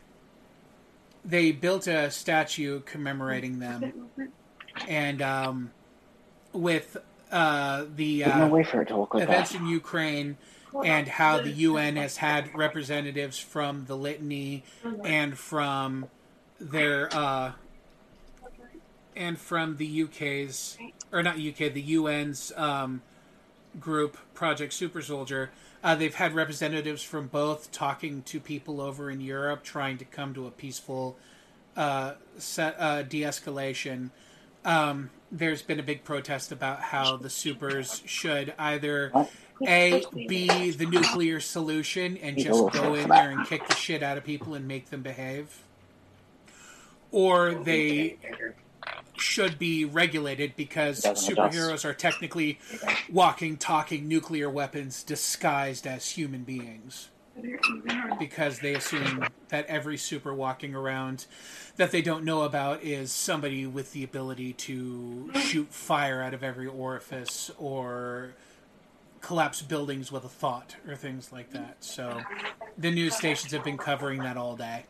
they 1.23 1.52
built 1.52 1.88
a 1.88 2.11
statue 2.11 2.81
commemorating 2.81 3.60
them, 3.60 4.10
and 4.88 5.22
um, 5.22 5.72
with 6.53 6.97
uh, 7.31 7.85
the 7.95 8.23
uh, 8.23 8.47
way 8.47 8.64
for 8.64 8.81
it 8.81 8.88
to 8.89 8.97
look 8.97 9.14
like 9.14 9.23
events 9.23 9.53
in 9.53 9.65
Ukraine 9.68 10.38
and 10.84 11.07
how 11.07 11.41
the 11.41 11.52
UN 11.52 11.95
has 11.95 12.18
had 12.18 12.53
representatives 12.53 13.39
from 13.39 13.85
the 13.85 13.95
litany 13.95 14.64
and 15.03 15.38
from 15.38 16.10
their 16.60 17.14
uh, 17.14 17.52
and 19.15 19.38
from 19.38 19.77
the 19.77 20.03
UK's 20.03 20.77
or 21.11 21.23
not 21.23 21.36
UK, 21.36 21.73
the 21.73 21.95
UN's 21.95 22.52
um, 22.56 23.02
group 23.80 24.18
Project 24.34 24.73
Super 24.73 25.02
Soldier. 25.02 25.52
Uh, 25.84 25.95
they've 25.95 26.15
had 26.15 26.34
representatives 26.34 27.03
from 27.03 27.27
both 27.27 27.72
talking 27.72 28.23
to 28.23 28.40
people 28.40 28.82
over 28.82 29.11
in 29.11 29.22
Europe, 29.22 29.64
trying 29.64 29.98
to 29.99 30.06
come 30.06 30.34
to 30.34 30.48
a 30.48 30.52
peaceful 30.52 31.15
uh, 31.77 32.14
set, 32.38 32.76
uh, 32.80 33.03
de-escalation. 33.03 34.10
Um, 34.64 35.11
there's 35.32 35.61
been 35.61 35.80
a 35.80 35.84
big 35.84 36.03
protest 36.03 36.52
about 36.52 36.80
how 36.82 37.18
the 37.18 37.30
supers 37.30 38.02
should 38.06 38.53
either 38.57 39.11
a 39.68 40.03
be 40.27 40.72
the 40.72 40.86
nuclear 40.86 41.40
solution 41.40 42.18
and 42.18 42.38
just 42.38 42.72
go 42.73 42.95
in 42.95 43.07
there 43.10 43.30
and 43.30 43.45
kick 43.45 43.68
the 43.68 43.76
shit 43.76 44.02
out 44.02 44.18
of 44.18 44.23
people 44.23 44.53
and 44.56 44.68
make 44.68 44.90
them 44.90 45.02
behave, 45.02 45.64
or 47.15 47.53
they 47.53 48.17
should 49.15 49.57
be 49.57 49.85
regulated 49.85 50.53
because 50.57 51.01
superheroes 51.01 51.85
are 51.85 51.93
technically 51.93 52.59
walking, 53.09 53.55
talking 53.55 54.05
nuclear 54.05 54.49
weapons 54.49 55.01
disguised 55.01 55.87
as 55.87 56.09
human 56.09 56.43
beings. 56.43 57.07
Because 58.19 58.59
they 58.59 58.73
assume 58.75 59.27
that 59.47 59.65
every 59.67 59.95
super 59.95 60.33
walking 60.33 60.75
around 60.75 61.25
that 61.77 61.91
they 61.91 62.01
don't 62.01 62.25
know 62.25 62.41
about 62.41 62.83
is 62.83 63.13
somebody 63.13 63.65
with 63.65 63.93
the 63.93 64.03
ability 64.03 64.51
to 64.51 65.31
shoot 65.35 65.73
fire 65.73 66.21
out 66.21 66.33
of 66.33 66.43
every 66.43 66.67
orifice 66.67 67.49
or 67.57 68.33
collapse 69.21 69.61
buildings 69.61 70.11
with 70.11 70.25
a 70.25 70.29
thought 70.29 70.75
or 70.85 70.97
things 70.97 71.31
like 71.31 71.51
that. 71.51 71.77
So 71.79 72.21
the 72.77 72.91
news 72.91 73.15
stations 73.15 73.53
have 73.53 73.63
been 73.63 73.77
covering 73.77 74.19
that 74.19 74.35
all 74.35 74.57
day. 74.57 74.85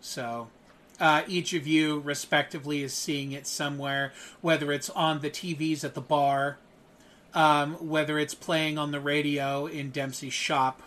So 0.00 0.48
uh, 1.00 1.22
each 1.28 1.52
of 1.52 1.66
you, 1.66 2.00
respectively, 2.00 2.82
is 2.82 2.94
seeing 2.94 3.32
it 3.32 3.46
somewhere, 3.46 4.12
whether 4.40 4.72
it's 4.72 4.90
on 4.90 5.20
the 5.20 5.30
TVs 5.30 5.84
at 5.84 5.94
the 5.94 6.00
bar, 6.00 6.58
um, 7.34 7.74
whether 7.74 8.18
it's 8.18 8.34
playing 8.34 8.78
on 8.78 8.92
the 8.92 9.00
radio 9.00 9.66
in 9.66 9.90
Dempsey's 9.90 10.32
shop, 10.32 10.80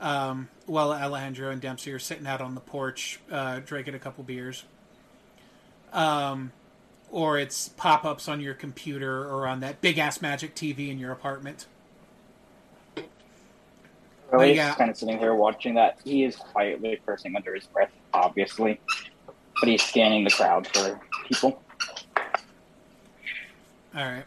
um, 0.00 0.48
while 0.66 0.92
Alejandro 0.92 1.50
and 1.50 1.60
Dempsey 1.60 1.92
are 1.92 1.98
sitting 1.98 2.26
out 2.26 2.40
on 2.40 2.54
the 2.54 2.60
porch 2.60 3.20
uh, 3.30 3.60
drinking 3.60 3.94
a 3.94 3.98
couple 3.98 4.24
beers. 4.24 4.64
Um, 5.92 6.52
or 7.10 7.38
it's 7.38 7.68
pop 7.68 8.04
ups 8.04 8.26
on 8.26 8.40
your 8.40 8.54
computer 8.54 9.28
or 9.28 9.46
on 9.46 9.60
that 9.60 9.80
big 9.82 9.98
ass 9.98 10.22
magic 10.22 10.54
TV 10.54 10.88
in 10.88 10.98
your 10.98 11.12
apartment. 11.12 11.66
Really, 14.32 14.48
But 14.48 14.56
yeah. 14.56 14.74
kind 14.74 14.90
of 14.90 14.96
sitting 14.96 15.18
here 15.18 15.34
watching 15.34 15.74
that. 15.74 15.98
He 16.04 16.24
is 16.24 16.36
quietly 16.36 16.98
cursing 17.04 17.36
under 17.36 17.54
his 17.54 17.66
breath, 17.66 17.90
obviously, 18.14 18.80
but 19.26 19.68
he's 19.68 19.82
scanning 19.82 20.24
the 20.24 20.30
crowd 20.30 20.66
for 20.68 20.98
people. 21.28 21.62
All 23.94 24.04
right. 24.04 24.24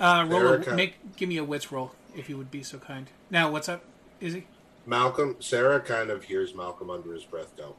Uh, 0.00 0.26
roll 0.28 0.54
a, 0.54 0.74
make 0.74 1.16
give 1.16 1.28
me 1.28 1.36
a 1.36 1.44
wits 1.44 1.70
roll 1.72 1.92
if 2.16 2.28
you 2.28 2.36
would 2.36 2.50
be 2.50 2.62
so 2.62 2.78
kind. 2.78 3.08
Now, 3.30 3.50
what's 3.50 3.68
up, 3.68 3.82
Izzy? 4.20 4.46
Malcolm, 4.86 5.36
Sarah 5.40 5.80
kind 5.80 6.10
of 6.10 6.24
hears 6.24 6.54
Malcolm 6.54 6.90
under 6.90 7.12
his 7.12 7.24
breath 7.24 7.56
go. 7.56 7.76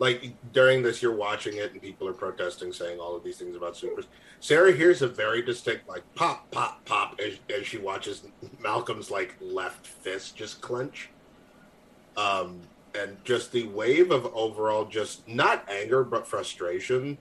Like 0.00 0.32
during 0.54 0.82
this, 0.82 1.02
you're 1.02 1.14
watching 1.14 1.58
it 1.58 1.72
and 1.72 1.80
people 1.80 2.08
are 2.08 2.14
protesting, 2.14 2.72
saying 2.72 2.98
all 2.98 3.14
of 3.14 3.22
these 3.22 3.36
things 3.36 3.54
about 3.54 3.76
supers. 3.76 4.06
Sarah 4.40 4.72
hears 4.72 5.02
a 5.02 5.06
very 5.06 5.42
distinct, 5.42 5.86
like 5.86 6.02
pop, 6.14 6.50
pop, 6.50 6.82
pop, 6.86 7.20
as, 7.20 7.34
as 7.54 7.66
she 7.66 7.76
watches 7.76 8.22
Malcolm's 8.58 9.10
like 9.10 9.36
left 9.42 9.86
fist 9.86 10.34
just 10.34 10.62
clench. 10.62 11.10
Um, 12.16 12.62
and 12.98 13.16
just 13.24 13.52
the 13.52 13.68
wave 13.68 14.10
of 14.10 14.34
overall, 14.34 14.86
just 14.86 15.28
not 15.28 15.68
anger 15.70 16.02
but 16.02 16.26
frustration, 16.26 17.18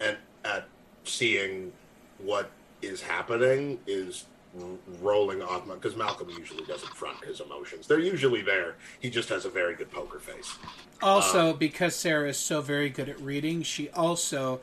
and 0.00 0.16
at 0.44 0.68
seeing 1.02 1.72
what 2.18 2.50
is 2.80 3.02
happening 3.02 3.80
is 3.86 4.26
rolling 5.00 5.42
off 5.42 5.66
because 5.66 5.96
Malcolm 5.96 6.30
usually 6.30 6.64
doesn't 6.64 6.94
front 6.94 7.24
his 7.24 7.40
emotions. 7.40 7.86
They're 7.86 7.98
usually 7.98 8.42
there. 8.42 8.76
He 9.00 9.10
just 9.10 9.28
has 9.28 9.44
a 9.44 9.50
very 9.50 9.74
good 9.74 9.90
poker 9.90 10.18
face. 10.18 10.56
Also, 11.02 11.50
Um, 11.50 11.56
because 11.56 11.94
Sarah 11.94 12.28
is 12.28 12.38
so 12.38 12.60
very 12.60 12.88
good 12.88 13.08
at 13.08 13.20
reading, 13.20 13.62
she 13.62 13.90
also 13.90 14.60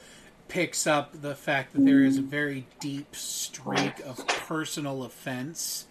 picks 0.47 0.85
up 0.87 1.21
the 1.21 1.35
fact 1.35 1.73
that 1.73 1.85
there 1.85 2.03
is 2.03 2.17
a 2.17 2.21
very 2.21 2.65
deep 2.79 3.15
streak 3.15 3.99
of 4.05 4.25
personal 4.27 5.03
offense 5.03 5.85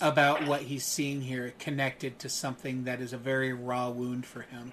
about 0.00 0.46
what 0.46 0.62
he's 0.62 0.84
seeing 0.84 1.22
here, 1.22 1.54
connected 1.58 2.18
to 2.18 2.28
something 2.28 2.84
that 2.84 3.00
is 3.00 3.12
a 3.12 3.16
very 3.18 3.52
raw 3.52 3.88
wound 3.88 4.26
for 4.26 4.42
him. 4.42 4.72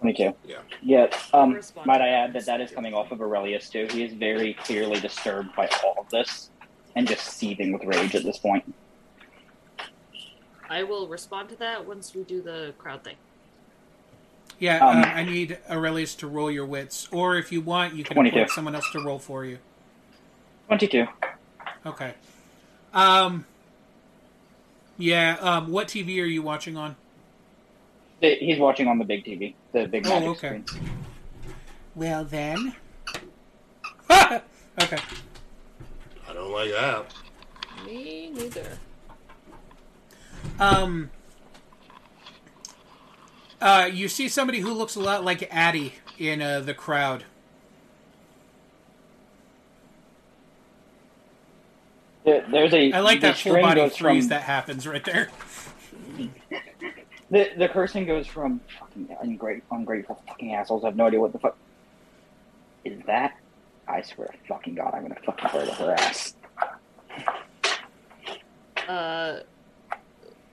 Twenty-two. 0.00 0.34
Yeah. 0.44 0.58
Yeah. 0.82 1.06
Um, 1.32 1.60
might 1.84 2.00
I 2.00 2.08
add 2.08 2.32
that 2.32 2.46
that 2.46 2.60
is 2.60 2.72
coming 2.72 2.92
off 2.92 3.12
of 3.12 3.20
Aurelius 3.20 3.68
too. 3.70 3.86
He 3.90 4.02
is 4.02 4.12
very 4.12 4.54
clearly 4.54 4.98
disturbed 4.98 5.54
by 5.54 5.68
all 5.84 5.94
of 5.98 6.08
this 6.10 6.50
and 6.94 7.06
just 7.08 7.24
seething 7.26 7.72
with 7.72 7.84
rage 7.84 8.14
at 8.14 8.22
this 8.24 8.38
point. 8.38 8.74
I 10.68 10.82
will 10.84 11.06
respond 11.08 11.48
to 11.50 11.56
that 11.56 11.86
once 11.86 12.14
we 12.14 12.22
do 12.24 12.40
the 12.42 12.74
crowd 12.78 13.04
thing. 13.04 13.16
Yeah, 14.58 14.78
Um, 14.86 14.98
um, 14.98 15.04
I 15.04 15.24
need 15.24 15.58
Aurelius 15.68 16.14
to 16.16 16.26
roll 16.28 16.50
your 16.50 16.64
wits, 16.66 17.08
or 17.10 17.36
if 17.36 17.50
you 17.52 17.60
want, 17.60 17.94
you 17.94 18.04
can 18.04 18.14
22. 18.14 18.36
appoint 18.36 18.50
someone 18.50 18.74
else 18.74 18.88
to 18.92 19.00
roll 19.04 19.18
for 19.18 19.44
you. 19.44 19.58
Twenty-two. 20.68 21.06
Okay. 21.84 22.14
Um. 22.94 23.44
Yeah. 24.96 25.36
Um. 25.40 25.70
What 25.70 25.88
TV 25.88 26.22
are 26.22 26.26
you 26.26 26.42
watching 26.42 26.76
on? 26.76 26.96
He's 28.20 28.58
watching 28.58 28.86
on 28.86 28.98
the 28.98 29.04
big 29.04 29.24
TV, 29.24 29.54
the 29.72 29.86
big 29.86 30.06
Oh, 30.06 30.28
okay. 30.30 30.62
screen. 30.62 30.64
Well 31.96 32.24
then. 32.24 32.76
okay. 34.10 34.98
I 36.42 36.44
don't 36.44 36.52
like 36.54 36.70
that. 36.72 37.14
Me 37.86 38.30
neither. 38.34 38.78
Um. 40.58 41.10
Uh, 43.60 43.88
you 43.92 44.08
see 44.08 44.28
somebody 44.28 44.58
who 44.58 44.72
looks 44.72 44.96
a 44.96 45.00
lot 45.00 45.24
like 45.24 45.46
Addie 45.54 45.94
in 46.18 46.42
uh, 46.42 46.58
the 46.58 46.74
crowd. 46.74 47.22
There- 52.24 52.44
There's 52.50 52.74
a. 52.74 52.92
I 52.92 53.00
like 53.00 53.20
that 53.20 53.36
full 53.38 53.60
body 53.60 53.88
freeze 53.88 54.24
from- 54.24 54.28
that 54.30 54.42
happens 54.42 54.84
right 54.86 55.04
there. 55.04 55.28
The 57.30 57.50
the 57.56 57.68
cursing 57.68 58.04
goes 58.04 58.26
from 58.26 58.60
fucking 58.80 59.08
ungrate, 59.24 59.62
ungrateful 59.70 60.20
fucking 60.26 60.54
assholes. 60.54 60.82
I 60.82 60.88
have 60.88 60.96
no 60.96 61.06
idea 61.06 61.20
what 61.20 61.32
the 61.32 61.38
fuck 61.38 61.56
is 62.84 63.00
that. 63.06 63.34
I 63.92 64.00
swear 64.00 64.28
to 64.28 64.38
fucking 64.48 64.74
god, 64.74 64.94
I'm 64.94 65.02
gonna 65.02 65.20
fucking 65.24 65.50
murder 65.52 65.72
her 65.72 65.92
ass. 65.92 66.34
Uh, 68.88 69.40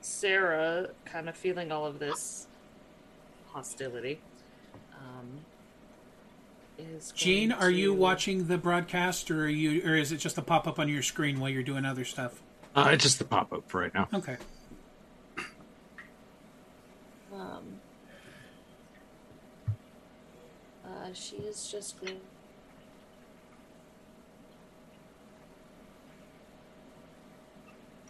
Sarah, 0.02 0.90
kind 1.06 1.30
of 1.30 1.38
feeling 1.38 1.72
all 1.72 1.86
of 1.86 2.00
this 2.00 2.48
hostility, 3.48 4.20
um, 4.94 5.40
is. 6.78 7.14
Gene, 7.14 7.50
going 7.50 7.62
are 7.62 7.72
you 7.72 7.94
watching 7.94 8.48
the 8.48 8.58
broadcast, 8.58 9.32
or 9.32 9.44
are 9.44 9.48
you, 9.48 9.84
or 9.90 9.96
is 9.96 10.12
it 10.12 10.18
just 10.18 10.38
a 10.38 10.42
pop 10.42 10.68
up 10.68 10.78
on 10.78 10.90
your 10.90 11.02
screen 11.02 11.40
while 11.40 11.50
you're 11.50 11.64
doing 11.64 11.86
other 11.86 12.04
stuff? 12.04 12.42
Uh, 12.76 12.90
it's 12.92 13.04
just 13.04 13.20
the 13.20 13.26
pop 13.26 13.54
up 13.54 13.64
for 13.70 13.82
right 13.82 13.94
now. 13.94 14.10
Okay. 14.14 14.38
Um, 17.34 17.80
uh, 20.86 21.14
she 21.14 21.38
is 21.38 21.72
just 21.72 22.00
going. 22.02 22.20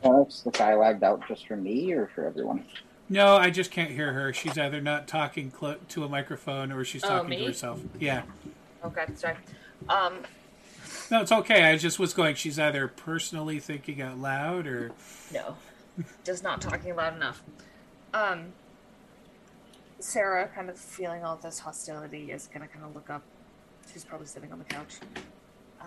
Alex, 0.04 0.42
the 0.42 0.52
guy 0.52 0.76
lagged 0.76 1.04
out 1.04 1.28
just 1.28 1.48
for 1.48 1.56
me 1.56 1.92
or 1.94 2.08
for 2.08 2.26
everyone? 2.26 2.66
No, 3.10 3.36
I 3.38 3.50
just 3.50 3.72
can't 3.72 3.92
hear 3.92 4.14
her. 4.14 4.32
She's 4.34 4.58
either 4.58 4.80
not 4.82 5.08
talking 5.08 5.52
clo- 5.52 5.78
to 5.90 6.04
a 6.04 6.10
microphone 6.10 6.72
or 6.72 6.84
she's 6.86 7.04
Oh, 7.04 7.08
talking 7.10 7.30
me? 7.32 7.38
to 7.40 7.46
herself. 7.48 7.82
Yeah. 8.00 8.22
Okay, 8.84 9.06
sorry. 9.16 9.36
Um, 9.90 10.20
No, 11.12 11.22
it's 11.22 11.32
okay. 11.32 11.64
I 11.72 11.78
just 11.78 11.98
was 12.00 12.14
going. 12.14 12.36
She's 12.36 12.60
either 12.60 12.88
personally 12.88 13.60
thinking 13.60 14.02
out 14.02 14.18
loud 14.20 14.68
or. 14.68 14.92
No, 15.34 15.56
just 16.24 16.44
not 16.44 16.62
talking 16.62 16.96
loud 16.96 17.16
enough. 17.16 17.42
Um, 18.14 18.54
Sarah, 20.00 20.48
kind 20.56 20.70
of 20.70 20.78
feeling 20.78 21.24
all 21.24 21.36
this 21.36 21.60
hostility, 21.60 22.32
is 22.32 22.48
gonna 22.54 22.68
kind 22.68 22.86
of 22.86 22.96
look 22.96 23.10
up. 23.10 23.24
She's 23.92 24.06
probably 24.06 24.28
sitting 24.28 24.52
on 24.54 24.60
the 24.60 24.66
couch. 24.66 24.96
Uh, 25.82 25.86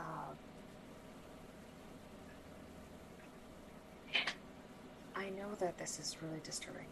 I 5.23 5.31
know 5.31 5.55
that 5.61 5.79
this 5.79 6.01
is 6.01 6.17
really 6.21 6.41
disturbing. 6.43 6.87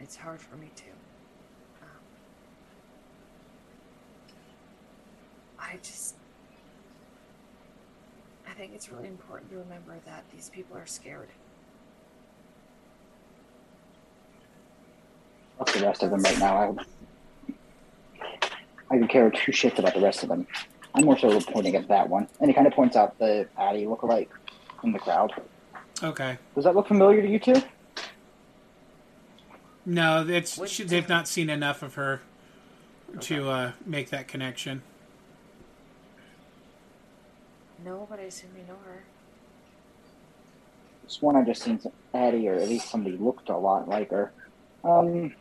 It's 0.00 0.16
hard 0.16 0.40
for 0.40 0.56
me 0.56 0.70
too. 0.74 0.84
Um, 1.82 1.88
I 5.58 5.76
just. 5.82 6.14
I 8.48 8.52
think 8.54 8.72
it's 8.74 8.90
really 8.90 9.08
important 9.08 9.50
to 9.50 9.58
remember 9.58 9.96
that 10.06 10.24
these 10.34 10.48
people 10.48 10.74
are 10.78 10.86
scared. 10.86 11.28
Fuck 15.58 15.72
the 15.72 15.80
rest 15.80 16.02
of 16.02 16.10
them 16.10 16.22
right 16.22 16.38
now. 16.38 16.76
I, 18.20 18.24
I 18.90 18.98
could 18.98 19.10
care 19.10 19.30
two 19.30 19.52
shits 19.52 19.78
about 19.78 19.92
the 19.92 20.00
rest 20.00 20.22
of 20.22 20.30
them. 20.30 20.46
I'm 20.94 21.04
more 21.04 21.18
so 21.18 21.38
pointing 21.40 21.76
at 21.76 21.88
that 21.88 22.08
one. 22.08 22.26
And 22.40 22.48
he 22.48 22.54
kind 22.54 22.66
of 22.66 22.72
points 22.72 22.96
out 22.96 23.18
the 23.18 23.46
Addie 23.58 23.84
lookalike 23.84 24.28
in 24.82 24.92
the 24.92 24.98
crowd. 24.98 25.34
Okay. 26.02 26.38
Does 26.54 26.64
that 26.64 26.74
look 26.74 26.88
familiar 26.88 27.22
to 27.22 27.28
you 27.28 27.38
two? 27.38 27.62
No, 29.86 30.26
it's 30.28 30.68
she, 30.68 30.82
they've 30.82 31.08
not 31.08 31.28
seen 31.28 31.48
enough 31.48 31.82
of 31.82 31.94
her 31.94 32.20
to 33.20 33.48
uh, 33.48 33.72
make 33.86 34.10
that 34.10 34.26
connection. 34.28 34.82
No, 37.84 38.06
but 38.10 38.18
I 38.18 38.24
assume 38.24 38.50
you 38.56 38.66
know 38.66 38.78
her. 38.84 39.04
This 41.04 41.22
one 41.22 41.36
I 41.36 41.44
just 41.44 41.62
seen 41.62 41.78
some 41.78 41.92
Addie, 42.12 42.48
or 42.48 42.54
at 42.54 42.68
least 42.68 42.90
somebody 42.90 43.16
looked 43.16 43.48
a 43.48 43.56
lot 43.56 43.88
like 43.88 44.10
her. 44.10 44.32
Um, 44.82 45.32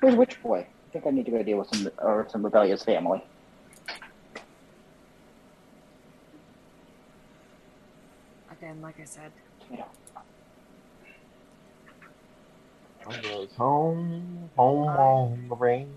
where's 0.00 0.14
Witch 0.14 0.40
Boy? 0.42 0.60
I 0.60 0.92
think 0.92 1.06
I 1.06 1.10
need 1.10 1.24
to 1.26 1.32
go 1.32 1.42
deal 1.42 1.58
with 1.58 1.74
some 1.74 1.90
or 1.98 2.26
some 2.30 2.44
rebellious 2.44 2.84
family. 2.84 3.22
Again, 8.52 8.80
like 8.80 9.00
I 9.00 9.04
said, 9.04 9.32
Goes 13.22 13.52
home, 13.56 14.50
home 14.56 14.88
on 14.88 15.46
the 15.48 15.54
range. 15.54 15.88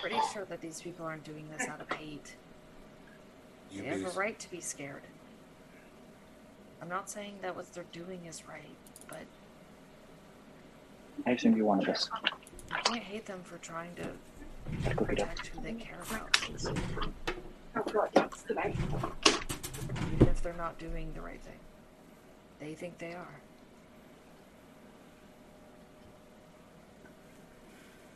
pretty 0.00 0.16
sure 0.32 0.46
that 0.46 0.60
these 0.62 0.80
people 0.80 1.04
aren't 1.04 1.24
doing 1.24 1.46
this 1.56 1.68
out 1.68 1.80
of 1.80 1.92
hate. 1.92 2.36
You 3.70 3.82
they 3.82 3.88
have 3.88 3.98
be- 3.98 4.04
a 4.06 4.10
right 4.10 4.38
to 4.38 4.50
be 4.50 4.60
scared. 4.60 5.02
I'm 6.80 6.88
not 6.88 7.10
saying 7.10 7.34
that 7.42 7.54
what 7.54 7.70
they're 7.74 7.84
doing 7.92 8.24
is 8.26 8.44
right, 8.48 8.62
but 9.08 9.18
I 11.26 11.32
assume 11.32 11.54
you 11.56 11.66
wanted 11.66 11.86
this. 11.88 12.08
I 12.72 12.80
can't 12.80 13.02
hate 13.02 13.26
them 13.26 13.40
for 13.44 13.58
trying 13.58 13.94
to 13.96 14.04
Cookie 14.84 14.94
dough. 14.94 15.04
protect 15.04 15.46
who 15.48 15.60
they 15.60 15.72
care 15.74 15.98
about. 16.10 16.40
Even 20.14 20.28
if 20.28 20.40
they're 20.42 20.54
not 20.54 20.78
doing 20.78 21.12
the 21.14 21.20
right 21.20 21.42
thing, 21.42 21.58
they 22.60 22.74
think 22.74 22.98
they 22.98 23.12
are. 23.12 23.40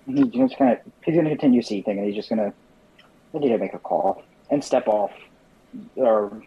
He's 0.06 0.26
just 0.26 0.58
gonna 0.58 0.78
he's 1.04 1.14
gonna 1.14 1.30
continue 1.30 1.62
seething, 1.62 1.96
and 1.96 2.06
he's 2.06 2.16
just 2.16 2.28
gonna 2.28 2.52
I 3.34 3.38
need 3.38 3.48
to 3.48 3.58
make 3.58 3.74
a 3.74 3.78
call 3.78 4.22
and 4.50 4.62
step 4.62 4.88
off 4.88 5.12
or 5.96 6.42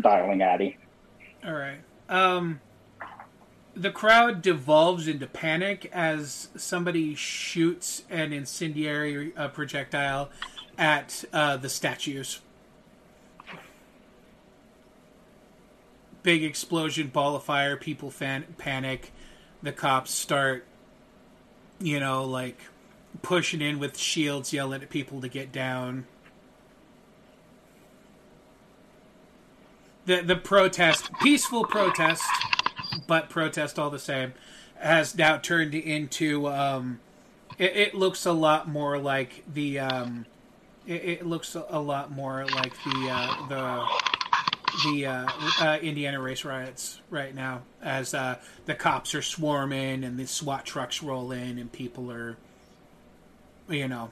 dialing 0.00 0.42
Addie. 0.42 0.76
All 1.44 1.54
right. 1.54 1.78
Um, 2.08 2.60
the 3.74 3.90
crowd 3.90 4.42
devolves 4.42 5.06
into 5.06 5.26
panic 5.26 5.88
as 5.92 6.48
somebody 6.56 7.14
shoots 7.14 8.02
an 8.10 8.32
incendiary 8.32 9.32
uh, 9.36 9.48
projectile 9.48 10.30
at 10.76 11.24
uh, 11.32 11.56
the 11.56 11.68
statues. 11.68 12.40
Big 16.22 16.42
explosion, 16.44 17.08
ball 17.08 17.36
of 17.36 17.42
fire. 17.44 17.76
People 17.76 18.10
fan- 18.10 18.54
panic. 18.58 19.12
The 19.62 19.72
cops 19.72 20.12
start, 20.12 20.66
you 21.80 21.98
know, 22.00 22.24
like 22.24 22.60
pushing 23.22 23.60
in 23.60 23.78
with 23.78 23.96
shields, 23.96 24.52
yelling 24.52 24.82
at 24.82 24.90
people 24.90 25.20
to 25.20 25.28
get 25.28 25.52
down. 25.52 26.06
the 30.08 30.22
the 30.22 30.36
protest, 30.36 31.10
peaceful 31.20 31.64
protest, 31.64 32.24
but 33.06 33.28
protest 33.28 33.78
all 33.78 33.90
the 33.90 33.98
same, 33.98 34.32
has 34.78 35.16
now 35.16 35.36
turned 35.36 35.74
into. 35.74 36.48
Um, 36.48 36.98
it, 37.58 37.76
it 37.76 37.94
looks 37.94 38.26
a 38.26 38.32
lot 38.32 38.68
more 38.68 38.98
like 38.98 39.44
the. 39.52 39.78
Um, 39.78 40.26
it, 40.86 41.04
it 41.04 41.26
looks 41.26 41.54
a 41.54 41.78
lot 41.78 42.10
more 42.10 42.46
like 42.46 42.72
the 42.82 43.08
uh, 43.10 43.48
the 43.48 44.07
the 44.84 45.06
uh, 45.06 45.28
uh, 45.60 45.78
Indiana 45.82 46.20
race 46.20 46.44
riots 46.44 47.00
right 47.10 47.34
now, 47.34 47.62
as 47.82 48.14
uh, 48.14 48.38
the 48.66 48.74
cops 48.74 49.14
are 49.14 49.22
swarming 49.22 50.04
and 50.04 50.18
the 50.18 50.26
SWAT 50.26 50.64
trucks 50.64 51.02
roll 51.02 51.32
in 51.32 51.58
and 51.58 51.70
people 51.70 52.10
are, 52.10 52.36
you 53.68 53.88
know, 53.88 54.10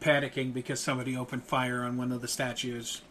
panicking 0.00 0.52
because 0.52 0.80
somebody 0.80 1.16
opened 1.16 1.44
fire 1.44 1.82
on 1.82 1.96
one 1.96 2.12
of 2.12 2.20
the 2.20 2.28
statues. 2.28 3.02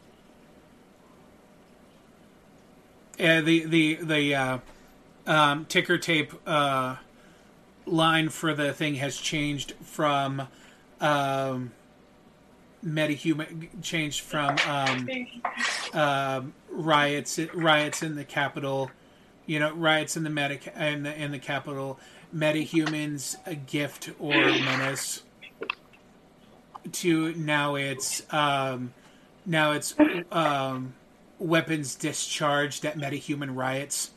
The 3.18 3.66
the 3.66 3.96
the 3.96 4.36
uh, 4.36 4.58
um, 5.28 5.66
ticker 5.66 5.98
tape 5.98 6.34
uh, 6.48 6.96
line 7.86 8.30
for 8.30 8.54
the 8.54 8.74
thing 8.74 8.96
has 8.96 9.18
changed 9.18 9.74
from 9.82 10.48
um, 11.02 11.72
metahuman 12.86 13.68
changed 13.82 14.22
from 14.22 14.56
um, 14.68 15.10
um 15.94 16.54
riots 16.72 17.40
riots 17.54 18.04
in 18.04 18.16
the 18.16 18.26
capital, 18.26 18.92
you 19.46 19.60
know 19.60 19.74
riots 19.74 20.16
in 20.16 20.24
the 20.24 20.30
meta 20.30 20.60
in 20.82 21.04
the 21.04 21.22
in 21.22 21.32
the 21.32 21.40
capital, 21.40 22.00
metahumans 22.36 23.36
a 23.46 23.56
gift 23.56 24.12
or 24.20 24.34
menace. 24.34 25.24
To 26.92 27.34
now 27.36 27.76
it's 27.76 28.24
um, 28.34 28.94
now 29.46 29.74
it's 29.74 29.96
um, 30.32 30.94
weapons 31.40 31.96
discharged 31.96 32.86
at 32.86 32.98
metahuman 32.98 33.56
riots. 33.56 34.12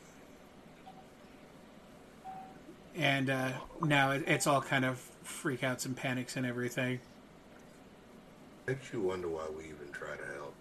And 2.94 3.30
uh, 3.30 3.52
now 3.80 4.10
it, 4.10 4.24
it's 4.26 4.46
all 4.46 4.60
kind 4.60 4.84
of 4.84 5.02
freakouts 5.24 5.86
and 5.86 5.96
panics 5.96 6.36
and 6.36 6.44
everything. 6.44 7.00
Makes 8.66 8.92
you 8.92 9.00
wonder 9.00 9.28
why 9.28 9.46
we 9.56 9.64
even 9.64 9.90
try 9.92 10.16
to 10.16 10.24
help. 10.34 10.54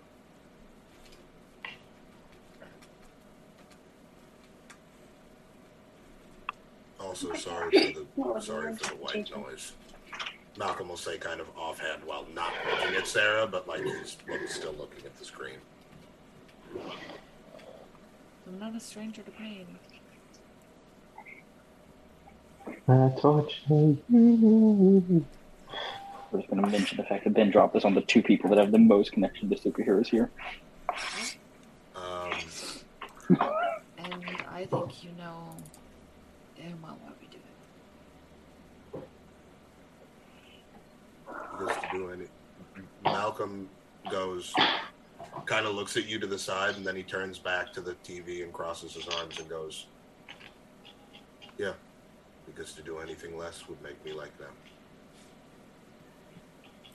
Also, 6.99 7.33
sorry 7.33 7.93
for 7.93 7.99
the 7.99 8.41
sorry 8.41 8.75
for 8.75 8.89
the 8.89 8.95
white 8.95 9.29
noise. 9.35 9.73
Malcolm 10.57 10.89
will 10.89 10.97
say 10.97 11.17
kind 11.17 11.39
of 11.39 11.47
offhand 11.55 12.03
while 12.03 12.25
not 12.33 12.51
looking 12.69 12.95
at 12.95 13.07
Sarah, 13.07 13.47
but 13.47 13.67
like 13.67 13.83
he's 13.83 14.17
still 14.47 14.73
looking 14.73 15.05
at 15.05 15.15
the 15.17 15.25
screen. 15.25 15.57
I'm 18.47 18.59
not 18.59 18.75
a 18.75 18.79
stranger 18.79 19.21
to 19.21 19.31
pain. 19.31 19.67
Unfortunately. 26.31 26.33
We're 26.33 26.39
just 26.39 26.49
gonna 26.49 26.71
mention 26.71 26.97
the 26.97 27.03
fact 27.03 27.23
that 27.25 27.33
Ben 27.33 27.51
dropped 27.51 27.73
this 27.73 27.85
on 27.85 27.93
the 27.93 28.01
two 28.01 28.21
people 28.21 28.49
that 28.49 28.59
have 28.59 28.71
the 28.71 28.79
most 28.79 29.11
connection 29.11 29.49
to 29.49 29.55
superheroes 29.55 30.07
here. 30.07 30.29
Um, 31.95 32.31
And 33.97 34.25
I 34.49 34.65
think 34.65 35.03
you 35.03 35.11
know 35.17 35.55
damn 36.57 36.81
well 36.81 36.97
why 37.01 37.11
we 37.21 37.27
do 37.27 37.37
it. 38.93 39.03
he 41.59 41.65
goes 41.65 41.75
to 41.77 41.87
do 41.91 42.09
any. 42.11 42.25
Malcolm 43.03 43.69
goes, 44.09 44.53
kind 45.45 45.65
of 45.65 45.75
looks 45.75 45.97
at 45.97 46.07
you 46.07 46.19
to 46.19 46.27
the 46.27 46.37
side, 46.37 46.75
and 46.75 46.85
then 46.85 46.95
he 46.95 47.03
turns 47.03 47.37
back 47.39 47.71
to 47.73 47.81
the 47.81 47.93
TV 48.03 48.43
and 48.43 48.51
crosses 48.53 48.93
his 48.93 49.07
arms 49.07 49.39
and 49.39 49.47
goes, 49.49 49.87
"Yeah, 51.57 51.73
because 52.45 52.73
to 52.73 52.81
do 52.81 52.99
anything 52.99 53.37
less 53.37 53.67
would 53.67 53.81
make 53.81 54.03
me 54.03 54.13
like 54.13 54.35
them." 54.37 54.53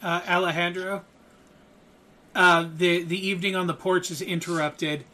Uh, 0.07 0.23
Alejandro. 0.29 1.05
Uh, 2.35 2.69
the 2.75 3.03
the 3.03 3.27
evening 3.27 3.57
on 3.57 3.67
the 3.67 3.75
porch 3.75 4.11
is 4.11 4.23
interrupted 4.23 5.05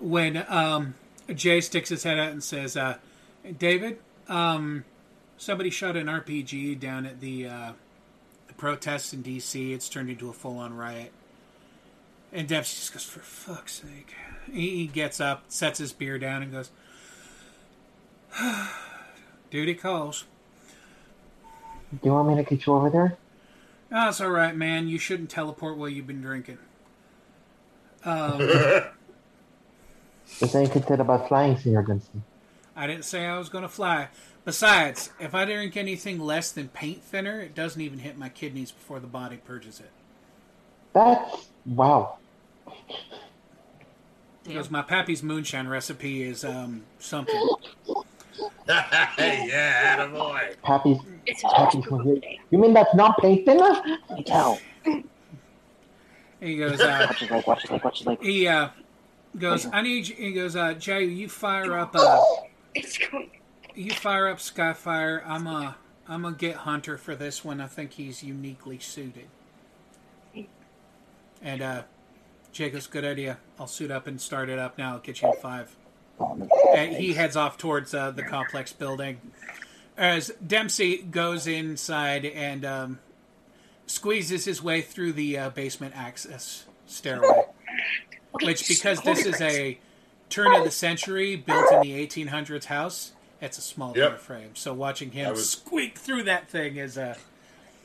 when 0.00 0.44
um, 0.48 0.94
Jay 1.32 1.60
sticks 1.60 1.90
his 1.90 2.02
head 2.02 2.18
out 2.18 2.32
and 2.32 2.42
says, 2.42 2.76
uh, 2.76 2.96
"David, 3.58 3.98
um, 4.28 4.84
somebody 5.36 5.70
shot 5.70 5.96
an 5.96 6.06
RPG 6.08 6.80
down 6.80 7.06
at 7.06 7.20
the, 7.20 7.46
uh, 7.46 7.72
the 8.48 8.54
protests 8.54 9.12
in 9.12 9.22
D.C. 9.22 9.72
It's 9.72 9.88
turned 9.88 10.10
into 10.10 10.28
a 10.28 10.32
full 10.32 10.58
on 10.58 10.76
riot." 10.76 11.12
And 12.32 12.48
Debs 12.48 12.74
just 12.74 12.92
goes, 12.92 13.04
"For 13.04 13.20
fuck's 13.20 13.74
sake!" 13.74 14.14
He, 14.50 14.76
he 14.76 14.86
gets 14.88 15.20
up, 15.20 15.44
sets 15.48 15.78
his 15.78 15.92
beer 15.92 16.18
down, 16.18 16.42
and 16.42 16.50
goes, 16.50 16.70
"Duty 19.50 19.74
calls." 19.74 20.24
Do 21.92 22.08
you 22.08 22.12
want 22.12 22.28
me 22.28 22.36
to 22.36 22.42
get 22.42 22.66
you 22.66 22.72
over 22.72 22.90
there? 22.90 23.18
Oh, 23.92 24.08
it's 24.08 24.20
all 24.20 24.30
right, 24.30 24.56
man. 24.56 24.88
You 24.88 24.98
shouldn't 24.98 25.30
teleport 25.30 25.76
while 25.76 25.88
you've 25.88 26.06
been 26.06 26.22
drinking. 26.22 26.58
Um, 28.04 28.40
What 30.38 30.52
do 30.52 30.60
you 30.60 30.68
consider 30.68 31.02
about 31.02 31.28
flying, 31.28 31.56
Senor 31.58 31.82
Gunston? 31.82 32.22
I 32.74 32.86
didn't 32.86 33.04
say 33.04 33.26
I 33.26 33.38
was 33.38 33.48
going 33.48 33.62
to 33.62 33.68
fly. 33.68 34.08
Besides, 34.44 35.10
if 35.20 35.34
I 35.34 35.44
drink 35.44 35.76
anything 35.76 36.18
less 36.18 36.50
than 36.50 36.68
paint 36.68 37.02
thinner, 37.02 37.40
it 37.40 37.54
doesn't 37.54 37.80
even 37.80 38.00
hit 38.00 38.18
my 38.18 38.28
kidneys 38.28 38.72
before 38.72 38.98
the 38.98 39.06
body 39.06 39.36
purges 39.36 39.78
it. 39.78 39.90
That's 40.92 41.48
wow. 41.66 42.16
Because 44.44 44.70
my 44.70 44.82
pappy's 44.82 45.22
moonshine 45.22 45.68
recipe 45.68 46.22
is 46.22 46.44
um, 46.44 46.82
something. 46.98 47.48
Hey, 48.66 49.46
yeah, 49.48 49.96
attaboy. 49.96 50.60
Pappy's 50.62 50.98
It's 51.26 51.42
Pappy's 51.42 51.84
You 52.50 52.58
mean 52.58 52.74
that's 52.74 52.94
not 52.94 53.18
paint 53.18 53.44
thinner? 53.46 53.80
Tell. 54.24 54.58
He 56.40 56.56
goes, 56.56 56.80
uh, 56.80 57.06
Watch 57.08 57.20
his 57.20 57.30
leg, 57.30 57.46
watch 57.46 57.62
his 57.62 57.70
leg, 57.70 57.84
watch 57.84 57.98
his 57.98 58.06
leg. 58.06 58.22
he 58.22 58.48
uh, 58.48 58.68
goes, 59.38 59.66
I 59.72 59.82
need 59.82 60.08
you. 60.08 60.16
He 60.16 60.32
goes, 60.32 60.56
uh, 60.56 60.74
Jay, 60.74 61.04
you 61.04 61.28
fire 61.28 61.78
up, 61.78 61.94
uh, 61.94 62.20
It's 62.74 62.98
going. 62.98 63.30
you 63.74 63.92
fire 63.92 64.26
up 64.28 64.38
Skyfire. 64.38 65.22
I'm 65.24 65.46
a, 65.46 65.76
I'm 66.08 66.22
gonna 66.22 66.36
get 66.36 66.56
Hunter 66.56 66.98
for 66.98 67.14
this 67.14 67.44
one. 67.44 67.60
I 67.60 67.68
think 67.68 67.92
he's 67.92 68.24
uniquely 68.24 68.78
suited. 68.80 69.28
And 71.40 71.62
uh, 71.62 71.82
Jay 72.52 72.70
goes, 72.70 72.86
good 72.86 73.04
idea. 73.04 73.38
I'll 73.58 73.66
suit 73.66 73.90
up 73.90 74.06
and 74.06 74.20
start 74.20 74.48
it 74.48 74.58
up 74.58 74.78
now. 74.78 74.94
I'll 74.94 74.98
get 75.00 75.22
you 75.22 75.28
in 75.28 75.34
five. 75.40 75.76
And 76.20 76.94
he 76.96 77.14
heads 77.14 77.36
off 77.36 77.58
towards 77.58 77.94
uh, 77.94 78.10
the 78.10 78.22
complex 78.22 78.72
building. 78.72 79.20
As 79.96 80.32
Dempsey 80.44 80.98
goes 81.02 81.46
inside 81.46 82.24
and 82.24 82.64
um, 82.64 82.98
squeezes 83.86 84.44
his 84.44 84.62
way 84.62 84.80
through 84.80 85.12
the 85.12 85.36
uh, 85.38 85.50
basement 85.50 85.94
access 85.96 86.64
stairway. 86.86 87.44
Which, 88.42 88.66
because 88.68 89.00
this 89.02 89.26
is 89.26 89.40
a 89.40 89.78
turn 90.30 90.54
of 90.54 90.64
the 90.64 90.70
century 90.70 91.36
built 91.36 91.70
in 91.72 91.80
the 91.82 92.06
1800s 92.06 92.64
house, 92.66 93.12
it's 93.40 93.58
a 93.58 93.60
small 93.62 93.92
Yep. 93.96 94.08
door 94.10 94.18
frame. 94.18 94.50
So 94.54 94.72
watching 94.72 95.10
him 95.10 95.30
was- 95.30 95.50
squeak 95.50 95.98
through 95.98 96.22
that 96.24 96.48
thing 96.48 96.76
is 96.76 96.96
uh, 96.96 97.16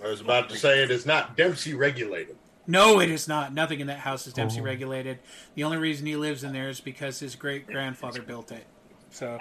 I 0.03 0.07
was 0.07 0.21
about 0.21 0.49
to 0.49 0.55
say 0.57 0.81
it 0.83 0.91
is 0.91 1.05
not 1.05 1.35
Dempsey 1.35 1.73
regulated. 1.73 2.37
No, 2.67 2.99
it 2.99 3.09
is 3.09 3.27
not. 3.27 3.53
Nothing 3.53 3.79
in 3.79 3.87
that 3.87 3.99
house 3.99 4.27
is 4.27 4.33
Oh. 4.33 4.35
Dempsey 4.35 4.61
regulated. 4.61 5.19
The 5.55 5.63
only 5.63 5.77
reason 5.77 6.05
he 6.05 6.15
lives 6.15 6.43
in 6.43 6.53
there 6.53 6.69
is 6.69 6.79
because 6.79 7.19
his 7.19 7.35
great 7.35 7.65
grandfather 7.67 8.21
built 8.21 8.51
it. 8.51 8.65
So, 9.09 9.39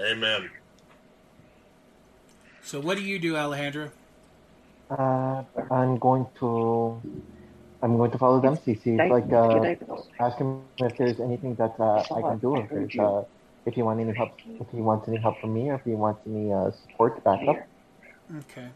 Amen. 0.00 0.50
so 2.62 2.80
what 2.80 2.96
do 2.96 3.02
you 3.02 3.18
do, 3.18 3.36
Alejandro? 3.36 3.90
Uh, 4.90 5.42
I'm 5.70 5.98
going 5.98 6.26
to 6.40 7.00
I'm 7.82 7.96
going 7.98 8.10
to 8.12 8.18
follow 8.18 8.40
Dempsey. 8.40 8.76
See, 8.82 8.92
if, 8.94 9.10
like, 9.10 9.30
uh, 9.30 9.74
ask 10.18 10.38
him 10.38 10.62
if 10.78 10.96
there's 10.96 11.20
anything 11.20 11.54
that 11.56 11.74
uh, 11.78 12.02
I 12.14 12.20
can 12.22 12.38
do. 12.38 12.56
If 12.56 12.70
there's, 12.70 12.98
uh, 12.98 13.24
if 13.66 13.74
he 13.74 13.82
wants 13.82 14.00
any 14.00 14.16
help, 14.16 14.32
if 14.46 14.66
he 14.70 14.78
wants 14.78 15.06
any 15.06 15.18
help 15.18 15.38
from 15.40 15.52
me, 15.52 15.68
or 15.68 15.74
if 15.74 15.84
he 15.84 15.90
wants 15.90 16.20
any 16.26 16.50
uh, 16.50 16.70
support 16.70 17.22
backup. 17.24 17.56
Okay. 18.38 18.68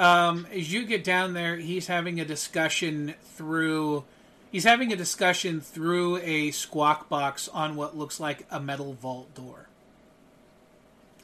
Um, 0.00 0.46
as 0.50 0.72
you 0.72 0.86
get 0.86 1.04
down 1.04 1.34
there, 1.34 1.56
he's 1.56 1.86
having 1.86 2.18
a 2.18 2.24
discussion 2.24 3.14
through. 3.22 4.04
He's 4.50 4.64
having 4.64 4.94
a 4.94 4.96
discussion 4.96 5.60
through 5.60 6.16
a 6.22 6.52
squawk 6.52 7.10
box 7.10 7.48
on 7.48 7.76
what 7.76 7.98
looks 7.98 8.18
like 8.18 8.46
a 8.50 8.58
metal 8.58 8.94
vault 8.94 9.34
door, 9.34 9.68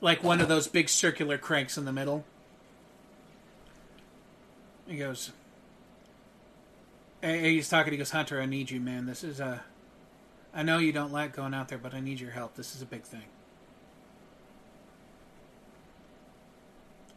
like 0.02 0.22
one 0.22 0.42
of 0.42 0.48
those 0.48 0.68
big 0.68 0.90
circular 0.90 1.38
cranks 1.38 1.78
in 1.78 1.86
the 1.86 1.92
middle. 1.92 2.26
He 4.86 4.98
goes. 4.98 5.32
He's 7.22 7.70
talking. 7.70 7.94
He 7.94 7.96
goes, 7.96 8.10
Hunter, 8.10 8.42
I 8.42 8.46
need 8.46 8.70
you, 8.70 8.78
man. 8.78 9.06
This 9.06 9.24
is 9.24 9.40
a. 9.40 9.64
I 10.54 10.62
know 10.62 10.76
you 10.76 10.92
don't 10.92 11.12
like 11.12 11.34
going 11.34 11.54
out 11.54 11.68
there, 11.68 11.78
but 11.78 11.94
I 11.94 12.00
need 12.00 12.20
your 12.20 12.32
help. 12.32 12.56
This 12.56 12.76
is 12.76 12.82
a 12.82 12.86
big 12.86 13.04
thing. 13.04 13.24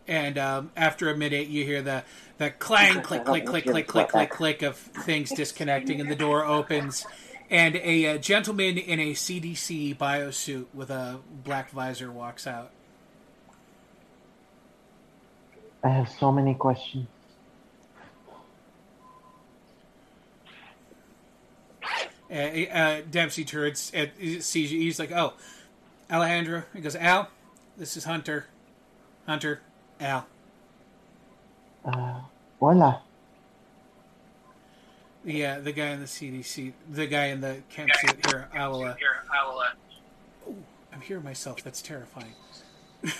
And 0.09 0.39
um, 0.39 0.71
after 0.75 1.07
a 1.11 1.15
minute, 1.15 1.49
you 1.49 1.63
hear 1.63 1.83
the 1.83 2.03
the 2.39 2.49
clang, 2.49 3.01
click, 3.03 3.25
click, 3.25 3.45
click, 3.45 3.63
click, 3.63 3.87
click, 3.87 4.09
click, 4.09 4.29
click 4.31 4.63
of 4.63 4.75
things 4.75 5.29
disconnecting, 5.29 6.01
and 6.01 6.09
the 6.09 6.15
door 6.15 6.43
opens, 6.43 7.05
and 7.47 7.75
a, 7.75 8.07
uh 8.07 8.17
gentleman 8.17 8.79
in 8.79 8.99
a 8.99 9.13
CDC 9.13 9.95
biosuit 9.97 10.65
with 10.73 10.89
a 10.89 11.19
black 11.43 11.69
visor 11.69 12.11
walks 12.11 12.47
out. 12.47 12.71
I 15.83 15.89
have 15.89 16.09
so 16.09 16.31
many 16.31 16.55
questions. 16.55 17.07
Uh, 22.31 22.33
uh, 22.33 23.01
Dempsey 23.11 23.45
turns 23.45 23.91
and 23.93 24.09
sees 24.43 24.71
you. 24.71 24.79
He's 24.79 24.97
like, 24.97 25.11
"Oh, 25.11 25.33
Alejandro." 26.11 26.63
He 26.73 26.81
goes, 26.81 26.95
"Al, 26.95 27.29
this 27.77 27.95
is 27.95 28.05
Hunter. 28.05 28.47
Hunter, 29.27 29.61
Al." 29.99 30.25
Uh, 31.85 32.21
hola. 32.59 33.01
Yeah, 35.25 35.59
the 35.59 35.71
guy 35.73 35.87
in 35.89 35.99
the 35.99 36.05
CDC, 36.05 36.73
the 36.89 37.05
guy 37.07 37.25
in 37.25 37.41
the 37.41 37.57
camp 37.69 37.89
suit. 37.99 38.25
Here, 38.27 38.47
I 38.53 38.67
will. 38.67 38.79
Here, 38.93 39.23
I 39.31 39.45
will. 39.47 39.59
Uh, 39.59 40.51
I'm 40.93 41.01
hearing 41.01 41.23
myself. 41.23 41.63
That's 41.63 41.81
terrifying. 41.81 42.33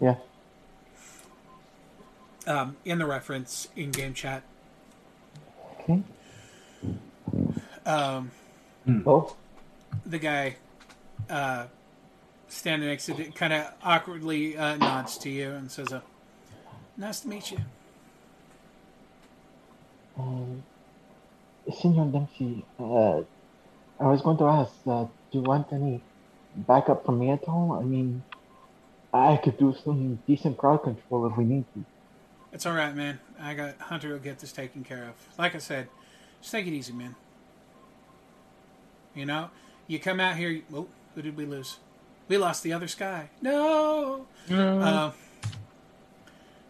Yeah. 0.00 0.14
Um, 2.46 2.76
in 2.84 2.98
the 2.98 3.06
reference 3.06 3.66
in 3.74 3.90
game 3.90 4.14
chat. 4.14 4.44
Okay. 5.80 6.02
Um, 7.84 8.30
Oh. 9.04 9.34
the 10.06 10.20
guy 10.20 10.54
uh, 11.28 11.64
standing 12.48 12.88
next 12.88 13.06
to 13.06 13.20
it 13.20 13.34
kind 13.34 13.52
of 13.52 13.72
awkwardly 13.82 14.56
uh, 14.56 14.76
nods 14.76 15.18
to 15.18 15.30
you 15.30 15.50
and 15.50 15.70
says, 15.70 15.92
uh, 15.92 16.00
"Nice 16.96 17.20
to 17.20 17.28
meet 17.28 17.50
you." 17.50 17.58
Um, 20.18 20.62
Senor 21.72 22.06
Dempsey, 22.06 22.64
uh, 22.80 23.18
I 24.00 24.06
was 24.06 24.22
going 24.22 24.38
to 24.38 24.44
ask, 24.44 24.72
uh, 24.86 25.04
do 25.30 25.38
you 25.38 25.42
want 25.42 25.72
any 25.72 26.02
backup 26.56 27.04
from 27.04 27.20
me 27.20 27.30
at 27.30 27.44
all? 27.44 27.78
I 27.80 27.84
mean, 27.84 28.24
I 29.12 29.36
could 29.36 29.58
do 29.58 29.74
some 29.84 30.18
decent 30.26 30.58
crowd 30.58 30.78
control 30.82 31.26
if 31.26 31.36
we 31.36 31.44
need 31.44 31.64
to. 31.74 31.84
It's 32.52 32.66
all 32.66 32.74
right, 32.74 32.94
man. 32.94 33.20
I 33.40 33.54
got 33.54 33.78
Hunter 33.78 34.10
will 34.10 34.18
get 34.18 34.38
this 34.38 34.52
taken 34.52 34.82
care 34.82 35.04
of. 35.04 35.14
Like 35.38 35.54
I 35.54 35.58
said, 35.58 35.88
just 36.40 36.52
take 36.52 36.66
it 36.66 36.72
easy, 36.72 36.92
man. 36.92 37.14
You 39.14 39.26
know, 39.26 39.50
you 39.86 39.98
come 39.98 40.20
out 40.20 40.36
here. 40.36 40.62
Oh, 40.72 40.86
who 41.14 41.22
did 41.22 41.36
we 41.36 41.44
lose? 41.44 41.78
We 42.28 42.36
lost 42.36 42.62
the 42.62 42.72
other 42.72 42.88
sky. 42.88 43.30
No. 43.40 44.26
No. 44.48 44.78
Uh, 44.80 45.12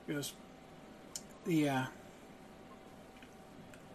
he 0.06 0.14
goes. 0.14 0.32
The 1.44 1.68
uh, 1.68 1.84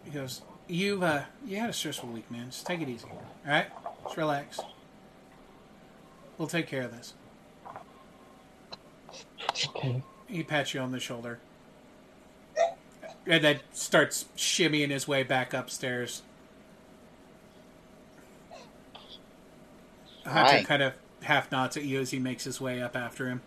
he 0.04 0.10
goes. 0.10 0.42
You've 0.68 1.02
uh, 1.02 1.22
you 1.44 1.58
had 1.58 1.70
a 1.70 1.72
stressful 1.72 2.08
week, 2.10 2.30
man. 2.30 2.46
Just 2.46 2.66
take 2.66 2.80
it 2.80 2.88
easy. 2.88 3.08
All 3.08 3.20
right, 3.46 3.66
just 4.04 4.16
relax. 4.16 4.60
We'll 6.38 6.48
take 6.48 6.66
care 6.66 6.82
of 6.82 6.90
this. 6.90 7.14
Okay. 9.68 10.02
He 10.26 10.42
pats 10.42 10.74
you 10.74 10.80
on 10.80 10.90
the 10.90 11.00
shoulder. 11.00 11.38
And 13.26 13.42
then 13.42 13.60
starts 13.72 14.26
shimmying 14.36 14.90
his 14.90 15.08
way 15.08 15.22
back 15.22 15.54
upstairs. 15.54 16.22
Hunter 20.24 20.52
Hi. 20.52 20.64
kind 20.64 20.82
of 20.82 20.94
half 21.24 21.50
nods 21.50 21.76
at 21.76 21.84
you 21.84 22.00
as 22.00 22.10
he 22.10 22.18
makes 22.18 22.44
his 22.44 22.60
way 22.60 22.80
up 22.82 22.96
after 22.96 23.28
him. 23.28 23.42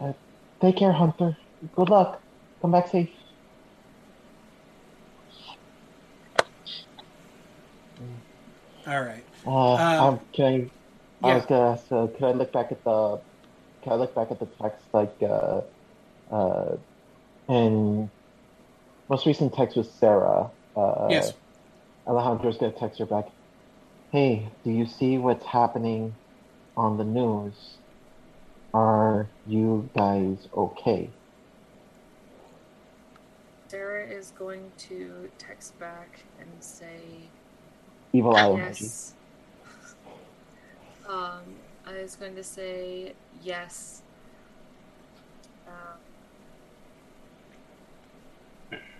Uh, 0.00 0.12
take 0.60 0.76
care, 0.76 0.92
Hunter. 0.92 1.36
Good 1.74 1.88
luck. 1.88 2.20
Come 2.60 2.70
back 2.72 2.88
safe. 2.88 3.10
All 8.86 9.00
right. 9.00 9.24
Uh, 9.46 9.74
Um, 9.74 10.04
um, 10.14 10.20
can 10.32 10.70
I? 11.22 11.28
I 11.28 11.34
was 11.36 11.46
gonna 11.46 11.70
ask, 11.72 11.92
uh, 11.92 12.06
could 12.08 12.24
I 12.24 12.32
look 12.32 12.52
back 12.52 12.72
at 12.72 12.82
the? 12.84 13.20
Can 13.82 13.92
I 13.92 13.96
look 13.96 14.14
back 14.14 14.30
at 14.30 14.38
the 14.40 14.46
text 14.46 14.84
like? 14.92 15.14
Uh, 15.22 15.60
uh, 16.30 16.76
and 17.48 18.08
most 19.08 19.26
recent 19.26 19.54
text 19.54 19.76
was 19.76 19.90
Sarah. 19.90 20.50
Uh, 20.76 21.08
Yes. 21.10 21.32
Alejandro's 22.06 22.58
gonna 22.58 22.72
text 22.72 22.98
her 22.98 23.06
back. 23.06 23.28
Hey, 24.12 24.48
do 24.62 24.70
you 24.70 24.84
see 24.84 25.16
what's 25.16 25.46
happening 25.46 26.14
on 26.76 26.98
the 26.98 27.04
news? 27.04 27.78
Are 28.74 29.26
you 29.46 29.88
guys 29.96 30.36
okay? 30.54 31.08
Sarah 33.68 34.06
is 34.06 34.34
going 34.38 34.70
to 34.80 35.30
text 35.38 35.78
back 35.78 36.24
and 36.38 36.50
say 36.60 37.30
Evil 38.12 38.36
eye 38.36 38.50
emoji. 38.50 38.80
yes. 38.82 39.14
Um, 41.08 41.56
I 41.86 42.02
was 42.02 42.14
going 42.14 42.36
to 42.36 42.44
say 42.44 43.14
yes. 43.42 44.02
Um, 45.66 45.98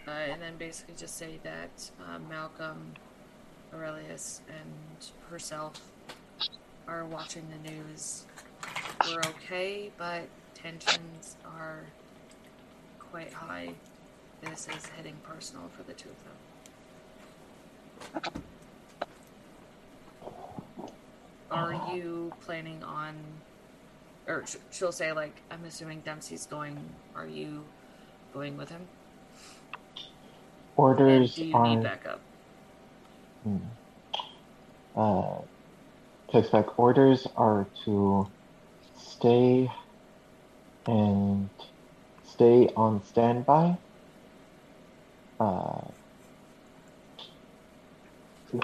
uh, 0.08 0.10
and 0.10 0.40
then 0.40 0.56
basically 0.56 0.94
just 0.96 1.18
say 1.18 1.38
that 1.44 1.90
uh, 2.00 2.18
Malcolm 2.30 2.94
Aurelius 3.74 4.40
and 4.48 5.10
herself 5.30 5.80
are 6.86 7.04
watching 7.04 7.46
the 7.50 7.70
news. 7.70 8.24
We're 9.06 9.20
okay, 9.20 9.90
but 9.96 10.28
tensions 10.54 11.36
are 11.44 11.80
quite 12.98 13.32
high. 13.32 13.70
This 14.42 14.68
is 14.76 14.86
hitting 14.96 15.16
personal 15.22 15.70
for 15.76 15.82
the 15.84 15.92
two 15.92 16.08
of 16.08 18.22
them. 18.22 18.42
Are 21.50 21.74
uh-huh. 21.74 21.94
you 21.94 22.32
planning 22.40 22.82
on, 22.82 23.14
or 24.26 24.44
sh- 24.46 24.56
she'll 24.70 24.92
say 24.92 25.12
like, 25.12 25.36
I'm 25.50 25.64
assuming 25.64 26.00
Dempsey's 26.00 26.46
going. 26.46 26.78
Are 27.14 27.26
you 27.26 27.62
going 28.32 28.56
with 28.56 28.70
him? 28.70 28.82
Orders 30.76 31.34
Do 31.34 31.44
you 31.44 31.54
are. 31.54 31.68
need 31.68 31.82
backup? 31.82 32.20
Uh, 34.96 35.38
text 36.30 36.52
back 36.52 36.78
orders 36.78 37.26
are 37.36 37.66
to 37.84 38.28
stay 38.96 39.70
and 40.86 41.48
stay 42.24 42.68
on 42.76 43.04
standby. 43.04 43.76
Uh, 45.40 45.80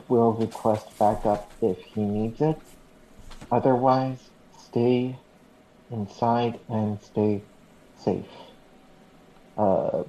will 0.08 0.32
request 0.32 0.98
backup 0.98 1.50
if 1.62 1.78
he 1.94 2.02
needs 2.02 2.40
it. 2.40 2.58
Otherwise, 3.50 4.18
stay 4.58 5.16
inside 5.90 6.58
and 6.68 7.00
stay 7.02 7.42
safe. 7.96 8.26
Uh, 9.56 10.04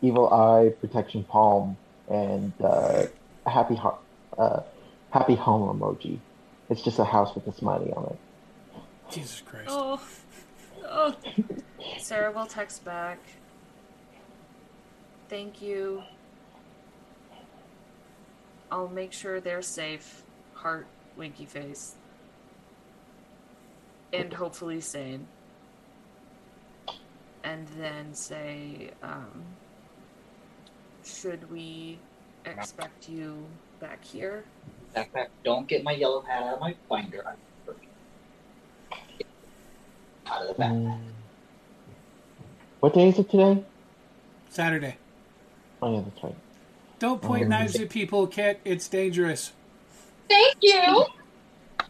evil 0.00 0.32
eye, 0.32 0.72
protection 0.80 1.24
palm, 1.24 1.76
and 2.08 2.52
uh, 2.62 3.06
happy 3.48 3.74
heart, 3.74 3.98
uh, 4.36 4.60
happy 5.10 5.34
home 5.34 5.78
emoji. 5.78 6.18
It's 6.70 6.82
just 6.82 6.98
a 6.98 7.04
house 7.04 7.34
with 7.34 7.46
a 7.46 7.52
smiley 7.52 7.92
on 7.92 8.04
it. 8.04 8.18
Jesus 9.10 9.40
Christ. 9.40 9.68
Oh, 9.68 10.00
oh. 10.84 11.14
Sarah 11.98 12.30
will 12.30 12.46
text 12.46 12.84
back. 12.84 13.18
Thank 15.28 15.62
you. 15.62 16.02
I'll 18.70 18.88
make 18.88 19.12
sure 19.12 19.40
they're 19.40 19.62
safe. 19.62 20.22
Heart, 20.54 20.86
winky 21.16 21.46
face. 21.46 21.94
And 24.12 24.32
hopefully 24.32 24.80
sane. 24.80 25.26
And 27.44 27.66
then 27.78 28.14
say, 28.14 28.90
um, 29.02 29.44
should 31.04 31.50
we 31.50 31.98
expect 32.50 33.08
you 33.08 33.46
back 33.80 34.04
here? 34.04 34.44
Backpack, 34.96 35.28
don't 35.44 35.66
get 35.68 35.84
my 35.84 35.92
yellow 35.92 36.20
hat 36.20 36.42
out 36.42 36.54
of 36.54 36.60
my 36.60 36.74
binder. 36.88 37.24
I'm 37.26 37.36
out 40.26 40.42
of 40.42 40.48
the 40.48 40.54
back. 40.54 40.72
Mm. 40.72 40.98
What 42.80 42.94
day 42.94 43.08
is 43.08 43.18
it 43.18 43.30
today? 43.30 43.64
Saturday. 44.48 44.96
Oh 45.82 45.94
yeah, 45.94 46.02
that's 46.02 46.22
right. 46.24 46.34
Don't 46.98 47.22
point 47.22 47.44
Um, 47.44 47.50
knives 47.50 47.76
at 47.76 47.90
people, 47.90 48.26
Kit. 48.26 48.60
It's 48.64 48.88
dangerous. 48.88 49.52
Thank 50.28 50.56
you. 50.60 51.06
I'm 51.80 51.86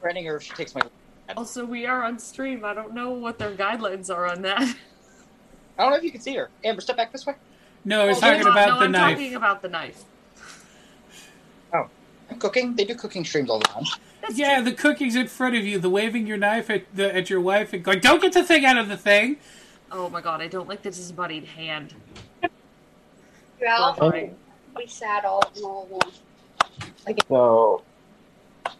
threatening 0.00 0.26
her 0.26 0.36
if 0.36 0.42
she 0.42 0.52
takes 0.52 0.74
my. 0.74 0.82
Also, 1.36 1.64
we 1.64 1.86
are 1.86 2.04
on 2.04 2.18
stream. 2.18 2.64
I 2.64 2.74
don't 2.74 2.94
know 2.94 3.10
what 3.10 3.38
their 3.38 3.52
guidelines 3.52 4.14
are 4.14 4.26
on 4.26 4.42
that. 4.42 4.60
I 5.78 5.82
don't 5.82 5.90
know 5.90 5.96
if 5.96 6.04
you 6.04 6.12
can 6.12 6.20
see 6.20 6.34
her. 6.34 6.50
Amber, 6.62 6.80
step 6.82 6.96
back 6.96 7.10
this 7.12 7.26
way. 7.26 7.34
No, 7.84 8.08
he's 8.08 8.18
Oh, 8.18 8.20
talking 8.20 8.42
about 8.46 8.68
no, 8.68 8.78
the 8.78 8.84
I'm 8.84 8.92
knife. 8.92 9.16
talking 9.18 9.34
about 9.34 9.62
the 9.62 9.68
knife. 9.68 10.04
Oh, 11.74 11.88
I'm 12.30 12.38
cooking. 12.38 12.74
They 12.76 12.84
do 12.84 12.94
cooking 12.94 13.24
streams 13.24 13.50
all 13.50 13.58
the 13.58 13.66
time. 13.66 13.84
yeah, 14.34 14.60
the 14.60 14.72
cooking's 14.72 15.16
in 15.16 15.26
front 15.26 15.56
of 15.56 15.64
you. 15.64 15.78
The 15.78 15.90
waving 15.90 16.26
your 16.26 16.36
knife 16.36 16.70
at 16.70 16.84
the, 16.94 17.14
at 17.14 17.28
your 17.28 17.40
wife 17.40 17.72
and 17.72 17.82
going, 17.82 17.98
"Don't 18.00 18.20
get 18.22 18.32
the 18.32 18.44
thing 18.44 18.64
out 18.64 18.78
of 18.78 18.88
the 18.88 18.96
thing." 18.96 19.36
Oh 19.90 20.08
my 20.08 20.20
god, 20.20 20.40
I 20.40 20.46
don't 20.46 20.68
like 20.68 20.82
the 20.82 20.90
disembodied 20.90 21.44
hand. 21.44 21.94
Well, 23.60 23.92
Horrifying. 23.94 24.36
we 24.76 24.86
sat 24.86 25.24
all 25.24 25.42
all 25.64 25.88
along. 25.90 26.12
So, 27.28 27.82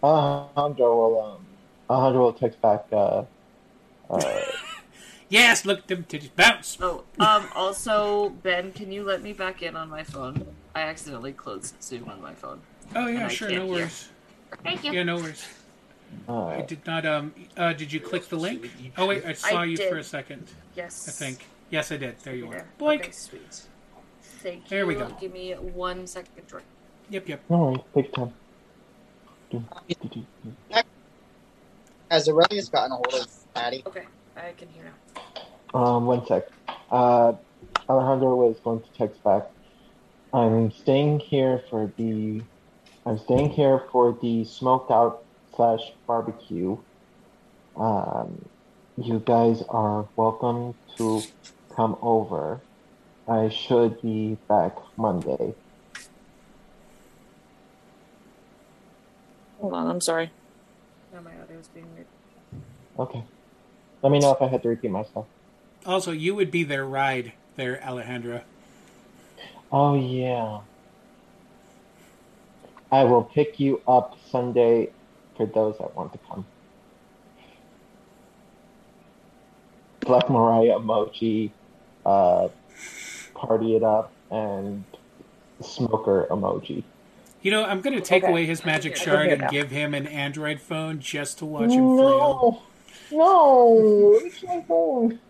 Alejandro 0.02 0.96
will 0.96 1.20
um, 1.22 1.46
Alejandro 1.90 2.22
will 2.22 2.32
text 2.32 2.60
back. 2.62 2.84
Uh, 2.92 3.24
uh, 4.10 4.40
Yes, 5.32 5.64
look, 5.64 5.78
at 5.78 5.88
them 5.88 6.04
titties 6.04 6.28
bounce. 6.36 6.76
Oh, 6.78 7.04
um, 7.18 7.48
also, 7.54 8.28
Ben, 8.42 8.70
can 8.70 8.92
you 8.92 9.02
let 9.02 9.22
me 9.22 9.32
back 9.32 9.62
in 9.62 9.76
on 9.76 9.88
my 9.88 10.04
phone? 10.04 10.46
I 10.74 10.82
accidentally 10.82 11.32
closed 11.32 11.82
Zoom 11.82 12.10
on 12.10 12.20
my 12.20 12.34
phone. 12.34 12.60
Oh 12.94 13.06
and 13.06 13.14
yeah, 13.18 13.28
sure, 13.28 13.48
can't 13.48 13.62
no 13.62 13.66
hear. 13.66 13.84
worries. 13.84 14.10
Thank 14.62 14.84
you. 14.84 14.92
Yeah, 14.92 15.04
no 15.04 15.16
worries. 15.16 15.42
Oh. 16.28 16.48
I 16.48 16.60
did 16.60 16.86
not. 16.86 17.06
Um. 17.06 17.32
Uh. 17.56 17.72
Did 17.72 17.90
you 17.90 17.98
click 17.98 18.28
the 18.28 18.36
link? 18.36 18.70
Oh 18.98 19.06
wait, 19.06 19.24
I 19.24 19.32
saw 19.32 19.62
I 19.62 19.64
you 19.64 19.78
did. 19.78 19.88
for 19.88 19.96
a 19.96 20.04
second. 20.04 20.46
Yes. 20.76 21.09
I 21.09 21.12
think. 21.12 21.46
Yes, 21.70 21.90
I 21.90 21.96
did. 21.96 22.18
There 22.20 22.34
you 22.34 22.48
are. 22.48 22.50
There. 22.50 22.66
Boink. 22.78 23.00
Okay, 23.00 23.10
sweet. 23.12 23.62
Thank 24.42 24.64
you. 24.64 24.68
There 24.68 24.86
we 24.86 24.96
go. 24.96 25.09
Give 25.18 25.32
me 25.32 25.52
one 25.54 26.06
second. 26.06 26.46
Troy. 26.46 26.60
Yep. 27.09 27.28
Yep. 27.28 27.40
no 27.48 27.59
worries, 27.59 27.80
take 27.94 28.12
time. 28.12 28.34
Has 32.10 32.28
Aurelius 32.28 32.68
gotten 32.68 32.92
a 32.92 32.96
hold 32.96 33.14
of 33.14 33.28
Addie? 33.56 33.82
Okay, 33.86 34.04
I 34.36 34.52
can 34.59 34.68
hear 34.68 34.84
now. 34.84 35.11
Um, 35.74 36.07
one 36.07 36.27
sec. 36.27 36.49
Uh, 36.90 37.32
Alejandro 37.89 38.36
was 38.36 38.59
going 38.61 38.81
to 38.81 38.93
text 38.97 39.23
back. 39.24 39.44
I'm 40.32 40.70
staying 40.70 41.20
here 41.20 41.62
for 41.70 41.90
the. 41.97 42.43
I'm 43.07 43.19
staying 43.19 43.51
here 43.51 43.82
for 43.90 44.16
the 44.20 44.44
smoked 44.44 44.90
out 44.90 45.24
slash 45.57 45.81
barbecue. 46.07 46.77
Um, 47.77 48.44
you 48.97 49.23
guys 49.24 49.62
are 49.69 50.07
welcome 50.16 50.74
to 50.99 51.23
come 51.74 51.97
over. 52.03 52.61
I 53.27 53.49
should 53.49 54.01
be 54.03 54.36
back 54.49 54.77
Monday. 54.97 55.55
Hold 59.61 59.74
on, 59.74 59.86
I'm 59.89 60.01
sorry. 60.01 60.31
No, 61.15 61.20
my 61.23 61.31
audio 61.40 61.59
is 61.59 61.69
being 61.69 61.86
weird. 61.94 62.07
Okay. 62.99 63.24
Let 64.03 64.12
me 64.12 64.19
know 64.19 64.32
if 64.32 64.43
I 64.43 64.49
had 64.49 64.62
to 64.65 64.69
repeat 64.69 64.90
myself. 64.90 65.27
Also, 65.84 66.12
you 66.12 66.34
would 66.34 66.50
be 66.50 66.64
their 66.64 66.84
ride 66.84 67.32
there, 67.56 67.82
Alejandro. 67.82 68.42
Oh 69.70 69.94
yeah. 69.94 70.60
I 72.90 73.04
will 73.04 73.24
pick 73.24 73.59
you 73.59 73.80
up 73.88 74.18
Sunday 74.30 74.90
for 75.36 75.46
those 75.46 75.78
that 75.78 75.96
want 75.96 76.12
to 76.12 76.18
come. 76.28 76.44
Black 80.00 80.28
Mariah 80.28 80.78
emoji, 80.78 81.52
uh, 82.04 82.48
party 83.34 83.76
it 83.76 83.82
up, 83.82 84.12
and 84.30 84.84
smoker 85.62 86.26
emoji. 86.30 86.84
You 87.40 87.50
know, 87.50 87.64
I'm 87.64 87.80
going 87.80 87.94
to 87.94 88.00
take 88.02 88.22
Okay. 88.24 88.30
away 88.30 88.46
his 88.46 88.64
magic 88.64 88.92
Okay, 88.92 89.04
shard 89.04 89.30
and 89.32 89.40
now. 89.42 89.48
give 89.48 89.70
him 89.70 89.94
an 89.94 90.06
Android 90.06 90.60
phone 90.60 91.00
just 91.00 91.38
to 91.38 91.46
watch 91.46 91.72
him 91.72 91.88
flail. 91.88 92.42
No, 92.42 92.62
no, 93.12 94.18
it's 94.24 94.43
my 94.44 94.62
phone. 94.66 95.20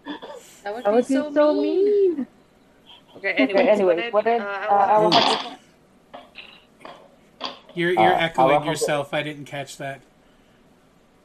That 0.65 0.75
would 0.75 0.85
That 0.85 0.91
be 0.91 0.97
would 0.97 1.09
be 1.09 1.15
so, 1.15 1.33
so 1.33 1.53
mean. 1.55 2.27
Okay, 3.17 3.33
anyways, 3.33 3.69
anyways, 3.69 4.13
what 4.13 4.13
what 4.13 4.25
did, 4.25 4.39
did, 4.39 4.43
uh, 4.43 4.45
uh, 4.45 4.89
Alejandro- 4.91 5.57
You're 7.75 7.93
you're 7.93 8.15
Uh, 8.15 8.19
echoing 8.21 8.47
Alejandro- 8.51 8.71
yourself. 8.71 9.15
I 9.15 9.23
didn't 9.23 9.47
catch 9.47 9.77
that. 9.79 10.01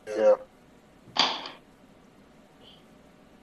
Yeah. 0.07 0.35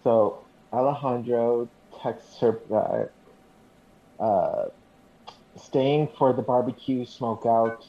So 0.02 0.38
Alejandro 0.72 1.68
texts 2.02 2.38
her 2.40 2.52
back, 2.52 3.08
uh, 4.20 4.66
staying 5.56 6.08
for 6.18 6.32
the 6.32 6.42
barbecue 6.42 7.04
smoke 7.06 7.46
out. 7.46 7.86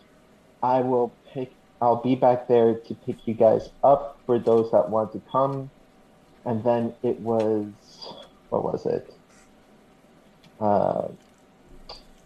I 0.64 0.82
will 0.82 1.12
pick. 1.34 1.55
I'll 1.82 2.02
be 2.02 2.16
back 2.16 2.48
there 2.48 2.76
to 2.76 2.94
pick 2.94 3.28
you 3.28 3.34
guys 3.34 3.70
up 3.84 4.20
for 4.26 4.40
those 4.40 4.72
that 4.72 4.90
want 4.90 5.12
to 5.14 5.22
come. 5.32 5.70
And 6.46 6.64
then 6.64 6.94
it 7.04 7.20
was 7.20 7.66
what 8.50 8.64
was 8.64 8.86
it? 8.86 9.14
Uh, 10.60 11.08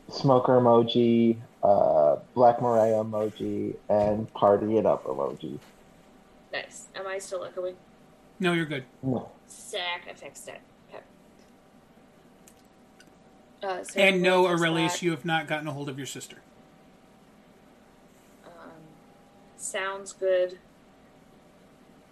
smoker 0.10 0.54
emoji, 0.54 1.38
uh, 1.64 2.18
Black 2.34 2.62
Mariah 2.62 3.04
emoji, 3.04 3.76
and 3.90 4.32
party 4.34 4.78
it 4.78 4.86
up 4.86 5.06
emoji. 5.06 5.60
Nice. 6.52 6.88
Am 6.96 7.08
I 7.08 7.18
still 7.20 7.44
echoing? 7.46 7.76
No, 8.40 8.54
you're 8.54 8.66
good. 8.66 8.86
No. 9.04 9.30
Sack, 9.48 10.08
I 10.10 10.14
fixed 10.14 10.48
it. 10.48 10.60
Okay. 10.90 11.04
Uh, 13.62 13.84
Sarah 13.84 14.08
And 14.08 14.22
no, 14.22 14.48
Aurelius, 14.48 15.02
you 15.02 15.12
have 15.12 15.26
not 15.26 15.48
gotten 15.48 15.68
a 15.68 15.74
hold 15.74 15.90
of 15.90 15.98
your 15.98 16.08
sister. 16.08 16.38
Um, 18.46 18.72
sounds 19.60 20.14
good. 20.14 20.58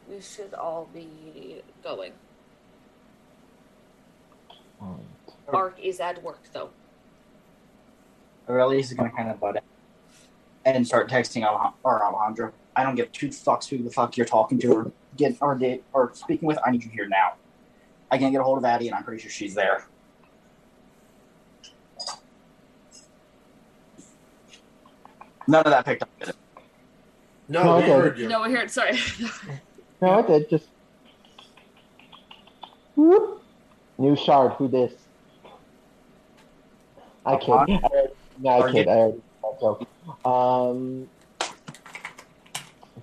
We 0.09 0.21
should 0.21 0.53
all 0.53 0.89
be 0.93 1.61
going. 1.83 2.13
Mark 5.51 5.79
is 5.81 5.99
at 5.99 6.21
work, 6.23 6.41
though. 6.53 6.69
Aurelius 8.49 8.87
is 8.91 8.93
gonna 8.93 9.11
kind 9.11 9.29
of 9.29 9.39
butt 9.39 9.55
in. 9.55 9.61
and 10.65 10.85
start 10.85 11.09
texting 11.09 11.43
Alej- 11.43 11.73
or 11.83 12.03
Alejandro. 12.03 12.51
I 12.75 12.83
don't 12.83 12.95
give 12.95 13.11
two 13.11 13.29
fucks 13.29 13.67
who 13.67 13.77
the 13.83 13.89
fuck 13.89 14.17
you're 14.17 14.25
talking 14.25 14.59
to 14.59 14.73
or 14.73 14.91
get 15.15 15.37
or 15.41 15.55
did 15.55 15.83
or 15.93 16.11
speaking 16.13 16.47
with. 16.47 16.59
I 16.65 16.71
need 16.71 16.83
you 16.83 16.89
here 16.89 17.07
now. 17.07 17.33
I 18.11 18.17
can't 18.17 18.31
get 18.31 18.39
a 18.39 18.43
hold 18.43 18.57
of 18.57 18.65
Addie, 18.65 18.87
and 18.87 18.95
I'm 18.95 19.03
pretty 19.03 19.21
sure 19.21 19.31
she's 19.31 19.53
there. 19.55 19.85
None 25.47 25.65
of 25.65 25.71
that 25.71 25.85
picked 25.85 26.03
up. 26.03 26.09
Did 27.47 27.55
it? 27.55 27.59
No, 27.59 27.63
No, 27.63 27.77
we 27.77 27.83
okay. 27.83 27.91
heard 27.91 28.17
you. 28.17 28.27
No, 28.29 28.39
we're 28.41 28.49
here. 28.49 28.67
Sorry. 28.67 28.97
No, 29.99 30.11
I 30.11 30.21
did. 30.21 30.47
Just 30.47 30.67
whoop. 32.95 33.41
new 33.97 34.15
shard. 34.15 34.51
Who 34.53 34.67
this? 34.67 34.93
I 37.25 37.35
kid. 37.37 37.49
I 37.49 37.55
already, 37.55 38.13
no, 38.39 38.49
I 38.61 38.71
kid. 38.71 38.87
I 38.87 38.91
already 38.91 39.21
that 39.41 39.59
joke. 39.59 39.87
Um, 40.23 41.09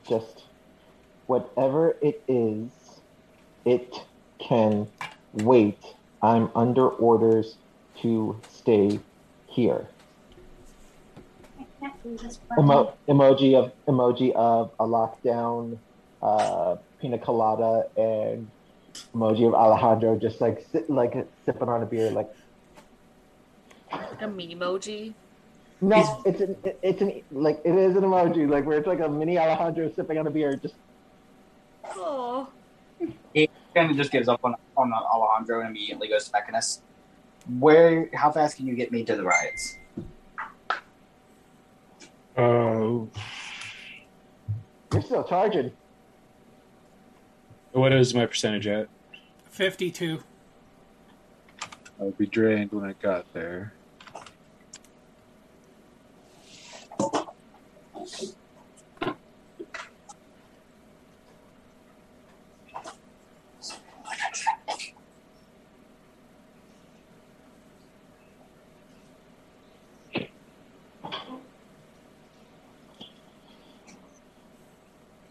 just 0.08 0.44
whatever 1.26 1.96
it 2.00 2.22
is, 2.28 2.70
it 3.64 3.92
can 4.38 4.86
wait. 5.32 5.82
I'm 6.22 6.48
under 6.54 6.88
orders 6.88 7.56
to 8.02 8.40
stay 8.48 9.00
here. 9.46 9.88
Emo- 12.58 12.94
emoji 13.08 13.54
of 13.54 13.72
emoji 13.86 14.32
of 14.32 14.70
a 14.80 14.84
lockdown, 14.86 15.78
uh, 16.22 16.76
pina 17.00 17.18
colada, 17.18 17.86
and 17.96 18.48
emoji 19.14 19.46
of 19.46 19.54
Alejandro 19.54 20.16
just 20.18 20.40
like 20.40 20.64
sit, 20.70 20.88
like 20.88 21.14
sipping 21.44 21.68
on 21.68 21.82
a 21.82 21.86
beer. 21.86 22.10
Like 22.10 22.28
Like 23.92 24.22
a 24.22 24.28
meme 24.28 24.50
emoji. 24.58 25.12
no, 25.80 26.22
it's 26.24 26.40
an 26.40 26.56
it's 26.82 27.00
an 27.02 27.22
like 27.32 27.60
it 27.64 27.74
is 27.74 27.96
an 27.96 28.02
emoji 28.04 28.48
like 28.48 28.64
where 28.66 28.78
it's 28.78 28.86
like 28.86 29.00
a 29.00 29.08
mini 29.08 29.38
Alejandro 29.38 29.90
sipping 29.94 30.18
on 30.18 30.26
a 30.26 30.30
beer. 30.30 30.56
Just 30.56 30.74
Oh. 31.96 32.48
He 33.34 33.50
kind 33.74 33.90
of 33.90 33.96
just 33.96 34.10
gives 34.10 34.28
up 34.28 34.40
on 34.44 34.54
on 34.76 34.92
Alejandro 34.92 35.60
and 35.60 35.70
immediately 35.70 36.08
goes 36.08 36.24
to 36.28 36.32
Mechanus. 36.32 36.80
Where? 37.58 38.08
How 38.14 38.30
fast 38.32 38.56
can 38.56 38.66
you 38.66 38.74
get 38.74 38.90
me 38.90 39.04
to 39.04 39.16
the 39.16 39.22
riots? 39.24 39.76
Oh, 42.36 43.08
you're 44.92 45.02
still 45.02 45.24
charging. 45.24 45.72
what 47.72 47.92
is 47.92 48.14
my 48.14 48.26
percentage 48.26 48.66
at? 48.66 48.88
52. 49.50 50.20
I'll 52.00 52.10
be 52.10 52.26
drained 52.26 52.72
when 52.72 52.84
I 52.84 52.92
got 52.94 53.32
there. 53.32 53.72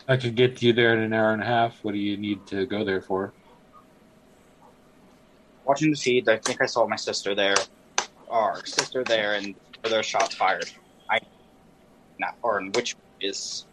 I 0.07 0.17
could 0.17 0.35
get 0.35 0.61
you 0.61 0.73
there 0.73 0.93
in 0.93 0.99
an 0.99 1.13
hour 1.13 1.31
and 1.31 1.41
a 1.41 1.45
half. 1.45 1.83
What 1.83 1.93
do 1.93 1.97
you 1.97 2.17
need 2.17 2.45
to 2.47 2.65
go 2.65 2.83
there 2.83 3.01
for? 3.01 3.31
Watching 5.65 5.91
the 5.91 5.97
feed, 5.97 6.27
I 6.27 6.37
think 6.37 6.61
I 6.61 6.65
saw 6.65 6.85
my 6.85 6.97
sister 6.97 7.33
there, 7.33 7.55
our 8.29 8.65
sister 8.65 9.03
there, 9.03 9.35
and 9.35 9.55
were 9.81 9.89
there 9.89 10.03
shots 10.03 10.35
fired? 10.35 10.69
I, 11.09 11.19
not 12.19 12.35
or 12.41 12.59
in 12.59 12.71
which 12.73 12.97
is 13.21 13.65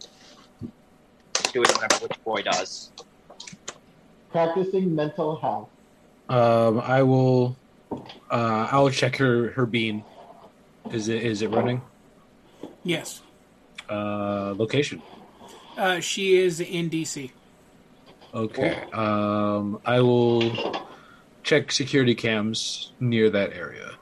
doing 1.52 1.68
whatever 1.68 2.06
which 2.06 2.24
boy 2.24 2.42
does. 2.42 2.92
Practicing 4.30 4.94
mental 4.94 5.36
health. 5.36 5.68
Um, 6.28 6.80
I 6.80 7.02
will. 7.02 7.56
Uh, 8.30 8.68
I 8.70 8.78
will 8.78 8.90
check 8.90 9.16
her 9.16 9.50
her 9.50 9.66
bean. 9.66 10.04
Is 10.92 11.08
it 11.08 11.24
is 11.24 11.42
it 11.42 11.50
running? 11.50 11.82
Yes. 12.84 13.22
Uh, 13.88 14.54
location. 14.56 15.02
Uh, 15.76 16.00
she 16.00 16.36
is 16.36 16.60
in 16.60 16.90
DC. 16.90 17.30
Okay. 18.32 18.84
Um, 18.92 19.80
I 19.84 20.00
will 20.00 20.86
check 21.42 21.72
security 21.72 22.14
cams 22.14 22.92
near 23.00 23.30
that 23.30 23.52
area. 23.52 23.92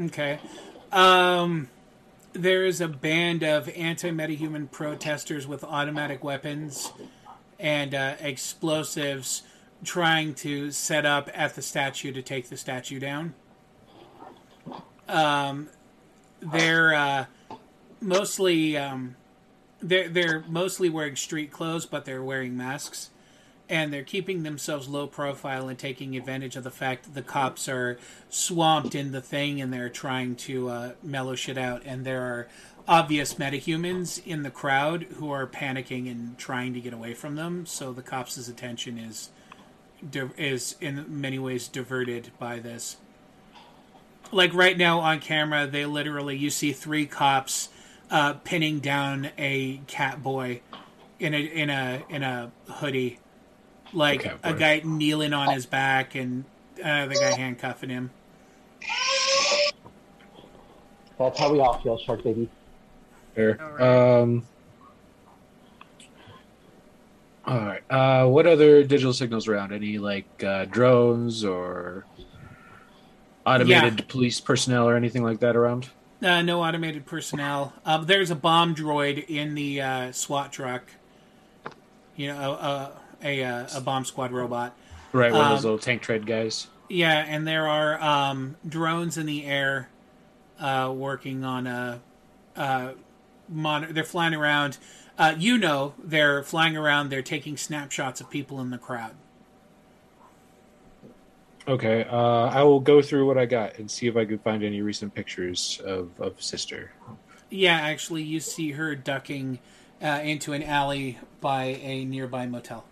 Okay. 0.00 0.38
Um, 0.92 1.68
there 2.32 2.64
is 2.64 2.80
a 2.80 2.88
band 2.88 3.42
of 3.42 3.68
anti-metahuman 3.70 4.70
protesters 4.70 5.46
with 5.46 5.64
automatic 5.64 6.24
weapons 6.24 6.92
and 7.58 7.94
uh, 7.94 8.14
explosives 8.20 9.42
trying 9.84 10.34
to 10.34 10.70
set 10.70 11.04
up 11.04 11.30
at 11.34 11.54
the 11.54 11.62
statue 11.62 12.12
to 12.12 12.22
take 12.22 12.48
the 12.48 12.56
statue 12.56 12.98
down. 12.98 13.34
Um, 15.08 15.68
they're 16.40 16.94
uh, 16.94 17.24
mostly 18.00 18.76
um, 18.76 19.16
they're 19.82 20.08
they're 20.08 20.44
mostly 20.48 20.88
wearing 20.88 21.16
street 21.16 21.50
clothes, 21.50 21.86
but 21.86 22.04
they're 22.04 22.22
wearing 22.22 22.56
masks, 22.56 23.10
and 23.68 23.92
they're 23.92 24.02
keeping 24.02 24.42
themselves 24.42 24.88
low 24.88 25.06
profile 25.06 25.68
and 25.68 25.78
taking 25.78 26.16
advantage 26.16 26.56
of 26.56 26.64
the 26.64 26.70
fact 26.70 27.04
that 27.04 27.14
the 27.14 27.22
cops 27.22 27.68
are 27.68 27.98
swamped 28.28 28.94
in 28.94 29.12
the 29.12 29.20
thing 29.20 29.60
and 29.60 29.72
they're 29.72 29.88
trying 29.88 30.34
to 30.34 30.68
uh, 30.68 30.92
mellow 31.02 31.34
shit 31.34 31.56
out. 31.56 31.82
And 31.84 32.04
there 32.04 32.22
are 32.22 32.48
obvious 32.88 33.34
metahumans 33.34 34.24
in 34.26 34.42
the 34.42 34.50
crowd 34.50 35.04
who 35.14 35.30
are 35.30 35.46
panicking 35.46 36.10
and 36.10 36.36
trying 36.36 36.74
to 36.74 36.80
get 36.80 36.92
away 36.92 37.14
from 37.14 37.36
them. 37.36 37.64
So 37.64 37.92
the 37.92 38.02
cops' 38.02 38.48
attention 38.48 38.98
is 38.98 39.30
is 40.36 40.76
in 40.80 41.04
many 41.08 41.38
ways 41.38 41.68
diverted 41.68 42.30
by 42.38 42.58
this. 42.58 42.96
Like 44.32 44.54
right 44.54 44.76
now 44.76 45.00
on 45.00 45.20
camera, 45.20 45.66
they 45.66 45.86
literally 45.86 46.36
you 46.36 46.50
see 46.50 46.72
three 46.72 47.06
cops 47.06 47.68
uh, 48.10 48.34
pinning 48.34 48.80
down 48.80 49.30
a 49.38 49.80
cat 49.86 50.22
boy 50.22 50.60
in 51.18 51.34
a 51.34 51.38
in 51.38 51.70
a 51.70 52.02
in 52.08 52.22
a 52.22 52.50
hoodie, 52.68 53.18
like 53.92 54.22
Cat 54.22 54.38
a 54.42 54.54
guy 54.54 54.82
kneeling 54.84 55.32
on 55.32 55.52
his 55.52 55.66
back 55.66 56.14
and 56.14 56.44
uh, 56.82 57.06
the 57.06 57.14
guy 57.14 57.36
handcuffing 57.36 57.90
him. 57.90 58.10
That's 61.18 61.38
how 61.38 61.52
we 61.52 61.60
all 61.60 61.78
feel, 61.80 61.98
Shark 61.98 62.24
Baby. 62.24 62.48
Fair. 63.34 63.82
Um. 63.82 64.44
All 67.46 67.58
right. 67.58 67.82
Uh, 67.90 68.26
what 68.26 68.46
other 68.46 68.82
digital 68.82 69.12
signals 69.12 69.48
around? 69.48 69.72
Any 69.72 69.98
like 69.98 70.42
uh, 70.42 70.66
drones 70.66 71.44
or 71.44 72.06
automated 73.44 74.08
police 74.08 74.40
personnel 74.40 74.88
or 74.88 74.96
anything 74.96 75.22
like 75.22 75.40
that 75.40 75.56
around? 75.56 75.90
Uh, 76.22 76.42
no 76.42 76.62
automated 76.62 77.06
personnel. 77.06 77.72
Um, 77.86 78.04
there's 78.06 78.30
a 78.30 78.34
bomb 78.34 78.74
droid 78.74 79.26
in 79.26 79.54
the 79.54 79.80
uh, 79.80 80.12
SWAT 80.12 80.52
truck. 80.52 80.84
You 82.14 82.28
know, 82.28 82.38
a 82.52 82.52
a, 82.52 82.92
a, 83.22 83.44
uh, 83.44 83.68
a 83.76 83.80
bomb 83.80 84.04
squad 84.04 84.30
robot. 84.32 84.76
Right, 85.12 85.32
one 85.32 85.40
of 85.40 85.48
those 85.50 85.58
Um, 85.60 85.64
little 85.64 85.78
tank 85.78 86.02
tread 86.02 86.26
guys. 86.26 86.66
Yeah, 86.88 87.24
and 87.26 87.46
there 87.46 87.66
are 87.66 88.00
um, 88.02 88.56
drones 88.68 89.16
in 89.16 89.26
the 89.26 89.44
air 89.46 89.88
uh, 90.58 90.92
working 90.94 91.44
on 91.44 91.66
a. 91.66 92.00
Uh, 92.54 92.92
mon- 93.48 93.92
they're 93.92 94.04
flying 94.04 94.34
around. 94.34 94.76
Uh, 95.18 95.34
you 95.38 95.56
know, 95.56 95.94
they're 96.02 96.42
flying 96.42 96.76
around. 96.76 97.08
They're 97.08 97.22
taking 97.22 97.56
snapshots 97.56 98.20
of 98.20 98.28
people 98.30 98.60
in 98.60 98.70
the 98.70 98.78
crowd. 98.78 99.14
Okay. 101.70 102.04
Uh, 102.04 102.46
I 102.46 102.64
will 102.64 102.80
go 102.80 103.00
through 103.00 103.28
what 103.28 103.38
I 103.38 103.46
got 103.46 103.78
and 103.78 103.88
see 103.88 104.08
if 104.08 104.16
I 104.16 104.24
can 104.24 104.40
find 104.40 104.64
any 104.64 104.82
recent 104.82 105.14
pictures 105.14 105.80
of 105.86 106.10
of 106.20 106.42
sister. 106.42 106.90
Yeah, 107.48 107.76
actually, 107.76 108.24
you 108.24 108.40
see 108.40 108.72
her 108.72 108.96
ducking 108.96 109.60
uh, 110.02 110.20
into 110.24 110.52
an 110.52 110.64
alley 110.64 111.18
by 111.40 111.78
a 111.80 112.04
nearby 112.04 112.46
motel. 112.46 112.84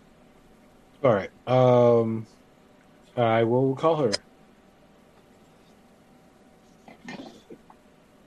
All 1.02 1.12
right. 1.12 1.30
Um, 1.48 2.26
I 3.16 3.42
will 3.42 3.74
call 3.74 3.96
her. 3.96 4.12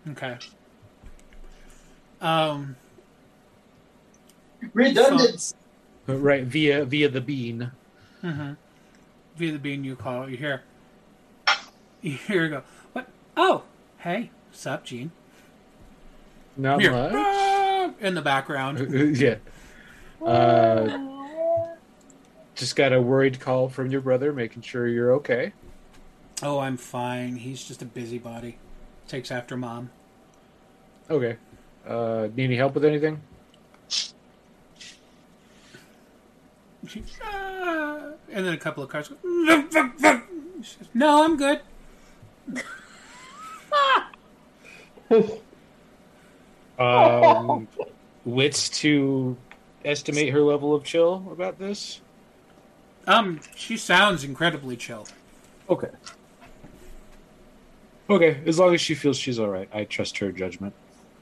Okay. 0.09 0.37
Um. 2.19 2.75
Redundant. 4.73 5.53
Right 6.07 6.43
via 6.43 6.83
via 6.83 7.07
the 7.07 7.21
bean. 7.21 7.71
Mm-hmm. 8.21 8.53
Via 9.41 9.53
the 9.53 9.57
bean 9.57 9.83
you 9.83 9.95
call 9.95 10.29
you 10.29 10.37
hear. 10.37 10.61
Here 11.47 12.11
you 12.11 12.11
hear 12.11 12.47
go. 12.47 12.63
What? 12.93 13.07
Oh, 13.35 13.63
hey, 13.97 14.29
sup, 14.51 14.85
Gene? 14.85 15.09
Not 16.55 16.79
Here. 16.79 16.91
much. 16.91 17.11
Ah, 17.15 17.91
in 17.99 18.13
the 18.13 18.21
background. 18.21 19.17
yeah. 19.17 19.37
Uh, 20.23 21.75
just 22.53 22.75
got 22.75 22.93
a 22.93 23.01
worried 23.01 23.39
call 23.39 23.67
from 23.67 23.89
your 23.89 24.01
brother, 24.01 24.31
making 24.31 24.61
sure 24.61 24.87
you're 24.87 25.11
okay. 25.13 25.53
Oh, 26.43 26.59
I'm 26.59 26.77
fine. 26.77 27.37
He's 27.37 27.63
just 27.63 27.81
a 27.81 27.85
busybody. 27.85 28.59
Takes 29.07 29.31
after 29.31 29.57
mom. 29.57 29.89
Okay. 31.09 31.37
Uh, 31.87 32.27
need 32.35 32.43
any 32.43 32.57
help 32.57 32.75
with 32.75 32.85
anything? 32.85 33.19
"Ah," 37.23 38.11
and 38.31 38.45
then 38.45 38.53
a 38.53 38.57
couple 38.57 38.83
of 38.83 38.89
cards. 38.89 39.09
go, 39.09 39.17
She 40.61 40.75
says, 40.77 40.87
No, 40.93 41.23
I'm 41.23 41.37
good. 41.37 41.61
Um, 46.79 47.67
wits 48.25 48.69
to 48.79 49.37
estimate 49.85 50.33
her 50.33 50.41
level 50.41 50.73
of 50.73 50.83
chill 50.83 51.27
about 51.31 51.59
this. 51.59 52.01
Um, 53.07 53.39
she 53.55 53.77
sounds 53.77 54.23
incredibly 54.23 54.75
chill. 54.75 55.07
Okay. 55.69 55.89
Okay, 58.09 58.41
as 58.45 58.59
long 58.59 58.73
as 58.73 58.81
she 58.81 58.95
feels 58.95 59.17
she's 59.17 59.39
all 59.39 59.47
right, 59.47 59.69
I 59.73 59.83
trust 59.83 60.17
her 60.17 60.31
judgment. 60.31 60.73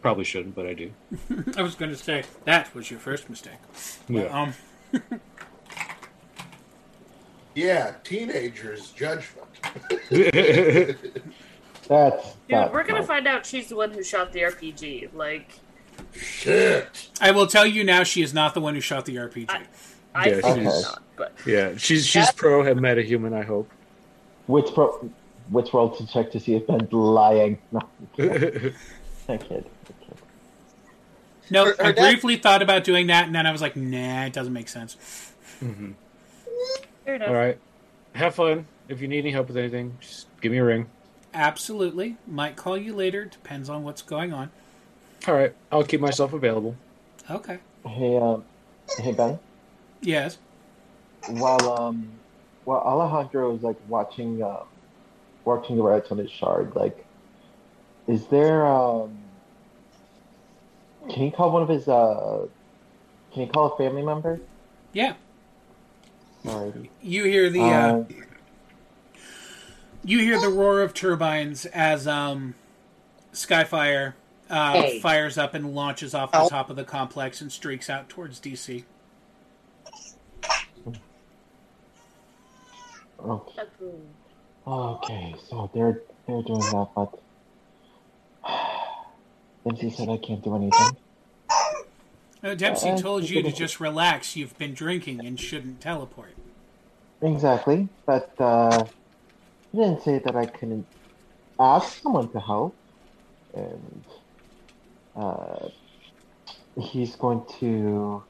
Probably 0.02 0.23
shouldn't, 0.23 0.56
but 0.56 0.65
I 0.65 0.73
do. 0.73 0.91
I 1.57 1.61
was 1.61 1.76
going 1.76 1.91
to 1.91 1.98
say 1.98 2.23
that 2.45 2.73
was 2.73 2.90
your 2.90 2.99
first 2.99 3.30
mistake. 3.30 3.60
Yeah. 4.07 4.23
Um, 4.26 4.53
Yeah, 7.55 7.93
teenagers 8.03 8.91
judgment. 8.91 9.47
That's 11.88 12.34
Dude, 12.47 12.71
we're 12.71 12.84
gonna 12.84 13.03
find 13.03 13.27
out 13.27 13.45
she's 13.45 13.67
the 13.67 13.76
one 13.76 13.91
who 13.91 14.03
shot 14.03 14.31
the 14.31 14.41
RPG. 14.41 15.13
Like, 15.13 15.51
shit. 16.13 17.09
I 17.19 17.31
will 17.31 17.47
tell 17.47 17.65
you 17.65 17.84
now, 17.84 18.03
she 18.03 18.21
is 18.21 18.34
not 18.34 18.53
the 18.53 18.61
one 18.61 18.76
who 18.76 18.81
shot 18.81 19.05
the 19.05 19.15
RPG. 19.15 19.49
I 20.15 20.27
Yeah, 20.30 20.41
think 20.41 20.57
she's- 20.61 20.84
not, 20.84 21.03
but 21.15 21.34
Yeah, 21.45 21.76
she's 21.77 22.05
she's 22.05 22.31
pro 22.31 22.61
and 22.63 22.80
metahuman. 22.80 23.34
I 23.34 23.43
hope. 23.43 23.69
Which 24.47 24.73
pro, 24.73 25.09
which 25.49 25.73
roll 25.73 25.89
to 25.95 26.07
check 26.07 26.31
to 26.31 26.39
see 26.39 26.55
if 26.55 26.67
Ben's 26.67 26.91
lying? 26.93 27.57
No, 27.71 27.81
I 29.27 29.38
kid. 29.38 29.65
No, 31.51 31.65
Her- 31.65 31.76
her 31.80 31.85
I 31.85 31.91
dad- 31.93 32.11
briefly 32.11 32.35
thought 32.38 32.61
about 32.61 32.84
doing 32.84 33.07
that, 33.07 33.26
and 33.26 33.34
then 33.34 33.47
I 33.47 33.51
was 33.51 33.61
like, 33.61 33.76
nah, 33.76 34.26
it 34.26 34.34
doesn't 34.34 34.53
make 34.53 34.69
sense. 34.69 35.31
Mhm. 35.63 35.93
Fair 37.10 37.15
enough. 37.15 37.30
All 37.30 37.36
right, 37.36 37.60
have 38.14 38.36
fun. 38.36 38.68
If 38.88 39.02
you 39.02 39.07
need 39.07 39.19
any 39.19 39.31
help 39.31 39.48
with 39.48 39.57
anything, 39.57 39.98
just 39.99 40.27
give 40.41 40.52
me 40.52 40.60
a 40.60 40.64
ring. 40.64 40.88
Absolutely. 41.34 42.18
Might 42.27 42.56
call 42.56 42.77
you 42.77 42.94
later. 42.94 43.26
Depends 43.26 43.69
on 43.69 43.84
what's 43.84 44.02
going 44.02 44.34
on. 44.34 44.52
All 45.27 45.34
right, 45.34 45.53
I'll 45.72 45.84
keep 45.84 46.02
myself 46.02 46.34
available. 46.34 46.76
Okay. 47.30 47.60
Hey, 47.86 48.18
um, 48.18 48.44
hey 48.98 49.11
Ben. 49.11 49.40
Yes. 50.02 50.38
While 51.27 51.80
um, 51.80 52.10
while 52.65 52.80
Alejandro 52.80 53.56
is 53.56 53.64
like 53.64 53.77
watching, 53.88 54.41
uh, 54.41 54.64
watching 55.45 55.77
the 55.77 55.84
rights 55.84 56.11
on 56.11 56.18
his 56.18 56.31
shard, 56.31 56.76
like, 56.76 57.06
is 58.07 58.26
there 58.27 58.65
um, 58.65 59.18
can 61.10 61.23
he 61.23 61.31
call 61.31 61.52
one 61.52 61.64
of 61.64 61.69
his 61.69 61.88
uh, 61.88 62.45
can 63.34 63.44
he 63.44 63.49
call 63.49 63.73
a 63.73 63.77
family 63.77 64.03
member? 64.03 64.40
Yeah. 64.94 65.14
Alrighty. 66.45 66.90
You 67.02 67.26
hear 67.26 67.49
the 67.49 67.61
uh, 67.61 67.94
Um, 67.95 68.07
you 70.03 70.20
hear 70.20 70.40
the 70.40 70.49
roar 70.49 70.82
of 70.82 70.94
turbines 70.94 71.66
as 71.68 72.07
um, 72.07 72.56
Skyfire 73.34 74.14
uh, 74.49 74.74
Hey. 74.74 74.99
fires 74.99 75.38
up 75.38 75.53
and 75.53 75.76
launches 75.76 76.14
off 76.16 76.32
the 76.32 76.40
Ow. 76.40 76.48
top 76.48 76.70
of 76.70 76.76
the 76.76 76.84
complex 76.86 77.41
and 77.41 77.52
streaks 77.52 77.90
out 77.90 78.07
towards 78.10 78.40
DC. 78.40 78.84
Okay. 83.20 83.61
Okay, 84.66 85.36
so 85.49 85.70
they're 85.74 86.02
they're 86.28 86.41
doing 86.44 86.60
that, 86.60 86.88
but 86.95 87.20
Dempsey 89.66 89.90
said 89.90 90.10
I 90.10 90.18
can't 90.18 90.44
do 90.44 90.56
anything. 90.56 90.95
Uh, 92.44 92.56
Dempsey 92.56 92.90
Uh, 92.90 92.98
told 92.98 93.24
you 93.30 93.41
to 93.44 93.52
just 93.52 93.80
relax. 93.80 94.36
You've 94.36 94.57
been 94.57 94.74
drinking 94.74 95.26
and 95.26 95.40
shouldn't 95.40 95.82
teleport. 95.82 96.34
Exactly, 97.22 97.90
but 98.06 98.34
uh, 98.40 98.86
he 99.72 99.78
didn't 99.80 100.02
say 100.03 100.20
that 100.20 100.36
I 100.36 100.45
couldn't 100.45 100.86
ask 101.60 102.02
someone 102.02 102.30
to 102.30 102.40
help, 102.40 102.76
and 103.53 104.03
uh, 105.16 105.68
he's 106.80 107.16
going 107.18 107.44
to. 107.60 108.24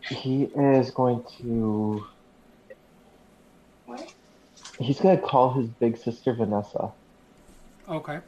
He 0.00 0.44
is 0.44 0.90
going 0.90 1.24
to. 1.38 2.04
He's 4.80 5.00
gonna 5.00 5.18
call 5.18 5.52
his 5.52 5.68
big 5.68 5.96
sister 5.96 6.34
Vanessa. 6.34 6.90
Okay. 7.88 8.18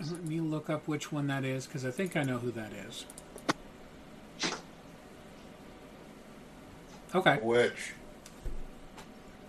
Let 0.00 0.24
me 0.24 0.40
look 0.40 0.70
up 0.70 0.86
which 0.86 1.10
one 1.10 1.26
that 1.26 1.44
is 1.44 1.66
because 1.66 1.84
I 1.84 1.90
think 1.90 2.16
I 2.16 2.22
know 2.22 2.38
who 2.38 2.50
that 2.52 2.70
is. 2.88 3.04
Okay. 7.14 7.38
Which? 7.42 7.94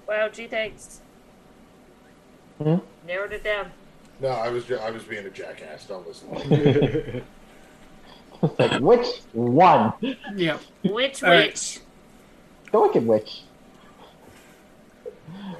Wow, 0.08 0.30
gee, 0.30 0.48
thanks. 0.48 1.02
Hmm? 2.58 2.78
Narrowed 3.06 3.34
it 3.34 3.44
down. 3.44 3.72
No, 4.20 4.30
I 4.30 4.50
was 4.50 4.70
I 4.72 4.90
was 4.92 5.04
being 5.04 5.26
a 5.26 5.30
jackass. 5.30 5.86
Don't 5.86 6.08
listen. 6.08 7.24
Like 8.58 8.80
which 8.80 9.06
one? 9.34 9.92
Yeah. 10.34 10.60
Which 10.86 11.22
All 11.24 11.30
right. 11.30 11.48
witch? 11.48 11.80
The 12.72 12.80
wicked 12.80 13.06
witch. 13.06 13.42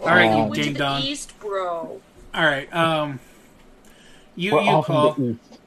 All 0.02 0.06
right, 0.08 0.32
you 0.32 0.44
Um, 0.44 0.50
Witch 0.50 0.64
ding 0.64 0.74
dong. 0.76 1.02
East, 1.02 1.38
bro. 1.42 2.00
All 2.34 2.46
right. 2.46 2.74
Um, 2.74 3.20
you 4.40 4.54
We're 4.54 4.62
you 4.62 4.82
call. 4.84 5.14
from 5.14 5.24
the 5.26 5.32
east. 5.34 5.60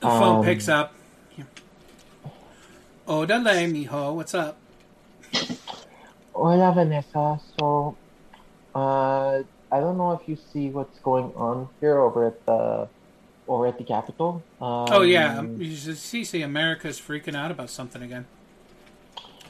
The 0.00 0.06
phone 0.06 0.36
Um, 0.40 0.44
picks 0.44 0.68
up. 0.68 0.92
Odale, 3.08 3.66
mijo, 3.72 4.14
what's 4.14 4.34
up? 4.34 4.58
Hola 6.34 6.72
Vanessa. 6.72 7.40
So, 7.58 7.96
uh, 8.74 9.42
I 9.72 9.80
don't 9.80 9.96
know 9.96 10.12
if 10.12 10.28
you 10.28 10.36
see 10.52 10.68
what's 10.68 10.98
going 11.00 11.32
on 11.34 11.68
here 11.80 11.98
over 11.98 12.26
at 12.26 12.44
the 12.46 12.88
over 13.48 13.66
at 13.66 13.78
the 13.78 13.84
Capitol. 13.84 14.42
Um, 14.60 14.86
oh 14.90 15.00
yeah, 15.02 15.38
um, 15.38 15.60
you 15.60 15.74
see, 15.74 16.22
see, 16.24 16.42
America's 16.42 17.00
freaking 17.00 17.34
out 17.34 17.50
about 17.50 17.70
something 17.70 18.02
again. 18.02 18.26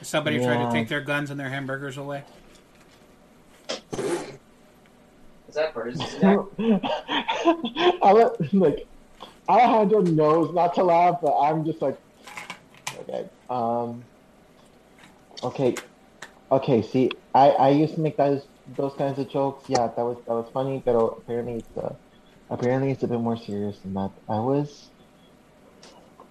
Somebody 0.01 0.39
tried 0.39 0.65
to 0.65 0.71
take 0.71 0.87
their 0.87 1.01
guns 1.01 1.29
and 1.29 1.39
their 1.39 1.49
hamburgers 1.49 1.97
away. 1.97 2.23
Is 5.49 5.55
that 5.55 5.73
birds? 5.73 5.99
I 8.03 8.11
let, 8.13 8.53
like 8.53 8.77
Alejandro 9.49 10.01
knows 10.01 10.53
not 10.53 10.75
to 10.75 10.83
laugh, 10.83 11.17
but 11.21 11.37
I'm 11.39 11.65
just 11.65 11.81
like, 11.81 11.97
okay, 12.99 13.25
um, 13.49 14.05
okay, 15.43 15.75
okay. 16.51 16.81
See, 16.81 17.09
I 17.33 17.49
I 17.51 17.69
used 17.69 17.95
to 17.95 18.01
make 18.01 18.17
those 18.17 18.47
those 18.67 18.93
kinds 18.95 19.19
of 19.19 19.29
jokes. 19.29 19.65
Yeah, 19.69 19.87
that 19.95 20.03
was 20.05 20.17
that 20.27 20.33
was 20.33 20.49
funny, 20.53 20.81
but 20.85 20.95
apparently 20.95 21.57
it's 21.59 21.77
uh, 21.77 21.95
apparently 22.49 22.91
it's 22.91 23.03
a 23.03 23.07
bit 23.07 23.19
more 23.19 23.37
serious 23.37 23.81
than 23.81 23.93
that. 23.93 24.11
I 24.29 24.39
was 24.39 24.91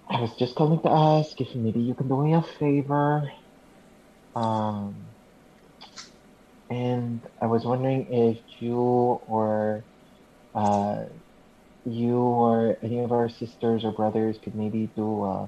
I 0.09 0.21
was 0.21 0.35
just 0.37 0.55
calling 0.55 0.81
to 0.83 0.89
ask 0.91 1.39
if 1.41 1.55
maybe 1.55 1.81
you 1.81 1.95
can 1.95 2.07
do 2.07 2.23
me 2.23 2.33
a 2.35 2.43
favor. 2.43 3.23
Um, 4.35 5.15
and 6.69 7.25
I 7.41 7.47
was 7.47 7.65
wondering 7.65 8.07
if 8.11 8.39
you 8.61 8.77
or 8.77 9.85
uh, 10.53 11.03
you 11.85 12.17
or 12.17 12.77
any 12.83 12.99
of 12.99 13.11
our 13.11 13.29
sisters 13.29 13.83
or 13.83 13.91
brothers 13.91 14.37
could 14.43 14.55
maybe 14.55 14.89
do 14.95 15.23
uh, 15.23 15.47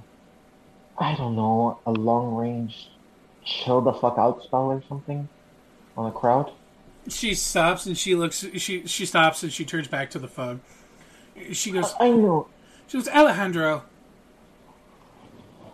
I 0.98 1.16
don't 1.16 1.36
know, 1.36 1.80
a 1.86 1.92
long 1.92 2.36
range 2.36 2.90
chill 3.46 3.82
the 3.82 3.94
fuck 3.94 4.18
out 4.18 4.44
spell 4.44 4.72
or 4.72 4.84
something 4.88 5.28
on 5.98 6.06
the 6.06 6.12
crowd. 6.12 6.52
She 7.10 7.34
stops 7.36 7.86
and 7.86 7.98
she 7.98 8.16
looks. 8.16 8.46
She 8.56 8.88
she 8.88 9.06
stops 9.06 9.44
and 9.44 9.52
she 9.52 9.66
turns 9.66 9.88
back 9.88 10.10
to 10.12 10.20
the 10.20 10.28
phone. 10.28 10.62
She 11.52 11.72
goes. 11.72 11.94
I 12.00 12.10
know. 12.10 12.48
She 12.88 12.98
goes, 12.98 13.08
Alejandro. 13.10 13.84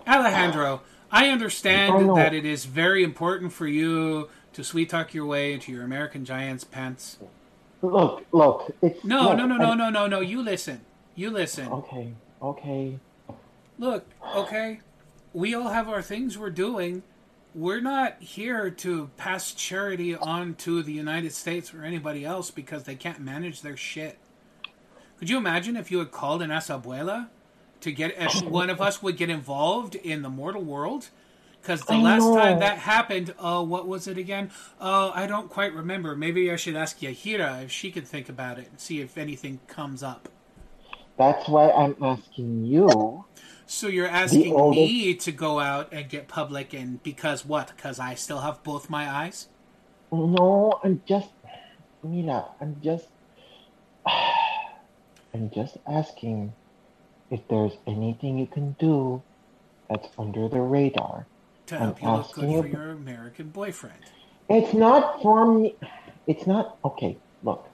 Alejandro, 0.07 0.81
I 1.11 1.27
I 1.27 1.29
understand 1.29 2.07
know. 2.07 2.15
that 2.15 2.33
it 2.33 2.45
is 2.45 2.65
very 2.65 3.03
important 3.03 3.53
for 3.53 3.67
you 3.67 4.29
to 4.53 4.63
sweet 4.63 4.89
talk 4.89 5.13
your 5.13 5.25
way 5.25 5.53
into 5.53 5.71
your 5.71 5.83
American 5.83 6.25
Giants 6.25 6.63
pants. 6.63 7.17
Look, 7.81 8.25
look, 8.31 8.75
it's 8.81 9.03
No, 9.05 9.29
look, 9.29 9.37
no, 9.37 9.45
no, 9.45 9.57
no, 9.57 9.73
no, 9.73 9.89
no, 9.89 10.07
no. 10.07 10.19
You 10.19 10.41
listen. 10.41 10.81
You 11.15 11.29
listen. 11.29 11.67
Okay, 11.67 12.13
okay. 12.41 12.99
Look, 13.77 14.05
okay, 14.35 14.81
we 15.33 15.53
all 15.55 15.69
have 15.69 15.87
our 15.87 16.01
things 16.01 16.37
we're 16.37 16.49
doing. 16.49 17.03
We're 17.55 17.81
not 17.81 18.21
here 18.21 18.69
to 18.69 19.09
pass 19.17 19.53
charity 19.53 20.15
on 20.15 20.55
to 20.55 20.83
the 20.83 20.91
United 20.91 21.33
States 21.33 21.73
or 21.73 21.83
anybody 21.83 22.25
else 22.25 22.51
because 22.51 22.83
they 22.83 22.95
can't 22.95 23.19
manage 23.19 23.61
their 23.61 23.77
shit. 23.77 24.17
Could 25.17 25.29
you 25.29 25.37
imagine 25.37 25.75
if 25.75 25.91
you 25.91 25.99
had 25.99 26.11
called 26.11 26.41
an 26.41 26.49
Abuela 26.49 27.27
to 27.81 27.91
get 27.91 28.13
if 28.17 28.41
one 28.43 28.69
of 28.69 28.81
us 28.81 29.01
would 29.01 29.17
get 29.17 29.29
involved 29.29 29.95
in 29.95 30.21
the 30.21 30.29
mortal 30.29 30.61
world? 30.63 31.09
Because 31.69 31.85
the 31.85 31.93
I 31.93 32.01
last 32.01 32.23
time 32.23 32.59
that 32.61 32.79
happened, 32.79 33.35
oh, 33.37 33.61
what 33.61 33.87
was 33.87 34.07
it 34.07 34.17
again? 34.17 34.49
Oh, 34.81 35.11
I 35.13 35.27
don't 35.27 35.47
quite 35.51 35.71
remember. 35.71 36.15
Maybe 36.15 36.51
I 36.51 36.55
should 36.55 36.75
ask 36.75 36.97
Yahira 36.97 37.65
if 37.65 37.71
she 37.71 37.91
can 37.91 38.03
think 38.05 38.27
about 38.27 38.57
it 38.57 38.69
and 38.71 38.79
see 38.79 39.01
if 39.01 39.19
anything 39.19 39.59
comes 39.67 40.01
up. 40.01 40.29
That's 41.15 41.47
why 41.47 41.69
I'm 41.69 41.95
asking 42.01 42.65
you. 42.65 43.25
So 43.67 43.85
you're 43.85 44.07
asking 44.07 44.55
oldest- 44.55 44.79
me 44.79 45.13
to 45.13 45.31
go 45.31 45.59
out 45.59 45.93
and 45.93 46.09
get 46.09 46.27
public, 46.27 46.73
and 46.73 47.03
because 47.03 47.45
what? 47.45 47.67
Because 47.75 47.99
I 47.99 48.15
still 48.15 48.39
have 48.39 48.63
both 48.63 48.89
my 48.89 49.07
eyes. 49.07 49.47
No, 50.11 50.79
I'm 50.83 51.03
just, 51.05 51.29
Mila, 52.01 52.49
I'm 52.59 52.81
just, 52.81 53.09
I'm 54.07 55.51
just 55.53 55.77
asking 55.85 56.51
if 57.29 57.47
there's 57.47 57.77
anything 57.85 58.39
you 58.39 58.47
can 58.47 58.75
do 58.79 59.21
that's 59.87 60.07
under 60.17 60.49
the 60.49 60.61
radar. 60.61 61.27
To 61.69 61.75
I'm 61.75 61.81
help 61.81 62.01
you 62.01 62.07
look 62.09 62.33
good 62.33 62.45
asking 62.45 62.61
for 62.61 62.67
you- 62.67 62.73
your 62.73 62.91
American 62.91 63.49
boyfriend. 63.49 63.99
It's 64.49 64.73
not 64.73 65.21
for 65.21 65.45
me. 65.53 65.75
It's 66.25 66.47
not 66.47 66.77
okay. 66.83 67.15
Look, 67.43 67.67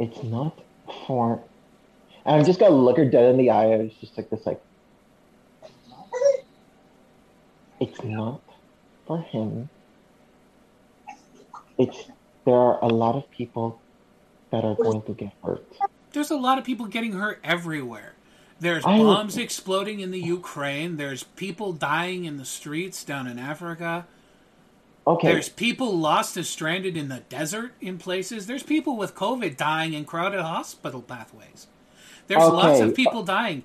it's 0.00 0.20
not 0.24 0.58
for. 1.06 1.40
And 2.24 2.36
I'm 2.36 2.44
just 2.44 2.58
gonna 2.58 2.74
look 2.74 2.96
her 2.96 3.04
dead 3.04 3.30
in 3.30 3.36
the 3.36 3.50
eye. 3.50 3.74
I 3.74 3.76
was 3.76 3.92
just 4.00 4.16
like 4.16 4.28
this, 4.30 4.44
like. 4.44 4.60
It's 7.78 8.02
not 8.02 8.40
for 9.06 9.20
him. 9.20 9.68
It's 11.78 12.10
there 12.44 12.56
are 12.56 12.82
a 12.82 12.88
lot 12.88 13.14
of 13.14 13.30
people 13.30 13.80
that 14.50 14.64
are 14.64 14.74
going 14.74 15.02
to 15.02 15.12
get 15.12 15.32
hurt. 15.44 15.64
There's 16.12 16.32
a 16.32 16.36
lot 16.36 16.58
of 16.58 16.64
people 16.64 16.86
getting 16.86 17.12
hurt 17.12 17.38
everywhere. 17.44 18.15
There's 18.60 18.84
I- 18.84 18.98
bombs 18.98 19.36
exploding 19.36 20.00
in 20.00 20.10
the 20.10 20.20
Ukraine. 20.20 20.96
There's 20.96 21.22
people 21.22 21.72
dying 21.72 22.24
in 22.24 22.36
the 22.36 22.44
streets 22.44 23.04
down 23.04 23.26
in 23.26 23.38
Africa. 23.38 24.06
Okay. 25.06 25.32
There's 25.32 25.48
people 25.48 25.96
lost 25.96 26.36
and 26.36 26.44
stranded 26.44 26.96
in 26.96 27.08
the 27.08 27.20
desert 27.28 27.74
in 27.80 27.96
places. 27.96 28.46
There's 28.46 28.64
people 28.64 28.96
with 28.96 29.14
COVID 29.14 29.56
dying 29.56 29.92
in 29.92 30.04
crowded 30.04 30.40
hospital 30.40 31.00
pathways. 31.00 31.68
There's 32.26 32.42
lots 32.42 32.80
of 32.80 32.94
people 32.94 33.22
dying. 33.22 33.62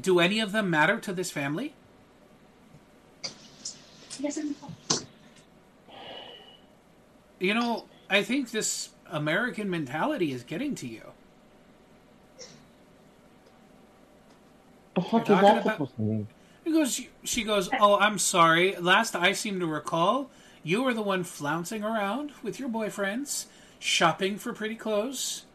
Do 0.00 0.20
any 0.20 0.38
of 0.38 0.52
them 0.52 0.70
matter 0.70 1.00
to 1.00 1.12
this 1.12 1.32
family? 1.32 1.74
You 7.40 7.54
know, 7.54 7.86
I 8.08 8.22
think 8.22 8.50
this 8.50 8.90
American 9.10 9.68
mentality 9.70 10.32
is 10.32 10.44
getting 10.44 10.74
to 10.76 10.86
you. 10.86 11.02
Fuck 15.02 15.22
is 15.22 15.28
that 15.28 15.58
about- 15.58 15.72
supposed 15.74 15.96
to 15.96 16.02
mean? 16.02 16.28
He 16.64 16.72
goes, 16.72 17.00
she 17.24 17.42
goes, 17.42 17.70
oh, 17.80 17.98
I'm 17.98 18.18
sorry. 18.18 18.76
Last 18.76 19.16
I 19.16 19.32
seem 19.32 19.60
to 19.60 19.66
recall, 19.66 20.30
you 20.62 20.82
were 20.82 20.92
the 20.92 21.02
one 21.02 21.24
flouncing 21.24 21.82
around 21.82 22.32
with 22.42 22.60
your 22.60 22.68
boyfriends, 22.68 23.46
shopping 23.78 24.36
for 24.36 24.52
pretty 24.52 24.74
clothes, 24.74 25.46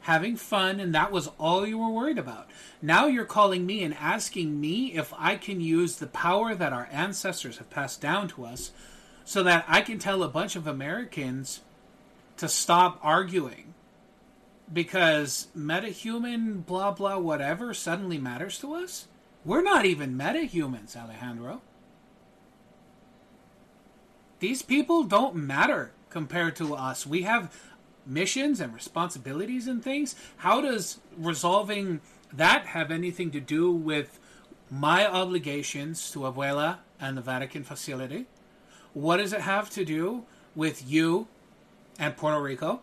having 0.00 0.36
fun, 0.36 0.80
and 0.80 0.94
that 0.94 1.12
was 1.12 1.28
all 1.38 1.66
you 1.66 1.78
were 1.78 1.90
worried 1.90 2.18
about. 2.18 2.48
Now 2.80 3.06
you're 3.06 3.26
calling 3.26 3.66
me 3.66 3.84
and 3.84 3.94
asking 3.94 4.58
me 4.58 4.94
if 4.94 5.12
I 5.18 5.36
can 5.36 5.60
use 5.60 5.96
the 5.96 6.06
power 6.06 6.54
that 6.54 6.72
our 6.72 6.88
ancestors 6.90 7.58
have 7.58 7.68
passed 7.70 8.00
down 8.00 8.26
to 8.28 8.46
us 8.46 8.72
so 9.24 9.42
that 9.42 9.66
I 9.68 9.82
can 9.82 9.98
tell 9.98 10.22
a 10.22 10.28
bunch 10.28 10.56
of 10.56 10.66
Americans 10.66 11.60
to 12.38 12.48
stop 12.48 12.98
arguing 13.02 13.73
because 14.74 15.46
metahuman, 15.56 16.66
blah, 16.66 16.90
blah, 16.90 17.16
whatever 17.16 17.72
suddenly 17.72 18.18
matters 18.18 18.58
to 18.58 18.74
us? 18.74 19.06
We're 19.44 19.62
not 19.62 19.86
even 19.86 20.18
metahumans, 20.18 20.96
Alejandro. 20.96 21.62
These 24.40 24.62
people 24.62 25.04
don't 25.04 25.36
matter 25.36 25.92
compared 26.10 26.56
to 26.56 26.74
us. 26.74 27.06
We 27.06 27.22
have 27.22 27.54
missions 28.04 28.60
and 28.60 28.74
responsibilities 28.74 29.66
and 29.66 29.82
things. 29.82 30.16
How 30.38 30.60
does 30.60 30.98
resolving 31.16 32.00
that 32.32 32.66
have 32.66 32.90
anything 32.90 33.30
to 33.30 33.40
do 33.40 33.70
with 33.70 34.18
my 34.70 35.06
obligations 35.06 36.10
to 36.10 36.20
Abuela 36.20 36.78
and 37.00 37.16
the 37.16 37.22
Vatican 37.22 37.64
facility? 37.64 38.26
What 38.92 39.18
does 39.18 39.32
it 39.32 39.42
have 39.42 39.70
to 39.70 39.84
do 39.84 40.24
with 40.54 40.88
you 40.88 41.28
and 41.98 42.16
Puerto 42.16 42.42
Rico? 42.42 42.80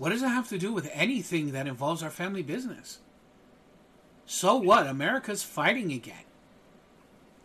What 0.00 0.12
does 0.12 0.22
it 0.22 0.28
have 0.28 0.48
to 0.48 0.56
do 0.56 0.72
with 0.72 0.88
anything 0.94 1.52
that 1.52 1.66
involves 1.66 2.02
our 2.02 2.08
family 2.08 2.42
business? 2.42 3.00
So 4.24 4.56
what? 4.56 4.86
America's 4.86 5.42
fighting 5.42 5.92
again. 5.92 6.24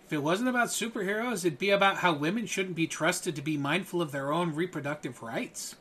If 0.06 0.14
it 0.14 0.24
wasn't 0.24 0.48
about 0.48 0.70
superheroes, 0.70 1.44
it'd 1.44 1.60
be 1.60 1.72
about 1.72 1.98
how 1.98 2.14
women 2.14 2.46
shouldn't 2.46 2.78
be 2.78 2.88
trusted 2.88 3.36
to 3.36 3.42
be 3.42 3.58
mindful 3.58 4.02
of 4.02 4.14
their 4.14 4.32
own 4.32 4.56
reproductive 4.56 5.22
rights. 5.22 5.76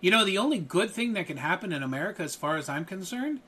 You 0.00 0.10
know, 0.10 0.24
the 0.24 0.38
only 0.38 0.58
good 0.58 0.90
thing 0.90 1.12
that 1.12 1.28
can 1.28 1.36
happen 1.36 1.72
in 1.72 1.84
America, 1.84 2.24
as 2.24 2.34
far 2.34 2.56
as 2.56 2.68
I'm 2.68 2.84
concerned, 2.84 3.42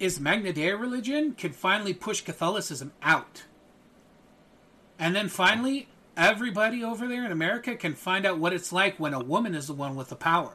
is 0.00 0.18
Magna 0.18 0.52
Dei 0.52 0.72
religion 0.72 1.34
can 1.34 1.52
finally 1.52 1.94
push 1.94 2.22
Catholicism 2.22 2.90
out. 3.04 3.44
And 4.98 5.14
then 5.14 5.28
finally, 5.28 5.86
everybody 6.16 6.82
over 6.84 7.06
there 7.06 7.24
in 7.24 7.32
America 7.32 7.76
can 7.76 7.94
find 7.94 8.26
out 8.26 8.38
what 8.38 8.52
it's 8.52 8.72
like 8.72 8.98
when 8.98 9.14
a 9.14 9.22
woman 9.22 9.54
is 9.54 9.66
the 9.66 9.72
one 9.72 9.96
with 9.96 10.08
the 10.08 10.16
power. 10.16 10.52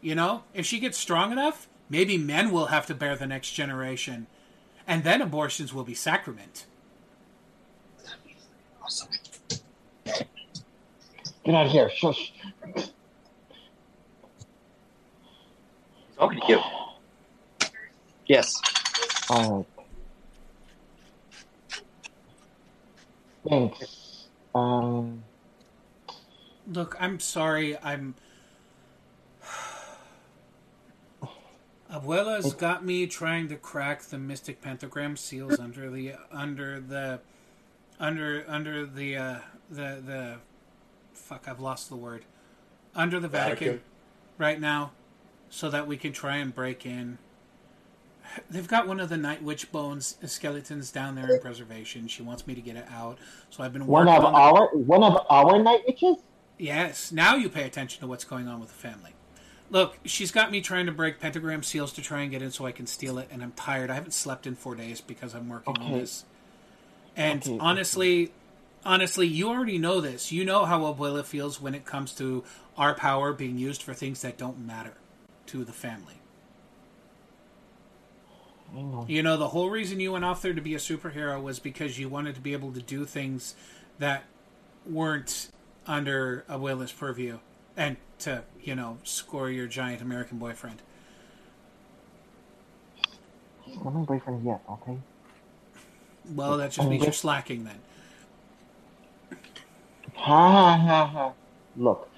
You 0.00 0.14
know, 0.14 0.44
if 0.54 0.64
she 0.64 0.78
gets 0.78 0.96
strong 0.96 1.32
enough, 1.32 1.68
maybe 1.88 2.16
men 2.16 2.50
will 2.50 2.66
have 2.66 2.86
to 2.86 2.94
bear 2.94 3.16
the 3.16 3.26
next 3.26 3.52
generation. 3.52 4.26
And 4.86 5.04
then 5.04 5.20
abortions 5.20 5.74
will 5.74 5.84
be 5.84 5.94
sacrament. 5.94 6.66
Get 11.44 11.54
out 11.54 11.66
of 11.66 11.72
here! 11.72 11.90
Shush. 11.90 12.32
Talking 16.18 16.40
to 16.40 16.46
you. 16.48 16.60
Yes. 18.26 18.54
Alright. 19.30 19.66
Thanks. 23.48 24.26
Um. 24.54 25.24
Look, 26.66 26.96
I'm 27.00 27.20
sorry. 27.20 27.78
I'm. 27.82 28.14
Abuela's 31.92 32.52
got 32.52 32.84
me 32.84 33.06
trying 33.06 33.48
to 33.48 33.56
crack 33.56 34.02
the 34.02 34.18
mystic 34.18 34.60
pentagram 34.60 35.16
seals 35.16 35.58
under 35.58 35.88
the 35.88 36.12
under 36.30 36.80
the 36.80 37.20
under 37.98 38.44
under 38.46 38.84
the 38.84 39.16
uh, 39.16 39.38
the 39.70 40.02
the 40.04 40.36
fuck. 41.14 41.48
I've 41.48 41.60
lost 41.60 41.88
the 41.88 41.96
word. 41.96 42.24
Under 42.94 43.20
the 43.20 43.28
Vatican, 43.28 43.66
Vatican. 43.66 43.84
right 44.38 44.60
now, 44.60 44.92
so 45.48 45.70
that 45.70 45.86
we 45.86 45.96
can 45.96 46.12
try 46.12 46.36
and 46.36 46.54
break 46.54 46.84
in. 46.84 47.18
They've 48.50 48.68
got 48.68 48.86
one 48.86 49.00
of 49.00 49.08
the 49.08 49.16
Night 49.16 49.42
Witch 49.42 49.70
bones 49.72 50.16
uh, 50.22 50.26
skeletons 50.26 50.90
down 50.90 51.14
there 51.14 51.34
in 51.34 51.40
preservation. 51.40 52.08
She 52.08 52.22
wants 52.22 52.46
me 52.46 52.54
to 52.54 52.60
get 52.60 52.76
it 52.76 52.86
out, 52.90 53.18
so 53.50 53.62
I've 53.62 53.72
been 53.72 53.86
One 53.86 54.06
working 54.06 54.18
of 54.18 54.24
on 54.26 54.32
the- 54.32 54.38
our 54.38 54.66
one 54.76 55.02
of 55.02 55.26
our 55.30 55.62
night 55.62 55.82
witches. 55.86 56.16
Yes, 56.58 57.12
now 57.12 57.36
you 57.36 57.48
pay 57.48 57.64
attention 57.64 58.00
to 58.00 58.06
what's 58.06 58.24
going 58.24 58.48
on 58.48 58.58
with 58.60 58.68
the 58.70 58.74
family. 58.74 59.12
Look, 59.70 59.98
she's 60.04 60.30
got 60.30 60.50
me 60.50 60.60
trying 60.60 60.86
to 60.86 60.92
break 60.92 61.20
pentagram 61.20 61.62
seals 61.62 61.92
to 61.92 62.02
try 62.02 62.22
and 62.22 62.30
get 62.30 62.40
in 62.42 62.50
so 62.50 62.64
I 62.66 62.72
can 62.72 62.86
steal 62.86 63.18
it, 63.18 63.28
and 63.30 63.42
I'm 63.42 63.52
tired. 63.52 63.90
I 63.90 63.94
haven't 63.94 64.14
slept 64.14 64.46
in 64.46 64.54
four 64.56 64.74
days 64.74 65.00
because 65.00 65.34
I'm 65.34 65.48
working 65.48 65.76
on 65.76 65.82
Okay. 65.92 66.00
this. 66.00 66.24
And 67.16 67.42
Okay, 67.42 67.58
honestly, 67.60 68.32
honestly, 68.84 69.26
you 69.26 69.48
already 69.50 69.78
know 69.78 70.00
this. 70.00 70.32
You 70.32 70.44
know 70.44 70.64
how 70.64 70.80
Abuela 70.82 71.24
feels 71.24 71.60
when 71.60 71.74
it 71.74 71.84
comes 71.84 72.12
to 72.14 72.44
our 72.76 72.94
power 72.94 73.32
being 73.32 73.58
used 73.58 73.82
for 73.82 73.92
things 73.94 74.22
that 74.22 74.38
don't 74.38 74.58
matter 74.66 74.94
to 75.46 75.64
the 75.64 75.72
family. 75.72 76.14
Know. 78.74 79.06
You 79.08 79.22
know, 79.22 79.36
the 79.36 79.48
whole 79.48 79.70
reason 79.70 79.98
you 79.98 80.12
went 80.12 80.24
off 80.24 80.42
there 80.42 80.52
to 80.52 80.60
be 80.60 80.74
a 80.74 80.78
superhero 80.78 81.42
was 81.42 81.58
because 81.58 81.98
you 81.98 82.08
wanted 82.08 82.34
to 82.34 82.40
be 82.40 82.52
able 82.52 82.72
to 82.72 82.82
do 82.82 83.04
things 83.04 83.54
that 83.98 84.24
weren't 84.86 85.48
under 85.86 86.44
Abuela's 86.48 86.92
purview 86.92 87.38
and 87.76 87.96
to, 88.20 88.44
you 88.62 88.74
know, 88.74 88.98
score 89.04 89.50
your 89.50 89.66
giant 89.66 90.02
American 90.02 90.38
boyfriend. 90.38 90.82
He's 93.62 93.76
not 93.76 93.94
my 93.94 94.02
boyfriend 94.02 94.44
yet. 94.44 94.60
Okay. 94.70 94.98
Well, 96.34 96.58
that 96.58 96.68
just 96.68 96.80
I'm 96.80 96.90
means 96.90 97.04
you're 97.04 97.12
slacking 97.12 97.64
then. 97.64 97.80
Ha 100.14 100.76
ha 100.76 101.06
ha. 101.06 101.32
Look. 101.76 102.08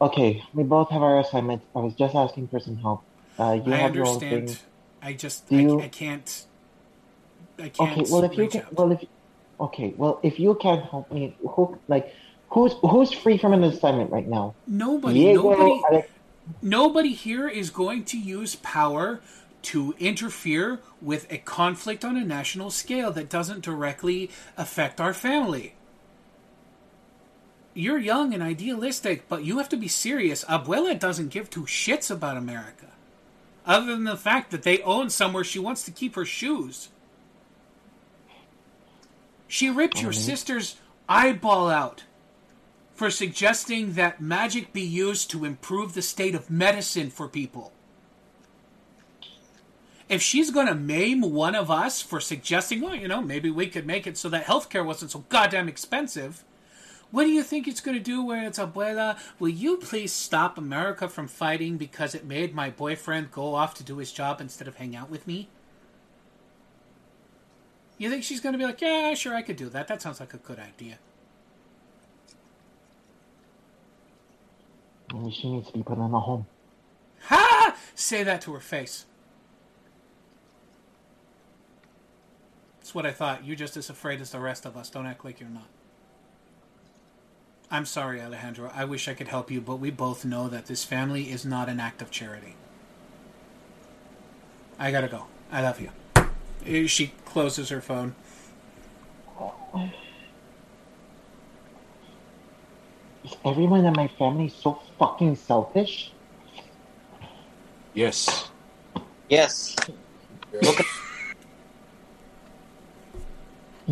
Okay, 0.00 0.42
we 0.54 0.62
both 0.62 0.90
have 0.90 1.02
our 1.02 1.20
assignments. 1.20 1.64
I 1.76 1.80
was 1.80 1.94
just 1.94 2.14
asking 2.14 2.48
for 2.48 2.58
some 2.58 2.76
help. 2.76 3.04
Uh, 3.38 3.60
you 3.64 3.72
I 3.72 3.76
have 3.76 3.94
your 3.94 4.06
own 4.06 4.14
understand. 4.14 4.50
thing. 4.50 4.58
I 5.02 5.12
just, 5.14 5.44
I, 5.50 5.56
you- 5.56 5.80
I 5.80 5.88
can't, 5.88 6.44
I 7.58 7.68
can't 7.68 7.98
Okay, 7.98 8.10
well 8.10 8.24
if 8.24 8.36
you 8.36 8.48
can, 8.48 8.62
out. 8.62 8.72
well 8.74 8.92
if, 8.92 9.04
okay, 9.60 9.94
well 9.96 10.20
if 10.22 10.38
you 10.40 10.54
can't 10.54 10.84
help 10.84 11.10
me, 11.12 11.36
who 11.48 11.78
like, 11.88 12.14
who's 12.50 12.72
who's 12.82 13.12
free 13.12 13.38
from 13.38 13.52
an 13.52 13.64
assignment 13.64 14.10
right 14.10 14.26
now? 14.26 14.54
Nobody, 14.66 15.14
Diego, 15.20 15.50
nobody, 15.50 15.82
Alex- 15.90 16.08
nobody 16.62 17.12
here 17.12 17.48
is 17.48 17.70
going 17.70 18.04
to 18.04 18.18
use 18.18 18.56
power 18.56 19.20
to 19.62 19.94
interfere 19.98 20.80
with 21.02 21.30
a 21.30 21.36
conflict 21.38 22.04
on 22.04 22.16
a 22.16 22.24
national 22.24 22.70
scale 22.70 23.10
that 23.12 23.28
doesn't 23.28 23.60
directly 23.62 24.30
affect 24.56 25.00
our 25.00 25.12
family. 25.12 25.74
You're 27.74 27.98
young 27.98 28.34
and 28.34 28.42
idealistic, 28.42 29.28
but 29.28 29.44
you 29.44 29.58
have 29.58 29.68
to 29.68 29.76
be 29.76 29.86
serious. 29.88 30.44
Abuela 30.44 30.98
doesn't 30.98 31.28
give 31.28 31.50
two 31.50 31.62
shits 31.64 32.10
about 32.10 32.36
America. 32.36 32.86
Other 33.66 33.86
than 33.86 34.04
the 34.04 34.16
fact 34.16 34.50
that 34.50 34.62
they 34.62 34.80
own 34.82 35.10
somewhere 35.10 35.44
she 35.44 35.58
wants 35.58 35.82
to 35.84 35.90
keep 35.90 36.14
her 36.14 36.24
shoes. 36.24 36.88
She 39.46 39.68
ripped 39.68 40.00
your 40.00 40.12
Mhm. 40.12 40.24
sister's 40.24 40.76
eyeball 41.08 41.68
out 41.68 42.04
for 42.94 43.10
suggesting 43.10 43.94
that 43.94 44.20
magic 44.20 44.72
be 44.72 44.82
used 44.82 45.30
to 45.30 45.44
improve 45.44 45.94
the 45.94 46.02
state 46.02 46.34
of 46.34 46.50
medicine 46.50 47.10
for 47.10 47.28
people. 47.28 47.72
If 50.08 50.22
she's 50.22 50.50
going 50.50 50.66
to 50.66 50.74
maim 50.74 51.20
one 51.20 51.54
of 51.54 51.70
us 51.70 52.02
for 52.02 52.20
suggesting, 52.20 52.80
well, 52.80 52.94
you 52.94 53.08
know, 53.08 53.22
maybe 53.22 53.50
we 53.50 53.68
could 53.68 53.86
make 53.86 54.06
it 54.06 54.18
so 54.18 54.28
that 54.28 54.46
healthcare 54.46 54.84
wasn't 54.84 55.12
so 55.12 55.24
goddamn 55.28 55.68
expensive, 55.68 56.44
what 57.10 57.24
do 57.24 57.30
you 57.30 57.42
think 57.42 57.66
it's 57.66 57.80
going 57.80 57.96
to 57.96 58.02
do 58.02 58.24
where 58.24 58.46
it's 58.46 58.58
abuela? 58.58 59.18
Will 59.38 59.48
you 59.48 59.76
please 59.76 60.12
stop 60.12 60.56
America 60.56 61.08
from 61.08 61.26
fighting 61.26 61.76
because 61.76 62.14
it 62.14 62.24
made 62.24 62.54
my 62.54 62.70
boyfriend 62.70 63.32
go 63.32 63.54
off 63.54 63.74
to 63.74 63.82
do 63.82 63.96
his 63.96 64.12
job 64.12 64.40
instead 64.40 64.68
of 64.68 64.76
hang 64.76 64.94
out 64.94 65.10
with 65.10 65.26
me? 65.26 65.48
You 67.98 68.08
think 68.08 68.22
she's 68.24 68.40
going 68.40 68.52
to 68.52 68.58
be 68.58 68.64
like, 68.64 68.80
yeah, 68.80 69.12
sure, 69.14 69.34
I 69.34 69.42
could 69.42 69.56
do 69.56 69.68
that. 69.70 69.88
That 69.88 70.00
sounds 70.00 70.20
like 70.20 70.32
a 70.32 70.38
good 70.38 70.58
idea. 70.58 70.98
Maybe 75.12 75.30
she 75.32 75.50
needs 75.50 75.66
to 75.66 75.72
be 75.72 75.82
put 75.82 75.98
in 75.98 76.14
a 76.14 76.20
home. 76.20 76.46
Ha! 77.24 77.76
Say 77.94 78.22
that 78.22 78.40
to 78.42 78.52
her 78.54 78.60
face. 78.60 79.06
That's 82.78 82.94
what 82.94 83.04
I 83.04 83.10
thought. 83.10 83.44
You're 83.44 83.56
just 83.56 83.76
as 83.76 83.90
afraid 83.90 84.20
as 84.20 84.30
the 84.30 84.40
rest 84.40 84.64
of 84.64 84.76
us. 84.76 84.88
Don't 84.88 85.06
act 85.06 85.24
like 85.24 85.40
you're 85.40 85.48
not. 85.48 85.66
I'm 87.70 87.86
sorry, 87.86 88.20
Alejandro. 88.20 88.70
I 88.74 88.84
wish 88.84 89.06
I 89.08 89.14
could 89.14 89.28
help 89.28 89.50
you, 89.50 89.60
but 89.60 89.76
we 89.76 89.90
both 89.90 90.24
know 90.24 90.48
that 90.48 90.66
this 90.66 90.82
family 90.84 91.30
is 91.30 91.44
not 91.46 91.68
an 91.68 91.78
act 91.78 92.02
of 92.02 92.10
charity. 92.10 92.56
I 94.78 94.90
gotta 94.90 95.08
go. 95.08 95.26
I 95.52 95.62
love 95.62 95.80
you. 95.80 95.90
Eh, 96.66 96.86
She 96.86 97.12
closes 97.24 97.68
her 97.68 97.80
phone. 97.80 98.14
Is 103.24 103.36
everyone 103.44 103.84
in 103.84 103.92
my 103.92 104.08
family 104.08 104.48
so 104.48 104.80
fucking 104.98 105.36
selfish? 105.36 106.12
Yes. 107.94 108.48
Yes. 109.28 109.76
Look 110.62 110.80
at 110.80 110.86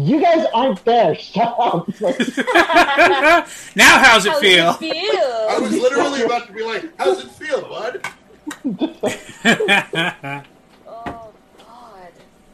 You 0.01 0.21
guys 0.23 0.47
aren't 0.55 0.85
there. 0.85 1.15
Shut 1.17 1.57
up. 1.59 1.89
now 2.01 3.99
how's 3.99 4.27
it 4.27 4.31
How's 4.33 4.41
feel? 4.41 4.79
it 4.81 5.51
I 5.51 5.59
was 5.59 5.73
literally 5.73 6.23
about 6.23 6.47
to 6.47 6.53
be 6.53 6.63
like, 6.63 6.85
"How's 6.99 7.25
it 7.25 7.31
feel, 7.33 7.63
bud?" 7.63 8.07
oh 10.87 11.33
God. 11.59 12.13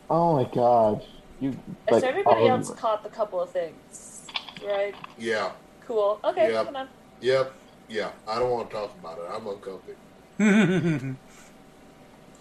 Oh, 0.09 0.37
my 0.37 0.45
god. 0.55 1.05
You 1.41 1.51
oh, 1.51 1.93
Has 1.95 2.03
like 2.03 2.11
everybody 2.11 2.41
all 2.43 2.49
else 2.53 2.71
you- 2.71 2.75
caught 2.77 3.03
the 3.03 3.11
couple 3.11 3.41
of 3.41 3.51
things? 3.51 4.23
Right? 4.65 4.95
Yeah. 5.19 5.53
Cool. 5.87 6.21
Okay, 6.25 6.51
Yep. 6.51 6.65
moving 6.67 6.77
on. 6.77 6.89
Yep. 7.21 7.53
Yeah. 7.89 8.11
I 8.27 8.39
don't 8.39 8.51
want 8.51 8.71
to 8.71 8.77
talk 8.77 8.91
about 8.99 9.19
it. 9.19 9.25
I'm 9.31 9.47
uncomfy. 9.47 11.17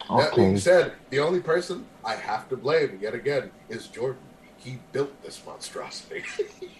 That 0.09 0.35
being 0.35 0.57
said, 0.57 0.93
the 1.11 1.19
only 1.19 1.39
person 1.39 1.85
I 2.03 2.15
have 2.15 2.49
to 2.49 2.57
blame 2.57 2.99
yet 3.01 3.13
again 3.15 3.49
is 3.69 3.87
Jordan. 3.87 4.19
He 4.63 4.79
built 4.91 5.21
this 5.23 5.41
monstrosity. 5.45 6.23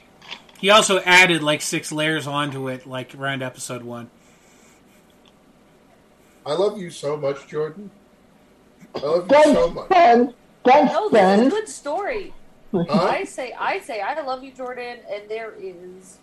he 0.60 0.70
also 0.70 1.00
added 1.02 1.44
like 1.44 1.62
six 1.62 1.92
layers 1.92 2.28
onto 2.28 2.70
it, 2.70 2.86
like 2.86 3.14
around 3.16 3.44
episode 3.44 3.84
one. 3.84 4.10
I 6.46 6.54
love 6.54 6.78
you 6.78 6.90
so 6.90 7.16
much, 7.18 7.48
Jordan. 7.48 7.90
I 8.96 9.00
love 9.00 9.24
you 9.24 9.28
Thanks, 9.30 9.52
so 9.52 9.70
much. 9.70 9.90
Ben. 9.90 10.34
Thanks, 10.64 10.94
No, 10.94 11.10
this 11.10 11.14
Ben. 11.20 11.48
a 11.48 11.50
good 11.50 11.68
story. 11.70 12.34
Huh? 12.72 12.86
I 12.90 13.24
say, 13.24 13.54
I 13.60 13.80
say, 13.80 14.02
I 14.02 14.20
love 14.22 14.44
you, 14.44 14.52
Jordan, 14.52 15.00
and 15.12 15.30
there 15.30 15.54
is 15.60 16.18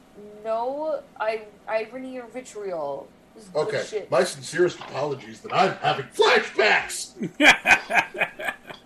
no 0.44 1.02
I 1.18 1.42
irony 1.68 2.18
or 2.18 2.26
vitriol. 2.26 3.08
This 3.34 3.44
is 3.44 3.50
good 3.50 3.68
Okay, 3.68 3.82
shit. 3.88 4.10
my 4.10 4.24
sincerest 4.24 4.78
apologies 4.80 5.40
that 5.42 5.52
I'm 5.54 5.74
having 5.76 6.06
flashbacks. 6.06 7.12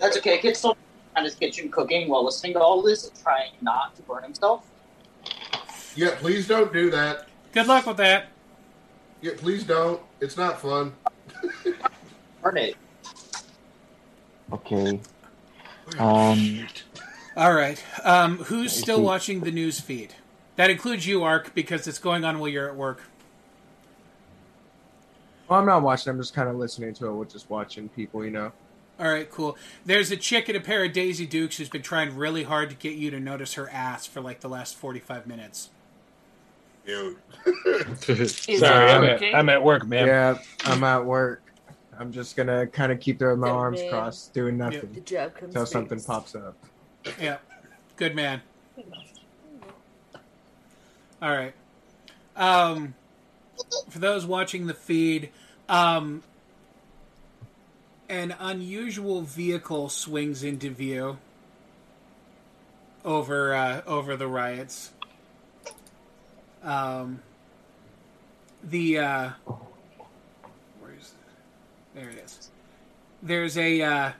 That's 0.00 0.16
okay. 0.16 0.38
Kid 0.38 0.56
still 0.56 0.76
on 1.16 1.24
his 1.24 1.34
kitchen 1.34 1.70
cooking 1.70 2.08
while 2.08 2.24
listening 2.24 2.54
to 2.54 2.60
all 2.60 2.82
this 2.82 3.06
and 3.08 3.22
trying 3.22 3.52
not 3.60 3.94
to 3.96 4.02
burn 4.02 4.22
himself. 4.22 4.64
Yeah, 5.94 6.14
please 6.16 6.48
don't 6.48 6.72
do 6.72 6.90
that. 6.90 7.28
Good 7.52 7.66
luck 7.66 7.86
with 7.86 7.98
that. 7.98 8.28
Yeah, 9.20 9.32
please 9.36 9.64
don't. 9.64 10.00
It's 10.20 10.36
not 10.36 10.60
fun. 10.60 10.94
Burn 12.42 12.56
it. 12.56 12.76
Okay. 14.52 15.00
Um. 15.98 16.66
All 17.36 17.52
right. 17.52 17.82
Um, 18.04 18.38
who's 18.38 18.72
still 18.72 19.02
watching 19.02 19.40
the 19.40 19.50
news 19.50 19.80
feed? 19.80 20.14
That 20.56 20.70
includes 20.70 21.06
you, 21.06 21.20
Mark, 21.20 21.54
because 21.54 21.86
it's 21.86 21.98
going 21.98 22.24
on 22.24 22.38
while 22.38 22.48
you're 22.48 22.68
at 22.68 22.76
work. 22.76 23.02
Well, 25.48 25.58
I'm 25.58 25.66
not 25.66 25.82
watching. 25.82 26.10
I'm 26.10 26.18
just 26.18 26.34
kind 26.34 26.48
of 26.48 26.56
listening 26.56 26.94
to 26.94 27.08
it 27.08 27.14
with 27.14 27.30
just 27.32 27.50
watching 27.50 27.88
people, 27.90 28.24
you 28.24 28.30
know. 28.30 28.52
All 29.00 29.10
right, 29.10 29.30
cool. 29.30 29.56
There's 29.86 30.10
a 30.10 30.16
chick 30.16 30.50
in 30.50 30.56
a 30.56 30.60
pair 30.60 30.84
of 30.84 30.92
Daisy 30.92 31.24
Dukes 31.24 31.56
who's 31.56 31.70
been 31.70 31.80
trying 31.80 32.14
really 32.14 32.42
hard 32.42 32.68
to 32.68 32.76
get 32.76 32.96
you 32.96 33.10
to 33.10 33.18
notice 33.18 33.54
her 33.54 33.66
ass 33.70 34.06
for 34.06 34.20
like 34.20 34.40
the 34.40 34.48
last 34.48 34.76
45 34.76 35.26
minutes. 35.26 35.70
Dude. 36.84 37.16
Sorry, 38.00 38.90
I'm 38.90 39.04
at, 39.04 39.22
I'm 39.34 39.48
at 39.48 39.62
work, 39.62 39.86
man. 39.86 40.06
Yeah, 40.06 40.38
I'm 40.66 40.84
at 40.84 41.02
work. 41.02 41.42
I'm 41.98 42.12
just 42.12 42.36
gonna 42.36 42.66
kind 42.66 42.92
of 42.92 43.00
keep 43.00 43.18
there 43.18 43.30
with 43.30 43.38
my 43.38 43.46
Yeah, 43.48 43.54
arms 43.54 43.80
man. 43.80 43.90
crossed, 43.90 44.34
doing 44.34 44.58
nothing 44.58 44.92
The 44.92 45.00
job 45.00 45.34
comes 45.34 45.54
until 45.54 45.66
something 45.66 46.00
pops 46.00 46.34
up. 46.34 46.56
Yeah. 47.18 47.38
Good 47.96 48.14
man. 48.14 48.42
All 51.22 51.30
right. 51.30 51.54
Um, 52.36 52.94
for 53.88 53.98
those 53.98 54.26
watching 54.26 54.66
the 54.66 54.74
feed, 54.74 55.30
um, 55.70 56.22
an 58.10 58.34
unusual 58.40 59.22
vehicle 59.22 59.88
swings 59.88 60.42
into 60.42 60.68
view 60.68 61.16
over 63.04 63.54
uh, 63.54 63.82
over 63.86 64.16
the 64.16 64.26
riots. 64.26 64.90
Um, 66.62 67.20
the 68.64 68.98
uh, 68.98 69.30
where 70.80 70.92
is? 70.98 71.14
There 71.94 72.10
it 72.10 72.18
is. 72.18 72.50
There's 73.22 73.56
a 73.56 73.80
uh, 73.80 74.12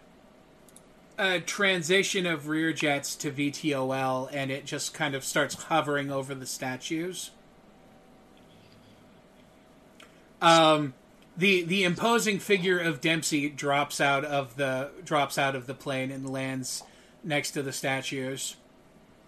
a 1.19 1.41
transition 1.41 2.27
of 2.27 2.47
rear 2.47 2.73
jets 2.73 3.17
to 3.17 3.33
VTOL, 3.33 4.31
and 4.33 4.53
it 4.53 4.67
just 4.67 4.95
kind 4.95 5.17
of 5.17 5.25
starts 5.25 5.65
hovering 5.65 6.13
over 6.13 6.33
the 6.33 6.47
statues. 6.47 7.33
Um, 10.41 10.95
the 11.41 11.63
the 11.63 11.85
imposing 11.85 12.39
figure 12.39 12.79
of 12.79 13.01
Dempsey 13.01 13.49
drops 13.49 13.99
out 14.01 14.25
of 14.27 14.57
the 14.57 14.91
drops 15.05 15.39
out 15.39 15.57
of 15.57 15.67
the 15.67 15.75
plane 15.75 16.11
and 16.11 16.29
lands 16.29 16.83
next 17.25 17.53
to 17.53 17.63
the 17.63 17.73
statues. 17.73 18.57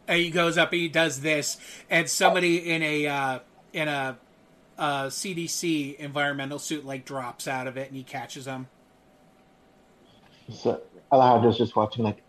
And 0.07 0.19
he 0.19 0.31
goes 0.31 0.59
up 0.59 0.73
and 0.73 0.81
he 0.81 0.89
does 0.89 1.23
this, 1.23 1.57
and 1.89 2.09
somebody 2.09 2.71
in 2.71 2.83
a 2.83 3.07
uh, 3.07 3.39
in 3.73 3.89
a, 3.89 4.19
uh 4.77 5.05
CDC 5.07 5.97
environmental 5.97 6.59
suit 6.59 6.85
like 6.85 7.07
drops 7.07 7.49
out 7.49 7.67
of 7.67 7.79
it, 7.79 7.89
and 7.89 7.97
he 7.97 8.03
catches 8.03 8.47
him. 8.47 8.69
So 10.51 10.83
Alejandro's 11.11 11.57
just 11.57 11.75
watching, 11.77 12.05
like, 12.05 12.23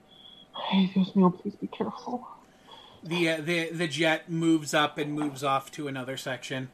hey, 0.70 0.90
Dios 0.94 1.12
mío, 1.12 1.38
please 1.38 1.56
be 1.56 1.68
careful. 1.68 2.26
the 3.04 3.32
uh, 3.32 3.42
the 3.42 3.70
the 3.72 3.88
jet 3.88 4.30
moves 4.32 4.74
up 4.74 4.98
and 4.98 5.14
moves 5.14 5.44
off 5.44 5.72
to 5.72 5.90
another 5.90 6.16
section. 6.16 6.70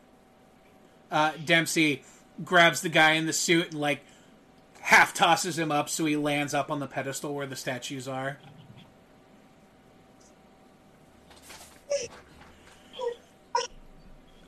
Uh, 1.10 1.32
Dempsey 1.44 2.04
grabs 2.44 2.82
the 2.82 2.90
guy 2.90 3.12
in 3.14 3.26
the 3.26 3.34
suit 3.34 3.72
and 3.72 3.80
like 3.80 4.02
half 4.82 5.14
tosses 5.14 5.58
him 5.58 5.72
up 5.72 5.90
so 5.90 6.06
he 6.06 6.16
lands 6.16 6.54
up 6.54 6.72
on 6.72 6.80
the 6.80 6.88
pedestal 6.88 7.34
where 7.34 7.46
the 7.46 7.56
statues 7.56 8.08
are. 8.08 8.38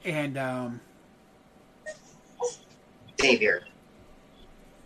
And 0.04 0.36
um, 0.38 0.82
Xavier. 3.22 3.64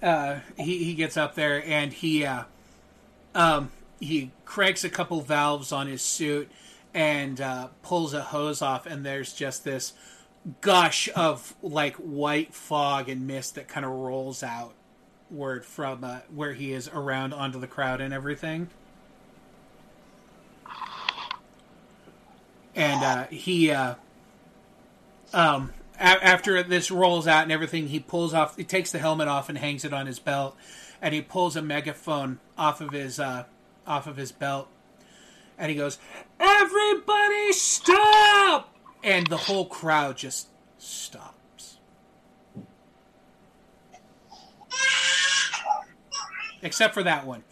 uh, 0.04 0.40
he 0.58 0.84
he 0.84 0.94
gets 0.94 1.16
up 1.16 1.36
there 1.36 1.64
and 1.66 1.94
he 1.94 2.26
uh, 2.26 2.44
um, 3.34 3.72
he 4.00 4.32
cranks 4.44 4.84
a 4.84 4.90
couple 4.90 5.22
valves 5.22 5.72
on 5.72 5.88
his 5.88 6.02
suit 6.02 6.52
and 6.94 7.40
uh, 7.40 7.70
pulls 7.82 8.14
a 8.14 8.22
hose 8.22 8.62
off, 8.62 8.86
and 8.86 9.06
there's 9.06 9.34
just 9.34 9.64
this 9.64 9.94
gush 10.62 11.10
of 11.16 11.56
like 11.62 11.96
white 11.96 12.54
fog 12.54 13.10
and 13.10 13.26
mist 13.26 13.56
that 13.56 13.68
kind 13.68 13.86
of 13.86 13.92
rolls 13.92 14.44
out 14.44 14.74
word 15.32 15.66
from 15.66 16.04
uh, 16.04 16.20
where 16.34 16.54
he 16.54 16.72
is 16.72 16.88
around 16.90 17.34
onto 17.34 17.60
the 17.60 17.68
crowd 17.68 18.00
and 18.02 18.14
everything. 18.14 18.70
And 22.76 23.04
uh, 23.04 23.24
he, 23.28 23.72
uh, 23.72 23.96
um, 25.34 25.72
a- 25.98 26.24
after 26.24 26.62
this 26.62 26.92
rolls 26.92 27.26
out 27.26 27.44
and 27.44 27.52
everything, 27.52 27.88
he 27.88 28.00
pulls 28.00 28.34
off, 28.34 28.58
he 28.58 28.66
takes 28.66 28.92
the 28.92 29.00
helmet 29.00 29.28
off 29.28 29.48
and 29.48 29.58
hangs 29.58 29.86
it 29.86 29.94
on 29.94 30.08
his 30.08 30.20
belt, 30.20 30.58
and 31.02 31.14
he 31.14 31.22
pulls 31.22 31.56
a 31.56 31.62
megaphone 31.62 32.40
off 32.58 32.82
of 32.82 32.92
his, 32.92 33.18
uh, 33.20 33.46
off 33.88 34.08
of 34.08 34.18
his 34.18 34.34
belt, 34.34 34.68
and 35.58 35.70
he 35.72 35.78
goes, 35.78 35.98
"Everybody 36.38 37.54
stop!" 37.54 38.75
And 39.06 39.28
the 39.28 39.38
whole 39.38 39.66
crowd 39.68 40.18
just 40.18 40.48
stops. 40.78 41.78
Except 46.62 46.94
for 46.94 47.04
that 47.04 47.26
one. 47.26 47.44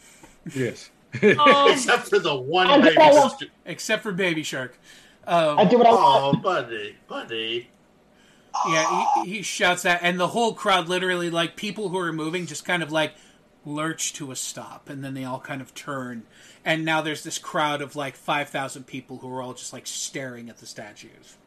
Yes. 0.53 0.89
Except 1.13 2.09
for 2.09 2.19
the 2.19 2.35
one 2.35 2.67
I 2.67 2.79
baby. 2.81 2.95
got 2.95 3.13
one. 3.13 3.29
sister- 3.29 3.47
Except 3.65 4.01
for 4.03 4.11
Baby 4.11 4.43
Shark. 4.43 4.77
Um, 5.27 5.59
I 5.59 5.65
do 5.65 5.77
what 5.77 5.87
I 5.87 5.91
want. 5.91 6.37
Oh, 6.37 6.41
buddy, 6.41 6.95
buddy. 7.07 7.69
Yeah, 8.67 9.05
he, 9.23 9.37
he 9.37 9.41
shouts 9.41 9.83
that, 9.83 9.99
and 10.03 10.19
the 10.19 10.27
whole 10.29 10.53
crowd, 10.53 10.89
literally, 10.89 11.29
like 11.29 11.55
people 11.55 11.89
who 11.89 11.97
are 11.99 12.11
moving, 12.13 12.45
just 12.45 12.65
kind 12.65 12.83
of 12.83 12.91
like 12.91 13.13
lurch 13.65 14.13
to 14.13 14.31
a 14.31 14.35
stop, 14.35 14.89
and 14.89 15.03
then 15.03 15.13
they 15.13 15.23
all 15.23 15.39
kind 15.39 15.61
of 15.61 15.73
turn, 15.73 16.23
and 16.65 16.83
now 16.85 17.01
there's 17.01 17.23
this 17.23 17.37
crowd 17.39 17.81
of 17.81 17.95
like 17.95 18.15
five 18.15 18.49
thousand 18.49 18.85
people 18.85 19.17
who 19.19 19.33
are 19.33 19.41
all 19.41 19.53
just 19.53 19.71
like 19.73 19.87
staring 19.87 20.49
at 20.49 20.57
the 20.57 20.65
statues. 20.67 21.37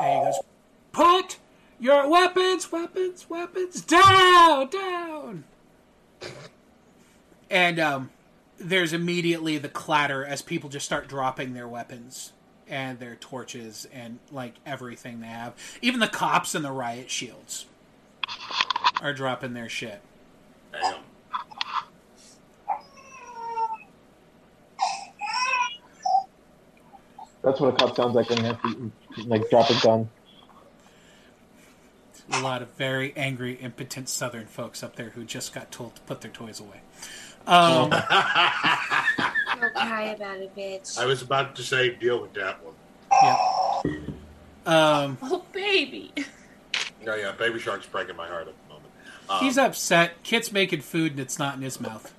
And 0.00 0.18
he 0.18 0.24
goes, 0.24 0.40
"Put 0.92 1.38
your 1.78 2.08
weapons, 2.08 2.70
weapons, 2.72 3.28
weapons 3.28 3.80
down, 3.82 4.68
down." 4.68 5.44
And 7.50 7.78
um, 7.78 8.10
there's 8.58 8.92
immediately 8.92 9.58
the 9.58 9.68
clatter 9.68 10.24
as 10.24 10.42
people 10.42 10.70
just 10.70 10.86
start 10.86 11.08
dropping 11.08 11.54
their 11.54 11.68
weapons 11.68 12.32
and 12.68 12.98
their 12.98 13.14
torches 13.16 13.86
and 13.92 14.18
like 14.32 14.54
everything 14.64 15.20
they 15.20 15.26
have. 15.28 15.54
Even 15.82 16.00
the 16.00 16.08
cops 16.08 16.54
and 16.54 16.64
the 16.64 16.72
riot 16.72 17.10
shields 17.10 17.66
are 19.00 19.12
dropping 19.12 19.54
their 19.54 19.68
shit. 19.68 20.00
Damn. 20.72 21.00
That's 27.46 27.60
what 27.60 27.74
a 27.74 27.76
cop 27.76 27.94
sounds 27.94 28.16
like 28.16 28.28
when 28.28 28.38
he 28.38 28.44
has 28.44 28.56
to 28.60 28.90
like 29.26 29.48
drop 29.50 29.70
a 29.70 29.80
gun. 29.80 30.10
A 32.32 32.40
lot 32.40 32.60
of 32.60 32.68
very 32.72 33.16
angry, 33.16 33.52
impotent 33.54 34.08
Southern 34.08 34.46
folks 34.46 34.82
up 34.82 34.96
there 34.96 35.10
who 35.10 35.22
just 35.24 35.54
got 35.54 35.70
told 35.70 35.94
to 35.94 36.00
put 36.02 36.22
their 36.22 36.30
toys 36.32 36.58
away. 36.58 36.80
Um, 37.46 37.88
Don't 37.90 39.74
cry 39.74 40.12
about 40.12 40.38
it, 40.38 40.56
bitch. 40.56 40.98
I 40.98 41.06
was 41.06 41.22
about 41.22 41.54
to 41.54 41.62
say 41.62 41.90
deal 41.94 42.20
with 42.20 42.32
that 42.34 42.58
one. 42.64 42.74
um, 44.66 45.16
Oh, 45.22 45.44
baby. 45.52 46.10
Oh 47.06 47.14
yeah, 47.14 47.30
Baby 47.30 47.60
Shark's 47.60 47.86
breaking 47.86 48.16
my 48.16 48.26
heart 48.26 48.48
at 48.48 48.54
the 48.64 48.68
moment. 48.74 48.90
Um, 49.30 49.38
he's 49.38 49.56
upset. 49.56 50.20
Kit's 50.24 50.50
making 50.50 50.80
food 50.80 51.12
and 51.12 51.20
it's 51.20 51.38
not 51.38 51.54
in 51.54 51.62
his 51.62 51.80
mouth. 51.80 52.12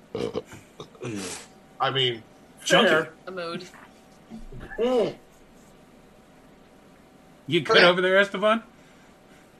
I 1.81 1.91
mean, 1.91 2.23
Chunky. 2.63 2.87
fair. 2.87 3.09
A 3.27 3.31
mood. 3.31 3.67
You 7.47 7.61
good 7.61 7.77
Okay. 7.77 7.85
over 7.85 8.01
there, 8.01 8.17
Esteban? 8.17 8.61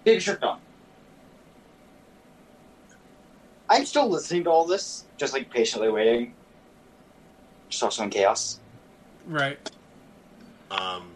Big 0.03 0.22
shirt 0.22 0.44
on. 0.44 0.60
I'm 3.69 3.85
still 3.85 4.10
listening 4.10 4.44
to 4.45 4.49
all 4.49 4.65
this, 4.65 5.06
just 5.18 5.34
like 5.34 5.49
patiently 5.49 5.89
waiting. 5.89 6.34
Just 7.69 7.84
also 7.84 8.03
in 8.03 8.10
chaos. 8.10 8.60
Right. 9.26 9.57
Um. 10.72 11.11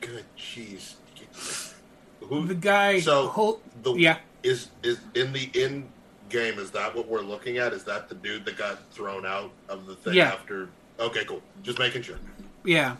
Good 0.00 0.24
jeez. 0.38 0.94
Who 2.20 2.46
The 2.46 2.54
guy. 2.54 3.00
So 3.00 3.28
whole, 3.28 3.60
the 3.82 3.94
yeah. 3.94 4.18
is 4.42 4.68
is 4.82 4.98
in 5.14 5.32
the 5.32 5.50
in 5.54 5.88
game. 6.28 6.58
Is 6.58 6.70
that 6.72 6.94
what 6.94 7.08
we're 7.08 7.20
looking 7.22 7.58
at? 7.58 7.72
Is 7.72 7.84
that 7.84 8.08
the 8.08 8.14
dude 8.14 8.44
that 8.44 8.56
got 8.56 8.78
thrown 8.92 9.24
out 9.26 9.50
of 9.68 9.86
the 9.86 9.94
thing 9.96 10.14
Yeah. 10.14 10.28
after? 10.28 10.68
Okay, 11.00 11.24
cool. 11.24 11.42
Just 11.62 11.78
making 11.78 12.02
sure. 12.02 12.18
Yeah. 12.64 12.96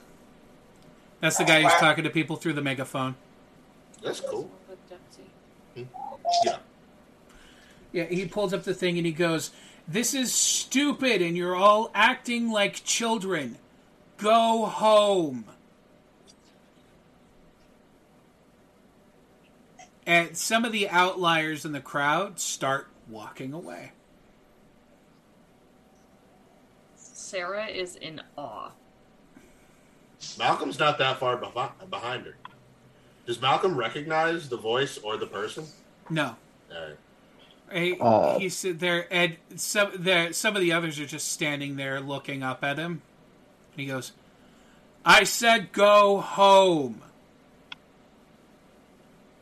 That's 1.20 1.36
the 1.36 1.44
guy 1.44 1.60
who's 1.60 1.74
talking 1.74 2.04
to 2.04 2.10
people 2.10 2.36
through 2.36 2.54
the 2.54 2.62
megaphone. 2.62 3.14
That's 4.02 4.20
cool. 4.20 4.50
Hmm? 5.74 5.82
Yeah. 6.44 6.56
Yeah, 7.92 8.04
he 8.04 8.26
pulls 8.26 8.54
up 8.54 8.62
the 8.62 8.72
thing 8.72 8.96
and 8.96 9.06
he 9.06 9.12
goes, 9.12 9.50
This 9.86 10.14
is 10.14 10.32
stupid 10.32 11.20
and 11.20 11.36
you're 11.36 11.56
all 11.56 11.90
acting 11.94 12.50
like 12.50 12.84
children. 12.84 13.58
Go 14.16 14.64
home. 14.64 15.44
And 20.06 20.36
some 20.36 20.64
of 20.64 20.72
the 20.72 20.88
outliers 20.88 21.64
in 21.64 21.72
the 21.72 21.80
crowd 21.80 22.40
start 22.40 22.88
walking 23.08 23.52
away. 23.52 23.92
Sarah 27.30 27.66
is 27.66 27.94
in 27.94 28.20
awe. 28.36 28.70
Malcolm's 30.36 30.80
not 30.80 30.98
that 30.98 31.18
far 31.20 31.36
behi- 31.38 31.88
behind 31.88 32.26
her. 32.26 32.36
Does 33.24 33.40
Malcolm 33.40 33.76
recognize 33.76 34.48
the 34.48 34.56
voice 34.56 34.98
or 34.98 35.16
the 35.16 35.26
person? 35.26 35.64
No. 36.08 36.34
All 36.74 36.86
right. 36.88 36.96
He, 37.72 37.96
Uh, 38.00 38.36
he's 38.40 38.60
there, 38.62 39.06
and 39.12 39.36
some 39.54 39.92
there 39.94 40.32
some 40.32 40.56
of 40.56 40.60
the 40.60 40.72
others 40.72 40.98
are 40.98 41.06
just 41.06 41.30
standing 41.30 41.76
there 41.76 42.00
looking 42.00 42.42
up 42.42 42.64
at 42.64 42.78
him. 42.78 43.02
And 43.72 43.80
he 43.80 43.86
goes, 43.86 44.10
"I 45.04 45.22
said 45.22 45.70
go 45.70 46.20
home." 46.20 47.00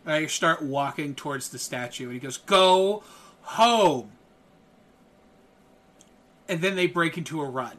And 0.04 0.12
I 0.12 0.26
start 0.26 0.60
walking 0.60 1.14
towards 1.14 1.48
the 1.48 1.58
statue, 1.58 2.04
and 2.04 2.12
he 2.12 2.18
goes, 2.18 2.36
"Go 2.36 3.02
home." 3.40 4.12
And 6.48 6.60
then 6.62 6.76
they 6.76 6.86
break 6.86 7.18
into 7.18 7.42
a 7.42 7.48
run. 7.48 7.76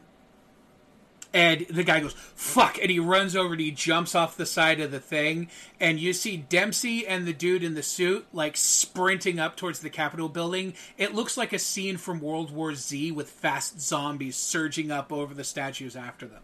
And 1.32 1.68
the 1.70 1.84
guy 1.84 2.00
goes, 2.00 2.16
fuck, 2.34 2.80
and 2.82 2.90
he 2.90 2.98
runs 2.98 3.36
over 3.36 3.54
and 3.54 3.62
he 3.62 3.70
jumps 3.70 4.16
off 4.16 4.36
the 4.36 4.48
side 4.48 4.80
of 4.80 4.90
the 4.90 5.00
thing. 5.00 5.50
And 5.80 6.00
you 6.00 6.12
see 6.12 6.38
Dempsey 6.38 7.06
and 7.06 7.28
the 7.28 7.34
dude 7.34 7.64
in 7.64 7.76
the 7.76 7.84
suit, 7.84 8.26
like, 8.34 8.58
sprinting 8.58 9.40
up 9.40 9.56
towards 9.56 9.80
the 9.80 9.92
Capitol 9.92 10.28
building. 10.28 10.74
It 10.98 11.14
looks 11.14 11.38
like 11.38 11.54
a 11.54 11.60
scene 11.60 11.98
from 11.98 12.20
World 12.20 12.50
War 12.50 12.74
Z 12.74 13.12
with 13.12 13.30
fast 13.30 13.80
zombies 13.80 14.38
surging 14.38 14.90
up 14.90 15.12
over 15.14 15.36
the 15.36 15.44
statues 15.44 15.96
after 15.96 16.26
them. 16.26 16.42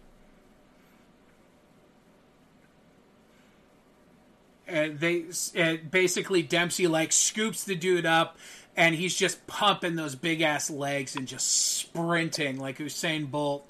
And 4.68 5.00
they, 5.00 5.26
and 5.56 5.90
basically, 5.90 6.44
Dempsey, 6.44 6.86
like, 6.86 7.12
scoops 7.12 7.64
the 7.64 7.76
dude 7.76 8.06
up. 8.06 8.38
And 8.78 8.94
he's 8.96 9.16
just 9.16 9.48
pumping 9.48 9.96
those 9.96 10.16
big 10.16 10.42
ass 10.42 10.70
legs 10.70 11.16
and 11.16 11.28
just 11.28 11.78
sprinting 11.78 12.60
like 12.60 12.78
Usain 12.80 13.30
Bolt 13.32 13.70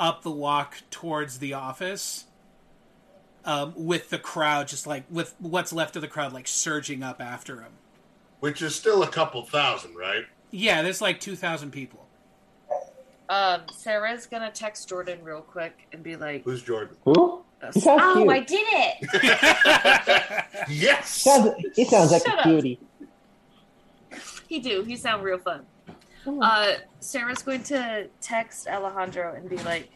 up 0.00 0.22
the 0.22 0.30
walk 0.30 0.78
towards 0.90 1.38
the 1.40 1.52
office 1.54 2.24
um, 3.44 3.72
with 3.76 4.10
the 4.10 4.18
crowd 4.18 4.68
just 4.68 4.86
like 4.86 5.04
with 5.10 5.34
what's 5.38 5.72
left 5.72 5.94
of 5.96 6.02
the 6.02 6.08
crowd 6.08 6.32
like 6.32 6.48
surging 6.48 7.02
up 7.02 7.20
after 7.20 7.60
him 7.60 7.72
Which 8.40 8.60
is 8.62 8.74
still 8.74 9.02
a 9.02 9.08
couple 9.08 9.42
thousand, 9.42 9.94
right? 9.94 10.24
yeah 10.50 10.82
there's 10.82 11.00
like 11.00 11.20
2000 11.20 11.70
people 11.70 12.06
Um, 13.28 13.62
Sarah's 13.72 14.26
gonna 14.26 14.50
text 14.50 14.88
Jordan 14.88 15.18
real 15.22 15.40
quick 15.42 15.86
and 15.92 16.02
be 16.02 16.16
like, 16.16 16.44
Who's 16.44 16.62
Jordan? 16.62 16.96
Who? 17.04 17.42
He 17.74 17.80
"Oh, 17.86 18.14
cute. 18.16 18.28
I 18.30 18.40
did 18.40 18.66
it." 18.70 20.44
yes. 20.70 21.22
Sounds, 21.22 21.54
he 21.74 21.84
sounds 21.86 22.12
like 22.12 22.22
Shut 22.24 22.34
a 22.34 22.38
up. 22.38 22.44
cutie. 22.44 22.78
He 24.48 24.58
do. 24.60 24.82
He 24.82 24.96
sound 24.96 25.22
real 25.22 25.38
fun. 25.38 25.66
Uh, 26.26 26.74
Sarah's 27.00 27.42
going 27.42 27.62
to 27.64 28.08
text 28.20 28.66
Alejandro 28.66 29.34
and 29.34 29.48
be 29.48 29.58
like, 29.58 29.90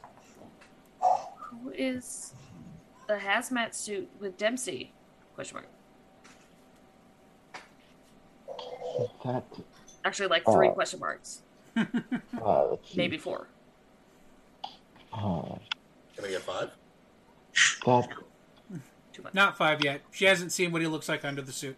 "Who 1.00 1.70
is 1.70 2.34
the 3.08 3.14
hazmat 3.16 3.74
suit 3.74 4.08
with 4.20 4.36
Dempsey?" 4.36 4.92
Question 5.34 5.56
mark. 5.56 5.66
That, 9.24 9.44
Actually, 10.04 10.28
like 10.28 10.44
three 10.44 10.68
Uh, 10.68 10.72
question 10.72 11.00
marks, 11.00 11.42
uh, 11.76 12.76
maybe 12.94 13.16
four. 13.18 13.48
Uh, 15.12 15.56
Can 16.16 16.24
I 16.24 16.28
get 16.28 16.42
five? 16.42 16.70
that, 17.86 18.08
not 19.34 19.56
five 19.58 19.82
yet 19.84 20.00
she 20.12 20.24
hasn't 20.24 20.52
seen 20.52 20.70
what 20.72 20.80
he 20.80 20.86
looks 20.86 21.08
like 21.08 21.24
under 21.24 21.42
the 21.42 21.52
suit 21.52 21.76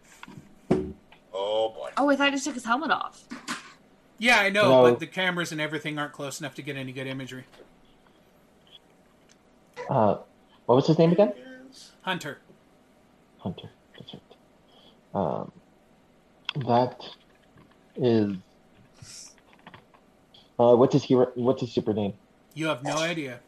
Oh 1.44 1.70
boy. 1.70 1.90
Oh, 1.96 2.08
I 2.08 2.16
thought 2.16 2.26
he 2.26 2.32
just 2.32 2.44
took 2.44 2.54
his 2.54 2.64
helmet 2.64 2.90
off. 2.90 3.24
Yeah, 4.18 4.38
I 4.38 4.50
know, 4.50 4.68
No. 4.68 4.82
but 4.90 5.00
the 5.00 5.06
cameras 5.06 5.50
and 5.52 5.60
everything 5.60 5.98
aren't 5.98 6.12
close 6.12 6.38
enough 6.40 6.54
to 6.54 6.62
get 6.62 6.76
any 6.76 6.92
good 6.92 7.06
imagery. 7.08 7.44
Uh, 9.90 10.18
what 10.66 10.76
was 10.76 10.86
his 10.86 10.98
name 10.98 11.10
again? 11.12 11.32
Hunter. 12.02 12.38
Hunter. 13.38 13.70
That's 13.98 14.14
right. 14.14 15.20
Um, 15.20 15.52
that 16.66 17.02
is. 17.96 18.36
Uh, 20.58 20.76
what's 20.76 20.92
his 20.92 21.02
hero? 21.02 21.32
What's 21.34 21.60
his 21.60 21.72
super 21.72 21.92
name? 21.92 22.12
You 22.54 22.66
have 22.66 22.84
no 22.84 22.96
idea. 22.98 23.40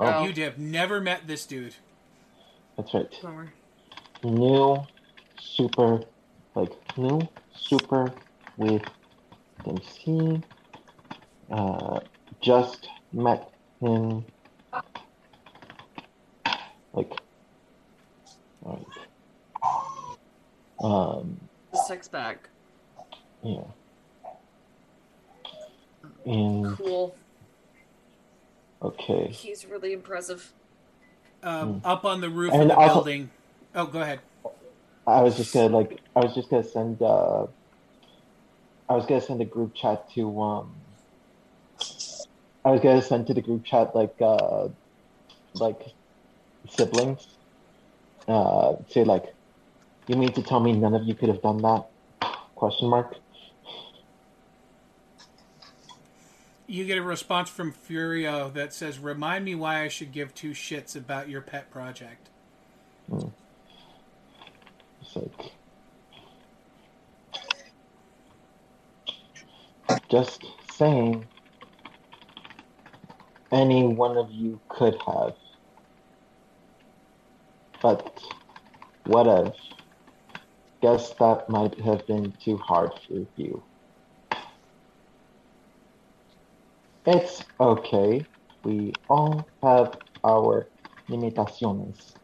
Oh. 0.00 0.24
You 0.24 0.44
have 0.44 0.58
never 0.58 1.00
met 1.00 1.26
this 1.26 1.44
dude. 1.44 1.74
That's 2.76 2.94
right. 2.94 3.12
Bummer. 3.22 3.52
New 4.24 4.86
super, 5.40 6.02
like 6.58 6.98
new 6.98 7.20
super 7.56 8.12
with 8.56 8.82
Dempsey. 9.64 10.42
Uh, 11.50 12.00
just 12.40 12.88
met 13.12 13.50
him. 13.80 14.24
Like, 16.92 17.12
alright. 18.64 18.84
Um, 20.80 21.38
Six 21.86 22.08
pack. 22.08 22.48
yeah. 23.42 23.60
In 26.24 26.74
Cool. 26.76 27.14
okay. 28.82 29.28
He's 29.28 29.64
really 29.64 29.92
impressive. 29.92 30.52
Um, 31.42 31.80
Up 31.84 32.04
on 32.04 32.20
the 32.20 32.28
roof 32.28 32.52
And 32.52 32.62
of 32.62 32.68
the 32.68 32.74
also- 32.74 32.94
building. 32.94 33.30
Oh, 33.76 33.86
go 33.86 34.00
ahead. 34.00 34.18
I 35.08 35.22
was 35.22 35.36
just 35.38 35.54
gonna 35.54 35.74
like 35.74 36.00
I 36.14 36.20
was 36.20 36.34
just 36.34 36.50
gonna 36.50 36.62
send 36.62 37.00
uh 37.00 37.46
I 38.88 38.94
was 38.94 39.06
gonna 39.06 39.22
send 39.22 39.40
a 39.40 39.46
group 39.46 39.74
chat 39.74 40.10
to 40.14 40.40
um 40.42 40.74
I 42.62 42.70
was 42.72 42.82
gonna 42.82 43.00
send 43.00 43.26
to 43.28 43.34
the 43.34 43.40
group 43.40 43.64
chat 43.64 43.96
like 43.96 44.14
uh 44.20 44.68
like 45.54 45.80
siblings. 46.68 47.26
Uh 48.26 48.76
say 48.90 49.04
like 49.04 49.24
you 50.08 50.16
mean 50.16 50.32
to 50.32 50.42
tell 50.42 50.60
me 50.60 50.72
none 50.72 50.94
of 50.94 51.04
you 51.04 51.14
could 51.14 51.30
have 51.30 51.40
done 51.40 51.62
that? 51.62 51.86
Question 52.54 52.90
mark. 52.90 53.16
You 56.66 56.84
get 56.84 56.98
a 56.98 57.02
response 57.02 57.48
from 57.48 57.72
Furio 57.72 58.52
that 58.52 58.74
says, 58.74 58.98
"Remind 58.98 59.46
me 59.46 59.54
why 59.54 59.82
I 59.82 59.88
should 59.88 60.12
give 60.12 60.34
two 60.34 60.50
shits 60.50 60.94
about 60.94 61.30
your 61.30 61.40
pet 61.40 61.70
project." 61.70 62.28
Like 65.18 65.52
just 70.10 70.44
saying 70.72 71.26
any 73.52 73.86
one 73.86 74.16
of 74.16 74.30
you 74.30 74.60
could 74.68 74.96
have. 75.06 75.34
But 77.80 78.22
whatever. 79.04 79.52
Guess 80.82 81.14
that 81.14 81.48
might 81.48 81.78
have 81.80 82.06
been 82.06 82.32
too 82.44 82.56
hard 82.58 82.92
for 83.06 83.26
you. 83.36 83.62
It's 87.06 87.42
okay. 87.58 88.24
We 88.64 88.92
all 89.08 89.48
have 89.62 89.96
our 90.22 90.68
limitaciones. 91.08 92.14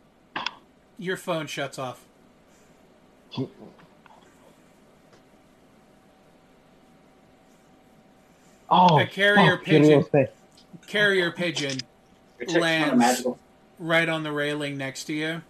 Your 0.98 1.16
phone 1.16 1.46
shuts 1.46 1.78
off. 1.78 2.03
Oh, 8.70 8.98
a 8.98 9.06
carrier 9.06 9.56
fuck, 9.56 9.64
pigeon. 9.64 10.04
Carrier 10.86 11.30
pigeon 11.30 11.78
Your 12.40 12.46
text 12.46 12.54
not 12.56 12.62
lands 12.62 13.26
right 13.78 14.08
on 14.08 14.22
the 14.22 14.32
railing 14.32 14.76
next 14.76 15.04
to 15.04 15.12
you. 15.12 15.42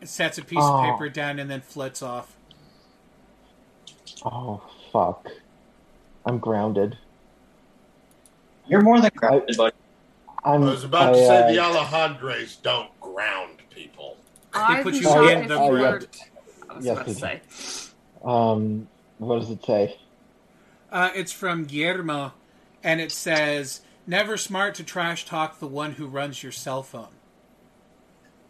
It 0.00 0.08
sets 0.08 0.38
a 0.38 0.42
piece 0.44 0.58
Oh. 0.60 0.78
of 0.78 0.92
paper 0.92 1.08
down 1.08 1.38
and 1.38 1.50
then 1.50 1.60
flits 1.60 2.02
off. 2.02 2.36
Oh, 4.24 4.62
fuck. 4.92 5.28
I'm 6.24 6.38
grounded. 6.38 6.98
You're 8.66 8.82
more 8.82 9.00
than 9.00 9.10
grounded, 9.14 9.56
buddy. 9.56 9.74
I'm, 10.44 10.62
I 10.62 10.66
was 10.66 10.84
about 10.84 11.12
to 11.14 11.18
say 11.18 11.42
uh, 11.42 11.52
the 11.52 11.58
Alejandres 11.58 12.60
don't 12.62 12.88
ground 13.00 13.58
people. 13.70 14.16
I'd 14.54 14.82
put 14.82 14.94
you 14.94 15.02
shocked 15.02 15.30
in 15.30 15.48
the 15.48 15.62
you 15.64 15.72
room. 15.72 16.00
I 16.68 16.76
was 16.76 16.84
Yes, 16.84 16.92
about 16.96 17.06
to 17.06 17.14
say. 17.14 17.40
Um, 18.24 18.88
what 19.18 19.40
does 19.40 19.50
it 19.50 19.64
say? 19.64 19.98
Uh, 20.90 21.10
it's 21.14 21.32
from 21.32 21.64
Guillermo, 21.64 22.32
and 22.82 23.00
it 23.00 23.12
says, 23.12 23.80
"Never 24.06 24.36
smart 24.36 24.74
to 24.76 24.84
trash 24.84 25.24
talk 25.24 25.58
the 25.58 25.66
one 25.66 25.92
who 25.92 26.06
runs 26.06 26.42
your 26.42 26.52
cell 26.52 26.82
phone." 26.82 27.08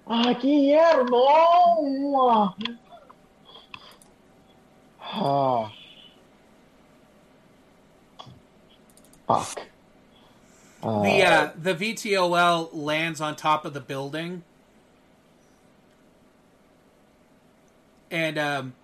Ah, 0.06 0.32
Guillermo! 0.34 1.16
Ah. 5.00 5.72
Fuck. 9.28 9.62
Uh, 10.82 11.02
The 11.02 11.22
uh, 11.22 11.50
the 11.56 11.74
VTOL 11.74 12.70
lands 12.72 13.20
on 13.20 13.36
top 13.36 13.64
of 13.64 13.72
the 13.72 13.80
building, 13.80 14.42
and 18.12 18.39
um, 18.39 18.74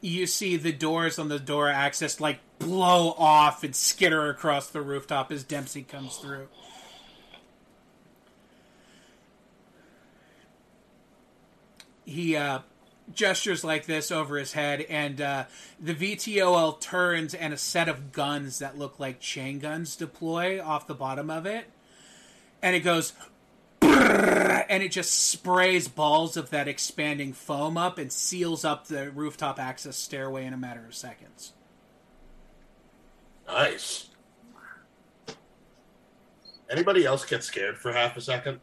you 0.00 0.26
see 0.26 0.56
the 0.56 0.72
doors 0.72 1.18
on 1.18 1.28
the 1.28 1.38
door 1.38 1.68
access 1.68 2.18
like 2.18 2.40
blow 2.58 3.14
off 3.18 3.62
and 3.62 3.76
skitter 3.76 4.30
across 4.30 4.68
the 4.68 4.80
rooftop 4.80 5.30
as 5.30 5.44
Dempsey 5.44 5.82
comes 5.82 6.16
through. 6.16 6.48
He 12.06 12.34
uh, 12.34 12.60
gestures 13.14 13.62
like 13.62 13.86
this 13.86 14.10
over 14.10 14.36
his 14.36 14.54
head, 14.54 14.80
and 14.88 15.20
uh, 15.20 15.44
the 15.78 15.94
VTOL 15.94 16.80
turns, 16.80 17.34
and 17.34 17.52
a 17.52 17.58
set 17.58 17.88
of 17.88 18.10
guns 18.10 18.58
that 18.58 18.76
look 18.76 18.98
like 18.98 19.20
chain 19.20 19.60
guns 19.60 19.94
deploy 19.94 20.60
off 20.60 20.88
the 20.88 20.94
bottom 20.94 21.30
of 21.30 21.46
it, 21.46 21.70
and 22.62 22.74
it 22.74 22.80
goes, 22.80 23.12
and 23.90 24.82
it 24.82 24.90
just 24.90 25.12
sprays 25.30 25.88
balls 25.88 26.36
of 26.36 26.50
that 26.50 26.68
expanding 26.68 27.32
foam 27.32 27.76
up 27.76 27.98
and 27.98 28.12
seals 28.12 28.64
up 28.64 28.86
the 28.86 29.10
rooftop 29.10 29.58
access 29.58 29.96
stairway 29.96 30.44
in 30.44 30.52
a 30.52 30.56
matter 30.56 30.84
of 30.86 30.94
seconds. 30.94 31.52
Nice. 33.46 34.10
Anybody 36.70 37.04
else 37.04 37.24
get 37.24 37.42
scared 37.42 37.76
for 37.76 37.92
half 37.92 38.16
a 38.16 38.20
second? 38.20 38.60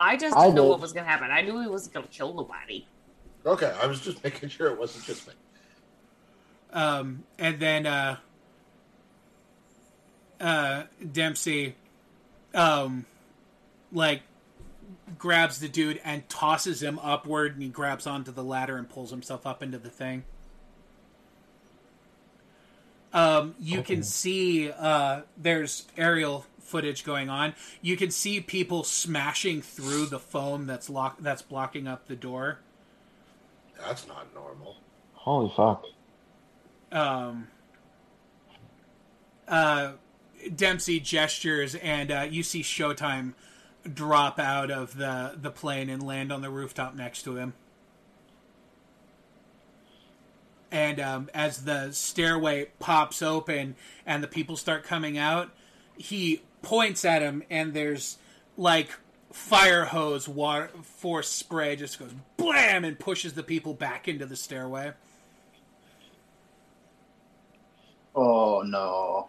I 0.00 0.16
just 0.16 0.36
I 0.36 0.44
didn't 0.44 0.56
know 0.56 0.66
what 0.66 0.80
was 0.80 0.92
gonna 0.92 1.06
happen. 1.06 1.30
I 1.30 1.42
knew 1.42 1.60
he 1.60 1.68
wasn't 1.68 1.94
gonna 1.94 2.06
kill 2.06 2.32
nobody. 2.32 2.86
Okay, 3.44 3.72
I 3.80 3.86
was 3.86 4.00
just 4.00 4.22
making 4.24 4.48
sure 4.48 4.68
it 4.68 4.78
wasn't 4.78 5.04
just 5.04 5.28
me. 5.28 5.34
Um, 6.72 7.24
and 7.38 7.60
then 7.60 7.86
uh, 7.86 8.16
uh, 10.40 10.84
Dempsey, 11.12 11.76
um, 12.54 13.04
like 13.92 14.22
grabs 15.18 15.60
the 15.60 15.68
dude 15.68 16.00
and 16.04 16.28
tosses 16.28 16.82
him 16.82 16.98
upward, 17.00 17.54
and 17.54 17.62
he 17.62 17.68
grabs 17.68 18.06
onto 18.06 18.32
the 18.32 18.42
ladder 18.44 18.76
and 18.76 18.88
pulls 18.88 19.10
himself 19.10 19.46
up 19.46 19.62
into 19.62 19.78
the 19.78 19.90
thing. 19.90 20.24
Um, 23.12 23.54
you 23.60 23.82
can 23.82 24.02
see 24.02 24.70
uh, 24.70 25.22
there's 25.36 25.86
aerial 25.98 26.46
footage 26.60 27.04
going 27.04 27.28
on. 27.28 27.54
You 27.82 27.96
can 27.96 28.10
see 28.10 28.40
people 28.40 28.84
smashing 28.84 29.60
through 29.60 30.06
the 30.06 30.18
foam 30.18 30.66
that's 30.66 30.88
lock- 30.88 31.18
that's 31.20 31.42
blocking 31.42 31.86
up 31.86 32.06
the 32.08 32.16
door. 32.16 32.60
That's 33.86 34.06
not 34.08 34.32
normal. 34.34 34.76
Holy 35.12 35.52
fuck. 35.54 35.84
um, 36.90 37.48
uh, 39.46 39.92
Dempsey 40.56 40.98
gestures, 40.98 41.74
and 41.74 42.10
uh, 42.10 42.26
you 42.28 42.42
see 42.42 42.62
Showtime 42.62 43.34
drop 43.82 44.38
out 44.38 44.70
of 44.70 44.96
the, 44.96 45.32
the 45.40 45.50
plane 45.50 45.88
and 45.88 46.02
land 46.02 46.32
on 46.32 46.42
the 46.42 46.50
rooftop 46.50 46.94
next 46.94 47.22
to 47.22 47.36
him. 47.36 47.54
And 50.70 50.98
um, 51.00 51.30
as 51.34 51.64
the 51.64 51.92
stairway 51.92 52.70
pops 52.78 53.20
open 53.20 53.76
and 54.06 54.22
the 54.22 54.28
people 54.28 54.56
start 54.56 54.84
coming 54.84 55.18
out, 55.18 55.50
he 55.98 56.42
points 56.62 57.04
at 57.04 57.20
him, 57.20 57.42
and 57.50 57.74
there's 57.74 58.16
like 58.56 58.90
fire 59.30 59.86
hose 59.86 60.28
water 60.28 60.70
force 60.82 61.28
spray 61.28 61.74
just 61.74 61.98
goes 61.98 62.14
blam 62.36 62.84
and 62.84 62.98
pushes 62.98 63.32
the 63.32 63.42
people 63.42 63.72
back 63.72 64.06
into 64.06 64.26
the 64.26 64.36
stairway. 64.36 64.92
Oh 68.14 68.62
no. 68.64 69.28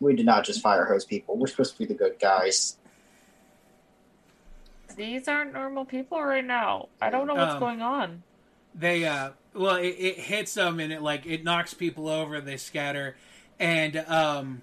We 0.00 0.16
did 0.16 0.26
not 0.26 0.44
just 0.44 0.60
fire 0.60 0.84
hose 0.84 1.04
people. 1.04 1.36
We're 1.36 1.46
supposed 1.46 1.74
to 1.74 1.78
be 1.78 1.84
the 1.84 1.94
good 1.94 2.18
guys. 2.18 2.76
These 4.94 5.28
aren't 5.28 5.52
normal 5.52 5.84
people 5.84 6.22
right 6.22 6.44
now. 6.44 6.88
I 7.00 7.10
don't 7.10 7.26
know 7.26 7.34
what's 7.34 7.54
Um, 7.54 7.60
going 7.60 7.82
on. 7.82 8.22
they 8.74 9.04
uh 9.04 9.30
well 9.54 9.76
it, 9.76 9.88
it 9.98 10.18
hits 10.18 10.54
them 10.54 10.80
and 10.80 10.92
it 10.92 11.02
like 11.02 11.26
it 11.26 11.44
knocks 11.44 11.74
people 11.74 12.08
over 12.08 12.40
they 12.40 12.56
scatter 12.56 13.16
and 13.60 13.96
um 14.08 14.62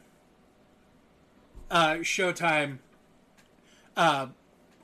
uh 1.69 1.93
showtime 1.97 2.79
uh 3.95 4.25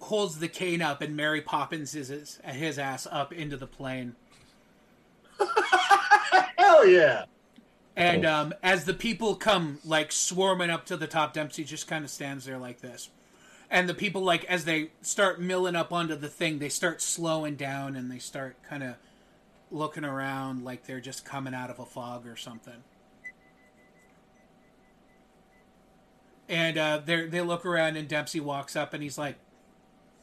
holds 0.01 0.37
the 0.37 0.47
cane 0.47 0.79
up 0.83 1.01
and 1.01 1.15
mary 1.17 1.41
poppins 1.41 1.95
is 1.95 2.09
his, 2.09 2.39
his 2.45 2.77
ass 2.77 3.07
up 3.09 3.33
into 3.33 3.57
the 3.57 3.65
plane 3.65 4.15
Hell 6.57 6.87
yeah! 6.87 7.25
and 7.95 8.25
um 8.25 8.53
as 8.61 8.85
the 8.85 8.93
people 8.93 9.35
come 9.35 9.79
like 9.83 10.11
swarming 10.11 10.69
up 10.69 10.85
to 10.85 10.95
the 10.97 11.07
top 11.07 11.33
dempsey 11.33 11.63
just 11.63 11.87
kind 11.87 12.03
of 12.05 12.11
stands 12.11 12.45
there 12.45 12.57
like 12.59 12.81
this 12.81 13.09
and 13.69 13.89
the 13.89 13.93
people 13.93 14.21
like 14.21 14.45
as 14.45 14.65
they 14.65 14.91
start 15.01 15.41
milling 15.41 15.75
up 15.75 15.91
onto 15.91 16.15
the 16.15 16.27
thing 16.27 16.59
they 16.59 16.69
start 16.69 17.01
slowing 17.01 17.55
down 17.55 17.95
and 17.95 18.11
they 18.11 18.19
start 18.19 18.55
kind 18.63 18.83
of 18.83 18.95
looking 19.71 20.05
around 20.05 20.63
like 20.63 20.85
they're 20.85 21.01
just 21.01 21.25
coming 21.25 21.53
out 21.53 21.69
of 21.69 21.79
a 21.79 21.85
fog 21.85 22.27
or 22.27 22.35
something. 22.35 22.83
And 26.47 26.77
uh 26.77 27.01
they 27.03 27.25
they 27.25 27.41
look 27.41 27.65
around 27.65 27.97
and 27.97 28.07
dempsey 28.07 28.39
walks 28.39 28.75
up 28.75 28.93
and 28.93 29.01
he's 29.01 29.17
like 29.17 29.37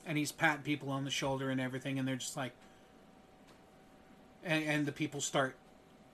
and 0.06 0.16
he's 0.16 0.32
patting 0.32 0.62
people 0.62 0.90
on 0.90 1.04
the 1.04 1.10
shoulder 1.10 1.50
and 1.50 1.60
everything 1.60 1.98
and 1.98 2.06
they're 2.06 2.16
just 2.16 2.36
like 2.36 2.52
and, 4.44 4.64
and 4.64 4.86
the 4.86 4.92
people 4.92 5.20
start 5.20 5.56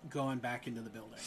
going 0.09 0.38
back 0.38 0.66
into 0.66 0.80
the 0.80 0.90
building 0.90 1.18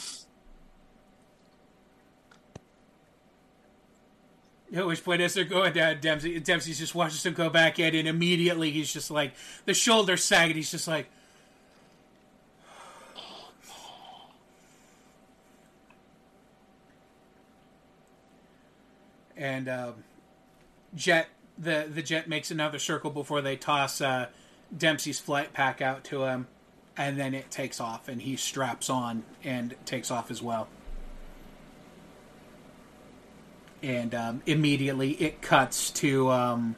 At 4.74 4.86
which 4.86 5.04
point, 5.04 5.20
as 5.20 5.34
they're 5.34 5.44
going 5.44 5.74
down, 5.74 6.00
Dempsey 6.00 6.40
Dempsey 6.40 6.72
just 6.72 6.94
watches 6.94 7.26
him 7.26 7.34
go 7.34 7.50
back 7.50 7.78
in, 7.78 7.94
and 7.94 8.08
immediately 8.08 8.70
he's 8.70 8.90
just 8.90 9.10
like 9.10 9.34
the 9.66 9.74
shoulder 9.74 10.16
sag, 10.16 10.48
and 10.48 10.56
he's 10.56 10.70
just 10.70 10.88
like, 10.88 11.08
and 19.36 19.68
um, 19.68 19.94
Jet 20.94 21.28
the 21.58 21.86
the 21.92 22.02
Jet 22.02 22.26
makes 22.26 22.50
another 22.50 22.78
circle 22.78 23.10
before 23.10 23.42
they 23.42 23.56
toss 23.56 24.00
uh, 24.00 24.28
Dempsey's 24.74 25.20
flight 25.20 25.52
pack 25.52 25.82
out 25.82 26.02
to 26.04 26.24
him, 26.24 26.46
and 26.96 27.20
then 27.20 27.34
it 27.34 27.50
takes 27.50 27.78
off, 27.78 28.08
and 28.08 28.22
he 28.22 28.36
straps 28.36 28.88
on 28.88 29.22
and 29.44 29.74
takes 29.84 30.10
off 30.10 30.30
as 30.30 30.40
well. 30.40 30.66
And 33.82 34.14
um, 34.14 34.42
immediately 34.46 35.10
it 35.12 35.42
cuts 35.42 35.90
to 35.90 36.30
um, 36.30 36.76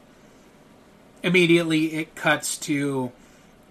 immediately 1.22 1.94
it 1.94 2.14
cuts 2.14 2.56
to 2.58 3.12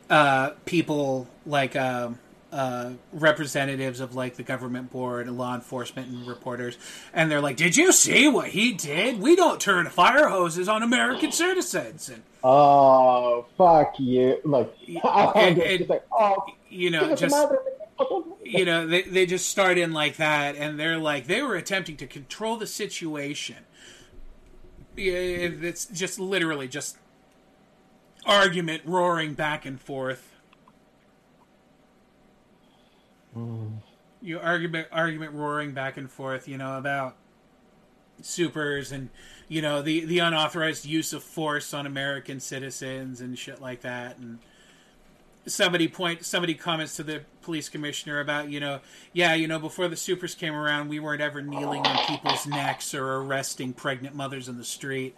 uh, 0.09 0.51
people 0.65 1.27
like 1.45 1.75
uh, 1.75 2.09
uh, 2.51 2.91
representatives 3.11 3.99
of 3.99 4.15
like 4.15 4.35
the 4.35 4.43
government 4.43 4.91
board 4.91 5.27
and 5.27 5.37
law 5.37 5.55
enforcement 5.55 6.07
and 6.09 6.27
reporters 6.27 6.77
and 7.13 7.31
they're 7.31 7.41
like 7.41 7.57
did 7.57 7.75
you 7.75 7.91
see 7.91 8.27
what 8.27 8.49
he 8.49 8.71
did 8.73 9.19
we 9.19 9.35
don't 9.35 9.59
turn 9.59 9.87
fire 9.89 10.27
hoses 10.29 10.67
on 10.69 10.83
american 10.83 11.31
citizens 11.31 12.09
and 12.09 12.21
Oh 12.45 13.45
fuck 13.57 13.93
you! 13.99 14.37
Like, 14.43 14.75
and- 14.87 15.57
it's 15.57 15.79
and- 15.83 15.89
like, 15.89 16.03
oh, 16.11 16.43
you 16.69 16.89
know 16.89 17.15
just. 17.15 17.33
You 18.43 18.65
know 18.65 18.87
they, 18.87 19.03
they 19.03 19.25
just 19.25 19.47
start 19.49 19.77
in 19.77 19.93
like 19.93 20.17
that 20.17 20.55
and 20.55 20.79
they're 20.79 20.97
like 20.97 21.27
they 21.27 21.41
were 21.41 21.55
attempting 21.55 21.97
to 21.97 22.07
control 22.07 22.57
the 22.57 22.67
situation. 22.67 23.57
It's 24.95 25.85
just 25.85 26.19
literally 26.19 26.67
just 26.67 26.97
argument 28.25 28.83
roaring 28.85 29.33
back 29.33 29.65
and 29.65 29.81
forth. 29.81 30.31
You 34.21 34.39
argument 34.39 34.87
argument 34.91 35.33
roaring 35.33 35.71
back 35.71 35.97
and 35.97 36.09
forth 36.09 36.47
you 36.47 36.57
know 36.57 36.77
about 36.77 37.15
supers 38.21 38.91
and 38.91 39.09
you 39.47 39.61
know 39.61 39.81
the 39.81 40.05
the 40.05 40.19
unauthorized 40.19 40.85
use 40.85 41.13
of 41.13 41.23
force 41.23 41.73
on 41.73 41.85
american 41.85 42.39
citizens 42.39 43.19
and 43.19 43.37
shit 43.37 43.61
like 43.61 43.81
that 43.81 44.17
and 44.17 44.39
somebody 45.45 45.87
point 45.87 46.25
somebody 46.25 46.53
comments 46.53 46.95
to 46.95 47.03
the 47.03 47.21
police 47.41 47.67
commissioner 47.67 48.19
about 48.19 48.49
you 48.49 48.59
know 48.59 48.79
yeah 49.11 49.33
you 49.33 49.47
know 49.47 49.59
before 49.59 49.87
the 49.87 49.95
supers 49.95 50.35
came 50.35 50.55
around 50.55 50.87
we 50.87 50.99
weren't 50.99 51.21
ever 51.21 51.41
kneeling 51.41 51.85
on 51.85 51.97
people's 52.05 52.47
necks 52.47 52.93
or 52.93 53.15
arresting 53.15 53.73
pregnant 53.73 54.15
mothers 54.15 54.47
in 54.47 54.57
the 54.57 54.63
street. 54.63 55.15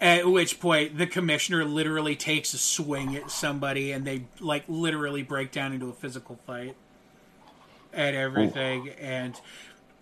At 0.00 0.26
which 0.26 0.58
point 0.58 0.98
the 0.98 1.06
commissioner 1.06 1.64
literally 1.64 2.16
takes 2.16 2.54
a 2.54 2.58
swing 2.58 3.14
at 3.14 3.30
somebody 3.30 3.92
and 3.92 4.04
they 4.04 4.24
like 4.40 4.64
literally 4.66 5.22
break 5.22 5.52
down 5.52 5.72
into 5.72 5.88
a 5.90 5.92
physical 5.92 6.40
fight 6.44 6.74
and 7.92 8.16
everything. 8.16 8.88
And 8.98 9.40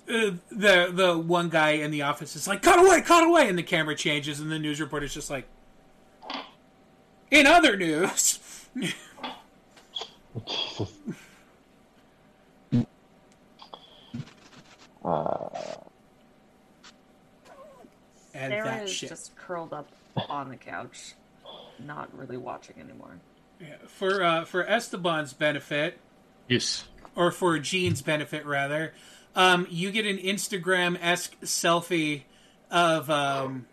uh, 0.08 0.30
the 0.50 0.90
the 0.90 1.18
one 1.18 1.50
guy 1.50 1.72
in 1.72 1.90
the 1.90 2.02
office 2.02 2.34
is 2.34 2.48
like 2.48 2.62
cut 2.62 2.78
away 2.78 3.02
cut 3.02 3.24
away! 3.24 3.48
And 3.48 3.58
the 3.58 3.62
camera 3.62 3.94
changes 3.94 4.40
and 4.40 4.50
the 4.50 4.58
news 4.58 4.80
reporter's 4.80 5.12
just 5.12 5.28
like 5.28 5.46
in 7.30 7.46
other 7.46 7.76
news 7.76 8.38
Jesus. 10.46 10.92
Uh, 15.04 15.48
and 18.34 18.52
Sarah 18.52 18.64
that 18.64 18.82
is 18.84 18.90
shit 18.92 19.08
just 19.08 19.34
curled 19.36 19.72
up 19.72 19.88
on 20.28 20.48
the 20.50 20.56
couch, 20.56 21.14
not 21.78 22.16
really 22.16 22.36
watching 22.36 22.76
anymore. 22.78 23.16
Yeah, 23.60 23.76
for 23.86 24.22
uh, 24.22 24.44
for 24.44 24.64
Esteban's 24.64 25.32
benefit, 25.32 25.98
Yes. 26.48 26.84
or 27.14 27.30
for 27.30 27.58
Gene's 27.58 28.02
benefit 28.02 28.44
rather, 28.46 28.92
um, 29.34 29.66
you 29.70 29.90
get 29.90 30.06
an 30.06 30.18
Instagram 30.18 30.98
esque 31.00 31.38
selfie 31.40 32.22
of 32.70 33.10
um, 33.10 33.66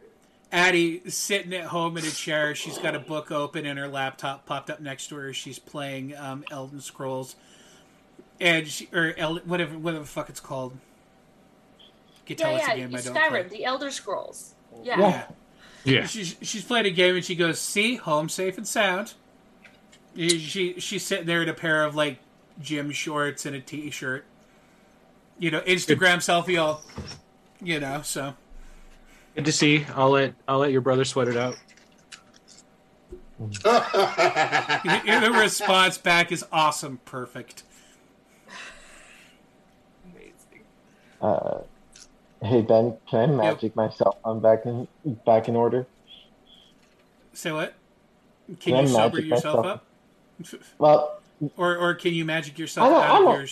Addie 0.51 1.09
sitting 1.09 1.53
at 1.53 1.65
home 1.65 1.97
in 1.97 2.05
a 2.05 2.09
chair. 2.09 2.55
She's 2.55 2.77
got 2.77 2.95
a 2.95 2.99
book 2.99 3.31
open 3.31 3.65
and 3.65 3.77
her 3.77 3.87
laptop 3.87 4.45
popped 4.45 4.69
up 4.69 4.79
next 4.79 5.07
to 5.07 5.15
her. 5.15 5.33
She's 5.33 5.59
playing 5.59 6.15
um, 6.15 6.45
Elden 6.49 6.79
Scrolls, 6.79 7.35
and 8.39 8.67
she, 8.67 8.87
or 8.93 9.13
El- 9.17 9.39
whatever 9.39 9.77
whatever 9.77 10.03
the 10.03 10.09
fuck 10.09 10.29
it's 10.29 10.39
called. 10.39 10.73
You 11.79 12.35
can 12.35 12.37
tell 12.37 12.51
yeah, 12.51 12.57
it's 12.57 12.67
yeah, 12.67 12.73
a 12.73 12.77
game 12.77 12.95
I 12.95 13.01
don't 13.01 13.15
Skyrim, 13.15 13.29
play. 13.29 13.57
the 13.57 13.65
Elder 13.65 13.91
Scrolls. 13.91 14.53
Yeah. 14.83 14.99
Yeah. 14.99 15.25
Yeah. 15.83 16.05
She's 16.05 16.35
she's 16.41 16.63
played 16.63 16.85
a 16.85 16.91
game 16.91 17.15
and 17.15 17.25
she 17.25 17.35
goes, 17.35 17.59
"See, 17.59 17.95
home 17.95 18.29
safe 18.29 18.57
and 18.57 18.67
sound." 18.67 19.13
She 20.15 20.79
she's 20.79 21.05
sitting 21.05 21.25
there 21.25 21.43
in 21.43 21.49
a 21.49 21.53
pair 21.53 21.83
of 21.83 21.95
like 21.95 22.19
gym 22.59 22.91
shorts 22.91 23.45
and 23.45 23.55
a 23.55 23.59
t-shirt. 23.59 24.25
You 25.39 25.51
know, 25.51 25.61
Instagram 25.61 26.17
selfie 26.17 26.59
all. 26.59 26.81
You 27.61 27.79
know, 27.79 28.01
so 28.01 28.33
Good 29.37 29.45
to 29.45 29.51
see. 29.51 29.85
I'll 29.93 30.09
let 30.09 30.33
I'll 30.47 30.57
let 30.57 30.71
your 30.71 30.81
brother 30.81 31.05
sweat 31.05 31.27
it 31.27 31.37
out. 31.37 31.57
the 33.39 35.31
response 35.39 35.99
back 35.99 36.31
is 36.31 36.43
awesome, 36.51 36.99
perfect. 37.05 37.61
Amazing. 40.11 40.63
Uh, 41.21 41.59
hey 42.43 42.63
Ben, 42.63 42.97
can 43.07 43.19
I 43.19 43.25
magic 43.27 43.75
myself? 43.75 44.17
I'm 44.25 44.39
back 44.39 44.65
in 44.65 44.87
back 45.23 45.47
in 45.47 45.55
order. 45.55 45.85
Say 47.33 47.51
what? 47.51 47.75
Can 48.47 48.55
Can 48.57 48.73
I 48.73 48.81
you 48.81 48.87
sober 48.87 49.19
yourself 49.21 49.65
myself? 49.65 49.81
up? 50.51 50.59
Well, 50.79 51.19
Or 51.57 51.77
or 51.77 51.93
can 51.93 52.15
you 52.15 52.25
magic 52.25 52.57
yourself 52.57 52.91
I 52.91 52.95
out 53.05 53.11
I 53.11 53.17
of 53.19 53.23
know. 53.23 53.33
your 53.35 53.47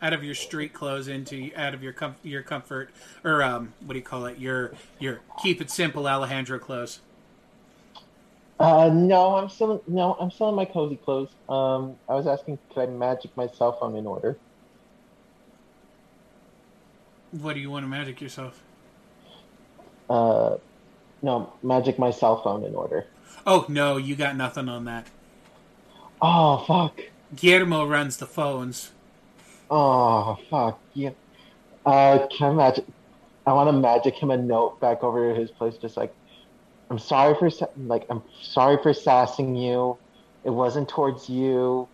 out 0.00 0.12
of 0.12 0.22
your 0.24 0.34
street 0.34 0.72
clothes 0.72 1.08
into 1.08 1.50
out 1.56 1.74
of 1.74 1.82
your 1.82 1.92
com- 1.92 2.16
your 2.22 2.42
comfort 2.42 2.90
or 3.24 3.42
um 3.42 3.74
what 3.80 3.94
do 3.94 3.98
you 3.98 4.04
call 4.04 4.26
it 4.26 4.38
your 4.38 4.72
your 4.98 5.20
keep 5.42 5.60
it 5.60 5.70
simple 5.70 6.06
Alejandro 6.06 6.58
clothes. 6.58 7.00
uh, 8.60 8.90
no, 8.92 9.36
I'm 9.36 9.48
still 9.48 9.82
no, 9.86 10.14
I'm 10.20 10.30
still 10.30 10.48
in 10.50 10.54
my 10.56 10.64
cozy 10.64 10.96
clothes. 10.96 11.30
Um, 11.48 11.96
I 12.08 12.14
was 12.14 12.26
asking, 12.26 12.58
could 12.74 12.82
I 12.82 12.86
magic 12.86 13.36
my 13.36 13.46
cell 13.48 13.72
phone 13.78 13.96
in 13.96 14.06
order. 14.06 14.38
What 17.30 17.54
do 17.54 17.60
you 17.60 17.70
want 17.70 17.84
to 17.84 17.88
magic 17.88 18.20
yourself? 18.20 18.64
Uh, 20.08 20.56
no, 21.22 21.54
magic 21.62 21.98
my 21.98 22.10
cell 22.10 22.42
phone 22.42 22.64
in 22.64 22.74
order. 22.74 23.06
Oh 23.46 23.66
no, 23.68 23.96
you 23.96 24.16
got 24.16 24.36
nothing 24.36 24.68
on 24.68 24.84
that. 24.86 25.08
Oh 26.20 26.58
fuck. 26.66 27.00
Guillermo 27.34 27.84
runs 27.86 28.16
the 28.18 28.26
phones. 28.26 28.92
Oh 29.70 30.38
fuck. 30.50 30.80
Yeah. 30.94 31.10
Uh, 31.84 32.26
can 32.28 32.52
I 32.52 32.54
magic? 32.54 32.84
I 33.46 33.52
want 33.52 33.68
to 33.68 33.72
magic 33.72 34.14
him 34.14 34.30
a 34.30 34.36
note 34.36 34.78
back 34.80 35.02
over 35.02 35.32
to 35.32 35.38
his 35.38 35.50
place, 35.50 35.76
just 35.76 35.96
like, 35.96 36.14
I'm 36.90 36.98
sorry 36.98 37.34
for 37.34 37.50
like 37.76 38.06
I'm 38.10 38.22
sorry 38.42 38.78
for 38.82 38.92
sassing 38.92 39.56
you. 39.56 39.96
It 40.44 40.50
wasn't 40.50 40.88
towards 40.88 41.28
you. 41.28 41.88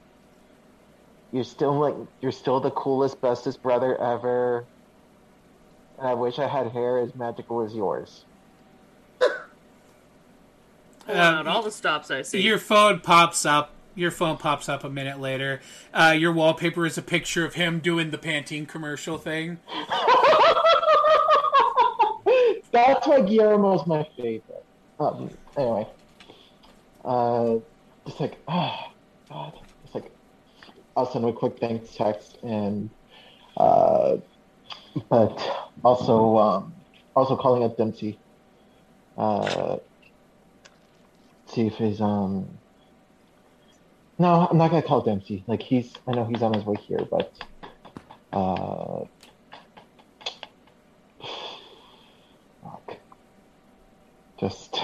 You're 1.33 1.45
still 1.45 1.79
like 1.79 1.95
you're 2.21 2.33
still 2.33 2.61
the 2.61 2.71
coolest, 2.71 3.21
bestest 3.21 3.63
brother 3.63 4.01
ever. 4.01 4.65
And 5.99 6.09
I 6.09 6.15
wish 6.15 6.39
I 6.39 6.49
had 6.49 6.69
hair 6.69 6.99
as 6.99 7.15
magical 7.15 7.65
as 7.65 7.75
yours. 7.75 8.25
Pulling 9.19 9.33
out 11.21 11.47
all 11.47 11.63
the 11.63 11.71
stops 11.71 12.11
I 12.11 12.23
see. 12.23 12.41
Your 12.41 12.59
phone 12.59 13.01
pops 13.01 13.47
up 13.47 13.74
Your 13.95 14.11
phone 14.11 14.37
pops 14.37 14.69
up 14.69 14.83
a 14.83 14.91
minute 14.91 15.21
later. 15.21 15.61
Uh, 15.93 16.15
your 16.19 16.33
wallpaper 16.33 16.85
is 16.85 16.99
a 16.99 17.03
picture 17.03 17.45
of 17.45 17.55
him 17.55 17.79
doing 17.79 18.11
the 18.11 18.19
Pantene 18.19 18.66
commercial 18.66 19.19
thing. 19.19 19.59
That's 22.73 23.07
why 23.07 23.21
Guillermo's 23.21 23.87
my 23.87 24.05
favorite. 24.16 24.65
Um, 24.99 25.31
anyway, 25.57 25.87
uh, 27.05 27.57
just 28.05 28.19
like, 28.19 28.37
oh, 28.49 28.79
God, 29.29 29.53
it's 29.85 29.95
like, 29.95 30.11
I'll 30.97 31.11
send 31.11 31.25
him 31.25 31.31
a 31.31 31.33
quick 31.33 31.61
thanks 31.61 31.95
text 31.95 32.39
and, 32.43 32.91
uh, 33.57 34.16
but 35.09 35.71
also, 35.85 36.37
um, 36.39 36.75
also 37.15 37.37
calling 37.37 37.62
up 37.62 37.77
Dempsey, 37.77 38.19
uh, 39.16 39.77
see 41.47 41.69
if 41.69 41.75
he's, 41.75 42.01
um, 42.01 42.49
no, 44.19 44.49
I'm 44.51 44.59
not 44.59 44.70
gonna 44.70 44.82
call 44.82 45.01
Dempsey. 45.01 45.45
Like 45.47 45.62
he's, 45.62 45.93
I 46.07 46.12
know 46.12 46.24
he's 46.24 46.43
on 46.43 46.55
his 46.55 46.65
way 46.65 46.77
here, 46.77 47.01
but, 47.11 47.32
uh, 48.32 49.05
fuck. 52.62 52.97
Just, 54.39 54.78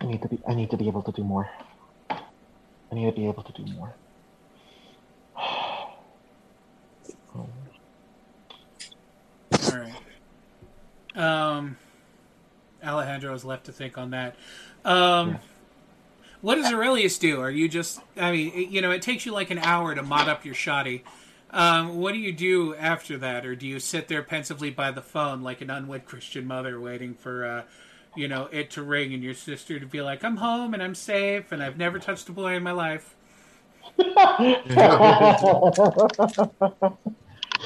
I 0.00 0.06
need 0.06 0.22
to 0.22 0.28
be, 0.28 0.40
I 0.46 0.54
need 0.54 0.70
to 0.70 0.76
be 0.76 0.86
able 0.88 1.02
to 1.02 1.12
do 1.12 1.24
more. 1.24 1.48
I 2.10 2.94
need 2.94 3.06
to 3.06 3.12
be 3.12 3.26
able 3.26 3.42
to 3.42 3.52
do 3.52 3.72
more. 3.72 3.94
All 9.70 9.76
right. 9.76 9.92
Um, 11.14 11.76
Alejandro 13.44 13.48
left 13.48 13.66
to 13.66 13.72
think 13.72 13.98
on 13.98 14.10
that. 14.10 14.36
Um, 14.84 15.38
What 16.40 16.54
does 16.54 16.72
Aurelius 16.72 17.18
do? 17.18 17.40
Are 17.40 17.50
you 17.50 17.68
just? 17.68 18.00
I 18.16 18.30
mean, 18.30 18.52
it- 18.54 18.68
you 18.68 18.80
know, 18.80 18.92
it 18.92 19.02
takes 19.02 19.26
you 19.26 19.32
like 19.32 19.50
an 19.50 19.58
hour 19.58 19.92
to 19.94 20.02
mod 20.04 20.28
up 20.28 20.44
your 20.44 20.54
shoddy. 20.54 21.02
Um, 21.50 21.96
what 21.96 22.12
do 22.12 22.20
you 22.20 22.32
do 22.32 22.76
after 22.76 23.16
that, 23.18 23.44
or 23.44 23.56
do 23.56 23.66
you 23.66 23.80
sit 23.80 24.06
there 24.06 24.22
pensively 24.22 24.70
by 24.70 24.92
the 24.92 25.02
phone 25.02 25.42
like 25.42 25.60
an 25.62 25.70
unwed 25.70 26.04
Christian 26.04 26.46
mother, 26.46 26.78
waiting 26.78 27.14
for, 27.14 27.44
uh, 27.44 27.62
you 28.14 28.28
know, 28.28 28.48
it 28.52 28.70
to 28.72 28.82
ring 28.82 29.12
and 29.14 29.24
your 29.24 29.34
sister 29.34 29.80
to 29.80 29.86
be 29.86 30.00
like, 30.00 30.22
"I'm 30.22 30.36
home 30.36 30.74
and 30.74 30.82
I'm 30.82 30.94
safe 30.94 31.50
and 31.50 31.60
I've 31.62 31.78
never 31.78 31.98
touched 31.98 32.28
a 32.28 32.32
boy 32.32 32.54
in 32.54 32.62
my 32.62 32.72
life." 32.72 33.16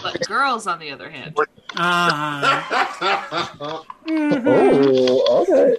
But 0.03 0.27
girls, 0.27 0.66
on 0.66 0.78
the 0.78 0.90
other 0.90 1.11
hand, 1.11 1.36
Uh-huh. 1.74 3.82
Oh, 4.09 5.40
okay. 5.40 5.77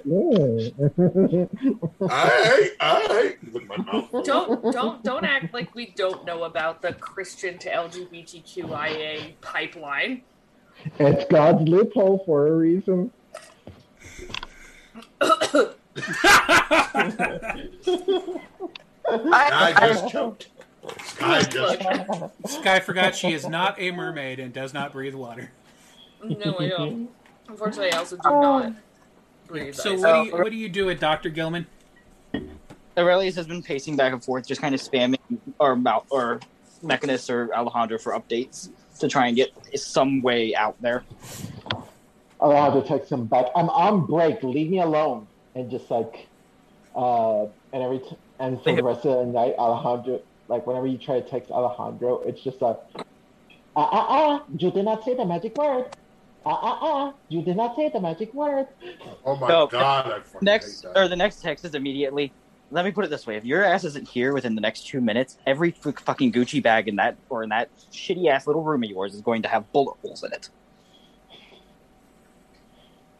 I, 2.10 2.72
I, 2.80 3.36
with 3.52 3.68
my 3.68 3.78
mouth. 3.78 4.10
don't 4.24 4.74
don't 4.74 5.04
don't 5.04 5.24
act 5.26 5.54
like 5.54 5.76
we 5.76 5.88
don't 5.96 6.26
know 6.26 6.44
about 6.46 6.82
the 6.82 6.94
Christian 6.94 7.58
to 7.60 7.70
LGBTQIA 7.70 9.34
pipeline. 9.42 10.24
It's 11.00 11.26
God's 11.30 11.68
loophole 11.70 12.24
for 12.26 12.48
a 12.48 12.52
reason. 12.52 13.12
I 15.22 15.74
just 19.80 20.10
choked. 20.10 20.48
Sky 21.04 21.42
just 21.44 21.82
choked. 21.82 22.50
Sky 22.50 22.80
forgot 22.80 23.16
she 23.16 23.32
is 23.34 23.48
not 23.48 23.80
a 23.80 23.92
mermaid 23.92 24.40
and 24.40 24.52
does 24.54 24.74
not 24.74 24.92
breathe 24.94 25.14
water. 25.16 25.52
No, 26.24 26.58
I 26.60 26.68
don't. 26.70 27.10
Unfortunately, 27.48 27.92
I 27.92 27.98
also 27.98 28.16
do 28.16 28.22
not 28.30 28.74
breathe. 29.48 29.76
So 29.76 29.94
ice. 29.94 30.02
what 30.02 30.14
do 30.14 30.30
you 30.30 30.32
what 30.32 30.52
do 30.52 30.58
you 30.58 30.70
do 30.70 30.86
with 30.86 31.00
Doctor 31.00 31.30
Gilman? 31.30 31.66
Aurelius 32.98 33.36
has 33.36 33.48
been 33.48 33.64
pacing 33.64 33.96
back 33.96 34.14
and 34.14 34.24
forth, 34.24 34.48
just 34.48 34.62
kind 34.62 34.76
of 34.76 34.82
spamming 34.82 35.18
or 35.60 35.76
Mal- 35.76 36.06
or 36.10 36.40
Mechanist 36.82 37.30
or 37.30 37.54
Alejandro 37.54 37.98
for 37.98 38.14
updates 38.14 38.70
to 39.00 39.08
try 39.08 39.28
and 39.28 39.36
get 39.36 39.52
some 39.76 40.22
way 40.22 40.56
out 40.56 40.80
there. 40.82 41.04
I'll 42.40 42.72
have 42.72 42.82
to 42.82 42.88
text 42.88 43.12
him 43.12 43.26
back. 43.26 43.48
I'm 43.56 43.70
on 43.70 44.06
break. 44.06 44.44
Leave 44.44 44.70
me 44.70 44.80
alone. 44.80 45.28
And 45.56 45.72
just 45.72 45.90
like, 45.90 46.28
uh, 46.96 47.44
and 47.72 47.84
every 47.84 48.00
t- 48.00 48.18
and 48.40 48.62
for 48.62 48.76
the 48.76 48.84
rest 48.84 49.06
of 49.06 49.26
the 49.26 49.32
night, 49.32 49.56
Alejandro, 49.58 50.22
like 50.48 50.68
whenever 50.68 50.88
you 50.88 50.98
try 50.98 51.20
to 51.20 51.28
text 51.28 51.52
Alejandro, 51.52 52.22
it's 52.22 52.44
just 52.44 52.62
like, 52.62 52.78
ah 53.76 53.90
ah 53.92 54.06
ah, 54.10 54.44
you 54.58 54.72
did 54.72 54.86
not 54.86 55.04
say 55.04 55.16
the 55.16 55.26
magic 55.26 55.56
word. 55.58 55.96
Ah 56.46 56.60
ah 56.62 56.80
ah, 56.82 57.14
you 57.30 57.42
did 57.44 57.56
not 57.56 57.76
say 57.76 57.90
the 57.94 58.02
magic 58.02 58.34
word. 58.34 58.68
Oh 59.26 59.36
my 59.38 59.48
So, 59.48 59.68
god, 59.68 60.08
I 60.12 60.20
fucking 60.20 60.40
Next 60.46 60.84
hate 60.84 60.94
that. 60.94 61.00
or 61.00 61.08
the 61.08 61.16
next 61.16 61.42
text 61.42 61.64
is 61.64 61.74
immediately. 61.74 62.36
Let 62.70 62.84
me 62.86 62.92
put 62.92 63.06
it 63.06 63.10
this 63.10 63.26
way: 63.26 63.38
if 63.38 63.46
your 63.46 63.64
ass 63.64 63.84
isn't 63.86 64.10
here 64.10 64.34
within 64.34 64.56
the 64.56 64.62
next 64.62 64.88
two 64.88 65.00
minutes, 65.00 65.38
every 65.46 65.74
f- 65.86 66.00
fucking 66.00 66.34
Gucci 66.34 66.62
bag 66.62 66.88
in 66.90 66.98
that 66.98 67.18
or 67.30 67.44
in 67.44 67.50
that 67.50 67.70
shitty 67.94 68.28
ass 68.30 68.46
little 68.46 68.64
room 68.64 68.84
of 68.84 68.90
yours 68.90 69.14
is 69.14 69.22
going 69.22 69.44
to 69.44 69.48
have 69.48 69.72
bullet 69.72 69.96
holes 70.02 70.24
in 70.24 70.34
it. 70.34 70.50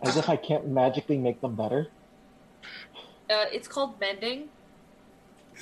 As 0.02 0.18
if 0.18 0.28
I 0.28 0.36
can't 0.36 0.68
magically 0.68 1.18
make 1.18 1.40
them 1.40 1.56
better. 1.56 1.88
Uh, 3.30 3.46
it's 3.54 3.70
called 3.70 4.02
mending. 4.02 4.50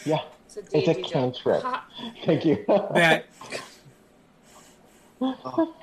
Yeah, 0.05 0.21
It's 0.47 0.57
a 0.57 0.77
it's 0.77 0.87
a 0.87 1.01
cantrip. 1.03 1.61
Ha- 1.61 1.85
Thank 2.25 2.43
you. 2.45 2.65
That 2.67 3.25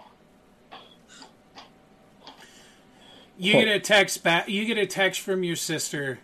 you 3.38 3.52
get 3.52 3.68
a 3.68 3.80
text 3.80 4.22
back. 4.22 4.48
You 4.48 4.64
get 4.64 4.78
a 4.78 4.86
text 4.86 5.20
from 5.20 5.44
your 5.44 5.56
sister, 5.56 6.18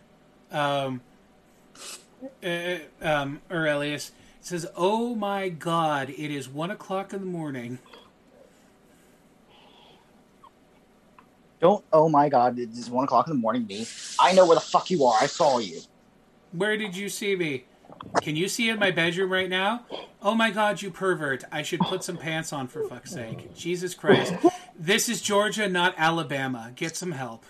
um, 0.50 1.00
uh, 2.42 2.76
um, 3.00 3.40
Aurelius. 3.50 4.10
It 4.40 4.46
says, 4.46 4.66
"Oh 4.76 5.14
my 5.14 5.48
God! 5.48 6.10
It 6.10 6.30
is 6.30 6.48
one 6.48 6.70
o'clock 6.70 7.12
in 7.12 7.20
the 7.20 7.26
morning." 7.26 7.78
Don't. 11.60 11.84
Oh 11.92 12.08
my 12.08 12.28
god! 12.28 12.58
It's 12.58 12.90
one 12.90 13.04
o'clock 13.04 13.28
in 13.28 13.34
the 13.34 13.40
morning. 13.40 13.66
Me. 13.66 13.86
I 14.18 14.32
know 14.32 14.46
where 14.46 14.56
the 14.56 14.60
fuck 14.60 14.90
you 14.90 15.04
are. 15.04 15.16
I 15.20 15.26
saw 15.26 15.58
you. 15.58 15.80
Where 16.52 16.76
did 16.76 16.96
you 16.96 17.08
see 17.08 17.36
me? 17.36 17.64
Can 18.22 18.36
you 18.36 18.48
see 18.48 18.68
in 18.68 18.78
my 18.78 18.90
bedroom 18.90 19.32
right 19.32 19.48
now? 19.48 19.84
Oh 20.22 20.34
my 20.34 20.50
god, 20.50 20.80
you 20.82 20.90
pervert. 20.90 21.44
I 21.50 21.62
should 21.62 21.80
put 21.80 22.04
some 22.04 22.16
pants 22.16 22.52
on 22.52 22.68
for 22.68 22.88
fuck's 22.88 23.10
sake. 23.10 23.54
Jesus 23.54 23.94
Christ. 23.94 24.34
This 24.78 25.08
is 25.08 25.20
Georgia, 25.20 25.68
not 25.68 25.94
Alabama. 25.96 26.72
Get 26.74 26.96
some 26.96 27.12
help. 27.12 27.44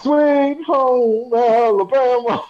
Swing 0.00 0.62
home, 0.62 1.34
Alabama. 1.34 2.44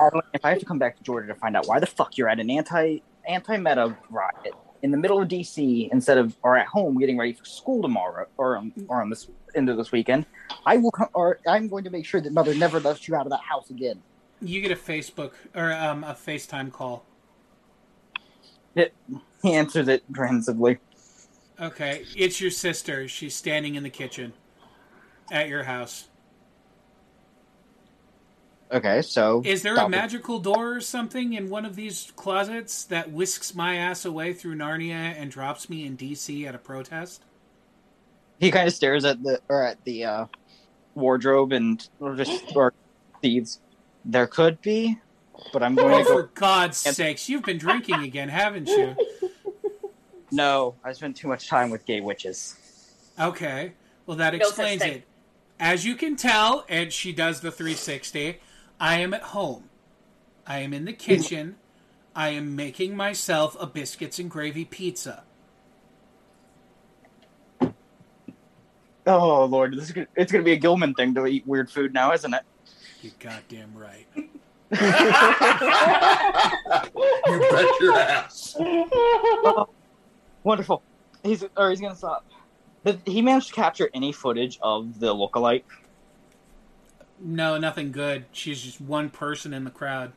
Adeline, 0.00 0.22
if 0.34 0.44
I 0.44 0.50
have 0.50 0.58
to 0.58 0.66
come 0.66 0.78
back 0.78 0.96
to 0.96 1.02
Georgia 1.02 1.28
to 1.28 1.34
find 1.34 1.56
out 1.56 1.66
why 1.66 1.78
the 1.78 1.86
fuck 1.86 2.18
you're 2.18 2.28
at 2.28 2.40
an 2.40 2.50
anti 2.50 2.98
anti 3.26 3.56
meta 3.56 3.96
riot 4.10 4.54
in 4.82 4.90
the 4.90 4.96
middle 4.96 5.20
of 5.20 5.28
DC 5.28 5.90
instead 5.90 6.18
of 6.18 6.36
or 6.42 6.56
at 6.56 6.66
home 6.66 6.98
getting 6.98 7.16
ready 7.16 7.32
for 7.32 7.44
school 7.44 7.82
tomorrow 7.82 8.26
or 8.36 8.56
um, 8.56 8.72
or 8.88 9.00
on 9.00 9.10
this 9.10 9.28
end 9.54 9.68
of 9.68 9.76
this 9.76 9.92
weekend, 9.92 10.26
I 10.64 10.76
will 10.76 10.90
come 10.90 11.08
or 11.14 11.38
I'm 11.46 11.68
going 11.68 11.84
to 11.84 11.90
make 11.90 12.04
sure 12.04 12.20
that 12.20 12.32
mother 12.32 12.54
never 12.54 12.80
lets 12.80 13.08
you 13.08 13.14
out 13.14 13.26
of 13.26 13.30
that 13.30 13.40
house 13.40 13.70
again. 13.70 14.02
You 14.40 14.60
get 14.60 14.70
a 14.70 14.76
Facebook 14.76 15.32
or 15.54 15.72
um, 15.72 16.04
a 16.04 16.12
FaceTime 16.12 16.72
call. 16.72 17.04
It, 18.74 18.92
he 19.42 19.54
answers 19.54 19.88
it 19.88 20.02
transively. 20.12 20.78
Okay, 21.60 22.04
it's 22.14 22.40
your 22.40 22.50
sister. 22.50 23.08
She's 23.08 23.34
standing 23.34 23.76
in 23.76 23.82
the 23.82 23.90
kitchen 23.90 24.34
at 25.30 25.48
your 25.48 25.62
house. 25.62 26.08
Okay, 28.72 29.00
so 29.00 29.42
Is 29.44 29.62
there 29.62 29.74
a 29.74 29.76
Stop 29.76 29.88
it. 29.88 29.90
magical 29.92 30.38
door 30.40 30.74
or 30.74 30.80
something 30.80 31.34
in 31.34 31.48
one 31.48 31.64
of 31.64 31.76
these 31.76 32.12
closets 32.16 32.84
that 32.84 33.12
whisks 33.12 33.54
my 33.54 33.76
ass 33.76 34.04
away 34.04 34.32
through 34.32 34.56
Narnia 34.56 35.14
and 35.16 35.30
drops 35.30 35.70
me 35.70 35.86
in 35.86 35.96
DC 35.96 36.46
at 36.46 36.54
a 36.54 36.58
protest? 36.58 37.24
He 38.40 38.50
kind 38.50 38.66
of 38.66 38.74
stares 38.74 39.04
at 39.04 39.22
the 39.22 39.40
or 39.48 39.62
at 39.62 39.82
the 39.84 40.04
uh, 40.04 40.26
wardrobe 40.94 41.52
and 41.52 41.88
or 42.00 42.16
just 42.16 42.54
or 42.56 42.74
sees. 43.22 43.60
There 44.08 44.26
could 44.28 44.60
be, 44.62 44.98
but 45.52 45.62
I'm 45.64 45.74
going 45.74 45.92
Oh, 45.94 45.98
to 45.98 46.04
go. 46.04 46.12
for 46.14 46.30
God's 46.34 46.76
sakes, 46.78 47.28
you've 47.28 47.42
been 47.42 47.58
drinking 47.58 48.02
again, 48.02 48.28
haven't 48.28 48.68
you? 48.68 48.96
No, 50.32 50.74
I 50.82 50.92
spent 50.92 51.16
too 51.16 51.28
much 51.28 51.48
time 51.48 51.70
with 51.70 51.86
gay 51.86 52.00
witches. 52.00 52.56
Okay. 53.18 53.74
Well, 54.06 54.16
that 54.16 54.34
explains 54.34 54.82
thing. 54.82 54.94
it. 54.94 55.04
As 55.60 55.86
you 55.86 55.94
can 55.94 56.16
tell, 56.16 56.64
and 56.68 56.92
she 56.92 57.12
does 57.12 57.40
the 57.42 57.52
360, 57.52 58.40
I 58.80 58.98
am 58.98 59.14
at 59.14 59.22
home. 59.22 59.70
I 60.44 60.58
am 60.58 60.74
in 60.74 60.84
the 60.84 60.92
kitchen. 60.92 61.54
I 62.16 62.30
am 62.30 62.56
making 62.56 62.96
myself 62.96 63.56
a 63.60 63.66
biscuits 63.68 64.18
and 64.18 64.28
gravy 64.28 64.64
pizza. 64.64 65.22
Oh 69.06 69.44
Lord, 69.44 69.74
this 69.76 69.84
is 69.84 69.92
gonna, 69.92 70.08
it's 70.16 70.32
going 70.32 70.44
to 70.44 70.44
be 70.44 70.52
a 70.52 70.56
Gilman 70.58 70.92
thing 70.94 71.14
to 71.14 71.24
eat 71.26 71.46
weird 71.46 71.70
food 71.70 71.94
now, 71.94 72.12
isn't 72.12 72.34
it? 72.34 72.42
You 73.06 73.12
goddamn 73.20 73.72
right. 73.76 74.06
You 77.26 77.40
bet 77.50 77.80
your 77.80 77.94
ass. 77.96 78.56
Oh, 78.58 79.68
wonderful. 80.42 80.82
He's 81.22 81.44
or 81.56 81.70
he's 81.70 81.80
going 81.80 81.92
to 81.92 81.98
stop. 81.98 82.24
Did 82.84 83.00
he 83.06 83.22
manage 83.22 83.46
to 83.48 83.52
capture 83.52 83.88
any 83.94 84.10
footage 84.10 84.58
of 84.62 84.98
the 84.98 85.14
lookalike? 85.14 85.62
No, 87.20 87.58
nothing 87.58 87.92
good. 87.92 88.24
She's 88.32 88.60
just 88.60 88.80
one 88.80 89.08
person 89.10 89.54
in 89.54 89.62
the 89.62 89.70
crowd. 89.70 90.12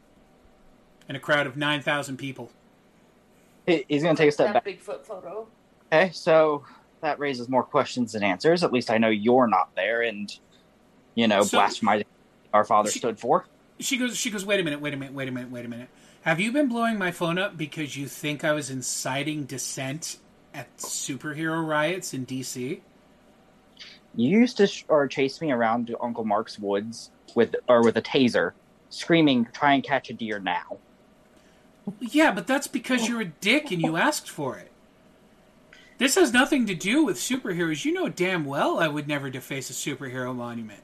In 1.07 1.15
a 1.15 1.19
crowd 1.19 1.45
of 1.45 1.55
9,000 1.55 2.17
people. 2.17 2.49
He- 3.67 3.85
He's 3.87 4.01
gonna 4.01 4.15
take 4.15 4.29
a 4.29 4.31
step 4.31 4.53
that 4.53 4.63
back. 4.63 4.73
Bigfoot 4.79 5.05
photo. 5.05 5.47
Okay, 5.93 6.09
so 6.11 6.63
that 7.01 7.19
raises 7.19 7.49
more 7.49 7.63
questions 7.63 8.13
than 8.13 8.23
answers. 8.23 8.63
At 8.63 8.73
least 8.73 8.89
I 8.89 8.97
know 8.97 9.09
you're 9.09 9.47
not 9.47 9.75
there, 9.75 10.01
and 10.01 10.35
you 11.13 11.27
know, 11.27 11.43
So- 11.43 11.59
blasphemizing 11.59 12.05
our 12.53 12.63
father 12.63 12.89
stood 12.89 13.19
for. 13.19 13.45
She 13.79 13.97
goes, 13.97 14.17
she 14.17 14.29
goes, 14.29 14.45
wait 14.45 14.59
a 14.59 14.63
minute, 14.63 14.81
wait 14.81 14.93
a 14.93 14.97
minute, 14.97 15.13
wait 15.13 15.27
a 15.27 15.31
minute, 15.31 15.51
wait 15.51 15.65
a 15.65 15.69
minute. 15.69 15.89
Have 16.21 16.39
you 16.39 16.51
been 16.51 16.67
blowing 16.67 16.97
my 16.97 17.11
phone 17.11 17.37
up 17.37 17.55
because 17.55 17.95
you 17.95 18.07
think 18.07 18.43
I 18.43 18.51
was 18.51 18.69
inciting 18.69 19.45
dissent 19.45 20.17
at 20.53 20.75
superhero 20.77 21.65
riots 21.65 22.13
in 22.13 22.25
DC? 22.25 22.81
You 24.15 24.29
used 24.29 24.57
to 24.57 24.67
sh- 24.67 24.83
or 24.89 25.07
chase 25.07 25.39
me 25.39 25.51
around 25.51 25.87
to 25.87 26.01
Uncle 26.01 26.25
Mark's 26.25 26.59
woods 26.59 27.11
with 27.35 27.55
or 27.67 27.83
with 27.83 27.95
a 27.95 28.01
taser, 28.01 28.51
screaming, 28.89 29.47
"Try 29.53 29.75
and 29.75 29.83
catch 29.83 30.09
a 30.09 30.13
deer 30.13 30.39
now." 30.39 30.77
Yeah, 31.99 32.31
but 32.31 32.47
that's 32.47 32.67
because 32.67 33.07
you're 33.07 33.21
a 33.21 33.25
dick 33.25 33.71
and 33.71 33.81
you 33.81 33.95
asked 33.95 34.29
for 34.29 34.57
it. 34.57 34.71
This 35.99 36.15
has 36.15 36.33
nothing 36.33 36.65
to 36.67 36.75
do 36.75 37.03
with 37.03 37.17
superheroes. 37.17 37.85
You 37.85 37.93
know 37.93 38.09
damn 38.09 38.45
well 38.45 38.79
I 38.79 38.87
would 38.87 39.07
never 39.07 39.29
deface 39.29 39.69
a 39.69 39.73
superhero 39.73 40.35
monument. 40.35 40.81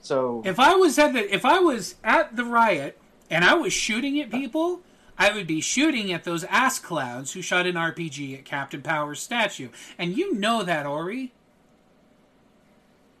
So 0.00 0.42
If 0.44 0.58
I 0.58 0.74
was 0.74 0.98
at 0.98 1.12
the 1.12 1.32
if 1.34 1.44
I 1.44 1.58
was 1.58 1.96
at 2.02 2.36
the 2.36 2.44
riot 2.44 2.98
and 3.30 3.44
I 3.44 3.54
was 3.54 3.72
shooting 3.72 4.20
at 4.20 4.30
people, 4.30 4.80
I 5.18 5.32
would 5.32 5.46
be 5.46 5.60
shooting 5.60 6.12
at 6.12 6.24
those 6.24 6.44
ass 6.44 6.78
clowns 6.78 7.32
who 7.32 7.42
shot 7.42 7.66
an 7.66 7.74
RPG 7.74 8.38
at 8.38 8.44
Captain 8.44 8.80
Power's 8.82 9.20
statue. 9.20 9.68
And 9.98 10.16
you 10.16 10.34
know 10.34 10.62
that, 10.62 10.86
Ori. 10.86 11.32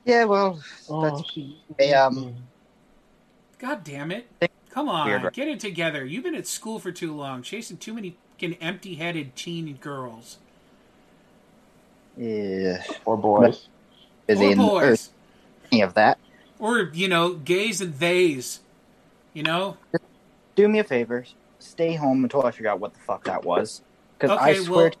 Yeah, 0.06 0.24
well, 0.24 0.60
that's 0.88 1.22
a, 1.78 1.92
um. 1.92 2.34
God 3.58 3.84
damn 3.84 4.10
it. 4.10 4.28
Come 4.70 4.88
on, 4.88 5.06
Weird, 5.08 5.32
get 5.34 5.48
it 5.48 5.60
together. 5.60 6.04
You've 6.04 6.24
been 6.24 6.34
at 6.34 6.46
school 6.46 6.78
for 6.78 6.90
too 6.90 7.14
long, 7.14 7.42
chasing 7.42 7.76
too 7.76 7.92
many 7.92 8.16
fucking 8.32 8.54
empty 8.54 8.94
headed 8.94 9.36
teen 9.36 9.74
girls. 9.76 10.38
Yeah. 12.16 12.82
Or 13.04 13.16
boys. 13.18 13.68
Busy 14.26 14.46
Or 14.46 14.52
in 14.52 14.58
boys. 14.58 15.10
any 15.70 15.82
of 15.82 15.94
that. 15.94 16.18
Or, 16.60 16.90
you 16.92 17.08
know, 17.08 17.32
gays 17.34 17.80
and 17.80 17.94
theys. 17.94 18.60
You 19.32 19.42
know? 19.42 19.76
Do 20.54 20.68
me 20.68 20.78
a 20.78 20.84
favor. 20.84 21.24
Stay 21.58 21.94
home 21.94 22.22
until 22.22 22.44
I 22.44 22.50
figure 22.50 22.70
out 22.70 22.78
what 22.80 22.94
the 22.94 23.00
fuck 23.00 23.24
that 23.24 23.44
was. 23.44 23.82
Because 24.18 24.38
I 24.38 24.50
Okay, 24.52 24.60
swear. 24.60 24.76
well, 24.84 24.90
to- 24.90 24.98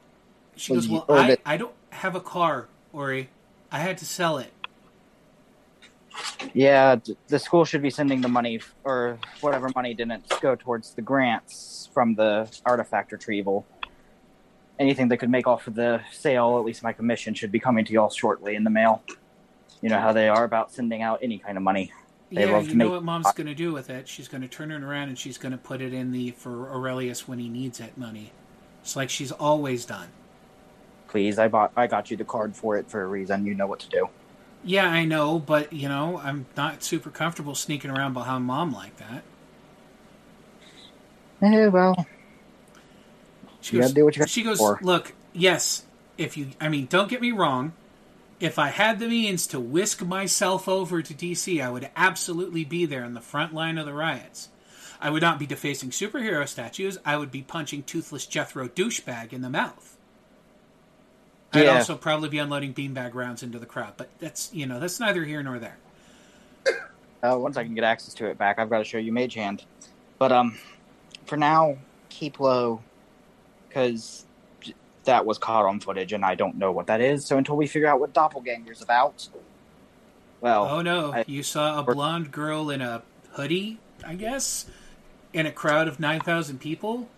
She 0.56 0.74
goes, 0.74 0.88
Well, 0.88 1.04
I, 1.08 1.36
I 1.44 1.56
don't 1.56 1.74
have 1.90 2.14
a 2.14 2.20
car, 2.20 2.68
Ori. 2.92 3.28
I 3.70 3.78
had 3.80 3.98
to 3.98 4.04
sell 4.04 4.38
it. 4.38 4.52
Yeah, 6.54 6.96
the 7.28 7.38
school 7.38 7.64
should 7.64 7.82
be 7.82 7.90
sending 7.90 8.20
the 8.20 8.28
money 8.28 8.60
or 8.84 9.18
whatever 9.40 9.70
money 9.74 9.94
didn't 9.94 10.28
go 10.40 10.54
towards 10.56 10.94
the 10.94 11.02
grants 11.02 11.88
from 11.94 12.14
the 12.14 12.48
artifact 12.66 13.12
retrieval. 13.12 13.66
Anything 14.78 15.08
they 15.08 15.16
could 15.16 15.30
make 15.30 15.46
off 15.46 15.66
of 15.66 15.74
the 15.74 16.00
sale, 16.12 16.58
at 16.58 16.64
least 16.64 16.82
my 16.82 16.92
commission, 16.92 17.34
should 17.34 17.52
be 17.52 17.60
coming 17.60 17.84
to 17.84 17.92
y'all 17.92 18.10
shortly 18.10 18.54
in 18.54 18.64
the 18.64 18.70
mail. 18.70 19.02
You 19.80 19.88
know 19.90 20.00
how 20.00 20.12
they 20.12 20.28
are 20.28 20.44
about 20.44 20.72
sending 20.72 21.02
out 21.02 21.20
any 21.22 21.38
kind 21.38 21.56
of 21.56 21.62
money. 21.62 21.92
They 22.34 22.46
yeah, 22.46 22.58
you 22.60 22.68
to 22.68 22.76
know 22.76 22.84
make. 22.86 22.92
what 22.92 23.02
mom's 23.04 23.32
going 23.32 23.46
to 23.48 23.54
do 23.54 23.72
with 23.72 23.90
it? 23.90 24.08
She's 24.08 24.28
going 24.28 24.42
to 24.42 24.48
turn 24.48 24.70
it 24.70 24.82
around 24.82 25.08
and 25.08 25.18
she's 25.18 25.38
going 25.38 25.52
to 25.52 25.58
put 25.58 25.80
it 25.80 25.92
in 25.92 26.12
the 26.12 26.30
for 26.32 26.70
Aurelius 26.70 27.26
when 27.28 27.38
he 27.38 27.48
needs 27.48 27.80
it 27.80 27.96
money. 27.98 28.32
It's 28.82 28.96
like 28.96 29.10
she's 29.10 29.32
always 29.32 29.84
done. 29.86 30.14
Please, 31.08 31.38
I 31.38 31.48
bought. 31.48 31.72
I 31.76 31.86
got 31.88 32.10
you 32.10 32.16
the 32.16 32.24
card 32.24 32.56
for 32.56 32.76
it 32.78 32.88
for 32.88 33.02
a 33.02 33.06
reason. 33.06 33.44
You 33.44 33.54
know 33.54 33.66
what 33.66 33.80
to 33.80 33.88
do. 33.88 34.08
Yeah, 34.62 34.86
I 34.88 35.04
know, 35.04 35.38
but 35.38 35.72
you 35.72 35.88
know, 35.88 36.18
I'm 36.18 36.46
not 36.56 36.82
super 36.82 37.10
comfortable 37.10 37.54
sneaking 37.54 37.90
around 37.90 38.12
behind 38.14 38.44
mom 38.44 38.72
like 38.72 38.96
that. 38.98 39.24
Eh, 41.42 41.68
well, 41.68 42.06
She 43.60 43.76
You 43.76 43.80
goes, 43.80 43.84
gotta 43.84 43.94
do 43.94 44.04
what 44.04 44.16
you 44.16 44.20
got 44.20 44.28
she 44.28 44.42
goes, 44.42 44.58
for. 44.58 44.80
look, 44.80 45.14
yes, 45.32 45.84
if 46.18 46.36
you, 46.36 46.50
I 46.60 46.68
mean, 46.68 46.86
don't 46.86 47.08
get 47.08 47.20
me 47.20 47.32
wrong. 47.32 47.72
If 48.40 48.58
I 48.58 48.68
had 48.68 48.98
the 48.98 49.06
means 49.06 49.46
to 49.48 49.60
whisk 49.60 50.02
myself 50.02 50.66
over 50.66 51.02
to 51.02 51.12
DC, 51.12 51.62
I 51.62 51.70
would 51.70 51.90
absolutely 51.94 52.64
be 52.64 52.86
there 52.86 53.04
in 53.04 53.12
the 53.12 53.20
front 53.20 53.52
line 53.52 53.76
of 53.76 53.84
the 53.84 53.92
riots. 53.92 54.48
I 54.98 55.10
would 55.10 55.22
not 55.22 55.38
be 55.38 55.46
defacing 55.46 55.90
superhero 55.90 56.48
statues. 56.48 56.98
I 57.04 57.18
would 57.18 57.30
be 57.30 57.42
punching 57.42 57.82
toothless 57.82 58.26
Jethro 58.26 58.66
douchebag 58.66 59.34
in 59.34 59.42
the 59.42 59.50
mouth. 59.50 59.98
I'd 61.52 61.66
also 61.66 61.96
probably 61.96 62.28
be 62.28 62.38
unloading 62.38 62.72
beanbag 62.72 63.14
rounds 63.14 63.42
into 63.42 63.58
the 63.58 63.66
crowd, 63.66 63.94
but 63.96 64.08
that's 64.20 64.52
you 64.54 64.66
know 64.66 64.78
that's 64.78 65.00
neither 65.00 65.24
here 65.24 65.42
nor 65.42 65.58
there. 65.58 65.78
Uh, 67.22 67.36
once 67.36 67.58
I 67.58 67.64
can 67.64 67.74
get 67.74 67.84
access 67.84 68.14
to 68.14 68.28
it 68.28 68.38
back, 68.38 68.58
I've 68.58 68.70
got 68.70 68.78
to 68.78 68.84
show 68.84 68.96
you 68.96 69.12
Mage 69.12 69.34
Hand. 69.34 69.66
But 70.18 70.32
um, 70.32 70.56
for 71.26 71.36
now, 71.36 71.76
keep 72.08 72.40
low, 72.40 72.80
because 73.68 74.24
that 75.10 75.26
was 75.26 75.38
caught 75.38 75.66
on 75.66 75.80
footage, 75.80 76.12
and 76.12 76.24
I 76.24 76.36
don't 76.36 76.56
know 76.56 76.70
what 76.70 76.86
that 76.86 77.00
is. 77.00 77.26
So 77.26 77.36
until 77.36 77.56
we 77.56 77.66
figure 77.66 77.88
out 77.88 77.98
what 77.98 78.14
Doppelganger's 78.14 78.80
about, 78.80 79.28
well, 80.40 80.66
Oh 80.70 80.82
no, 80.82 81.12
I- 81.12 81.24
you 81.26 81.42
saw 81.42 81.80
a 81.80 81.82
blonde 81.82 82.30
girl 82.30 82.70
in 82.70 82.80
a 82.80 83.02
hoodie, 83.32 83.78
I 84.06 84.14
guess, 84.14 84.66
in 85.32 85.46
a 85.46 85.52
crowd 85.52 85.88
of 85.88 85.98
9,000 85.98 86.60
people? 86.60 87.08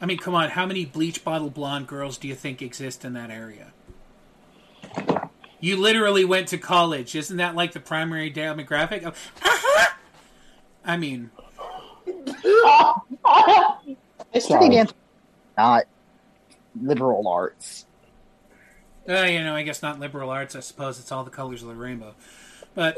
I 0.00 0.06
mean, 0.06 0.16
come 0.16 0.34
on, 0.34 0.48
how 0.50 0.64
many 0.64 0.86
bleach 0.86 1.22
bottle 1.24 1.50
blonde 1.50 1.86
girls 1.86 2.16
do 2.16 2.26
you 2.26 2.34
think 2.34 2.62
exist 2.62 3.04
in 3.04 3.12
that 3.12 3.30
area? 3.30 3.72
You 5.60 5.76
literally 5.76 6.24
went 6.24 6.48
to 6.48 6.58
college. 6.58 7.14
Isn't 7.14 7.36
that 7.36 7.54
like 7.54 7.72
the 7.72 7.80
primary 7.80 8.32
demographic? 8.32 9.04
Of, 9.04 9.14
uh-huh! 9.44 9.94
I 10.84 10.96
mean, 10.96 11.30
it's 14.32 14.46
pretty 14.46 14.70
damn 14.70 14.88
not 15.56 15.84
liberal 16.80 17.26
arts. 17.28 17.86
uh, 19.08 19.22
you 19.22 19.42
know, 19.42 19.54
I 19.54 19.62
guess 19.62 19.82
not 19.82 19.98
liberal 20.00 20.30
arts. 20.30 20.54
I 20.56 20.60
suppose 20.60 20.98
it's 20.98 21.10
all 21.12 21.24
the 21.24 21.30
colors 21.30 21.62
of 21.62 21.68
the 21.68 21.74
rainbow. 21.74 22.14
But 22.74 22.96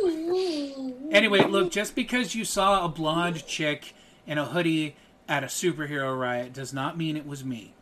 anyway, 1.11 1.45
look, 1.47 1.73
just 1.73 1.95
because 1.97 2.35
you 2.35 2.45
saw 2.45 2.85
a 2.85 2.89
blonde 2.89 3.45
chick 3.47 3.95
in 4.27 4.39
a 4.39 4.45
hoodie 4.45 4.95
at 5.29 5.43
a 5.43 5.47
superhero 5.49 6.17
riot 6.19 6.53
does 6.53 6.73
not 6.73 6.97
mean 6.97 7.17
it 7.17 7.27
was 7.27 7.45
me. 7.45 7.75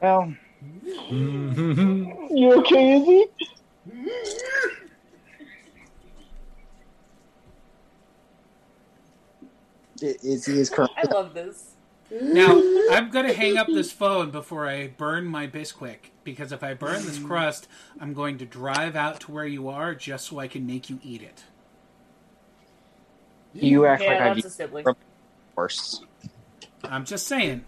Well, 0.00 0.32
You 1.10 2.52
okay, 2.58 2.96
Izzy? 2.96 3.26
Izzy 10.00 10.60
is 10.60 10.70
currently. 10.70 10.96
I 11.02 11.12
love 11.12 11.34
this. 11.34 11.71
Now, 12.20 12.60
I'm 12.90 13.10
going 13.10 13.26
to 13.26 13.32
hang 13.32 13.56
up 13.56 13.66
this 13.68 13.90
phone 13.90 14.30
before 14.30 14.68
I 14.68 14.88
burn 14.88 15.24
my 15.24 15.46
Bisquick, 15.46 16.10
because 16.24 16.52
if 16.52 16.62
I 16.62 16.74
burn 16.74 17.06
this 17.06 17.18
mm. 17.18 17.26
crust, 17.26 17.68
I'm 17.98 18.12
going 18.12 18.36
to 18.38 18.44
drive 18.44 18.94
out 18.96 19.20
to 19.20 19.32
where 19.32 19.46
you 19.46 19.68
are 19.68 19.94
just 19.94 20.26
so 20.26 20.38
I 20.38 20.46
can 20.46 20.66
make 20.66 20.90
you 20.90 20.98
eat 21.02 21.22
it. 21.22 21.44
You 23.54 23.86
act 23.86 24.02
Yeah, 24.02 24.08
like 24.08 24.20
I'd 24.20 24.28
that's 24.28 24.42
be 24.42 24.46
a 24.46 24.50
sibling. 24.50 24.86
worse. 25.56 26.02
I'm 26.84 27.04
just 27.06 27.26
saying. 27.26 27.64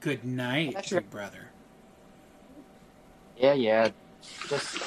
Good 0.00 0.24
night, 0.24 0.86
big 0.90 1.10
brother. 1.10 1.50
Yeah, 3.38 3.54
yeah. 3.54 3.88
Just. 4.48 4.78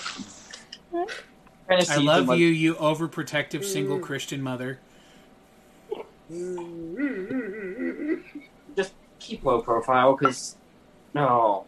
I 1.70 1.98
love 1.98 2.28
what- 2.28 2.38
you, 2.38 2.48
you 2.48 2.76
overprotective 2.76 3.64
single 3.64 3.98
mm. 3.98 4.04
Christian 4.04 4.44
mother. 4.44 4.80
Just 8.76 8.94
keep 9.20 9.44
low 9.44 9.62
profile, 9.62 10.16
because. 10.16 10.56
No. 11.14 11.66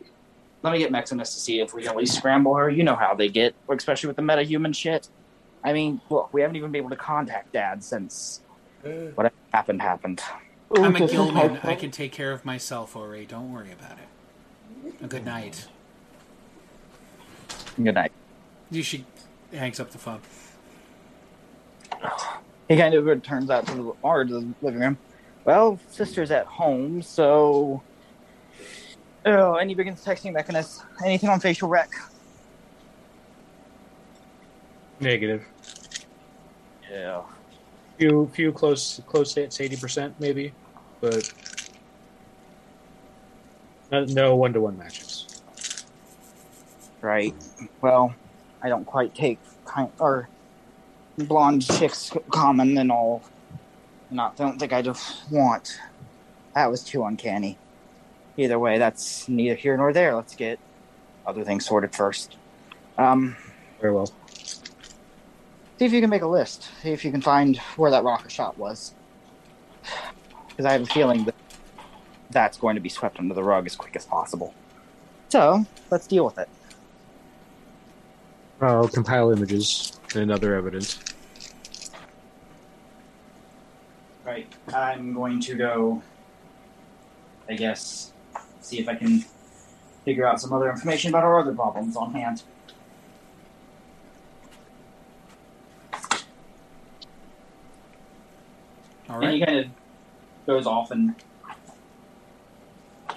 Let 0.64 0.72
me 0.72 0.80
get 0.80 0.92
Maximus 0.92 1.34
to 1.36 1.40
see 1.40 1.60
if 1.60 1.76
we 1.76 1.84
can 1.84 1.92
at 1.92 1.98
least 1.98 2.16
scramble 2.18 2.56
her. 2.56 2.70
You 2.70 2.84
know 2.84 2.96
how 2.96 3.14
they 3.14 3.30
get, 3.30 3.54
especially 3.70 4.08
with 4.08 4.16
the 4.16 4.24
metahuman 4.24 4.76
shit. 4.76 5.10
I 5.64 5.74
mean, 5.74 6.02
look, 6.10 6.34
we 6.34 6.42
haven't 6.42 6.56
even 6.56 6.72
been 6.72 6.80
able 6.80 6.90
to 6.90 6.96
contact 6.96 7.54
Dad 7.54 7.84
since 7.84 8.42
what 9.14 9.32
happened 9.54 9.82
happened. 9.84 10.22
I'm 10.76 10.96
a 10.96 11.08
Gilman. 11.08 11.60
I 11.64 11.76
can 11.76 11.92
take 11.92 12.12
care 12.12 12.32
of 12.32 12.46
myself, 12.46 12.96
Ori. 12.96 13.26
Don't 13.26 13.54
worry 13.54 13.72
about 13.72 13.98
it. 13.98 14.96
A 15.04 15.08
good 15.08 15.26
night. 15.26 15.68
Good 17.82 17.94
night. 17.94 18.12
You 18.72 18.82
should 18.82 19.06
hangs 19.54 19.80
up 19.80 19.92
the 19.92 19.98
phone. 19.98 20.22
He 22.68 22.78
kind 22.78 22.94
of 22.96 23.24
turns 23.24 23.50
out 23.50 23.68
to 23.68 23.76
the, 23.76 23.94
or 24.02 24.26
to 24.26 24.34
the 24.34 24.54
living 24.62 24.80
room. 24.80 24.98
Well, 25.44 25.80
sister's 25.90 26.32
at 26.32 26.46
home, 26.48 27.02
so. 27.02 27.84
Oh, 29.26 29.56
and 29.56 29.70
he 29.70 29.76
begins 29.76 30.04
texting 30.04 30.34
Mechanist. 30.34 30.84
Anything 31.04 31.30
on 31.30 31.40
facial 31.40 31.70
rec? 31.70 31.90
Negative. 35.00 35.44
Yeah. 36.90 37.22
Few 37.98 38.30
few 38.34 38.52
close 38.52 39.02
close 39.08 39.34
hits, 39.34 39.62
eighty 39.62 39.78
percent 39.78 40.16
maybe, 40.20 40.54
but 41.02 41.32
no- 43.92 44.06
no 44.06 44.36
one 44.36 44.54
to 44.54 44.62
one 44.62 44.78
matches. 44.78 45.42
Right. 47.02 47.36
Well, 47.82 48.14
I 48.62 48.70
don't 48.70 48.86
quite 48.86 49.14
take 49.14 49.40
kind 49.66 49.90
or 50.00 50.28
blonde 51.18 51.66
chicks 51.66 52.12
common 52.32 52.78
and 52.78 52.92
all. 52.92 53.24
Not 54.12 54.36
don't 54.36 54.60
think 54.60 54.74
I 54.74 54.82
just 54.82 55.30
want. 55.32 55.80
That 56.54 56.70
was 56.70 56.84
too 56.84 57.04
uncanny. 57.04 57.58
Either 58.38 58.60
way, 58.60 58.78
that's 58.78 59.28
neither 59.28 59.56
here 59.56 59.76
nor 59.78 59.94
there. 59.94 60.16
Let's 60.16 60.36
get 60.36 60.60
other 61.26 61.44
things 61.44 61.66
sorted 61.66 61.96
first. 61.96 62.38
Um, 62.98 63.36
Very 63.82 63.94
well. 63.94 64.12
see 64.28 64.66
if 65.80 65.92
you 65.92 66.02
can 66.02 66.10
make 66.10 66.22
a 66.22 66.28
list. 66.28 66.70
See 66.82 66.92
if 66.92 67.04
you 67.04 67.12
can 67.12 67.22
find 67.22 67.58
where 67.78 67.92
that 67.92 68.04
rocket 68.04 68.32
shot 68.32 68.58
was. 68.58 68.94
Because 70.50 70.66
I 70.66 70.74
have 70.74 70.84
a 70.84 70.86
feeling 70.86 71.26
that 71.26 71.36
that's 72.30 72.58
going 72.58 72.76
to 72.76 72.82
be 72.82 72.90
swept 72.90 73.20
under 73.20 73.34
the 73.34 73.44
rug 73.44 73.66
as 73.66 73.76
quick 73.76 73.96
as 73.96 74.06
possible. 74.06 74.54
So 75.30 75.66
let's 75.92 76.08
deal 76.08 76.26
with 76.26 76.38
it. 76.38 76.50
I'll 78.62 78.88
compile 78.88 79.32
images 79.32 80.00
and 80.16 80.32
other 80.32 80.56
evidence. 80.56 81.00
Right. 84.26 84.52
I'm 84.74 85.14
going 85.14 85.40
to 85.42 85.56
go, 85.56 86.02
I 87.48 87.54
guess, 87.54 88.12
see 88.62 88.80
if 88.80 88.90
I 88.90 88.96
can 88.96 89.24
figure 90.04 90.28
out 90.28 90.42
some 90.42 90.54
other 90.54 90.70
information 90.70 91.10
about 91.10 91.24
our 91.24 91.40
other 91.40 91.54
problems 91.54 91.96
on 91.96 92.14
hand. 92.14 92.44
All 99.10 99.20
And 99.24 99.34
he 99.34 99.46
kind 99.46 99.60
of 99.60 99.68
goes 100.48 100.66
off 100.66 100.92
and 100.92 101.16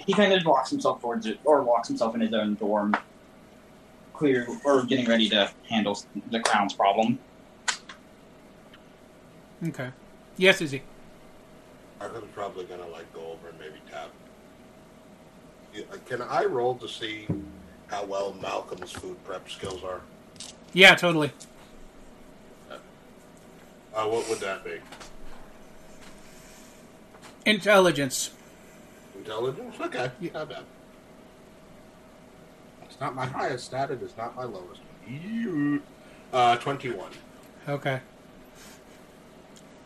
he 0.09 0.13
kind 0.13 0.33
of 0.33 0.45
locks 0.45 0.71
himself 0.71 1.01
towards 1.01 1.27
it, 1.27 1.39
or 1.45 1.63
locks 1.63 1.89
himself 1.89 2.15
in 2.15 2.21
his 2.23 2.33
own 2.33 2.55
dorm, 2.55 2.97
clear 4.19 4.47
or 4.65 4.85
getting 4.85 5.07
ready 5.07 5.29
to 5.29 5.51
handle 5.69 5.99
the 6.31 6.41
crown's 6.41 6.75
problem. 6.75 7.19
Okay. 9.67 9.91
Yes, 10.37 10.61
Izzy. 10.61 10.83
Arkham's 12.01 12.31
probably 12.35 12.65
gonna 12.65 12.87
like 12.89 13.13
go 13.15 13.21
over 13.33 13.49
and 13.49 13.59
maybe 13.59 13.77
tap. 13.91 14.11
Yeah, 15.75 15.83
Can 16.07 16.23
I 16.23 16.45
roll 16.45 16.75
to 16.77 16.89
see 16.89 17.27
how 17.87 18.05
well 18.05 18.35
Malcolm's 18.41 18.93
food 18.93 19.23
prep 19.25 19.49
skills 19.51 19.83
are? 19.85 20.01
Yeah, 20.73 20.95
totally. 20.95 21.33
Uh, 22.71 24.05
what 24.05 24.29
would 24.29 24.39
that 24.41 24.65
be? 24.65 24.79
Intelligence. 27.47 28.31
Intelligence? 29.17 29.75
Okay, 29.81 30.11
not 30.33 30.49
bad. 30.49 30.65
It's 32.99 33.01
not 33.01 33.15
my 33.15 33.27
highest 33.27 33.67
stat. 33.67 33.93
It 33.93 34.03
is 34.03 34.17
not 34.17 34.35
my 34.35 34.43
lowest. 34.43 34.81
You- 35.07 35.81
Uh, 36.33 36.57
twenty-one. 36.57 37.13
Okay. 37.69 38.01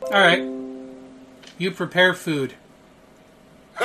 All 0.01 0.11
right. 0.13 0.43
You 1.59 1.71
prepare 1.73 2.15
food. 2.15 2.55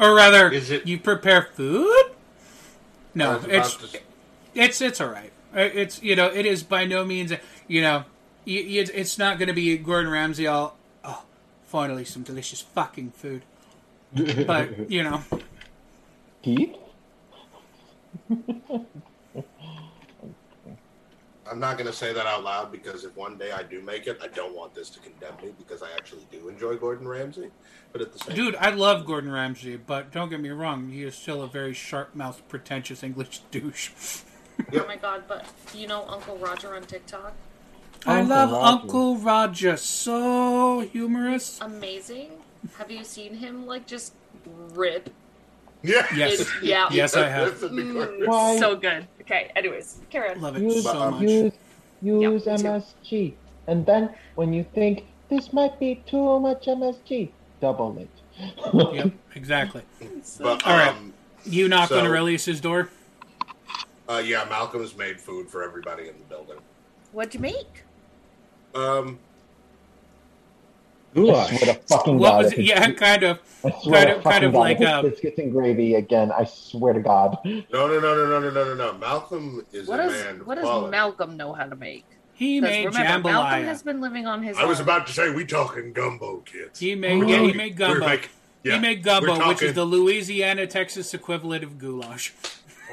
or 0.00 0.14
rather, 0.16 0.50
is 0.50 0.72
it... 0.72 0.84
you 0.84 0.98
prepare 0.98 1.42
food? 1.54 2.06
No, 3.14 3.40
it's 3.48 3.76
to- 3.76 4.00
it's 4.56 4.80
it's 4.80 5.00
all 5.00 5.08
right. 5.08 5.30
Uh, 5.54 5.60
It's 5.60 6.02
you 6.02 6.16
know 6.16 6.26
it 6.26 6.46
is 6.46 6.64
by 6.64 6.86
no 6.86 7.04
means 7.04 7.32
you 7.68 7.82
know 7.82 7.98
y- 8.46 8.64
y- 8.66 8.86
it's 8.94 9.16
not 9.16 9.38
going 9.38 9.46
to 9.48 9.54
be 9.54 9.76
Gordon 9.78 10.10
Ramsay 10.10 10.48
all 10.48 10.76
oh 11.04 11.22
finally 11.68 12.04
some 12.04 12.22
delicious 12.24 12.60
fucking 12.60 13.12
food, 13.12 13.42
but 14.12 14.90
you 14.90 15.02
know 15.04 15.22
Pete? 16.42 16.76
I'm 21.50 21.58
not 21.58 21.76
going 21.76 21.88
to 21.88 21.92
say 21.92 22.12
that 22.12 22.26
out 22.26 22.44
loud 22.44 22.70
because 22.70 23.04
if 23.04 23.16
one 23.16 23.36
day 23.36 23.50
I 23.50 23.64
do 23.64 23.82
make 23.82 24.06
it, 24.06 24.18
I 24.22 24.28
don't 24.28 24.54
want 24.54 24.72
this 24.72 24.88
to 24.90 25.00
condemn 25.00 25.34
me 25.42 25.52
because 25.58 25.82
I 25.82 25.90
actually 25.96 26.24
do 26.30 26.48
enjoy 26.48 26.76
Gordon 26.76 27.08
Ramsay. 27.08 27.50
But 27.92 28.02
at 28.02 28.12
the 28.12 28.20
same 28.20 28.36
Dude, 28.36 28.54
I 28.56 28.70
love 28.70 29.04
Gordon 29.04 29.32
Ramsay, 29.32 29.76
but 29.76 30.12
don't 30.12 30.28
get 30.28 30.40
me 30.40 30.50
wrong, 30.50 30.90
he 30.90 31.02
is 31.02 31.16
still 31.16 31.42
a 31.42 31.48
very 31.48 31.74
sharp-mouthed, 31.74 32.46
pretentious 32.48 33.02
English 33.02 33.40
douche. 33.50 33.90
Oh 34.72 34.86
my 34.86 34.96
god, 34.96 35.24
but 35.26 35.44
you 35.74 35.88
know 35.88 36.04
Uncle 36.06 36.36
Roger 36.36 36.74
on 36.76 36.82
TikTok? 36.82 37.32
I 38.06 38.20
Uncle 38.20 38.36
love 38.36 38.52
Roger. 38.52 38.66
Uncle 38.66 39.16
Roger, 39.16 39.76
so 39.76 40.80
humorous. 40.80 41.58
Amazing. 41.60 42.30
Have 42.78 42.90
you 42.90 43.02
seen 43.02 43.34
him 43.34 43.66
like 43.66 43.86
just 43.86 44.12
rip? 44.46 45.10
Yeah. 45.82 46.06
Yes. 46.14 46.40
It- 46.40 46.48
yeah. 46.62 46.88
Yes, 46.90 47.16
I 47.16 47.28
have. 47.28 47.54
Mm, 47.54 48.26
Why- 48.28 48.58
so 48.58 48.76
good. 48.76 49.06
Okay, 49.22 49.50
anyways, 49.56 50.00
carry 50.10 50.30
on. 50.30 50.40
Love 50.40 50.56
it 50.56 50.62
Use, 50.62 50.82
so 50.84 51.10
much. 51.12 51.22
use, 51.22 51.52
use 52.02 52.46
me. 52.46 52.52
MSG. 52.52 53.34
And 53.68 53.86
then 53.86 54.10
when 54.34 54.52
you 54.52 54.64
think 54.74 55.04
this 55.28 55.52
might 55.52 55.78
be 55.78 56.02
too 56.06 56.40
much 56.40 56.66
MSG, 56.66 57.30
double 57.60 57.96
it. 57.98 58.08
Yep, 58.94 59.12
exactly. 59.34 59.82
But, 60.40 60.66
All 60.66 60.76
right. 60.76 60.88
um, 60.94 61.12
You 61.44 61.68
knock 61.68 61.92
on 61.92 61.98
so- 61.98 62.06
Aurelius's 62.06 62.60
door. 62.60 62.88
uh, 64.08 64.22
yeah, 64.24 64.44
Malcolm's 64.48 64.96
made 64.96 65.20
food 65.20 65.48
for 65.48 65.62
everybody 65.62 66.08
in 66.08 66.18
the 66.18 66.24
building. 66.24 66.56
What'd 67.12 67.34
you 67.34 67.40
make? 67.40 67.84
Um, 68.74 69.18
Goulash. 71.14 71.52
I 71.52 71.56
swear 71.56 71.74
to 71.74 71.80
fucking 71.82 72.18
what 72.18 72.30
God. 72.30 72.44
Was 72.44 72.52
it? 72.52 72.60
Yeah, 72.60 72.90
kind 72.92 73.22
of. 73.22 73.38
Kind 73.62 74.10
of, 74.10 74.24
kind 74.24 74.44
of 74.44 74.52
God, 74.52 74.58
like 74.58 74.80
uh, 74.80 75.02
biscuits 75.02 75.38
and 75.38 75.52
gravy 75.52 75.94
again. 75.96 76.32
I 76.32 76.44
swear 76.44 76.94
to 76.94 77.00
God. 77.00 77.38
No, 77.44 77.60
no, 77.72 78.00
no, 78.00 78.00
no, 78.00 78.40
no, 78.40 78.50
no, 78.50 78.50
no, 78.50 78.74
no. 78.74 78.92
Malcolm 78.94 79.66
is 79.72 79.86
what 79.86 80.00
a 80.00 80.04
is, 80.04 80.12
man. 80.12 80.46
What 80.46 80.54
does. 80.56 80.90
Malcolm 80.90 81.36
know 81.36 81.52
how 81.52 81.66
to 81.66 81.76
make? 81.76 82.04
He 82.32 82.58
made 82.60 82.86
remember, 82.86 83.28
jambalaya. 83.28 83.32
Malcolm 83.32 83.64
has 83.64 83.82
been 83.82 84.00
living 84.00 84.26
on 84.26 84.42
his. 84.42 84.56
I 84.56 84.62
own. 84.62 84.68
was 84.68 84.80
about 84.80 85.06
to 85.08 85.12
say 85.12 85.30
we 85.30 85.44
talking 85.44 85.92
gumbo, 85.92 86.38
kids. 86.38 86.78
He 86.78 86.94
made, 86.94 87.28
yeah, 87.28 87.42
he 87.42 87.52
made 87.52 87.76
gumbo. 87.76 88.06
Making, 88.06 88.30
yeah, 88.62 88.74
he 88.74 88.78
made 88.78 89.02
gumbo, 89.02 89.34
talking, 89.34 89.48
which 89.48 89.62
is 89.62 89.74
the 89.74 89.84
Louisiana 89.84 90.66
Texas 90.66 91.12
equivalent 91.12 91.64
of 91.64 91.76
goulash. 91.76 92.32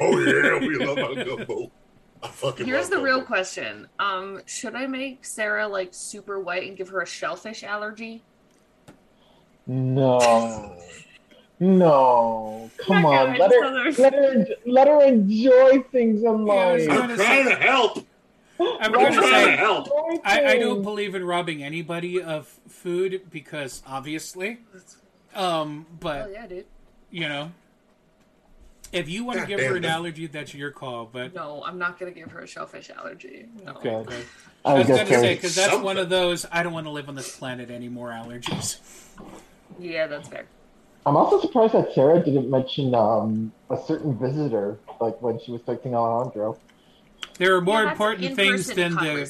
Oh 0.02 0.20
yeah, 0.20 0.60
we 0.60 0.76
love 0.76 0.98
our 0.98 1.24
gumbo. 1.24 1.72
I 2.24 2.28
fucking 2.30 2.66
Here's 2.66 2.90
the 2.90 3.00
real 3.00 3.22
question. 3.22 3.88
Um, 4.00 4.42
should 4.46 4.76
I 4.76 4.88
make 4.88 5.24
Sarah 5.26 5.68
like 5.68 5.90
super 5.94 6.40
white 6.40 6.68
and 6.68 6.76
give 6.76 6.90
her 6.90 7.02
a 7.02 7.06
shellfish 7.06 7.64
allergy? 7.64 8.24
No. 9.68 10.76
No. 11.60 12.70
Come 12.86 13.06
Okay, 13.06 13.18
on. 13.18 13.38
Let 13.38 13.52
her, 13.52 13.92
let 14.02 14.14
her 14.14 14.46
let 14.66 14.88
her 14.88 15.04
enjoy 15.06 15.82
things 15.92 16.24
in 16.24 16.46
Yeah, 16.46 16.54
I 16.54 16.74
was 16.74 16.88
life. 16.88 16.98
gonna 17.00 17.14
I'm 17.14 17.20
trying 17.20 17.46
to 17.46 17.56
help. 17.56 17.98
I'm 18.60 18.92
Let 18.92 18.94
going 18.94 19.12
to 19.14 19.18
trying 19.20 19.32
say 19.46 19.52
to 19.52 19.58
help. 19.58 19.90
I, 20.26 20.46
I 20.46 20.58
don't 20.58 20.82
believe 20.82 21.14
in 21.14 21.24
robbing 21.24 21.64
anybody 21.64 22.22
of 22.22 22.48
food 22.68 23.22
because 23.30 23.84
obviously, 23.86 24.60
um, 25.36 25.86
but 26.00 26.28
Oh 26.28 26.30
yeah, 26.32 26.48
dude. 26.48 26.66
you 27.12 27.28
know, 27.30 27.52
if 28.92 29.10
you 29.10 29.24
want 29.24 29.40
to 29.40 29.46
give 29.46 29.60
her 29.60 29.76
an 29.76 29.86
allergy, 29.86 30.28
that's 30.28 30.54
your 30.54 30.72
call. 30.72 31.06
But 31.06 31.34
No, 31.34 31.64
I'm 31.66 31.78
not 31.78 32.00
gonna 32.00 32.12
give 32.12 32.32
her 32.32 32.42
a 32.42 32.48
shellfish 32.48 32.90
allergy. 32.90 33.46
No. 33.66 33.74
Good. 33.74 34.26
I 34.66 34.72
I 34.72 34.74
was 34.74 34.88
was 34.88 34.98
going 34.98 35.08
to 35.08 35.20
say 35.20 35.36
because 35.36 35.56
that's 35.56 35.78
one 35.78 35.98
of 35.98 36.10
those 36.10 36.46
I 36.52 36.64
don't 36.64 36.74
want 36.74 36.88
to 36.88 36.92
live 36.92 37.08
on 37.08 37.16
this 37.16 37.38
planet 37.38 37.70
anymore 37.70 38.10
allergies. 38.10 38.80
Yeah, 39.80 40.08
that's 40.08 40.28
fair. 40.28 40.46
I'm 41.06 41.16
also 41.16 41.40
surprised 41.40 41.74
that 41.74 41.94
Sarah 41.94 42.22
didn't 42.22 42.50
mention 42.50 42.94
um, 42.94 43.54
a 43.70 43.78
certain 43.88 44.18
visitor, 44.20 44.78
like 45.00 45.22
when 45.22 45.40
she 45.40 45.52
was 45.52 45.62
texting 45.62 45.94
Alejandro. 45.94 46.60
There 47.38 47.56
are 47.56 47.62
more 47.62 47.84
Yeah, 47.84 47.92
important 47.92 48.36
things 48.36 48.68
than 48.68 48.96
the 48.96 49.30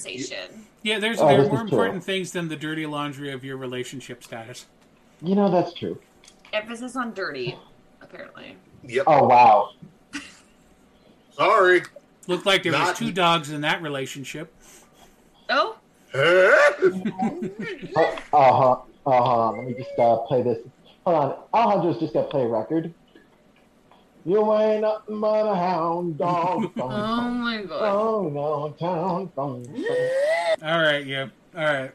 yeah. 0.81 0.97
There's 0.97 1.19
Oh, 1.19 1.27
there 1.27 1.41
are 1.41 1.43
more 1.43 1.45
is 1.45 1.49
true. 1.49 1.77
important 1.77 2.03
things 2.03 2.31
than 2.31 2.47
the 2.47 2.55
dirty 2.55 2.85
laundry 2.87 3.31
of 3.31 3.43
your 3.43 3.57
relationship 3.57 4.23
status. 4.23 4.65
You 5.21 5.35
know, 5.35 5.51
that's 5.51 5.73
true. 5.73 5.99
Emphasis 6.53 6.95
on 6.95 7.13
dirty, 7.13 7.55
apparently. 8.01 8.55
Yep. 8.83 9.03
Oh, 9.07 9.27
wow. 9.27 9.71
Sorry. 11.33 11.83
Looked 12.27 12.45
like 12.45 12.63
there 12.63 12.71
was 12.73 12.81
Not- 12.81 12.95
two 12.95 13.11
dogs 13.11 13.51
in 13.51 13.61
that 13.61 13.81
relationship. 13.81 14.53
Oh, 15.49 15.77
Huh? 16.13 16.61
Uh 18.33 18.51
huh. 18.51 18.75
Uh 19.05 19.21
huh. 19.23 19.51
Let 19.51 19.65
me 19.65 19.73
just 19.73 19.97
uh, 19.99 20.17
play 20.19 20.41
this. 20.41 20.57
Hold 21.05 21.15
on. 21.17 21.35
Alejandro's 21.53 21.99
just 21.99 22.13
gonna 22.13 22.27
play 22.27 22.41
a 22.43 22.47
record. 22.47 22.93
You 24.25 24.53
ain't 24.55 24.81
nothing 24.81 25.21
but 25.21 25.47
a 25.47 25.55
hound 25.55 26.17
dog. 26.17 26.71
oh 26.77 27.29
my 27.29 27.61
god. 27.63 27.81
Oh 27.81 28.29
no, 28.29 28.75
town. 28.77 29.31
Dong, 29.35 29.63
dong. 29.63 29.85
All 30.63 30.81
right, 30.81 31.05
yeah, 31.05 31.27
all 31.55 31.63
right. 31.63 31.91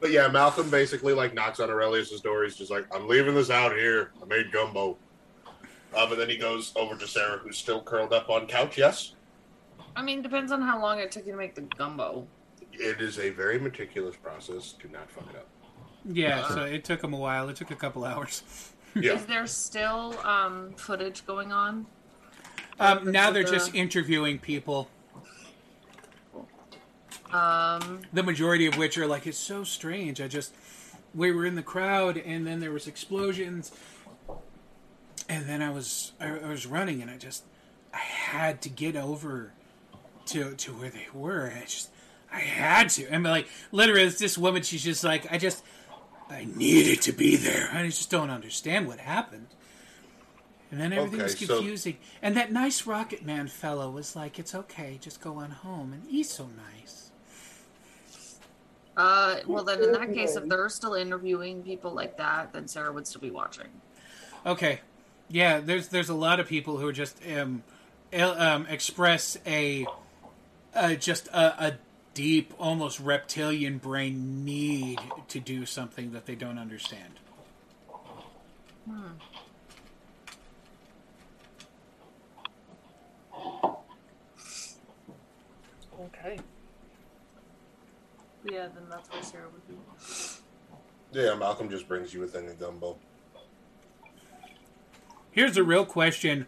But 0.00 0.10
yeah, 0.10 0.28
Malcolm 0.28 0.70
basically 0.70 1.12
like 1.12 1.34
knocks 1.34 1.60
on 1.60 1.70
Aurelius's 1.70 2.20
door. 2.20 2.44
He's 2.44 2.56
just 2.56 2.70
like, 2.70 2.86
"I'm 2.94 3.06
leaving 3.06 3.34
this 3.34 3.50
out 3.50 3.72
here. 3.76 4.12
I 4.22 4.24
made 4.24 4.50
gumbo." 4.50 4.96
Um, 5.94 6.12
and 6.12 6.20
then 6.20 6.28
he 6.28 6.36
goes 6.36 6.72
over 6.76 6.96
to 6.96 7.06
Sarah, 7.06 7.38
who's 7.38 7.58
still 7.58 7.82
curled 7.82 8.12
up 8.12 8.30
on 8.30 8.46
couch. 8.46 8.78
Yes, 8.78 9.14
I 9.96 10.02
mean, 10.02 10.22
depends 10.22 10.52
on 10.52 10.62
how 10.62 10.80
long 10.80 11.00
it 11.00 11.10
took 11.10 11.26
you 11.26 11.32
to 11.32 11.38
make 11.38 11.54
the 11.54 11.62
gumbo. 11.62 12.26
it 12.72 13.00
is 13.00 13.18
a 13.18 13.30
very 13.30 13.58
meticulous 13.58 14.16
process. 14.16 14.74
Do 14.80 14.88
not 14.88 15.10
fuck 15.10 15.28
it 15.30 15.36
up. 15.36 15.48
Yeah, 16.04 16.48
so 16.48 16.62
it 16.64 16.84
took 16.84 17.04
him 17.04 17.12
a 17.12 17.18
while. 17.18 17.48
It 17.50 17.56
took 17.56 17.70
a 17.70 17.76
couple 17.76 18.04
hours. 18.04 18.42
Yeah. 18.94 19.12
Is 19.12 19.26
there 19.26 19.46
still 19.46 20.18
um, 20.24 20.72
footage 20.76 21.24
going 21.26 21.52
on? 21.52 21.86
Um, 22.80 23.12
now 23.12 23.30
they're 23.30 23.44
the- 23.44 23.50
just 23.50 23.74
interviewing 23.74 24.38
people. 24.38 24.88
Um, 27.32 28.00
The 28.12 28.22
majority 28.22 28.66
of 28.66 28.76
which 28.76 28.98
are 28.98 29.06
like, 29.06 29.26
it's 29.26 29.38
so 29.38 29.64
strange. 29.64 30.20
I 30.20 30.28
just, 30.28 30.54
we 31.14 31.30
were 31.32 31.46
in 31.46 31.54
the 31.54 31.62
crowd, 31.62 32.16
and 32.16 32.46
then 32.46 32.60
there 32.60 32.70
was 32.72 32.86
explosions, 32.86 33.72
and 35.28 35.46
then 35.46 35.62
I 35.62 35.70
was, 35.70 36.12
I, 36.20 36.38
I 36.38 36.48
was 36.48 36.66
running, 36.66 37.02
and 37.02 37.10
I 37.10 37.16
just, 37.16 37.44
I 37.94 37.98
had 37.98 38.62
to 38.62 38.68
get 38.68 38.96
over 38.96 39.52
to 40.26 40.54
to 40.54 40.72
where 40.72 40.90
they 40.90 41.06
were. 41.12 41.52
I 41.56 41.60
just, 41.62 41.90
I 42.32 42.40
had 42.40 42.88
to. 42.90 43.06
And 43.08 43.24
like, 43.24 43.48
literally, 43.72 44.02
it's 44.02 44.18
this 44.18 44.36
woman. 44.38 44.62
She's 44.62 44.84
just 44.84 45.02
like, 45.02 45.30
I 45.32 45.38
just, 45.38 45.64
I 46.28 46.46
needed 46.56 47.02
to 47.02 47.12
be 47.12 47.36
there. 47.36 47.70
I 47.72 47.86
just 47.86 48.10
don't 48.10 48.30
understand 48.30 48.86
what 48.86 48.98
happened. 49.00 49.48
And 50.70 50.80
then 50.80 50.92
everything 50.92 51.14
Okay, 51.20 51.24
was 51.24 51.38
so- 51.38 51.56
confusing. 51.56 51.96
And 52.22 52.36
that 52.36 52.52
nice 52.52 52.86
Rocket 52.86 53.24
Man 53.24 53.48
fellow 53.48 53.90
was 53.90 54.14
like, 54.14 54.38
"It's 54.38 54.54
okay, 54.54 54.98
just 55.00 55.20
go 55.20 55.36
on 55.38 55.50
home." 55.50 55.92
And 55.92 56.04
he's 56.08 56.30
so 56.30 56.48
nice. 56.74 56.99
Uh, 59.00 59.36
well, 59.46 59.64
then 59.64 59.82
in 59.82 59.92
that 59.92 60.12
case, 60.12 60.36
if 60.36 60.46
they're 60.46 60.68
still 60.68 60.94
interviewing 60.94 61.62
people 61.62 61.92
like 61.92 62.18
that, 62.18 62.52
then 62.52 62.68
Sarah 62.68 62.92
would 62.92 63.06
still 63.06 63.22
be 63.22 63.30
watching. 63.30 63.68
Okay, 64.44 64.80
yeah. 65.28 65.60
There's 65.60 65.88
there's 65.88 66.10
a 66.10 66.14
lot 66.14 66.38
of 66.38 66.46
people 66.46 66.76
who 66.76 66.86
are 66.86 66.92
just 66.92 67.18
um, 67.34 67.62
um 68.12 68.66
express 68.68 69.38
a 69.46 69.86
uh, 70.74 70.94
just 70.94 71.28
a, 71.28 71.66
a 71.66 71.74
deep, 72.12 72.52
almost 72.58 73.00
reptilian 73.00 73.78
brain 73.78 74.44
need 74.44 75.00
to 75.28 75.40
do 75.40 75.64
something 75.64 76.12
that 76.12 76.26
they 76.26 76.34
don't 76.34 76.58
understand. 76.58 77.14
Hmm. 78.86 79.12
Yeah, 88.44 88.68
then 88.74 88.84
that's 88.88 89.10
where 89.10 89.22
Sarah 89.22 89.48
would 89.52 89.68
be. 89.68 89.74
Yeah, 91.12 91.34
Malcolm 91.34 91.68
just 91.68 91.88
brings 91.88 92.14
you 92.14 92.22
a 92.22 92.26
thing 92.26 92.48
of 92.48 92.58
gumbo. 92.58 92.96
Here's 95.32 95.56
a 95.56 95.62
real 95.62 95.84
question: 95.84 96.46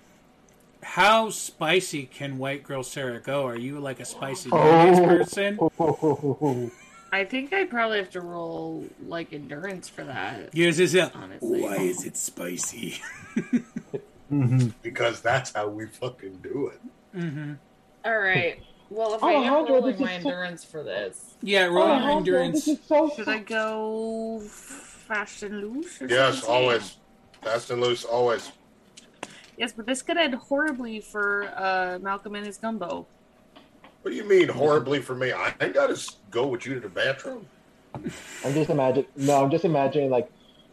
How 0.83 1.31
spicy 1.31 2.05
can 2.07 2.39
White 2.39 2.63
Girl 2.63 2.83
Sarah 2.83 3.21
go? 3.21 3.47
Are 3.47 3.59
you 3.59 3.79
like 3.79 4.01
a 4.01 4.05
spicy 4.05 4.51
mayonnaise 4.51 5.01
person? 5.01 5.59
I 7.15 7.25
think 7.25 7.53
I 7.53 7.65
probably 7.65 7.99
have 7.99 8.11
to 8.11 8.23
roll 8.23 8.87
like 9.07 9.33
endurance 9.33 9.89
for 9.89 10.05
that. 10.05 10.51
Yes, 10.55 10.79
is 10.79 10.95
it? 10.95 11.15
Honestly. 11.15 11.61
Why 11.63 11.77
is 11.77 12.05
it 12.05 12.17
spicy? 12.17 13.01
Because 14.83 15.21
that's 15.21 15.53
how 15.53 15.69
we 15.69 15.87
fucking 15.87 16.39
do 16.43 16.73
it. 16.73 16.81
Mm-hmm. 17.19 17.53
All 18.05 18.19
right. 18.19 18.63
Well, 18.95 19.15
if 19.15 19.23
Oh, 19.23 19.27
I 19.29 19.33
am 19.33 19.39
Alejandro, 19.55 19.75
rolling 19.77 19.93
this 19.93 20.01
my 20.01 20.13
is 20.17 20.23
so- 20.23 20.29
endurance 20.29 20.65
for 20.65 20.83
this, 20.83 21.35
Yeah, 21.43 21.65
roll 21.65 21.89
your 21.99 22.11
endurance. 22.11 22.65
should 22.65 23.29
I 23.29 23.39
go 23.39 24.41
fast 24.43 25.43
and 25.43 25.61
loose? 25.63 26.03
Or 26.03 26.07
Yes, 26.09 26.41
something? 26.41 26.51
always. 26.55 26.97
Fast 27.41 27.71
and 27.71 27.81
loose, 27.81 28.05
always. 28.05 28.53
Yes, 29.57 29.73
but 29.73 29.87
this 29.87 30.03
could 30.03 30.19
end 30.19 30.35
horribly 30.35 31.01
for 31.01 31.51
uh, 31.57 31.99
Malcolm 32.03 32.35
and 32.35 32.45
his 32.45 32.59
gumbo. 32.59 33.07
What 34.03 34.11
do 34.11 34.17
you 34.17 34.25
mean 34.25 34.49
horribly 34.49 35.01
for 35.01 35.15
me? 35.15 35.33
I 35.33 35.55
ain't 35.61 35.73
gotta 35.75 35.99
go 36.31 36.47
with 36.47 36.67
you 36.67 36.75
to 36.75 36.81
the 36.81 36.89
bathroom. 36.89 37.47
I'm 37.95 38.53
just 38.53 38.69
imagining. 38.69 39.07
No, 39.17 39.43
I'm 39.43 39.51
just 39.51 39.65
imagining 39.65 40.11
like, 40.11 40.31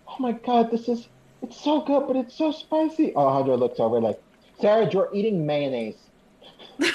oh 0.07 0.15
my 0.19 0.33
god, 0.33 0.71
this 0.71 0.89
is 0.89 1.07
it's 1.41 1.61
so 1.61 1.81
good, 1.81 2.05
but 2.07 2.15
it's 2.17 2.35
so 2.35 2.51
spicy. 2.51 3.15
Alejandro 3.15 3.55
looks 3.55 3.79
over 3.79 4.01
like, 4.01 4.19
Sarah, 4.59 4.89
you're 4.91 5.09
eating 5.13 5.45
mayonnaise. 5.45 5.95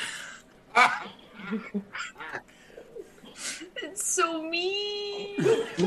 It's 3.82 4.04
so 4.06 4.42
mean. 4.42 5.36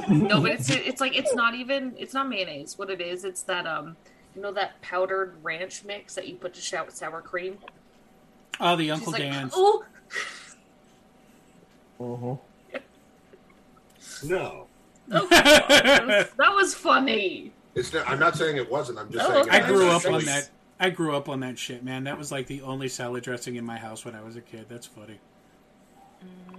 no, 0.10 0.42
but 0.42 0.52
it's 0.52 0.70
it's 0.70 1.00
like 1.02 1.16
it's 1.18 1.34
not 1.34 1.56
even 1.56 1.94
it's 1.98 2.14
not 2.14 2.28
mayonnaise. 2.30 2.78
What 2.78 2.90
it 2.90 3.02
is, 3.02 3.24
it's 3.24 3.42
that 3.44 3.66
um, 3.66 3.96
you 4.36 4.42
know 4.42 4.52
that 4.54 4.80
powdered 4.82 5.36
ranch 5.44 5.84
mix 5.86 6.14
that 6.16 6.28
you 6.28 6.36
put 6.36 6.54
to 6.56 6.62
shout 6.62 6.92
sour 6.92 7.22
cream. 7.22 7.58
Oh, 8.60 8.76
the 8.76 8.86
She's 8.86 8.92
Uncle 8.92 9.12
like, 9.14 9.22
Dan's. 9.22 9.54
oh, 9.56 9.84
Mm-hmm. 12.00 12.34
No. 14.30 14.68
that 15.08 16.06
was, 16.08 16.28
that 16.38 16.54
was 16.54 16.74
funny. 16.76 17.52
It's 17.76 17.94
not, 17.94 18.08
I'm 18.10 18.20
not 18.20 18.36
saying 18.36 18.58
it 18.58 18.70
wasn't. 18.70 19.00
I'm 19.00 19.12
just 19.12 19.26
Oh, 19.28 19.44
saying. 19.44 19.50
I 19.50 19.66
grew 19.68 19.88
up 19.90 20.06
on 20.06 20.26
that. 20.26 20.50
I 20.80 20.90
grew 20.92 21.16
up 21.16 21.28
on 21.30 21.40
that 21.40 21.58
shit, 21.58 21.84
man. 21.84 22.04
That 22.04 22.18
was 22.18 22.32
like 22.32 22.46
the 22.48 22.62
only 22.62 22.88
salad 22.90 23.24
dressing 23.24 23.56
in 23.56 23.66
my 23.66 23.78
house 23.78 24.06
when 24.06 24.16
I 24.16 24.22
was 24.22 24.36
a 24.36 24.42
kid. 24.42 24.66
That's 24.70 24.86
funny. 24.86 25.20
Mm-hmm. 26.24 26.58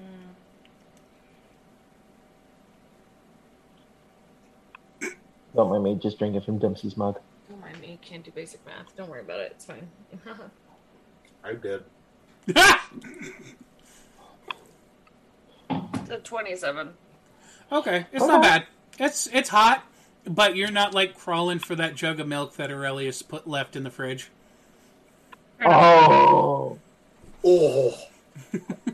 Don't 5.54 5.70
mind 5.70 5.82
me, 5.82 5.94
just 5.96 6.18
drinking 6.18 6.42
from 6.42 6.58
Dempsey's 6.58 6.96
mug. 6.96 7.18
Don't 7.48 7.60
mind 7.60 7.80
me. 7.80 7.98
Can't 8.02 8.24
do 8.24 8.30
basic 8.30 8.64
math. 8.66 8.94
Don't 8.96 9.08
worry 9.08 9.20
about 9.20 9.40
it. 9.40 9.52
It's 9.56 9.64
fine. 9.64 9.88
I 11.44 11.54
did. 11.54 11.82
the 16.06 16.18
twenty-seven. 16.22 16.90
Okay, 17.70 18.06
it's 18.12 18.26
not 18.26 18.42
bad. 18.42 18.66
It's 18.98 19.28
it's 19.28 19.50
hot, 19.50 19.84
but 20.24 20.56
you're 20.56 20.70
not 20.70 20.94
like 20.94 21.16
crawling 21.16 21.58
for 21.58 21.74
that 21.74 21.94
jug 21.94 22.20
of 22.20 22.26
milk 22.26 22.56
that 22.56 22.70
Aurelius 22.70 23.22
put 23.22 23.46
left 23.46 23.76
in 23.76 23.84
the 23.84 23.90
fridge. 23.90 24.30
Oh. 25.64 26.78
Oh. 27.44 27.98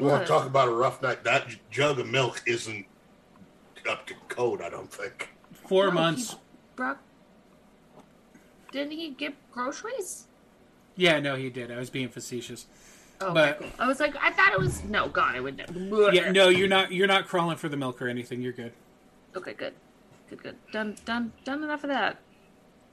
You 0.00 0.06
want 0.06 0.22
to 0.22 0.28
talk 0.28 0.46
about 0.46 0.68
a 0.68 0.72
rough 0.72 1.02
night? 1.02 1.24
That 1.24 1.46
jug 1.70 1.98
of 1.98 2.08
milk 2.08 2.42
isn't 2.46 2.86
up 3.88 4.06
to 4.06 4.14
code, 4.28 4.62
I 4.62 4.70
don't 4.70 4.90
think. 4.90 5.28
Four 5.52 5.86
No, 5.86 5.92
months. 5.92 6.32
he 6.32 6.36
brought- 6.76 7.00
Didn't 8.72 8.92
he 8.92 9.10
get 9.10 9.34
groceries? 9.52 10.26
Yeah, 10.96 11.20
no, 11.20 11.34
he 11.36 11.50
did. 11.50 11.70
I 11.70 11.78
was 11.78 11.90
being 11.90 12.08
facetious. 12.08 12.66
Oh, 13.20 13.34
but 13.34 13.56
okay, 13.56 13.68
cool. 13.76 13.84
I 13.84 13.86
was 13.86 14.00
like, 14.00 14.16
I 14.16 14.30
thought 14.30 14.52
it 14.52 14.58
was 14.58 14.82
no. 14.84 15.08
God, 15.08 15.36
I 15.36 15.40
would 15.40 15.56
never. 15.58 16.12
yeah, 16.12 16.30
no, 16.32 16.48
you're 16.48 16.68
not. 16.68 16.90
You're 16.92 17.06
not 17.06 17.26
crawling 17.28 17.58
for 17.58 17.68
the 17.68 17.76
milk 17.76 18.00
or 18.00 18.08
anything. 18.08 18.40
You're 18.40 18.52
good. 18.54 18.72
Okay, 19.36 19.52
good, 19.52 19.74
good, 20.30 20.42
good. 20.42 20.56
Done, 20.72 20.96
done, 21.04 21.32
done 21.44 21.62
enough 21.62 21.84
of 21.84 21.90
that. 21.90 22.16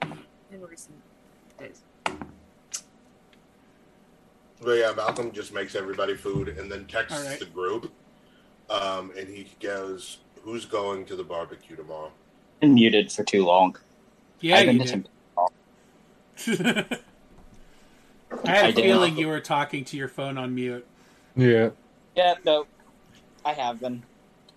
In 0.02 0.60
recent 0.62 0.96
days. 1.58 1.80
But 4.60 4.78
yeah, 4.78 4.92
Malcolm 4.96 5.30
just 5.32 5.52
makes 5.52 5.74
everybody 5.74 6.16
food 6.16 6.48
and 6.48 6.70
then 6.70 6.86
texts 6.86 7.18
All 7.18 7.24
right. 7.24 7.38
the 7.38 7.46
group. 7.46 7.92
Um, 8.70 9.12
and 9.16 9.28
he 9.28 9.48
goes, 9.60 10.18
Who's 10.42 10.64
going 10.64 11.04
to 11.06 11.16
the 11.16 11.24
barbecue 11.24 11.76
tomorrow? 11.76 12.10
Been 12.60 12.74
muted 12.74 13.12
for 13.12 13.22
too 13.22 13.44
long. 13.44 13.76
Yeah, 14.40 14.56
I've 14.56 14.66
been 14.66 14.80
you 14.80 14.84
did. 14.84 15.08
I 18.44 18.50
had 18.50 18.64
I 18.64 18.68
a 18.68 18.72
feeling 18.72 19.16
you 19.16 19.28
were 19.28 19.40
talking 19.40 19.84
to 19.86 19.96
your 19.96 20.08
phone 20.08 20.38
on 20.38 20.54
mute. 20.54 20.86
Yeah. 21.36 21.70
Yeah, 22.16 22.34
no, 22.44 22.66
I 23.44 23.52
have 23.52 23.80
been, 23.80 24.02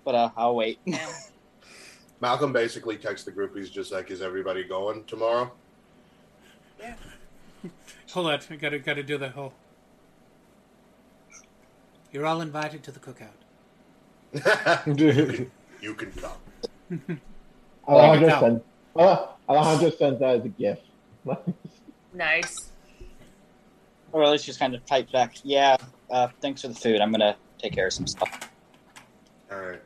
but 0.03 0.15
uh, 0.15 0.29
I'll 0.35 0.55
wait. 0.55 0.79
Malcolm 2.21 2.53
basically 2.53 2.97
texts 2.97 3.25
the 3.25 3.31
group. 3.31 3.55
He's 3.55 3.69
just 3.69 3.91
like, 3.91 4.11
Is 4.11 4.21
everybody 4.21 4.63
going 4.63 5.03
tomorrow? 5.05 5.51
Yeah. 6.79 6.95
Hold 8.11 8.27
on, 8.27 8.39
I 8.49 8.55
gotta 8.55 8.79
gotta 8.79 9.03
do 9.03 9.17
the 9.17 9.29
whole. 9.29 9.53
You're 12.11 12.25
all 12.25 12.41
invited 12.41 12.83
to 12.83 12.91
the 12.91 12.99
cookout. 12.99 13.29
You 15.81 15.95
can 15.95 16.11
come. 16.11 17.19
Alejandro 17.87 18.27
Like 18.27 18.37
a 18.37 18.39
sends. 18.39 18.61
Uh, 18.95 19.27
Alejandro 19.49 19.89
sends 19.89 20.19
that 20.19 20.39
as 20.39 20.45
a 20.45 20.49
gift. 20.49 20.83
Nice. 22.13 22.71
Or 24.11 24.23
at 24.23 24.29
least 24.31 24.45
just 24.45 24.59
kind 24.59 24.75
of 24.75 24.85
type 24.85 25.09
back, 25.13 25.35
yeah, 25.43 25.77
uh, 26.09 26.27
thanks 26.41 26.61
for 26.61 26.67
the 26.67 26.75
food. 26.75 26.99
I'm 26.99 27.09
gonna 27.09 27.37
take 27.57 27.71
care 27.71 27.87
of 27.87 27.93
some 27.93 28.05
stuff. 28.05 28.49
All 29.49 29.61
right. 29.61 29.81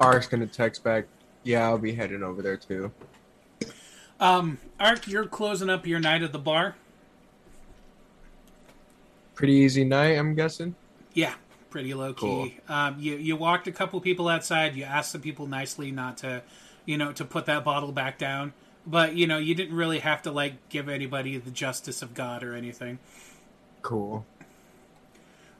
Ark's 0.00 0.26
gonna 0.26 0.48
text 0.48 0.82
back. 0.82 1.06
Yeah, 1.44 1.68
I'll 1.68 1.78
be 1.78 1.94
heading 1.94 2.24
over 2.24 2.42
there 2.42 2.56
too. 2.56 2.90
Um, 4.18 4.58
Ark, 4.80 5.06
you're 5.06 5.26
closing 5.26 5.70
up 5.70 5.86
your 5.86 6.00
night 6.00 6.22
at 6.24 6.32
the 6.32 6.38
bar. 6.40 6.74
Pretty 9.34 9.54
easy 9.54 9.84
night, 9.84 10.16
I'm 10.18 10.34
guessing. 10.34 10.74
Yeah, 11.12 11.34
pretty 11.70 11.92
low 11.94 12.12
key. 12.12 12.58
Um, 12.68 12.96
you 12.98 13.16
you 13.16 13.36
walked 13.36 13.66
a 13.66 13.72
couple 13.72 14.00
people 14.00 14.28
outside. 14.28 14.76
You 14.76 14.84
asked 14.84 15.12
the 15.12 15.18
people 15.18 15.46
nicely 15.46 15.90
not 15.90 16.18
to, 16.18 16.42
you 16.86 16.96
know, 16.96 17.12
to 17.12 17.24
put 17.24 17.46
that 17.46 17.64
bottle 17.64 17.92
back 17.92 18.18
down. 18.18 18.52
But 18.86 19.14
you 19.14 19.26
know, 19.26 19.38
you 19.38 19.54
didn't 19.54 19.76
really 19.76 20.00
have 20.00 20.22
to 20.22 20.30
like 20.30 20.68
give 20.68 20.88
anybody 20.88 21.36
the 21.38 21.50
justice 21.50 22.02
of 22.02 22.14
God 22.14 22.42
or 22.42 22.54
anything. 22.54 22.98
Cool. 23.82 24.24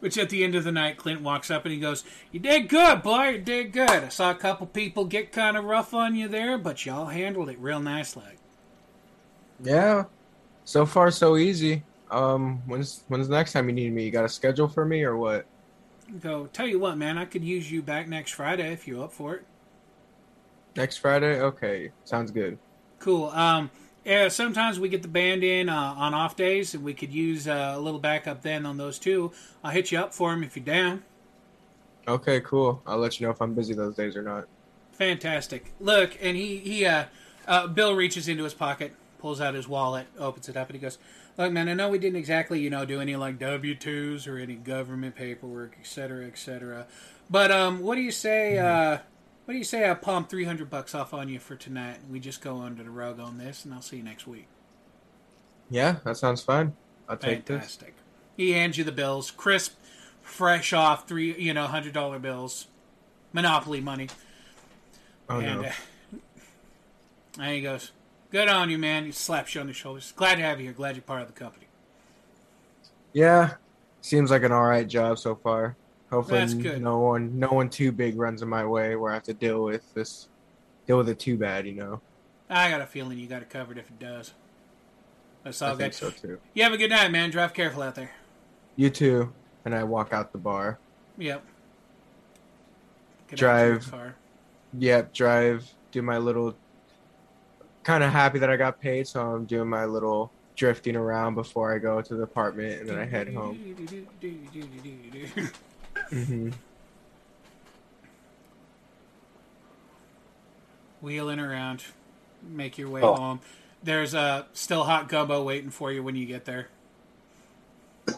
Which 0.00 0.18
at 0.18 0.28
the 0.28 0.44
end 0.44 0.54
of 0.54 0.64
the 0.64 0.72
night, 0.72 0.98
Clint 0.98 1.22
walks 1.22 1.50
up 1.50 1.64
and 1.64 1.72
he 1.72 1.80
goes, 1.80 2.04
"You 2.30 2.40
did 2.40 2.68
good, 2.68 3.02
boy. 3.02 3.28
You 3.30 3.38
did 3.38 3.72
good. 3.72 3.90
I 3.90 4.08
saw 4.08 4.30
a 4.30 4.34
couple 4.34 4.66
people 4.66 5.06
get 5.06 5.32
kind 5.32 5.56
of 5.56 5.64
rough 5.64 5.94
on 5.94 6.14
you 6.14 6.28
there, 6.28 6.58
but 6.58 6.84
y'all 6.84 7.06
handled 7.06 7.48
it 7.48 7.58
real 7.58 7.80
nicely." 7.80 8.38
Yeah. 9.62 10.04
So 10.64 10.84
far, 10.86 11.10
so 11.10 11.36
easy. 11.36 11.82
Um, 12.10 12.62
when's 12.66 13.04
when's 13.08 13.28
the 13.28 13.34
next 13.34 13.52
time 13.52 13.68
you 13.68 13.74
need 13.74 13.92
me? 13.92 14.04
You 14.04 14.10
got 14.10 14.24
a 14.24 14.28
schedule 14.28 14.68
for 14.68 14.84
me 14.84 15.02
or 15.02 15.16
what? 15.16 15.46
Go. 16.20 16.46
Tell 16.46 16.66
you 16.66 16.78
what, 16.78 16.98
man. 16.98 17.18
I 17.18 17.24
could 17.24 17.44
use 17.44 17.70
you 17.70 17.82
back 17.82 18.08
next 18.08 18.32
Friday 18.32 18.72
if 18.72 18.86
you're 18.86 19.04
up 19.04 19.12
for 19.12 19.34
it. 19.34 19.44
Next 20.76 20.98
Friday? 20.98 21.40
Okay, 21.40 21.92
sounds 22.04 22.30
good. 22.30 22.58
Cool. 22.98 23.28
Um, 23.28 23.70
yeah. 24.04 24.28
Sometimes 24.28 24.78
we 24.78 24.88
get 24.88 25.02
the 25.02 25.08
band 25.08 25.44
in 25.44 25.68
uh, 25.68 25.94
on 25.96 26.12
off 26.14 26.36
days, 26.36 26.74
and 26.74 26.84
we 26.84 26.94
could 26.94 27.12
use 27.12 27.48
uh, 27.48 27.74
a 27.74 27.80
little 27.80 28.00
backup 28.00 28.42
then 28.42 28.66
on 28.66 28.76
those 28.76 28.98
two. 28.98 29.32
I'll 29.62 29.70
hit 29.70 29.92
you 29.92 29.98
up 29.98 30.12
for 30.12 30.30
them 30.30 30.44
if 30.44 30.56
you're 30.56 30.64
down. 30.64 31.04
Okay, 32.06 32.40
cool. 32.40 32.82
I'll 32.86 32.98
let 32.98 33.18
you 33.18 33.26
know 33.26 33.32
if 33.32 33.40
I'm 33.40 33.54
busy 33.54 33.72
those 33.72 33.96
days 33.96 34.14
or 34.14 34.22
not. 34.22 34.46
Fantastic. 34.92 35.72
Look, 35.80 36.18
and 36.20 36.36
he 36.36 36.58
he 36.58 36.84
uh, 36.84 37.04
uh, 37.46 37.66
Bill 37.66 37.94
reaches 37.94 38.28
into 38.28 38.44
his 38.44 38.54
pocket, 38.54 38.94
pulls 39.18 39.40
out 39.40 39.54
his 39.54 39.66
wallet, 39.66 40.06
opens 40.18 40.48
it 40.48 40.56
up, 40.56 40.68
and 40.68 40.76
he 40.76 40.80
goes, 40.80 40.98
"Look, 41.36 41.52
man, 41.52 41.68
I 41.68 41.74
know 41.74 41.88
we 41.88 41.98
didn't 41.98 42.16
exactly, 42.16 42.60
you 42.60 42.70
know, 42.70 42.84
do 42.84 43.00
any 43.00 43.16
like 43.16 43.38
W 43.38 43.74
twos 43.74 44.26
or 44.26 44.38
any 44.38 44.54
government 44.54 45.14
paperwork, 45.14 45.76
et 45.80 45.86
cetera, 45.86 46.26
et 46.26 46.38
cetera. 46.38 46.86
But 47.28 47.50
um, 47.50 47.80
what 47.80 47.96
do 47.96 48.02
you 48.02 48.10
say? 48.10 48.58
Uh, 48.58 48.98
what 49.44 49.52
do 49.52 49.58
you 49.58 49.64
say? 49.64 49.88
I 49.88 49.94
palm 49.94 50.26
three 50.26 50.44
hundred 50.44 50.70
bucks 50.70 50.94
off 50.94 51.12
on 51.12 51.28
you 51.28 51.38
for 51.38 51.56
tonight, 51.56 51.98
and 52.02 52.10
we 52.10 52.20
just 52.20 52.40
go 52.40 52.60
under 52.60 52.82
the 52.82 52.90
rug 52.90 53.20
on 53.20 53.38
this, 53.38 53.64
and 53.64 53.74
I'll 53.74 53.82
see 53.82 53.98
you 53.98 54.02
next 54.02 54.26
week. 54.26 54.46
Yeah, 55.70 55.96
that 56.04 56.16
sounds 56.16 56.42
fine. 56.42 56.74
I'll 57.08 57.16
take 57.16 57.44
this. 57.46 57.78
He 58.36 58.52
hands 58.52 58.78
you 58.78 58.84
the 58.84 58.92
bills, 58.92 59.30
crisp, 59.30 59.74
fresh 60.22 60.72
off 60.72 61.06
three, 61.06 61.34
you 61.38 61.54
know, 61.54 61.66
hundred 61.66 61.92
dollar 61.92 62.18
bills, 62.18 62.66
Monopoly 63.32 63.80
money. 63.80 64.08
Oh 65.28 65.38
and, 65.40 65.62
no. 65.62 65.68
uh, 65.68 65.72
and 67.40 67.54
he 67.54 67.60
goes, 67.60 67.92
"Good 68.34 68.48
on 68.48 68.68
you, 68.68 68.78
man." 68.78 69.04
He 69.04 69.12
slaps 69.12 69.54
you 69.54 69.60
on 69.60 69.68
the 69.68 69.72
shoulders. 69.72 70.12
Glad 70.16 70.34
to 70.34 70.42
have 70.42 70.58
you 70.58 70.64
here. 70.64 70.72
Glad 70.72 70.96
you're 70.96 71.02
part 71.02 71.22
of 71.22 71.28
the 71.28 71.32
company. 71.32 71.66
Yeah, 73.12 73.54
seems 74.00 74.32
like 74.32 74.42
an 74.42 74.50
all 74.50 74.64
right 74.64 74.88
job 74.88 75.20
so 75.20 75.36
far. 75.36 75.76
Hopefully, 76.10 76.80
no 76.80 76.98
one, 76.98 77.38
no 77.38 77.46
one 77.52 77.70
too 77.70 77.92
big 77.92 78.18
runs 78.18 78.42
in 78.42 78.48
my 78.48 78.66
way 78.66 78.96
where 78.96 79.12
I 79.12 79.14
have 79.14 79.22
to 79.24 79.34
deal 79.34 79.62
with 79.62 79.94
this, 79.94 80.26
deal 80.84 80.96
with 80.96 81.08
it 81.08 81.20
too 81.20 81.36
bad. 81.36 81.64
You 81.64 81.74
know. 81.74 82.00
I 82.50 82.70
got 82.70 82.80
a 82.80 82.86
feeling 82.86 83.20
you 83.20 83.28
got 83.28 83.42
it 83.42 83.50
covered 83.50 83.78
if 83.78 83.88
it 83.88 84.00
does. 84.00 84.34
That's 85.44 85.62
all 85.62 85.74
I 85.74 85.76
think 85.76 85.92
good. 85.92 85.94
so 85.94 86.10
too. 86.10 86.40
You 86.54 86.64
have 86.64 86.72
a 86.72 86.76
good 86.76 86.90
night, 86.90 87.12
man. 87.12 87.30
Drive 87.30 87.54
careful 87.54 87.82
out 87.82 87.94
there. 87.94 88.10
You 88.74 88.90
too. 88.90 89.32
And 89.64 89.76
I 89.76 89.84
walk 89.84 90.12
out 90.12 90.32
the 90.32 90.38
bar. 90.38 90.80
Yep. 91.18 91.44
Get 93.28 93.38
drive. 93.38 93.88
car. 93.88 94.16
Yep, 94.76 95.14
drive. 95.14 95.72
Do 95.92 96.02
my 96.02 96.18
little. 96.18 96.56
Kind 97.84 98.02
of 98.02 98.10
happy 98.12 98.38
that 98.38 98.50
I 98.50 98.56
got 98.56 98.80
paid, 98.80 99.06
so 99.06 99.20
I'm 99.20 99.44
doing 99.44 99.68
my 99.68 99.84
little 99.84 100.32
drifting 100.56 100.96
around 100.96 101.34
before 101.34 101.74
I 101.74 101.78
go 101.78 102.00
to 102.00 102.14
the 102.14 102.22
apartment, 102.22 102.80
and 102.80 102.88
then 102.88 102.98
I 102.98 103.04
head 103.04 103.32
home. 103.32 103.58
mm-hmm. 106.10 106.50
Wheeling 111.02 111.40
around, 111.40 111.84
make 112.42 112.78
your 112.78 112.88
way 112.88 113.02
Oh. 113.02 113.14
home. 113.14 113.40
There's 113.82 114.14
a 114.14 114.46
still 114.54 114.84
hot 114.84 115.08
gumbo 115.10 115.42
waiting 115.42 115.68
for 115.70 115.92
you 115.92 116.02
when 116.02 116.16
you 116.16 116.24
get 116.24 116.46
there. 116.46 116.68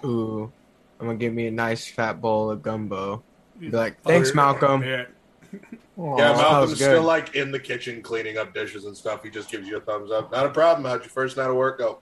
Ooh, 0.05 0.53
I'm 1.01 1.07
gonna 1.07 1.19
give 1.19 1.33
me 1.35 1.49
a 1.49 1.51
nice 1.51 1.89
fat 1.89 2.21
bowl 2.21 2.51
of 2.51 2.63
gumbo. 2.63 3.25
Be 3.59 3.71
like, 3.71 4.01
thanks, 4.03 4.29
yeah. 4.29 4.35
Malcolm. 4.37 4.85
Yeah. 5.97 6.03
Aw, 6.03 6.17
Yeah, 6.19 6.33
Malcolm's 6.37 6.75
still 6.77 7.03
like 7.03 7.35
in 7.35 7.51
the 7.51 7.59
kitchen 7.59 8.03
cleaning 8.03 8.37
up 8.39 8.53
dishes 8.55 8.85
and 8.85 8.97
stuff. 8.97 9.23
He 9.23 9.31
just 9.31 9.51
gives 9.51 9.67
you 9.67 9.77
a 9.79 9.81
thumbs 9.81 10.11
up. 10.11 10.31
Not 10.33 10.47
a 10.47 10.51
problem. 10.51 10.85
How'd 10.85 11.01
your 11.01 11.09
first 11.11 11.37
night 11.37 11.49
of 11.49 11.57
work 11.57 11.79
go? 11.79 12.01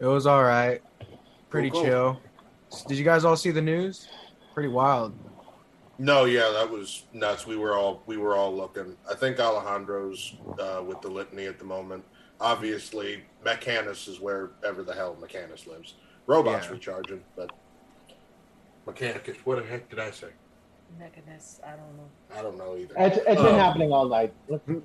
It 0.00 0.06
was 0.06 0.26
all 0.26 0.42
right. 0.44 0.82
Pretty 1.48 1.70
Cool, 1.70 1.80
cool. 1.82 1.88
chill. 1.90 2.20
Did 2.88 2.98
you 2.98 3.04
guys 3.04 3.24
all 3.24 3.36
see 3.36 3.50
the 3.50 3.62
news? 3.62 4.08
Pretty 4.52 4.68
wild. 4.68 5.14
No, 5.98 6.24
yeah, 6.26 6.50
that 6.52 6.68
was 6.70 7.04
nuts. 7.14 7.46
We 7.46 7.56
were 7.56 7.74
all 7.74 8.02
we 8.04 8.18
were 8.18 8.36
all 8.36 8.54
looking. 8.54 8.96
I 9.10 9.14
think 9.14 9.38
Alejandro's 9.40 10.34
uh, 10.60 10.82
with 10.86 11.00
the 11.00 11.08
litany 11.08 11.46
at 11.46 11.58
the 11.58 11.64
moment. 11.64 12.04
Obviously, 12.38 13.22
Mechanus 13.42 14.06
is 14.08 14.20
wherever 14.20 14.82
the 14.82 14.92
hell 14.92 15.16
Mechanus 15.18 15.66
lives. 15.66 15.94
Robots 16.26 16.66
Yeah. 16.66 16.72
recharging, 16.72 17.22
but 17.34 17.50
Mechanicus. 18.86 19.36
What 19.44 19.56
the 19.58 19.64
heck 19.64 19.88
did 19.88 19.98
I 19.98 20.10
say? 20.10 20.28
Mechanist, 20.98 21.60
I 21.64 21.70
don't 21.70 21.96
know. 21.96 22.08
I 22.38 22.42
don't 22.42 22.56
know 22.58 22.76
either. 22.76 22.94
It's, 22.98 23.16
it's 23.18 23.26
been 23.26 23.38
Um, 23.38 23.54
happening 23.58 23.92
all 23.92 24.08
night. 24.08 24.32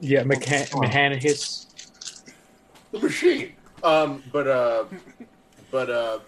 Yeah, 0.01 0.23
mechan- 0.23 0.69
Mechanicus. 0.71 1.67
the 2.91 2.99
machine. 2.99 3.53
Um, 3.83 4.23
but 4.31 4.47
uh, 4.47 4.85
but 5.71 5.89
uh, 5.89 6.19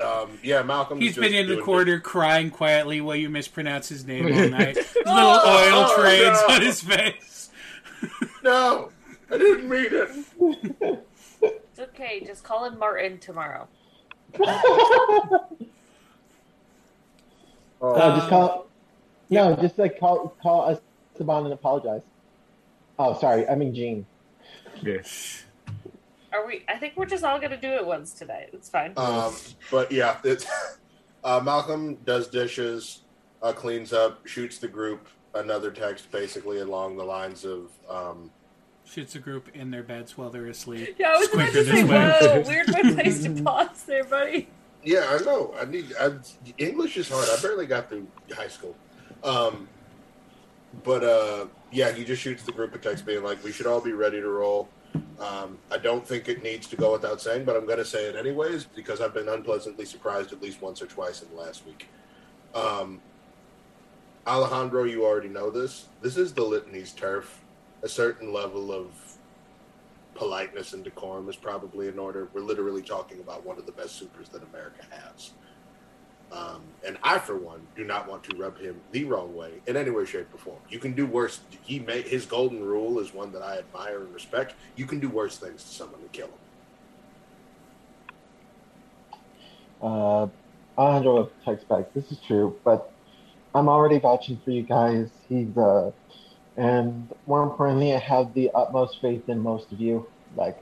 um, 0.00 0.38
yeah, 0.42 0.62
Malcolm. 0.62 1.00
He's 1.00 1.16
been 1.16 1.34
in 1.34 1.46
the 1.48 1.54
corner 1.56 1.64
corridor 1.64 2.00
crying 2.00 2.50
quietly 2.50 3.00
while 3.00 3.16
you 3.16 3.28
mispronounce 3.30 3.88
his 3.88 4.04
name 4.06 4.26
all 4.26 4.48
night. 4.50 4.76
Little 4.76 5.02
Oh, 5.06 5.70
oil 5.72 5.86
oh, 5.88 6.00
trades 6.02 6.38
no. 6.48 6.54
on 6.54 6.62
his 6.62 6.80
face. 6.82 7.50
No, 8.42 8.90
I 9.30 9.38
didn't 9.38 9.68
mean 9.68 9.86
it. 9.90 11.06
It's 11.42 11.78
okay. 11.80 12.22
Just 12.26 12.42
call 12.44 12.64
him 12.64 12.76
Martin 12.78 13.18
tomorrow. 13.18 13.66
No, 14.38 15.46
Um, 17.80 18.16
just 18.18 18.28
call. 18.28 18.66
No, 19.32 19.56
just 19.56 19.78
like 19.78 19.98
call 19.98 20.36
call 20.42 20.62
us 20.68 20.78
Saban 21.18 21.44
and 21.44 21.52
apologize. 21.54 22.02
Oh, 22.98 23.18
sorry. 23.18 23.48
I 23.48 23.54
mean 23.54 23.74
Jean. 23.74 24.06
Yeah. 24.82 24.98
Are 26.32 26.46
we? 26.46 26.64
I 26.68 26.76
think 26.76 26.94
we're 26.96 27.06
just 27.06 27.24
all 27.24 27.40
gonna 27.40 27.56
do 27.60 27.70
it 27.72 27.84
once 27.86 28.12
tonight. 28.12 28.50
It's 28.52 28.68
fine. 28.68 28.92
Um, 28.96 29.34
but 29.70 29.90
yeah, 29.90 30.18
it's, 30.24 30.46
uh, 31.24 31.40
Malcolm 31.42 31.96
does 32.04 32.28
dishes, 32.28 33.00
uh, 33.42 33.52
cleans 33.52 33.92
up, 33.92 34.26
shoots 34.26 34.58
the 34.58 34.68
group 34.68 35.08
another 35.34 35.70
text 35.70 36.10
basically 36.10 36.60
along 36.60 36.96
the 36.96 37.04
lines 37.04 37.44
of, 37.46 37.70
um, 37.88 38.30
Shoots 38.84 39.14
a 39.14 39.18
group 39.18 39.48
in 39.54 39.70
their 39.70 39.82
beds 39.82 40.18
while 40.18 40.28
they're 40.28 40.46
asleep. 40.48 40.96
yeah, 40.98 41.12
I 41.12 41.16
was 41.16 41.24
It's 41.28 41.34
about 41.34 41.44
to 41.46 41.52
quicker 41.52 41.64
say, 41.64 41.82
this 41.82 41.90
way. 41.90 42.12
whoa, 42.20 42.40
weird 42.48 42.66
place 42.94 43.22
to 43.24 43.42
pause 43.42 43.82
there, 43.84 44.04
buddy. 44.04 44.48
yeah, 44.82 45.06
I 45.18 45.24
know. 45.24 45.54
I 45.58 45.64
need 45.64 45.94
I, 45.98 46.10
English 46.58 46.96
is 46.98 47.08
hard. 47.08 47.26
I 47.30 47.40
barely 47.40 47.64
got 47.66 47.88
through 47.88 48.06
high 48.34 48.48
school. 48.48 48.74
Um, 49.24 49.68
but 50.84 51.04
uh, 51.04 51.46
yeah, 51.70 51.92
he 51.92 52.04
just 52.04 52.22
shoots 52.22 52.42
the 52.42 52.52
group 52.52 52.74
a 52.74 52.78
text 52.78 53.06
being 53.06 53.22
like, 53.22 53.42
"We 53.44 53.52
should 53.52 53.66
all 53.66 53.80
be 53.80 53.92
ready 53.92 54.20
to 54.20 54.28
roll." 54.28 54.68
Um, 55.20 55.58
I 55.70 55.78
don't 55.78 56.06
think 56.06 56.28
it 56.28 56.42
needs 56.42 56.66
to 56.68 56.76
go 56.76 56.92
without 56.92 57.20
saying, 57.20 57.44
but 57.44 57.56
I'm 57.56 57.64
going 57.64 57.78
to 57.78 57.84
say 57.84 58.06
it 58.06 58.16
anyways 58.16 58.64
because 58.64 59.00
I've 59.00 59.14
been 59.14 59.28
unpleasantly 59.28 59.84
surprised 59.84 60.32
at 60.32 60.42
least 60.42 60.60
once 60.60 60.82
or 60.82 60.86
twice 60.86 61.22
in 61.22 61.28
the 61.30 61.36
last 61.36 61.64
week. 61.64 61.88
Um, 62.54 63.00
Alejandro, 64.26 64.84
you 64.84 65.04
already 65.04 65.28
know 65.28 65.50
this. 65.50 65.86
This 66.00 66.16
is 66.16 66.32
the 66.32 66.42
litany's 66.42 66.92
turf. 66.92 67.40
A 67.82 67.88
certain 67.88 68.32
level 68.32 68.72
of 68.72 68.90
politeness 70.14 70.72
and 70.72 70.84
decorum 70.84 71.28
is 71.28 71.36
probably 71.36 71.88
in 71.88 71.98
order. 71.98 72.28
We're 72.32 72.42
literally 72.42 72.82
talking 72.82 73.20
about 73.20 73.44
one 73.44 73.58
of 73.58 73.66
the 73.66 73.72
best 73.72 73.96
supers 73.96 74.28
that 74.30 74.42
America 74.42 74.84
has. 74.90 75.32
Um, 76.32 76.74
and 76.86 76.96
I, 77.02 77.18
for 77.18 77.38
one, 77.38 77.68
do 77.76 77.84
not 77.84 78.08
want 78.08 78.24
to 78.24 78.34
rub 78.34 78.58
him 78.58 78.82
the 78.90 79.04
wrong 79.04 79.34
way 79.34 79.60
in 79.66 79.76
any 79.76 79.90
way, 79.90 80.06
shape, 80.06 80.32
or 80.32 80.38
form. 80.38 80.62
You 80.68 80.78
can 80.78 80.94
do 80.94 81.06
worse. 81.06 81.42
He 81.62 81.78
made 81.78 82.06
his 82.06 82.24
golden 82.24 82.62
rule 82.62 82.98
is 83.00 83.12
one 83.12 83.32
that 83.32 83.42
I 83.42 83.58
admire 83.58 84.04
and 84.04 84.14
respect. 84.14 84.54
You 84.74 84.86
can 84.86 84.98
do 84.98 85.10
worse 85.10 85.38
things 85.38 85.62
to 85.64 85.70
someone 85.70 86.00
than 86.00 86.10
kill 86.10 86.28
him. 86.28 86.34
Uh, 89.82 90.28
Alejandro 90.78 91.30
texts 91.44 91.68
back. 91.68 91.92
This 91.94 92.10
is 92.10 92.20
true, 92.26 92.58
but 92.64 92.90
I'm 93.54 93.68
already 93.68 93.98
vouching 93.98 94.40
for 94.42 94.52
you 94.52 94.62
guys. 94.62 95.10
He's 95.28 95.54
uh, 95.56 95.90
and 96.56 97.12
more 97.26 97.42
importantly, 97.42 97.94
I 97.94 97.98
have 97.98 98.32
the 98.34 98.50
utmost 98.54 99.00
faith 99.02 99.28
in 99.28 99.40
most 99.40 99.72
of 99.72 99.80
you. 99.80 100.08
Like 100.34 100.58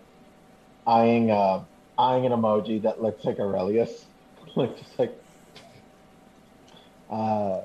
eyeing 0.87 1.31
uh, 1.31 1.65
eyeing 1.97 2.27
an 2.27 2.33
emoji 2.33 2.83
that 2.83 3.01
looks 3.01 3.25
like 3.25 3.39
Aurelius, 3.39 4.07
like 4.57 4.77
just 4.77 4.99
like. 4.99 5.17
Uh, 7.11 7.61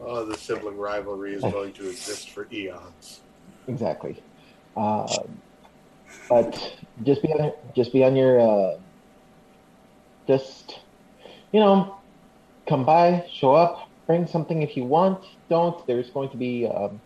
Oh, 0.00 0.24
the 0.24 0.36
sibling 0.36 0.76
rivalry 0.76 1.34
is 1.34 1.42
going 1.42 1.72
to 1.74 1.88
exist 1.88 2.30
for 2.30 2.46
eons. 2.52 3.20
Exactly. 3.66 4.22
Um, 4.76 5.08
but 6.28 6.76
just 7.04 7.22
be 7.22 7.28
on, 7.32 7.52
just 7.74 7.92
be 7.92 8.04
on 8.04 8.16
your, 8.16 8.40
uh, 8.40 8.78
just, 10.26 10.78
you 11.52 11.60
know, 11.60 11.96
come 12.66 12.84
by, 12.84 13.26
show 13.32 13.54
up, 13.54 13.88
bring 14.06 14.26
something 14.26 14.62
if 14.62 14.76
you 14.76 14.84
want. 14.84 15.24
Don't. 15.48 15.86
There's 15.86 16.10
going 16.10 16.30
to 16.30 16.36
be 16.36 16.66
um, 16.66 17.00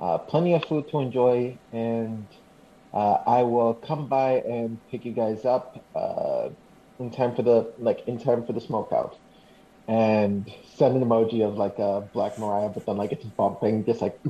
uh, 0.00 0.18
plenty 0.18 0.54
of 0.54 0.64
food 0.64 0.88
to 0.90 1.00
enjoy, 1.00 1.56
and 1.72 2.26
uh, 2.92 3.18
I 3.26 3.42
will 3.42 3.74
come 3.74 4.06
by 4.06 4.40
and 4.40 4.78
pick 4.90 5.04
you 5.04 5.12
guys 5.12 5.44
up 5.44 5.84
uh, 5.94 6.48
in 6.98 7.10
time 7.10 7.34
for 7.34 7.42
the 7.42 7.72
like 7.78 8.06
in 8.06 8.18
time 8.18 8.44
for 8.44 8.52
the 8.52 8.60
smoke 8.60 8.90
out. 8.92 9.18
And 9.88 10.50
send 10.76 10.96
an 10.96 11.02
emoji 11.02 11.46
of 11.46 11.56
like 11.56 11.78
a 11.78 12.08
Black 12.12 12.38
Mariah, 12.38 12.68
but 12.68 12.86
then 12.86 12.96
like 12.96 13.12
it's 13.12 13.24
bumping, 13.24 13.84
just 13.84 14.00
like 14.00 14.18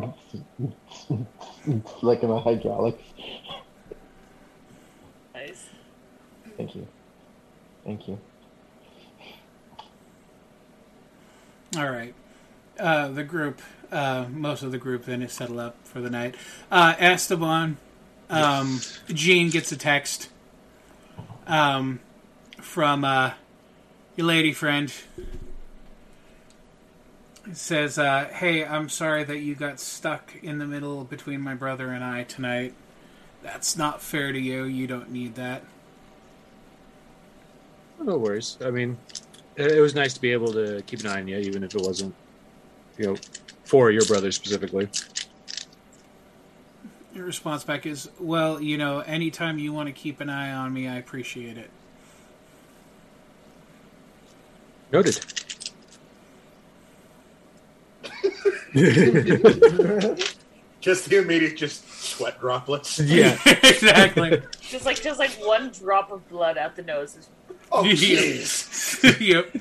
like 2.02 2.22
in 2.22 2.28
the 2.28 2.40
hydraulics. 2.40 3.02
Nice. 5.34 5.66
Thank 6.56 6.74
you. 6.74 6.86
Thank 7.84 8.08
you. 8.08 8.18
All 11.76 11.90
right. 11.90 12.14
Uh, 12.78 13.08
the 13.08 13.24
group, 13.24 13.62
uh, 13.90 14.26
most 14.30 14.62
of 14.62 14.72
the 14.72 14.78
group 14.78 15.04
then 15.04 15.22
is 15.22 15.32
settled 15.32 15.58
up 15.58 15.76
for 15.84 16.00
the 16.00 16.10
night. 16.10 16.34
Uh, 16.70 16.94
Esteban, 16.98 17.78
um, 18.28 18.80
Jean 19.08 19.50
gets 19.50 19.72
a 19.72 19.76
text 19.76 20.28
um, 21.46 22.00
from 22.60 23.04
uh, 23.04 23.32
your 24.16 24.26
lady 24.26 24.52
friend. 24.52 24.92
It 27.46 27.56
says, 27.56 27.98
uh, 27.98 28.28
"Hey, 28.32 28.64
I'm 28.64 28.88
sorry 28.88 29.24
that 29.24 29.38
you 29.38 29.54
got 29.54 29.80
stuck 29.80 30.34
in 30.42 30.58
the 30.58 30.66
middle 30.66 31.04
between 31.04 31.40
my 31.40 31.54
brother 31.54 31.88
and 31.88 32.04
I 32.04 32.22
tonight. 32.22 32.74
That's 33.42 33.76
not 33.76 34.00
fair 34.00 34.32
to 34.32 34.38
you. 34.38 34.64
You 34.64 34.86
don't 34.86 35.10
need 35.10 35.34
that." 35.34 35.64
No 38.00 38.16
worries. 38.16 38.58
I 38.64 38.70
mean, 38.70 38.96
it, 39.56 39.72
it 39.72 39.80
was 39.80 39.94
nice 39.94 40.14
to 40.14 40.20
be 40.20 40.32
able 40.32 40.52
to 40.52 40.82
keep 40.86 41.00
an 41.00 41.08
eye 41.08 41.20
on 41.20 41.28
you, 41.28 41.36
even 41.38 41.64
if 41.64 41.74
it 41.74 41.82
wasn't, 41.82 42.14
you 42.96 43.06
know, 43.06 43.16
for 43.64 43.90
your 43.90 44.04
brother 44.04 44.30
specifically. 44.30 44.88
Your 47.14 47.24
response 47.24 47.64
back 47.64 47.86
is, 47.86 48.08
"Well, 48.20 48.60
you 48.60 48.78
know, 48.78 49.00
anytime 49.00 49.58
you 49.58 49.72
want 49.72 49.88
to 49.88 49.92
keep 49.92 50.20
an 50.20 50.30
eye 50.30 50.52
on 50.52 50.72
me, 50.72 50.86
I 50.86 50.96
appreciate 50.96 51.58
it." 51.58 51.70
Noted. 54.92 55.20
just 60.80 61.08
the 61.10 61.18
immediate, 61.18 61.56
just 61.56 61.86
sweat 62.02 62.40
droplets. 62.40 62.98
Yeah, 62.98 63.38
exactly. 63.46 64.42
Just 64.60 64.86
like 64.86 65.02
just 65.02 65.18
like 65.18 65.32
one 65.32 65.68
drop 65.68 66.10
of 66.10 66.26
blood 66.30 66.56
out 66.56 66.76
the 66.76 66.82
nose. 66.82 67.16
Is... 67.16 67.28
Oh, 67.70 67.84
yep. 69.20 69.54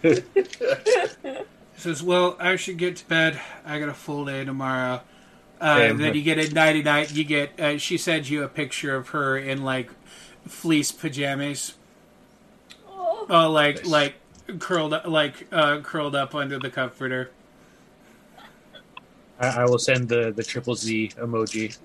Says, 1.75 2.01
"Well, 2.01 2.38
I 2.40 2.56
should 2.56 2.77
get 2.77 2.95
to 2.98 3.06
bed. 3.07 3.38
I 3.65 3.77
got 3.80 3.90
a 3.90 3.93
full 3.93 4.23
day 4.23 4.45
tomorrow." 4.45 5.01
Uh, 5.59 5.80
Damn. 5.80 5.98
then 5.98 6.15
you 6.15 6.22
get 6.22 6.40
a 6.40 6.49
nighty 6.53 6.81
night. 6.81 7.11
You 7.11 7.25
get. 7.25 7.59
Uh, 7.59 7.77
she 7.77 7.98
sends 7.98 8.30
you 8.30 8.43
a 8.43 8.48
picture 8.48 8.95
of 8.95 9.09
her 9.09 9.38
in 9.38 9.64
like 9.64 9.91
fleece 10.48 10.93
pajamas. 10.93 11.73
Oh, 13.30 13.49
like 13.51 13.85
like 13.85 14.15
curled 14.59 14.93
up, 14.93 15.06
like 15.07 15.48
uh, 15.51 15.81
curled 15.81 16.15
up 16.15 16.33
under 16.33 16.57
the 16.57 16.69
comforter. 16.69 17.31
I, 19.41 19.61
I 19.61 19.65
will 19.65 19.79
send 19.79 20.07
the, 20.07 20.31
the 20.31 20.43
triple 20.43 20.75
Z 20.75 21.13
emoji. 21.17 21.77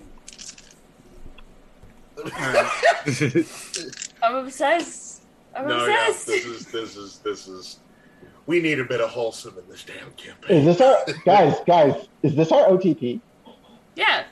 I'm 4.23 4.35
obsessed. 4.35 5.23
I'm 5.55 5.67
no, 5.67 5.85
yeah, 5.87 6.07
obsessed. 6.07 6.27
this 6.27 6.45
is 6.45 6.65
this 6.67 6.97
is 6.97 7.17
this 7.19 7.47
is. 7.47 7.79
We 8.45 8.61
need 8.61 8.79
a 8.79 8.85
bit 8.85 9.01
of 9.01 9.09
wholesome 9.09 9.57
in 9.57 9.67
this 9.69 9.83
damn 9.83 10.11
campaign. 10.11 10.57
Is 10.57 10.65
this 10.65 10.81
our 10.81 10.97
guys? 11.25 11.55
Guys, 11.65 12.07
is 12.23 12.35
this 12.35 12.51
our 12.51 12.67
OTP? 12.67 13.19
Yeah. 13.95 14.23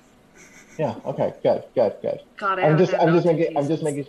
Yeah. 0.78 0.96
Okay. 1.06 1.34
Good. 1.42 1.64
Good. 1.74 1.96
Good. 2.02 2.20
God, 2.38 2.60
I 2.60 2.68
I'm 2.68 2.78
just. 2.78 2.94
I'm 2.94 3.14
just 3.14 3.26
OTP 3.26 3.38
making. 3.38 3.58
I'm 3.58 3.68
just 3.68 3.84
making. 3.84 4.08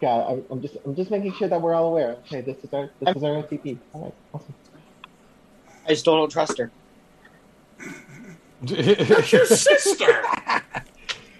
God, 0.00 0.32
I'm, 0.32 0.44
I'm 0.50 0.62
just. 0.62 0.76
I'm 0.84 0.94
just 0.94 1.10
making 1.10 1.32
sure 1.34 1.48
that 1.48 1.60
we're 1.60 1.74
all 1.74 1.86
aware. 1.88 2.12
Okay, 2.26 2.42
this 2.42 2.58
is 2.62 2.72
our. 2.72 2.90
This 3.00 3.16
is 3.16 3.22
our 3.22 3.42
OTP. 3.42 3.78
All 3.94 4.02
right. 4.02 4.14
Awesome. 4.34 4.54
I 5.88 5.94
still 5.94 6.16
don't 6.16 6.30
trust 6.30 6.58
her. 6.58 6.70
That's 8.62 9.32
your 9.32 9.46
sister. 9.46 10.06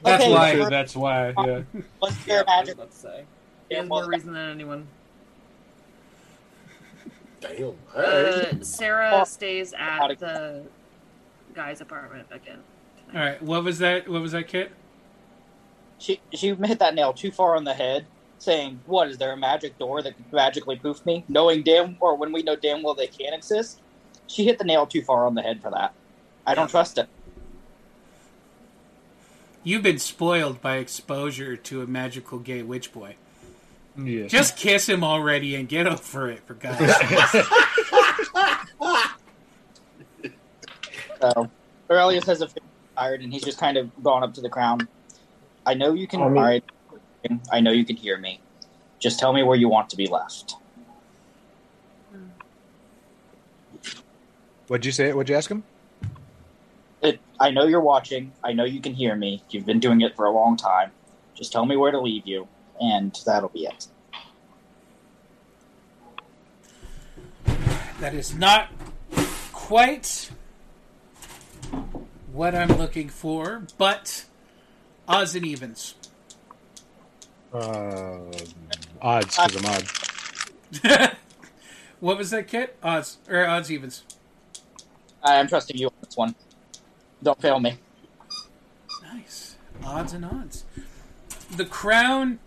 That's 0.03 0.25
Okay, 0.25 0.33
why. 0.33 0.57
for- 0.57 0.71
That's 0.71 0.97
why. 0.97 1.35
Yeah. 1.37 1.63
One 1.99 2.13
spare 2.13 2.45
magic. 2.47 2.79
Let's 2.79 2.97
say. 2.97 3.25
He 3.69 3.77
has 3.77 3.87
more 3.89 4.07
reason 4.09 4.33
than 4.33 4.51
anyone. 4.51 4.87
Damn. 7.41 7.65
All 7.65 7.75
Uh. 7.95 8.45
Sarah 8.63 9.25
stays 9.27 9.73
at 9.77 10.19
the 10.19 10.65
guy's 11.55 11.81
apartment 11.81 12.27
again. 12.31 12.61
All 13.15 13.21
right. 13.21 13.43
What 13.43 13.65
was 13.65 13.79
that? 13.79 14.09
What 14.09 14.23
was 14.23 14.33
that, 14.33 14.49
Kit? 14.49 14.73
She 15.99 16.21
she 16.33 16.55
hit 16.55 16.79
that 16.79 16.95
nail 16.95 17.13
too 17.13 17.31
far 17.31 17.57
on 17.57 17.65
the 17.65 17.75
head, 17.75 18.07
saying, 18.39 18.81
"What 18.87 19.09
is 19.09 19.19
there 19.19 19.33
a 19.33 19.37
magic 19.37 19.79
door 19.79 20.01
that 20.03 20.17
could 20.17 20.33
magically 20.33 20.77
poof 20.77 21.05
me?" 21.05 21.25
Knowing 21.29 21.63
damn, 21.63 21.97
or 22.01 22.15
when 22.17 22.33
we 22.33 22.43
know 22.43 22.57
damn 22.57 22.83
well 22.83 22.95
they 22.95 23.07
can't 23.07 23.35
exist, 23.35 23.81
she 24.27 24.45
hit 24.45 24.59
the 24.59 24.65
nail 24.65 24.87
too 24.87 25.03
far 25.03 25.27
on 25.27 25.35
the 25.35 25.43
head 25.43 25.61
for 25.61 25.71
that. 25.71 25.93
I 26.51 26.55
don't 26.55 26.69
trust 26.69 26.99
it. 26.99 27.09
You've 29.63 29.85
been 29.85 30.01
spoiled 30.01 30.61
by 30.61 30.79
exposure 30.79 31.57
to 31.57 31.83
a 31.83 31.87
magical 31.87 32.41
gay 32.41 32.63
witch 32.63 32.93
boy. 32.93 33.15
Yeah. 33.97 34.27
Just 34.27 34.57
kiss 34.57 34.89
him 34.89 35.05
already 35.05 35.55
and 35.55 35.69
get 35.69 35.87
over 35.87 36.29
it, 36.29 36.41
for 36.47 36.55
God's 36.55 36.79
sake. 37.31 37.47
So 41.21 41.49
Aurelius 41.89 42.25
has 42.25 42.43
a 42.43 42.49
tired, 42.97 43.21
and 43.23 43.33
he's 43.33 43.45
just 43.45 43.59
kind 43.59 43.77
of 43.77 43.91
gone 44.03 44.25
up 44.25 44.35
to 44.35 44.41
the 44.41 44.49
crown. 44.49 44.89
I 45.65 45.75
know 45.75 45.93
you 45.95 46.09
can. 46.09 46.21
I 46.21 46.29
mean- 46.29 46.39
all 46.39 46.45
right, 46.45 46.65
I 47.53 47.61
know 47.61 47.71
you 47.71 47.85
can 47.85 47.95
hear 47.95 48.17
me. 48.19 48.41
Just 48.99 49.21
tell 49.21 49.33
me 49.33 49.45
where 49.45 49.57
you 49.57 49.69
want 49.69 49.89
to 49.91 49.97
be 49.97 50.09
left. 50.09 50.57
What'd 54.67 54.85
you 54.85 54.93
say? 54.93 55.13
What'd 55.13 55.29
you 55.31 55.37
ask 55.37 55.49
him? 55.49 55.63
It, 57.03 57.21
I 57.39 57.51
know 57.51 57.67
you're 57.67 57.81
watching. 57.81 58.33
I 58.45 58.53
know 58.53 58.65
you 58.65 58.81
can 58.81 58.95
hear 58.95 59.15
me. 59.15 59.43
You've 59.51 59.67
been 59.67 59.81
doing 59.81 60.03
it 60.03 60.17
for 60.17 60.27
a 60.27 60.31
long 60.31 60.57
time. 60.57 60.93
Just 61.35 61.53
tell 61.53 61.65
me 61.65 61.77
where 61.77 61.91
to 61.91 62.01
leave 62.01 62.27
you, 62.27 62.47
and 62.81 63.19
that'll 63.25 63.49
be 63.49 63.67
it. 63.67 63.87
That 68.01 68.15
is 68.15 68.35
not 68.35 68.69
quite 69.53 70.31
what 72.33 72.55
I'm 72.55 72.77
looking 72.77 73.09
for, 73.09 73.67
but 73.79 74.25
odds 75.09 75.35
and 75.35 75.47
evens. 75.47 75.95
Uh, 77.53 78.21
odds, 79.01 79.37
because 79.37 79.57
I'm 79.57 79.67
odd. 80.93 81.17
what 82.01 82.19
was 82.19 82.31
that, 82.31 82.49
Kit? 82.49 82.77
Odds 82.83 83.19
or 83.29 83.47
odds 83.47 83.71
evens? 83.71 84.03
I'm 85.23 85.49
trusting 85.49 85.77
you 85.77 85.89
on 85.89 85.93
this 86.03 86.17
one. 86.17 86.35
Don't 87.23 87.41
fail 87.41 87.61
me. 87.61 87.79
Nice. 89.03 89.57
Odds 89.85 90.13
and 90.13 90.25
odds. 90.25 90.65
The 91.55 91.65
crown 91.65 92.39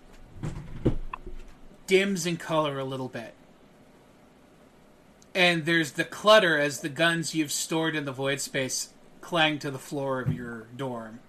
dims 1.87 2.25
in 2.25 2.37
color 2.37 2.79
a 2.79 2.83
little 2.83 3.09
bit. 3.09 3.33
And 5.35 5.65
there's 5.65 5.93
the 5.93 6.03
clutter 6.03 6.57
as 6.57 6.81
the 6.81 6.89
guns 6.89 7.35
you've 7.35 7.51
stored 7.51 7.95
in 7.95 8.05
the 8.05 8.11
void 8.11 8.39
space 8.39 8.93
clang 9.21 9.57
to 9.59 9.71
the 9.71 9.79
floor 9.79 10.19
of 10.19 10.31
your 10.31 10.67
dorm. 10.75 11.19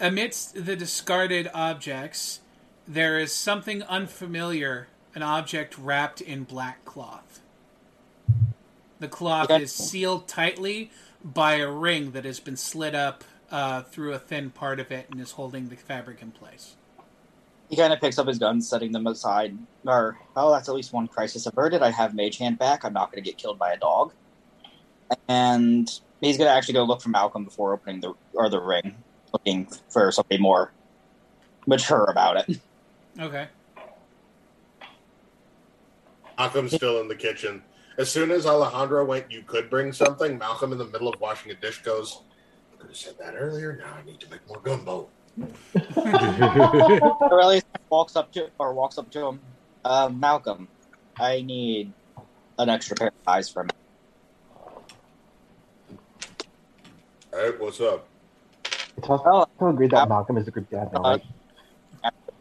Amidst 0.00 0.66
the 0.66 0.76
discarded 0.76 1.50
objects, 1.54 2.40
there 2.86 3.18
is 3.18 3.32
something 3.32 3.82
unfamiliar, 3.84 4.88
an 5.14 5.22
object 5.22 5.78
wrapped 5.78 6.20
in 6.20 6.44
black 6.44 6.84
cloth. 6.84 7.40
The 9.00 9.08
cloth 9.08 9.50
Okay. 9.50 9.62
is 9.62 9.72
sealed 9.72 10.28
tightly 10.28 10.90
by 11.22 11.54
a 11.56 11.70
ring 11.70 12.12
that 12.12 12.24
has 12.24 12.40
been 12.40 12.56
slid 12.56 12.94
up 12.94 13.24
uh, 13.50 13.82
through 13.82 14.12
a 14.12 14.18
thin 14.18 14.50
part 14.50 14.80
of 14.80 14.90
it 14.90 15.06
and 15.10 15.20
is 15.20 15.32
holding 15.32 15.68
the 15.68 15.76
fabric 15.76 16.22
in 16.22 16.30
place. 16.30 16.76
He 17.70 17.76
kind 17.76 17.92
of 17.92 18.00
picks 18.00 18.18
up 18.18 18.26
his 18.28 18.38
guns, 18.38 18.68
setting 18.68 18.92
them 18.92 19.06
aside. 19.06 19.56
Or, 19.86 20.18
oh, 20.36 20.52
that's 20.52 20.68
at 20.68 20.74
least 20.74 20.92
one 20.92 21.08
crisis 21.08 21.46
averted. 21.46 21.82
I 21.82 21.90
have 21.90 22.14
Mage 22.14 22.38
Hand 22.38 22.58
back. 22.58 22.84
I'm 22.84 22.92
not 22.92 23.10
going 23.10 23.22
to 23.22 23.28
get 23.28 23.38
killed 23.38 23.58
by 23.58 23.72
a 23.72 23.78
dog. 23.78 24.12
And 25.28 25.88
he's 26.20 26.36
going 26.36 26.48
to 26.48 26.54
actually 26.54 26.74
go 26.74 26.84
look 26.84 27.00
for 27.00 27.08
Malcolm 27.08 27.44
before 27.44 27.72
opening 27.72 28.00
the 28.00 28.14
or 28.32 28.48
the 28.48 28.60
ring, 28.60 28.96
looking 29.32 29.66
for 29.88 30.10
something 30.12 30.40
more 30.40 30.72
mature 31.66 32.04
about 32.04 32.36
it. 32.48 32.60
Okay. 33.18 33.46
Malcolm's 36.36 36.74
still 36.74 37.00
in 37.00 37.08
the 37.08 37.14
kitchen. 37.14 37.62
As 37.96 38.10
soon 38.10 38.30
as 38.30 38.44
Alejandro 38.44 39.04
went, 39.04 39.30
you 39.30 39.42
could 39.42 39.70
bring 39.70 39.92
something. 39.92 40.36
Malcolm, 40.36 40.72
in 40.72 40.78
the 40.78 40.86
middle 40.86 41.08
of 41.08 41.20
washing 41.20 41.52
a 41.52 41.54
dish, 41.54 41.82
goes, 41.82 42.22
I 42.72 42.76
could 42.76 42.88
have 42.88 42.96
said 42.96 43.18
that 43.18 43.34
earlier. 43.36 43.76
Now 43.76 43.94
I 43.94 44.04
need 44.04 44.18
to 44.20 44.30
make 44.30 44.46
more 44.48 44.60
gumbo. 44.60 45.08
Aurelius 47.30 47.64
walks 47.90 48.16
up 48.16 48.32
to 48.32 48.50
or 48.58 48.72
walks 48.72 48.98
up 48.98 49.10
to 49.12 49.26
him. 49.26 49.40
Uh, 49.84 50.08
Malcolm, 50.08 50.68
I 51.18 51.42
need 51.42 51.92
an 52.58 52.68
extra 52.68 52.96
pair 52.96 53.08
of 53.08 53.14
eyes 53.26 53.48
for 53.48 53.64
me. 53.64 53.70
All 57.32 57.40
right, 57.40 57.60
what's 57.60 57.80
up? 57.80 58.08
It's 58.96 59.08
also, 59.08 59.24
also 59.24 59.68
agreed 59.68 59.90
that 59.90 60.08
Malcolm 60.08 60.36
is 60.36 60.46
a 60.48 60.50
good 60.50 60.68
dad, 60.70 60.90
though, 60.92 61.02
right? 61.02 61.24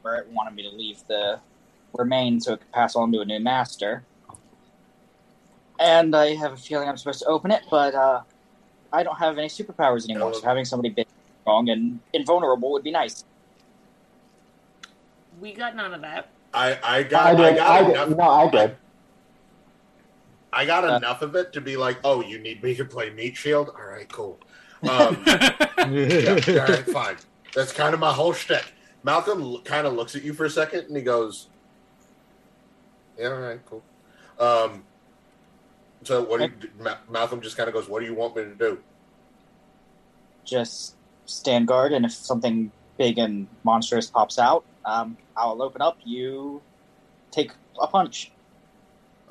Where 0.02 0.16
it 0.16 0.28
wanted 0.30 0.54
me 0.56 0.64
to 0.70 0.76
leave 0.76 1.00
the 1.08 1.40
remains 1.94 2.46
so 2.46 2.54
it 2.54 2.60
could 2.60 2.72
pass 2.72 2.96
on 2.96 3.12
to 3.12 3.22
a 3.22 3.26
new 3.26 3.40
master. 3.40 4.04
And 5.80 6.16
I 6.16 6.36
have 6.36 6.54
a 6.54 6.58
feeling 6.58 6.88
I'm 6.88 6.98
supposed 6.98 7.20
to 7.20 7.26
open 7.26 7.52
it, 7.52 7.64
but 7.70 7.96
uh, 7.96 8.22
I 8.92 9.04
don't 9.04 9.18
have 9.18 9.38
any 9.38 9.48
superpowers 9.48 10.10
anymore. 10.10 10.34
So 10.34 10.42
having 10.44 10.66
somebody 10.66 10.90
big, 10.90 11.08
strong, 11.42 11.70
and 11.70 12.00
invulnerable 12.14 12.72
would 12.72 12.84
be 12.84 12.92
nice. 12.92 13.26
We 15.40 15.54
got 15.54 15.76
none 15.76 15.94
of 15.94 16.02
that. 16.02 16.30
I 16.54 16.80
I 16.84 17.04
got 17.04 17.40
I 17.40 17.48
I, 17.50 17.54
got 17.56 17.70
I 17.70 17.90
enough. 17.92 18.08
did. 18.10 18.18
No, 18.18 18.30
I 18.30 18.50
did. 18.50 18.76
I 20.54 20.66
got 20.66 20.84
enough 20.84 21.24
of 21.24 21.36
it 21.36 21.52
to 21.54 21.62
be 21.62 21.76
like, 21.76 21.98
oh, 22.04 22.22
you 22.22 22.38
need 22.38 22.62
me 22.62 22.76
to 22.76 22.86
play 22.86 23.10
Meat 23.10 23.36
Shield? 23.36 23.70
All 23.70 23.88
right, 23.88 24.08
cool. 24.12 24.40
Um, 24.84 25.24
yeah, 25.28 26.40
all 26.48 26.68
right, 26.68 26.86
fine. 26.88 27.16
That's 27.56 27.74
kind 27.74 27.96
of 27.96 28.00
my 28.00 28.14
whole 28.14 28.34
shtick. 28.34 28.64
Malcolm 29.04 29.58
kind 29.64 29.88
of 29.88 29.94
looks 29.94 30.16
at 30.16 30.24
you 30.24 30.34
for 30.34 30.46
a 30.46 30.50
second 30.50 30.86
and 30.86 30.96
he 30.96 31.02
goes, 31.02 31.48
"Yeah, 33.18 33.30
all 33.30 33.40
right, 33.40 33.60
cool." 33.66 33.84
Um, 34.40 34.84
so 36.04 36.24
what 36.24 36.40
do 36.40 36.46
you, 36.46 36.70
Ma- 36.80 36.98
Malcolm 37.10 37.42
just 37.42 37.58
kind 37.58 37.68
of 37.68 37.74
goes, 37.74 37.88
"What 37.88 38.00
do 38.02 38.06
you 38.06 38.14
want 38.14 38.36
me 38.36 38.44
to 38.44 38.56
do?" 38.56 38.80
Just 40.46 40.96
stand 41.26 41.68
guard, 41.68 41.94
and 41.94 42.06
if 42.06 42.12
something 42.12 42.72
big 42.98 43.18
and 43.18 43.48
monstrous 43.64 44.10
pops 44.10 44.38
out, 44.38 44.66
um, 44.86 45.18
I'll 45.38 45.62
open 45.62 45.82
up. 45.82 45.98
You 46.06 46.62
take 47.32 47.52
a 47.82 47.88
punch. 47.88 48.32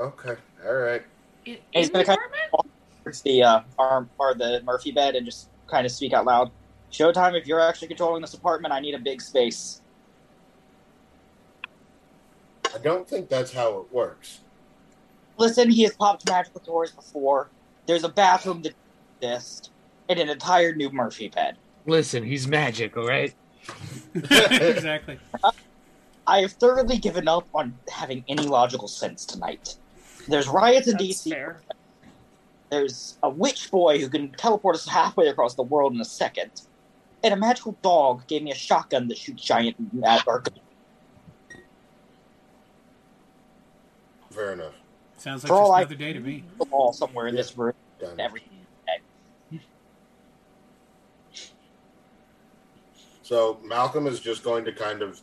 Okay, 0.00 0.36
all 0.66 0.74
right. 0.74 1.02
In, 1.44 1.58
He's 1.72 1.88
in 1.88 1.92
gonna 1.92 2.04
the 2.04 2.06
kind 2.06 2.18
apartment? 2.18 2.42
of 2.54 3.04
towards 3.04 3.22
the 3.22 3.42
uh, 3.42 3.60
arm 3.78 4.10
or 4.18 4.34
the 4.34 4.62
Murphy 4.64 4.92
bed 4.92 5.14
and 5.14 5.26
just 5.26 5.48
kind 5.70 5.84
of 5.86 5.92
speak 5.92 6.12
out 6.12 6.24
loud. 6.24 6.50
Showtime, 6.92 7.38
if 7.38 7.46
you're 7.46 7.60
actually 7.60 7.88
controlling 7.88 8.20
this 8.20 8.34
apartment, 8.34 8.72
I 8.74 8.80
need 8.80 8.94
a 8.94 8.98
big 8.98 9.20
space. 9.20 9.80
I 12.74 12.78
don't 12.78 13.08
think 13.08 13.28
that's 13.28 13.52
how 13.52 13.78
it 13.80 13.92
works. 13.92 14.40
Listen, 15.42 15.68
he 15.68 15.82
has 15.82 15.92
popped 15.96 16.28
magical 16.28 16.60
doors 16.60 16.92
before. 16.92 17.50
There's 17.86 18.04
a 18.04 18.08
bathroom 18.08 18.62
that 18.62 18.74
exists 19.20 19.70
and 20.08 20.20
an 20.20 20.28
entire 20.28 20.72
new 20.72 20.88
Murphy 20.90 21.26
bed. 21.26 21.56
Listen, 21.84 22.22
he's 22.22 22.46
magic, 22.46 22.96
all 22.96 23.08
right? 23.08 23.34
exactly. 24.14 25.18
I 26.28 26.42
have 26.42 26.52
thoroughly 26.52 26.96
given 26.96 27.26
up 27.26 27.48
on 27.56 27.76
having 27.90 28.24
any 28.28 28.44
logical 28.44 28.86
sense 28.86 29.26
tonight. 29.26 29.74
There's 30.28 30.46
riots 30.46 30.86
in 30.86 30.96
DC. 30.96 31.56
There's 32.70 33.18
a 33.24 33.28
witch 33.28 33.68
boy 33.68 33.98
who 33.98 34.08
can 34.08 34.30
teleport 34.30 34.76
us 34.76 34.86
halfway 34.86 35.26
across 35.26 35.56
the 35.56 35.64
world 35.64 35.92
in 35.92 36.00
a 36.00 36.04
second. 36.04 36.52
And 37.24 37.34
a 37.34 37.36
magical 37.36 37.76
dog 37.82 38.28
gave 38.28 38.44
me 38.44 38.52
a 38.52 38.54
shotgun 38.54 39.08
that 39.08 39.18
shoots 39.18 39.42
giant 39.42 39.74
at 40.04 40.22
or 40.28 40.44
Fair 44.30 44.52
enough. 44.52 44.74
Sounds 45.22 45.44
like 45.44 45.48
For 45.50 45.54
just 45.54 45.62
all 45.62 45.72
I- 45.72 45.80
another 45.82 45.94
day 45.94 46.12
to 46.12 46.18
me. 46.20 46.42
the 46.58 46.64
wall 46.64 46.92
somewhere 46.92 47.28
in 47.28 47.36
this 47.36 47.56
room. 47.56 47.74
Done. 48.00 48.18
Everything. 48.18 48.48
So 53.22 53.58
Malcolm 53.64 54.06
is 54.06 54.18
just 54.20 54.42
going 54.42 54.64
to 54.64 54.72
kind 54.72 55.00
of 55.00 55.20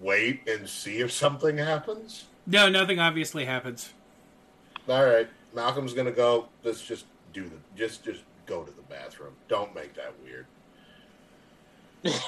wait 0.00 0.46
and 0.48 0.68
see 0.68 0.98
if 0.98 1.10
something 1.10 1.56
happens. 1.56 2.24
No, 2.46 2.68
nothing 2.68 2.98
obviously 2.98 3.46
happens. 3.46 3.92
All 4.88 5.04
right, 5.04 5.28
Malcolm's 5.54 5.94
gonna 5.94 6.12
go. 6.12 6.48
Let's 6.62 6.82
just 6.82 7.06
do 7.32 7.44
the 7.48 7.56
just 7.74 8.04
just 8.04 8.20
go 8.44 8.62
to 8.62 8.70
the 8.70 8.82
bathroom. 8.82 9.32
Don't 9.48 9.74
make 9.74 9.94
that 9.94 10.12
weird. 10.22 10.46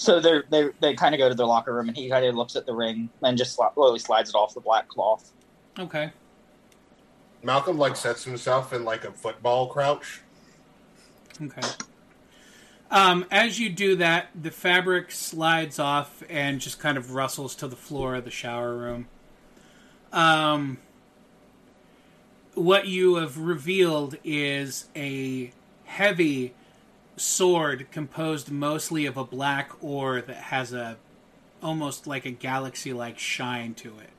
So 0.00 0.20
they 0.20 0.42
they 0.48 0.68
they 0.78 0.94
kind 0.94 1.12
of 1.12 1.18
go 1.18 1.28
to 1.28 1.34
their 1.34 1.44
locker 1.44 1.74
room, 1.74 1.88
and 1.88 1.96
he 1.96 2.08
kind 2.08 2.24
of 2.24 2.36
looks 2.36 2.54
at 2.54 2.66
the 2.66 2.72
ring 2.72 3.08
and 3.24 3.36
just 3.36 3.56
slowly 3.74 3.98
slides 3.98 4.30
it 4.30 4.34
off 4.36 4.54
the 4.54 4.60
black 4.60 4.86
cloth. 4.86 5.32
Okay. 5.76 6.12
Malcolm 7.48 7.78
like 7.78 7.96
sets 7.96 8.24
himself 8.24 8.74
in 8.74 8.84
like 8.84 9.04
a 9.04 9.10
football 9.10 9.68
crouch. 9.68 10.20
Okay. 11.40 11.66
Um, 12.90 13.24
as 13.30 13.58
you 13.58 13.70
do 13.70 13.96
that, 13.96 14.28
the 14.38 14.50
fabric 14.50 15.10
slides 15.10 15.78
off 15.78 16.22
and 16.28 16.60
just 16.60 16.78
kind 16.78 16.98
of 16.98 17.14
rustles 17.14 17.54
to 17.54 17.66
the 17.66 17.74
floor 17.74 18.16
of 18.16 18.26
the 18.26 18.30
shower 18.30 18.76
room. 18.76 19.08
Um, 20.12 20.76
what 22.52 22.86
you 22.86 23.14
have 23.14 23.38
revealed 23.38 24.16
is 24.24 24.88
a 24.94 25.50
heavy 25.86 26.52
sword 27.16 27.86
composed 27.90 28.50
mostly 28.50 29.06
of 29.06 29.16
a 29.16 29.24
black 29.24 29.72
ore 29.82 30.20
that 30.20 30.36
has 30.36 30.74
a 30.74 30.98
almost 31.62 32.06
like 32.06 32.26
a 32.26 32.30
galaxy 32.30 32.92
like 32.92 33.18
shine 33.18 33.72
to 33.72 33.98
it. 34.00 34.10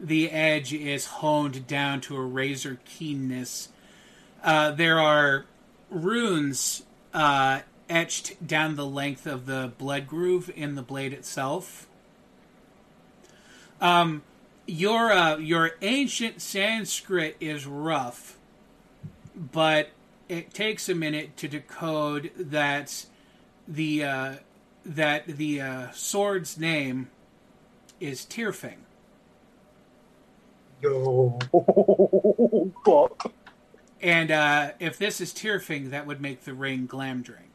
The 0.00 0.30
edge 0.30 0.72
is 0.72 1.06
honed 1.06 1.66
down 1.66 2.00
to 2.02 2.16
a 2.16 2.20
razor 2.20 2.78
keenness. 2.84 3.68
Uh, 4.42 4.70
there 4.70 4.98
are 4.98 5.46
runes 5.90 6.84
uh, 7.12 7.60
etched 7.88 8.46
down 8.46 8.76
the 8.76 8.86
length 8.86 9.26
of 9.26 9.46
the 9.46 9.72
blood 9.78 10.06
groove 10.06 10.50
in 10.54 10.74
the 10.74 10.82
blade 10.82 11.12
itself. 11.12 11.86
Um, 13.80 14.22
your 14.66 15.10
uh, 15.12 15.36
your 15.38 15.72
ancient 15.82 16.42
Sanskrit 16.42 17.36
is 17.40 17.66
rough, 17.66 18.36
but 19.34 19.90
it 20.28 20.52
takes 20.52 20.88
a 20.88 20.94
minute 20.94 21.36
to 21.38 21.48
decode 21.48 22.30
that 22.36 23.06
the 23.66 24.04
uh, 24.04 24.34
that 24.84 25.26
the 25.26 25.60
uh, 25.60 25.90
sword's 25.92 26.58
name 26.58 27.08
is 28.00 28.24
Tyrfing. 30.82 31.42
No. 32.86 33.08
And 34.00 34.30
uh, 34.30 34.70
if 34.78 34.96
this 34.96 35.20
is 35.20 35.32
Tyrfing, 35.32 35.90
that 35.90 36.06
would 36.06 36.20
make 36.20 36.44
the 36.44 36.54
ring 36.54 36.86
Glamdring. 36.86 37.50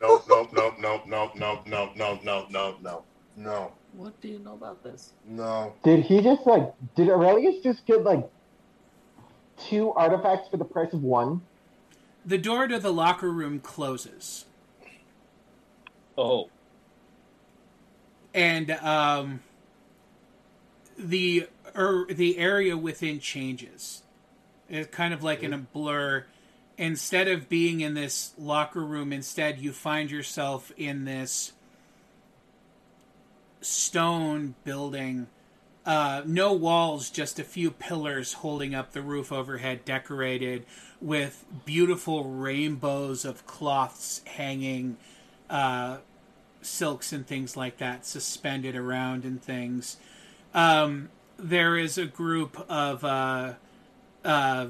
Nope, 0.00 0.24
nope, 0.28 0.50
nope, 0.52 0.74
nope, 0.78 1.04
nope, 1.06 1.32
nope, 1.34 1.62
nope, 1.66 1.92
nope, 1.96 2.20
nope, 2.22 2.46
nope, 2.50 2.76
no, 2.82 3.02
no, 3.36 3.72
What 3.94 4.20
do 4.20 4.28
you 4.28 4.38
know 4.40 4.52
about 4.52 4.82
this? 4.84 5.14
no. 5.26 5.72
Did 5.82 6.04
he 6.04 6.20
just 6.20 6.46
like? 6.46 6.74
Did 6.94 7.08
Aurelius 7.08 7.62
just 7.62 7.86
get 7.86 8.04
like 8.04 8.28
two 9.56 9.90
artifacts 9.92 10.48
for 10.50 10.58
the 10.58 10.64
price 10.66 10.92
of 10.92 11.02
one? 11.02 11.40
The 12.26 12.36
door 12.36 12.66
to 12.68 12.78
the 12.78 12.92
locker 12.92 13.30
room 13.32 13.60
closes. 13.60 14.44
Oh. 16.18 16.50
and 18.34 18.70
um, 18.72 19.40
the 20.98 21.48
er, 21.76 22.06
the 22.08 22.38
area 22.38 22.76
within 22.76 23.20
changes. 23.20 24.02
It's 24.68 24.94
kind 24.94 25.12
of 25.12 25.22
like 25.22 25.42
in 25.42 25.52
a 25.52 25.58
blur. 25.58 26.24
Instead 26.76 27.28
of 27.28 27.48
being 27.48 27.80
in 27.80 27.94
this 27.94 28.32
locker 28.36 28.84
room, 28.84 29.12
instead 29.12 29.60
you 29.60 29.72
find 29.72 30.10
yourself 30.10 30.72
in 30.76 31.04
this 31.04 31.52
stone 33.60 34.54
building. 34.64 35.26
Uh, 35.86 36.22
no 36.24 36.52
walls, 36.52 37.10
just 37.10 37.38
a 37.38 37.44
few 37.44 37.70
pillars 37.70 38.34
holding 38.34 38.74
up 38.74 38.92
the 38.92 39.02
roof 39.02 39.30
overhead, 39.30 39.84
decorated 39.84 40.64
with 41.00 41.44
beautiful 41.66 42.24
rainbows 42.24 43.24
of 43.24 43.46
cloths 43.46 44.22
hanging 44.24 44.96
uh, 45.50 45.98
silks 46.62 47.12
and 47.12 47.26
things 47.26 47.56
like 47.56 47.76
that 47.78 48.06
suspended 48.06 48.74
around 48.74 49.24
and 49.24 49.42
things. 49.42 49.98
Um, 50.54 51.10
there 51.36 51.76
is 51.76 51.98
a 51.98 52.06
group 52.06 52.64
of 52.68 53.04
uh, 53.04 53.54
uh, 54.24 54.66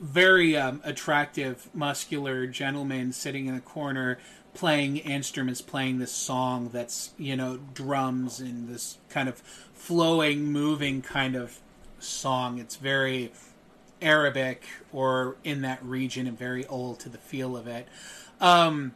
very 0.00 0.56
um, 0.56 0.80
attractive, 0.84 1.68
muscular 1.74 2.46
gentlemen 2.46 3.12
sitting 3.12 3.46
in 3.46 3.54
a 3.54 3.60
corner 3.60 4.18
playing 4.54 4.96
instruments, 4.96 5.60
playing 5.60 5.98
this 5.98 6.12
song 6.12 6.70
that's, 6.72 7.10
you 7.16 7.36
know, 7.36 7.58
drums 7.74 8.40
and 8.40 8.68
this 8.68 8.98
kind 9.08 9.28
of 9.28 9.36
flowing, 9.74 10.52
moving 10.52 11.02
kind 11.02 11.36
of 11.36 11.60
song. 11.98 12.58
It's 12.58 12.76
very 12.76 13.32
Arabic 14.02 14.64
or 14.92 15.36
in 15.44 15.62
that 15.62 15.82
region 15.84 16.26
and 16.26 16.38
very 16.38 16.66
old 16.66 16.98
to 17.00 17.08
the 17.08 17.18
feel 17.18 17.56
of 17.56 17.66
it. 17.66 17.86
Um, 18.40 18.92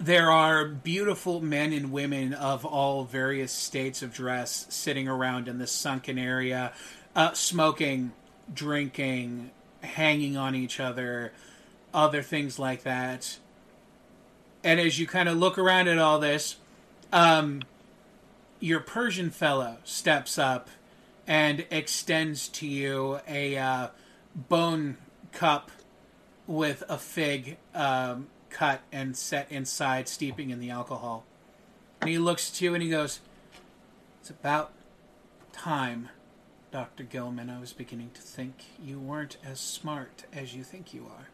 there 0.00 0.30
are 0.30 0.64
beautiful 0.64 1.42
men 1.42 1.74
and 1.74 1.92
women 1.92 2.32
of 2.32 2.64
all 2.64 3.04
various 3.04 3.52
states 3.52 4.02
of 4.02 4.14
dress 4.14 4.66
sitting 4.70 5.06
around 5.06 5.46
in 5.46 5.58
this 5.58 5.70
sunken 5.70 6.18
area, 6.18 6.72
uh, 7.14 7.34
smoking, 7.34 8.10
drinking, 8.52 9.50
hanging 9.82 10.38
on 10.38 10.54
each 10.54 10.80
other, 10.80 11.32
other 11.92 12.22
things 12.22 12.58
like 12.58 12.82
that. 12.84 13.36
And 14.64 14.80
as 14.80 14.98
you 14.98 15.06
kind 15.06 15.28
of 15.28 15.36
look 15.36 15.58
around 15.58 15.86
at 15.86 15.98
all 15.98 16.18
this, 16.18 16.56
um, 17.12 17.60
your 18.58 18.80
Persian 18.80 19.28
fellow 19.28 19.76
steps 19.84 20.38
up 20.38 20.70
and 21.26 21.66
extends 21.70 22.48
to 22.48 22.66
you 22.66 23.20
a 23.28 23.58
uh, 23.58 23.88
bone 24.34 24.96
cup 25.32 25.70
with 26.46 26.82
a 26.88 26.96
fig 26.96 27.58
um, 27.74 28.28
cut 28.50 28.80
and 28.92 29.16
set 29.16 29.50
inside, 29.50 30.08
steeping 30.08 30.50
in 30.50 30.60
the 30.60 30.70
alcohol. 30.70 31.24
And 32.00 32.10
he 32.10 32.18
looks 32.18 32.50
at 32.50 32.60
you 32.60 32.74
and 32.74 32.82
he 32.82 32.90
goes, 32.90 33.20
It's 34.20 34.30
about 34.30 34.72
time, 35.52 36.08
Dr. 36.70 37.04
Gilman. 37.04 37.50
I 37.50 37.60
was 37.60 37.72
beginning 37.72 38.10
to 38.14 38.20
think 38.20 38.64
you 38.82 38.98
weren't 38.98 39.36
as 39.44 39.60
smart 39.60 40.24
as 40.32 40.54
you 40.54 40.62
think 40.62 40.92
you 40.92 41.06
are. 41.06 41.28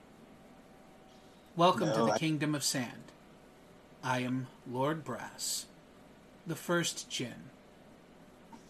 Welcome 1.57 1.93
to 1.93 2.05
the 2.05 2.13
I- 2.13 2.19
Kingdom 2.19 2.55
of 2.55 2.63
Sand. 2.63 3.13
I 4.03 4.21
am 4.21 4.47
Lord 4.71 5.05
Brass, 5.05 5.67
the 6.47 6.55
first 6.55 7.09
jinn, 7.11 7.51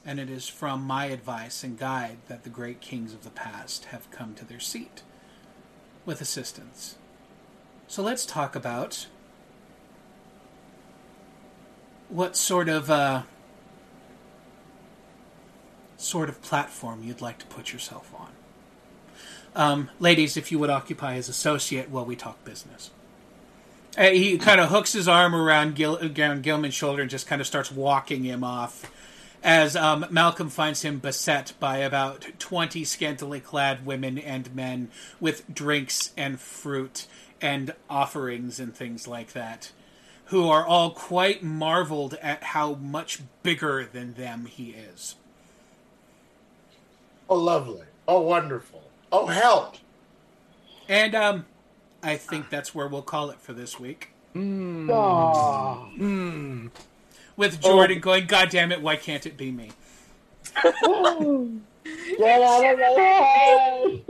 and 0.05 0.21
it 0.21 0.31
is 0.31 0.49
from 0.49 0.83
my 0.83 1.07
advice 1.07 1.65
and 1.65 1.79
guide 1.79 2.19
that 2.29 2.45
the 2.45 2.51
great 2.51 2.81
kings 2.81 3.13
of 3.13 3.25
the 3.25 3.31
past 3.31 3.87
have 3.87 4.11
come 4.11 4.35
to 4.37 4.45
their 4.45 4.61
seat 4.61 5.03
with 6.07 6.21
assistance. 6.21 6.97
So 7.89 8.03
let's 8.03 8.27
talk 8.27 8.57
about 8.57 9.07
what 12.09 12.37
sort 12.37 12.69
of 12.69 12.91
uh, 12.91 13.23
sort 15.97 16.29
of 16.29 16.43
platform 16.43 17.03
you'd 17.03 17.21
like 17.21 17.39
to 17.39 17.47
put 17.47 17.73
yourself 17.73 18.13
on. 18.19 18.31
Um, 19.55 19.91
ladies, 20.01 20.37
if 20.37 20.53
you 20.53 20.59
would 20.59 20.71
occupy 20.71 21.15
as 21.15 21.29
associate 21.29 21.89
while 21.89 22.05
we 22.05 22.17
talk 22.17 22.45
business. 22.45 22.91
Uh, 23.97 24.11
he 24.11 24.37
kind 24.37 24.61
of 24.61 24.69
hooks 24.69 24.93
his 24.93 25.09
arm 25.09 25.35
around, 25.35 25.75
Gil- 25.75 25.99
around 25.99 26.43
Gilman's 26.43 26.75
shoulder 26.75 27.01
and 27.01 27.11
just 27.11 27.27
kind 27.27 27.41
of 27.41 27.47
starts 27.47 27.73
walking 27.73 28.25
him 28.25 28.45
off 28.45 28.91
as 29.43 29.77
um, 29.77 30.05
Malcolm 30.11 30.51
finds 30.51 30.83
him 30.83 30.99
beset 30.99 31.53
by 31.61 31.79
about 31.79 32.27
20 32.39 32.85
scantily 32.85 33.41
clad 33.41 33.87
women 33.87 34.19
and 34.19 34.55
men 34.55 34.91
with 35.21 35.53
drinks 35.53 36.13
and 36.17 36.41
fruit 36.41 37.07
and 37.41 37.75
offerings 37.89 38.59
and 38.59 38.75
things 38.75 39.07
like 39.07 39.33
that, 39.33 39.73
who 40.27 40.49
are 40.49 40.67
all 40.67 40.91
quite 40.91 41.43
marveled 41.43 42.15
at 42.23 42.43
how 42.43 42.75
much 42.75 43.21
bigger 43.43 43.89
than 43.91 44.15
them 44.15 44.47
he 44.47 44.71
is. 44.71 45.17
Oh, 47.29 47.37
lovely. 47.37 47.87
Oh, 48.09 48.21
wonderful. 48.21 48.83
Oh, 49.11 49.27
help. 49.27 49.77
And 50.89 51.15
um, 51.15 51.47
I 52.03 52.17
think 52.17 52.51
that's 52.51 52.75
where 52.75 52.87
we'll 52.87 53.03
call 53.03 53.31
it 53.31 53.41
for 53.41 53.53
this 53.53 53.79
week. 53.81 54.11
Hmm. 54.33 54.91
Aw. 54.91 55.89
With 57.37 57.61
Jordan 57.61 58.01
going, 58.01 58.27
God 58.27 58.51
damn 58.51 58.73
it, 58.73 58.81
why 58.81 58.97
can't 58.97 59.27
it 59.27 59.37
be 59.37 59.51
me? 59.51 59.73
Get 60.63 62.43
out 62.43 62.65
of 62.65 62.79
my 62.79 62.85
head! 62.97 64.03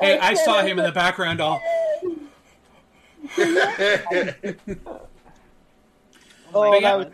Hey, 0.00 0.18
I 0.18 0.34
saw 0.34 0.62
him 0.62 0.78
in 0.78 0.84
the 0.84 0.92
background 0.92 1.40
all. 1.40 1.60
Oh, 6.52 6.70
But 6.72 6.80
yeah. 6.82 6.94
Oh, 6.94 6.98
that 6.98 6.98
was 6.98 7.06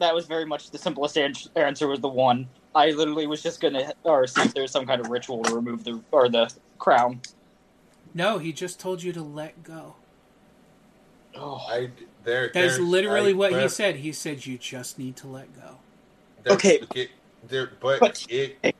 that 0.00 0.14
was 0.14 0.26
very 0.26 0.44
much 0.44 0.70
the 0.70 0.78
simplest 0.78 1.16
answer. 1.18 1.86
Was 1.86 2.00
the 2.00 2.08
one 2.08 2.48
I 2.74 2.90
literally 2.90 3.26
was 3.26 3.42
just 3.42 3.60
gonna 3.60 3.92
or 4.02 4.26
see 4.26 4.40
if 4.42 4.54
there's 4.54 4.70
some 4.72 4.86
kind 4.86 5.00
of 5.00 5.08
ritual 5.10 5.42
to 5.44 5.54
remove 5.54 5.84
the 5.84 6.00
or 6.10 6.28
the 6.28 6.50
crown. 6.78 7.20
No, 8.14 8.38
he 8.38 8.52
just 8.52 8.80
told 8.80 9.02
you 9.02 9.12
to 9.12 9.22
let 9.22 9.62
go. 9.62 9.94
Oh, 11.36 11.62
I 11.68 11.90
there. 12.24 12.50
That 12.52 12.64
is 12.64 12.80
literally 12.80 13.30
I- 13.30 13.34
what 13.34 13.52
he 13.52 13.68
said. 13.68 13.96
He 13.96 14.12
said 14.12 14.44
you 14.46 14.58
just 14.58 14.98
need 14.98 15.16
to 15.16 15.28
let 15.28 15.54
go. 15.54 15.76
there- 16.42 16.54
Okay. 16.54 16.82
it- 16.94 17.10
there, 17.46 17.70
but 17.78 18.26
it. 18.28 18.74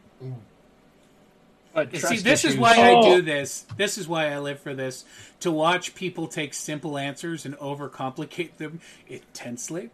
But 1.73 1.93
See, 1.93 1.99
trust 1.99 2.25
this 2.25 2.41
is 2.45 2.53
issues- 2.53 2.59
why 2.61 2.75
I 2.77 2.91
Oh. 2.95 3.17
do 3.17 3.23
this. 3.23 3.65
This 3.77 3.97
is 3.97 4.09
why 4.09 4.33
I 4.33 4.39
live 4.39 4.59
for 4.61 4.75
this. 4.75 5.05
To 5.41 5.51
watch 5.53 5.95
people 5.95 6.27
take 6.27 6.53
simple 6.53 6.99
answers 6.99 7.45
and 7.47 7.57
overcomplicate 7.59 8.57
them 8.57 8.81
intensely. 9.09 9.91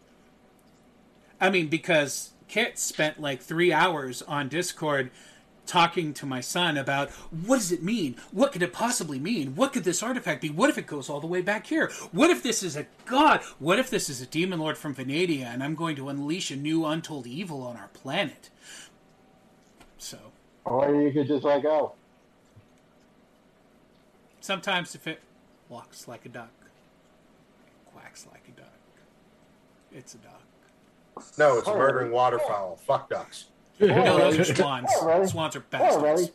I 1.41 1.51
mean, 1.51 1.69
because 1.69 2.31
Kit 2.49 2.79
spent 2.79 3.21
like 3.21 3.43
three 3.43 3.73
hours 3.73 4.23
on 4.23 4.49
Discord 4.49 5.11
talking 5.67 6.15
to 6.15 6.25
my 6.25 6.41
son 6.41 6.77
about 6.79 7.11
what 7.11 7.57
does 7.57 7.73
it 7.73 7.83
mean? 7.83 8.15
What 8.31 8.53
could 8.53 8.63
it 8.63 8.73
possibly 8.73 9.19
mean? 9.19 9.57
What 9.57 9.73
could 9.73 9.83
this 9.85 10.03
artifact 10.03 10.41
be? 10.41 10.49
What 10.49 10.71
if 10.71 10.79
it 10.79 10.87
goes 10.87 11.11
all 11.11 11.21
the 11.21 11.27
way 11.27 11.43
back 11.43 11.67
here? 11.67 11.91
What 12.13 12.31
if 12.31 12.43
this 12.43 12.63
is 12.63 12.77
a 12.77 12.87
god? 13.05 13.43
What 13.59 13.79
if 13.81 13.91
this 13.91 14.09
is 14.09 14.21
a 14.23 14.27
demon 14.27 14.61
lord 14.61 14.79
from 14.79 14.95
Venadia 14.95 15.47
and 15.47 15.63
I'm 15.63 15.75
going 15.75 15.97
to 15.97 16.09
unleash 16.09 16.51
a 16.53 16.57
new 16.57 16.87
untold 16.87 17.27
evil 17.27 17.63
on 17.65 17.77
our 17.77 17.89
planet? 17.89 18.49
So. 20.67 20.71
Or 20.73 21.01
you 21.03 21.13
could 21.13 21.29
just 21.29 21.45
let 21.45 21.63
go. 21.63 21.93
Sometimes 24.41 24.95
if 24.95 25.07
it 25.07 25.21
walks 25.69 26.07
like 26.07 26.25
a 26.25 26.29
duck, 26.29 26.51
quacks 27.93 28.27
like 28.31 28.43
a 28.49 28.61
duck, 28.61 28.69
it's 29.93 30.15
a 30.15 30.19
duck. 30.19 30.43
No, 31.39 31.59
it's 31.59 31.67
a 31.69 31.75
murdering 31.75 32.13
waterfowl. 32.13 32.77
Fuck 32.87 33.09
ducks. 33.11 33.47
No, 33.81 34.19
those 34.19 34.39
are 34.51 34.55
swans. 34.55 34.91
Alright. 35.01 35.29
Swans 35.29 35.57
are 35.57 35.65
Alright. 35.75 36.03
bastards. 36.17 36.31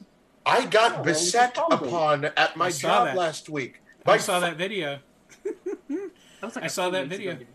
I 0.45 0.66
got 0.66 1.00
Oh, 1.00 1.03
beset 1.03 1.58
upon 1.69 2.26
at 2.26 2.56
my 2.58 2.72
job 2.72 3.08
that. 3.08 3.16
last 3.16 3.48
week. 3.50 3.82
I 4.01 4.03
By 4.03 4.18
saw 4.18 4.40
that 4.40 4.58
video. 4.58 5.00
was 6.42 6.56
like 6.56 6.64
I 6.64 6.66
a 6.66 6.69
saw 6.69 6.90
that 6.90 7.08
video. 7.08 7.34
ago. 7.34 7.45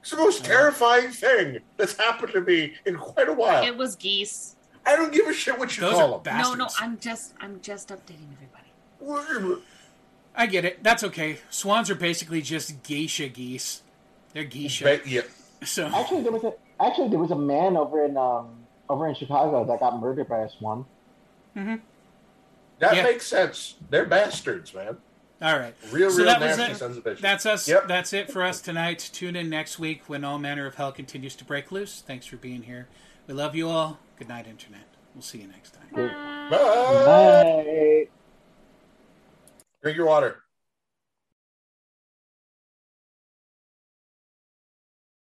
It's 0.00 0.10
the 0.10 0.16
most 0.16 0.44
terrifying 0.44 1.10
thing 1.10 1.58
that's 1.76 1.96
happened 1.96 2.32
to 2.32 2.40
me 2.40 2.74
in 2.86 2.96
quite 2.96 3.28
a 3.28 3.32
while. 3.34 3.64
It 3.64 3.76
was 3.76 3.96
geese. 3.96 4.53
I 4.86 4.96
don't 4.96 5.12
give 5.12 5.26
a 5.26 5.32
shit 5.32 5.58
what 5.58 5.76
you 5.76 5.80
Those 5.82 5.94
call 5.94 6.14
are 6.14 6.20
them. 6.22 6.38
No, 6.38 6.54
no. 6.54 6.68
I'm 6.80 6.98
just, 6.98 7.32
I'm 7.40 7.60
just 7.62 7.88
updating 7.88 8.28
everybody. 8.34 9.62
I 10.36 10.46
get 10.46 10.64
it. 10.64 10.82
That's 10.82 11.04
okay. 11.04 11.38
Swans 11.50 11.90
are 11.90 11.94
basically 11.94 12.42
just 12.42 12.82
geisha 12.82 13.28
geese. 13.28 13.82
They're 14.32 14.44
geisha. 14.44 14.84
Ba- 14.84 15.00
yeah. 15.08 15.22
So 15.64 15.86
Actually, 15.94 16.22
there 16.22 16.32
was 16.32 16.44
a 16.44 16.52
actually 16.82 17.08
there 17.08 17.18
was 17.18 17.30
a 17.30 17.36
man 17.36 17.76
over 17.76 18.04
in 18.04 18.16
um 18.16 18.48
over 18.88 19.06
in 19.08 19.14
Chicago 19.14 19.64
that 19.64 19.80
got 19.80 19.98
murdered 20.00 20.28
by 20.28 20.40
a 20.40 20.48
swan. 20.50 20.84
Mm-hmm. 21.56 21.76
That 22.80 22.96
Yeah. 22.96 23.02
makes 23.04 23.26
sense. 23.26 23.76
They're 23.90 24.06
bastards, 24.06 24.74
man. 24.74 24.96
All 25.40 25.58
right. 25.58 25.74
Real, 25.92 26.10
so 26.10 26.18
real 26.18 26.26
that 26.26 26.40
was 26.40 26.56
nasty 26.58 26.72
it. 26.72 26.76
sons 26.76 26.96
of 26.96 27.04
bitches. 27.04 27.20
That's 27.20 27.46
us. 27.46 27.68
Yep. 27.68 27.86
That's 27.88 28.12
it 28.12 28.30
for 28.30 28.42
us 28.42 28.60
tonight. 28.60 29.10
Tune 29.12 29.36
in 29.36 29.48
next 29.50 29.78
week 29.78 30.02
when 30.08 30.24
all 30.24 30.38
manner 30.38 30.66
of 30.66 30.74
hell 30.76 30.90
continues 30.92 31.36
to 31.36 31.44
break 31.44 31.70
loose. 31.70 32.02
Thanks 32.04 32.26
for 32.26 32.36
being 32.36 32.62
here. 32.62 32.88
We 33.26 33.34
love 33.34 33.54
you 33.54 33.68
all. 33.68 33.98
Good 34.16 34.28
night, 34.28 34.46
Internet. 34.46 34.86
We'll 35.14 35.22
see 35.22 35.38
you 35.38 35.48
next 35.48 35.74
time. 35.74 35.88
Bye. 35.92 36.48
Bye. 36.50 38.08
Drink 39.82 39.96
your 39.96 40.06
water. 40.06 40.43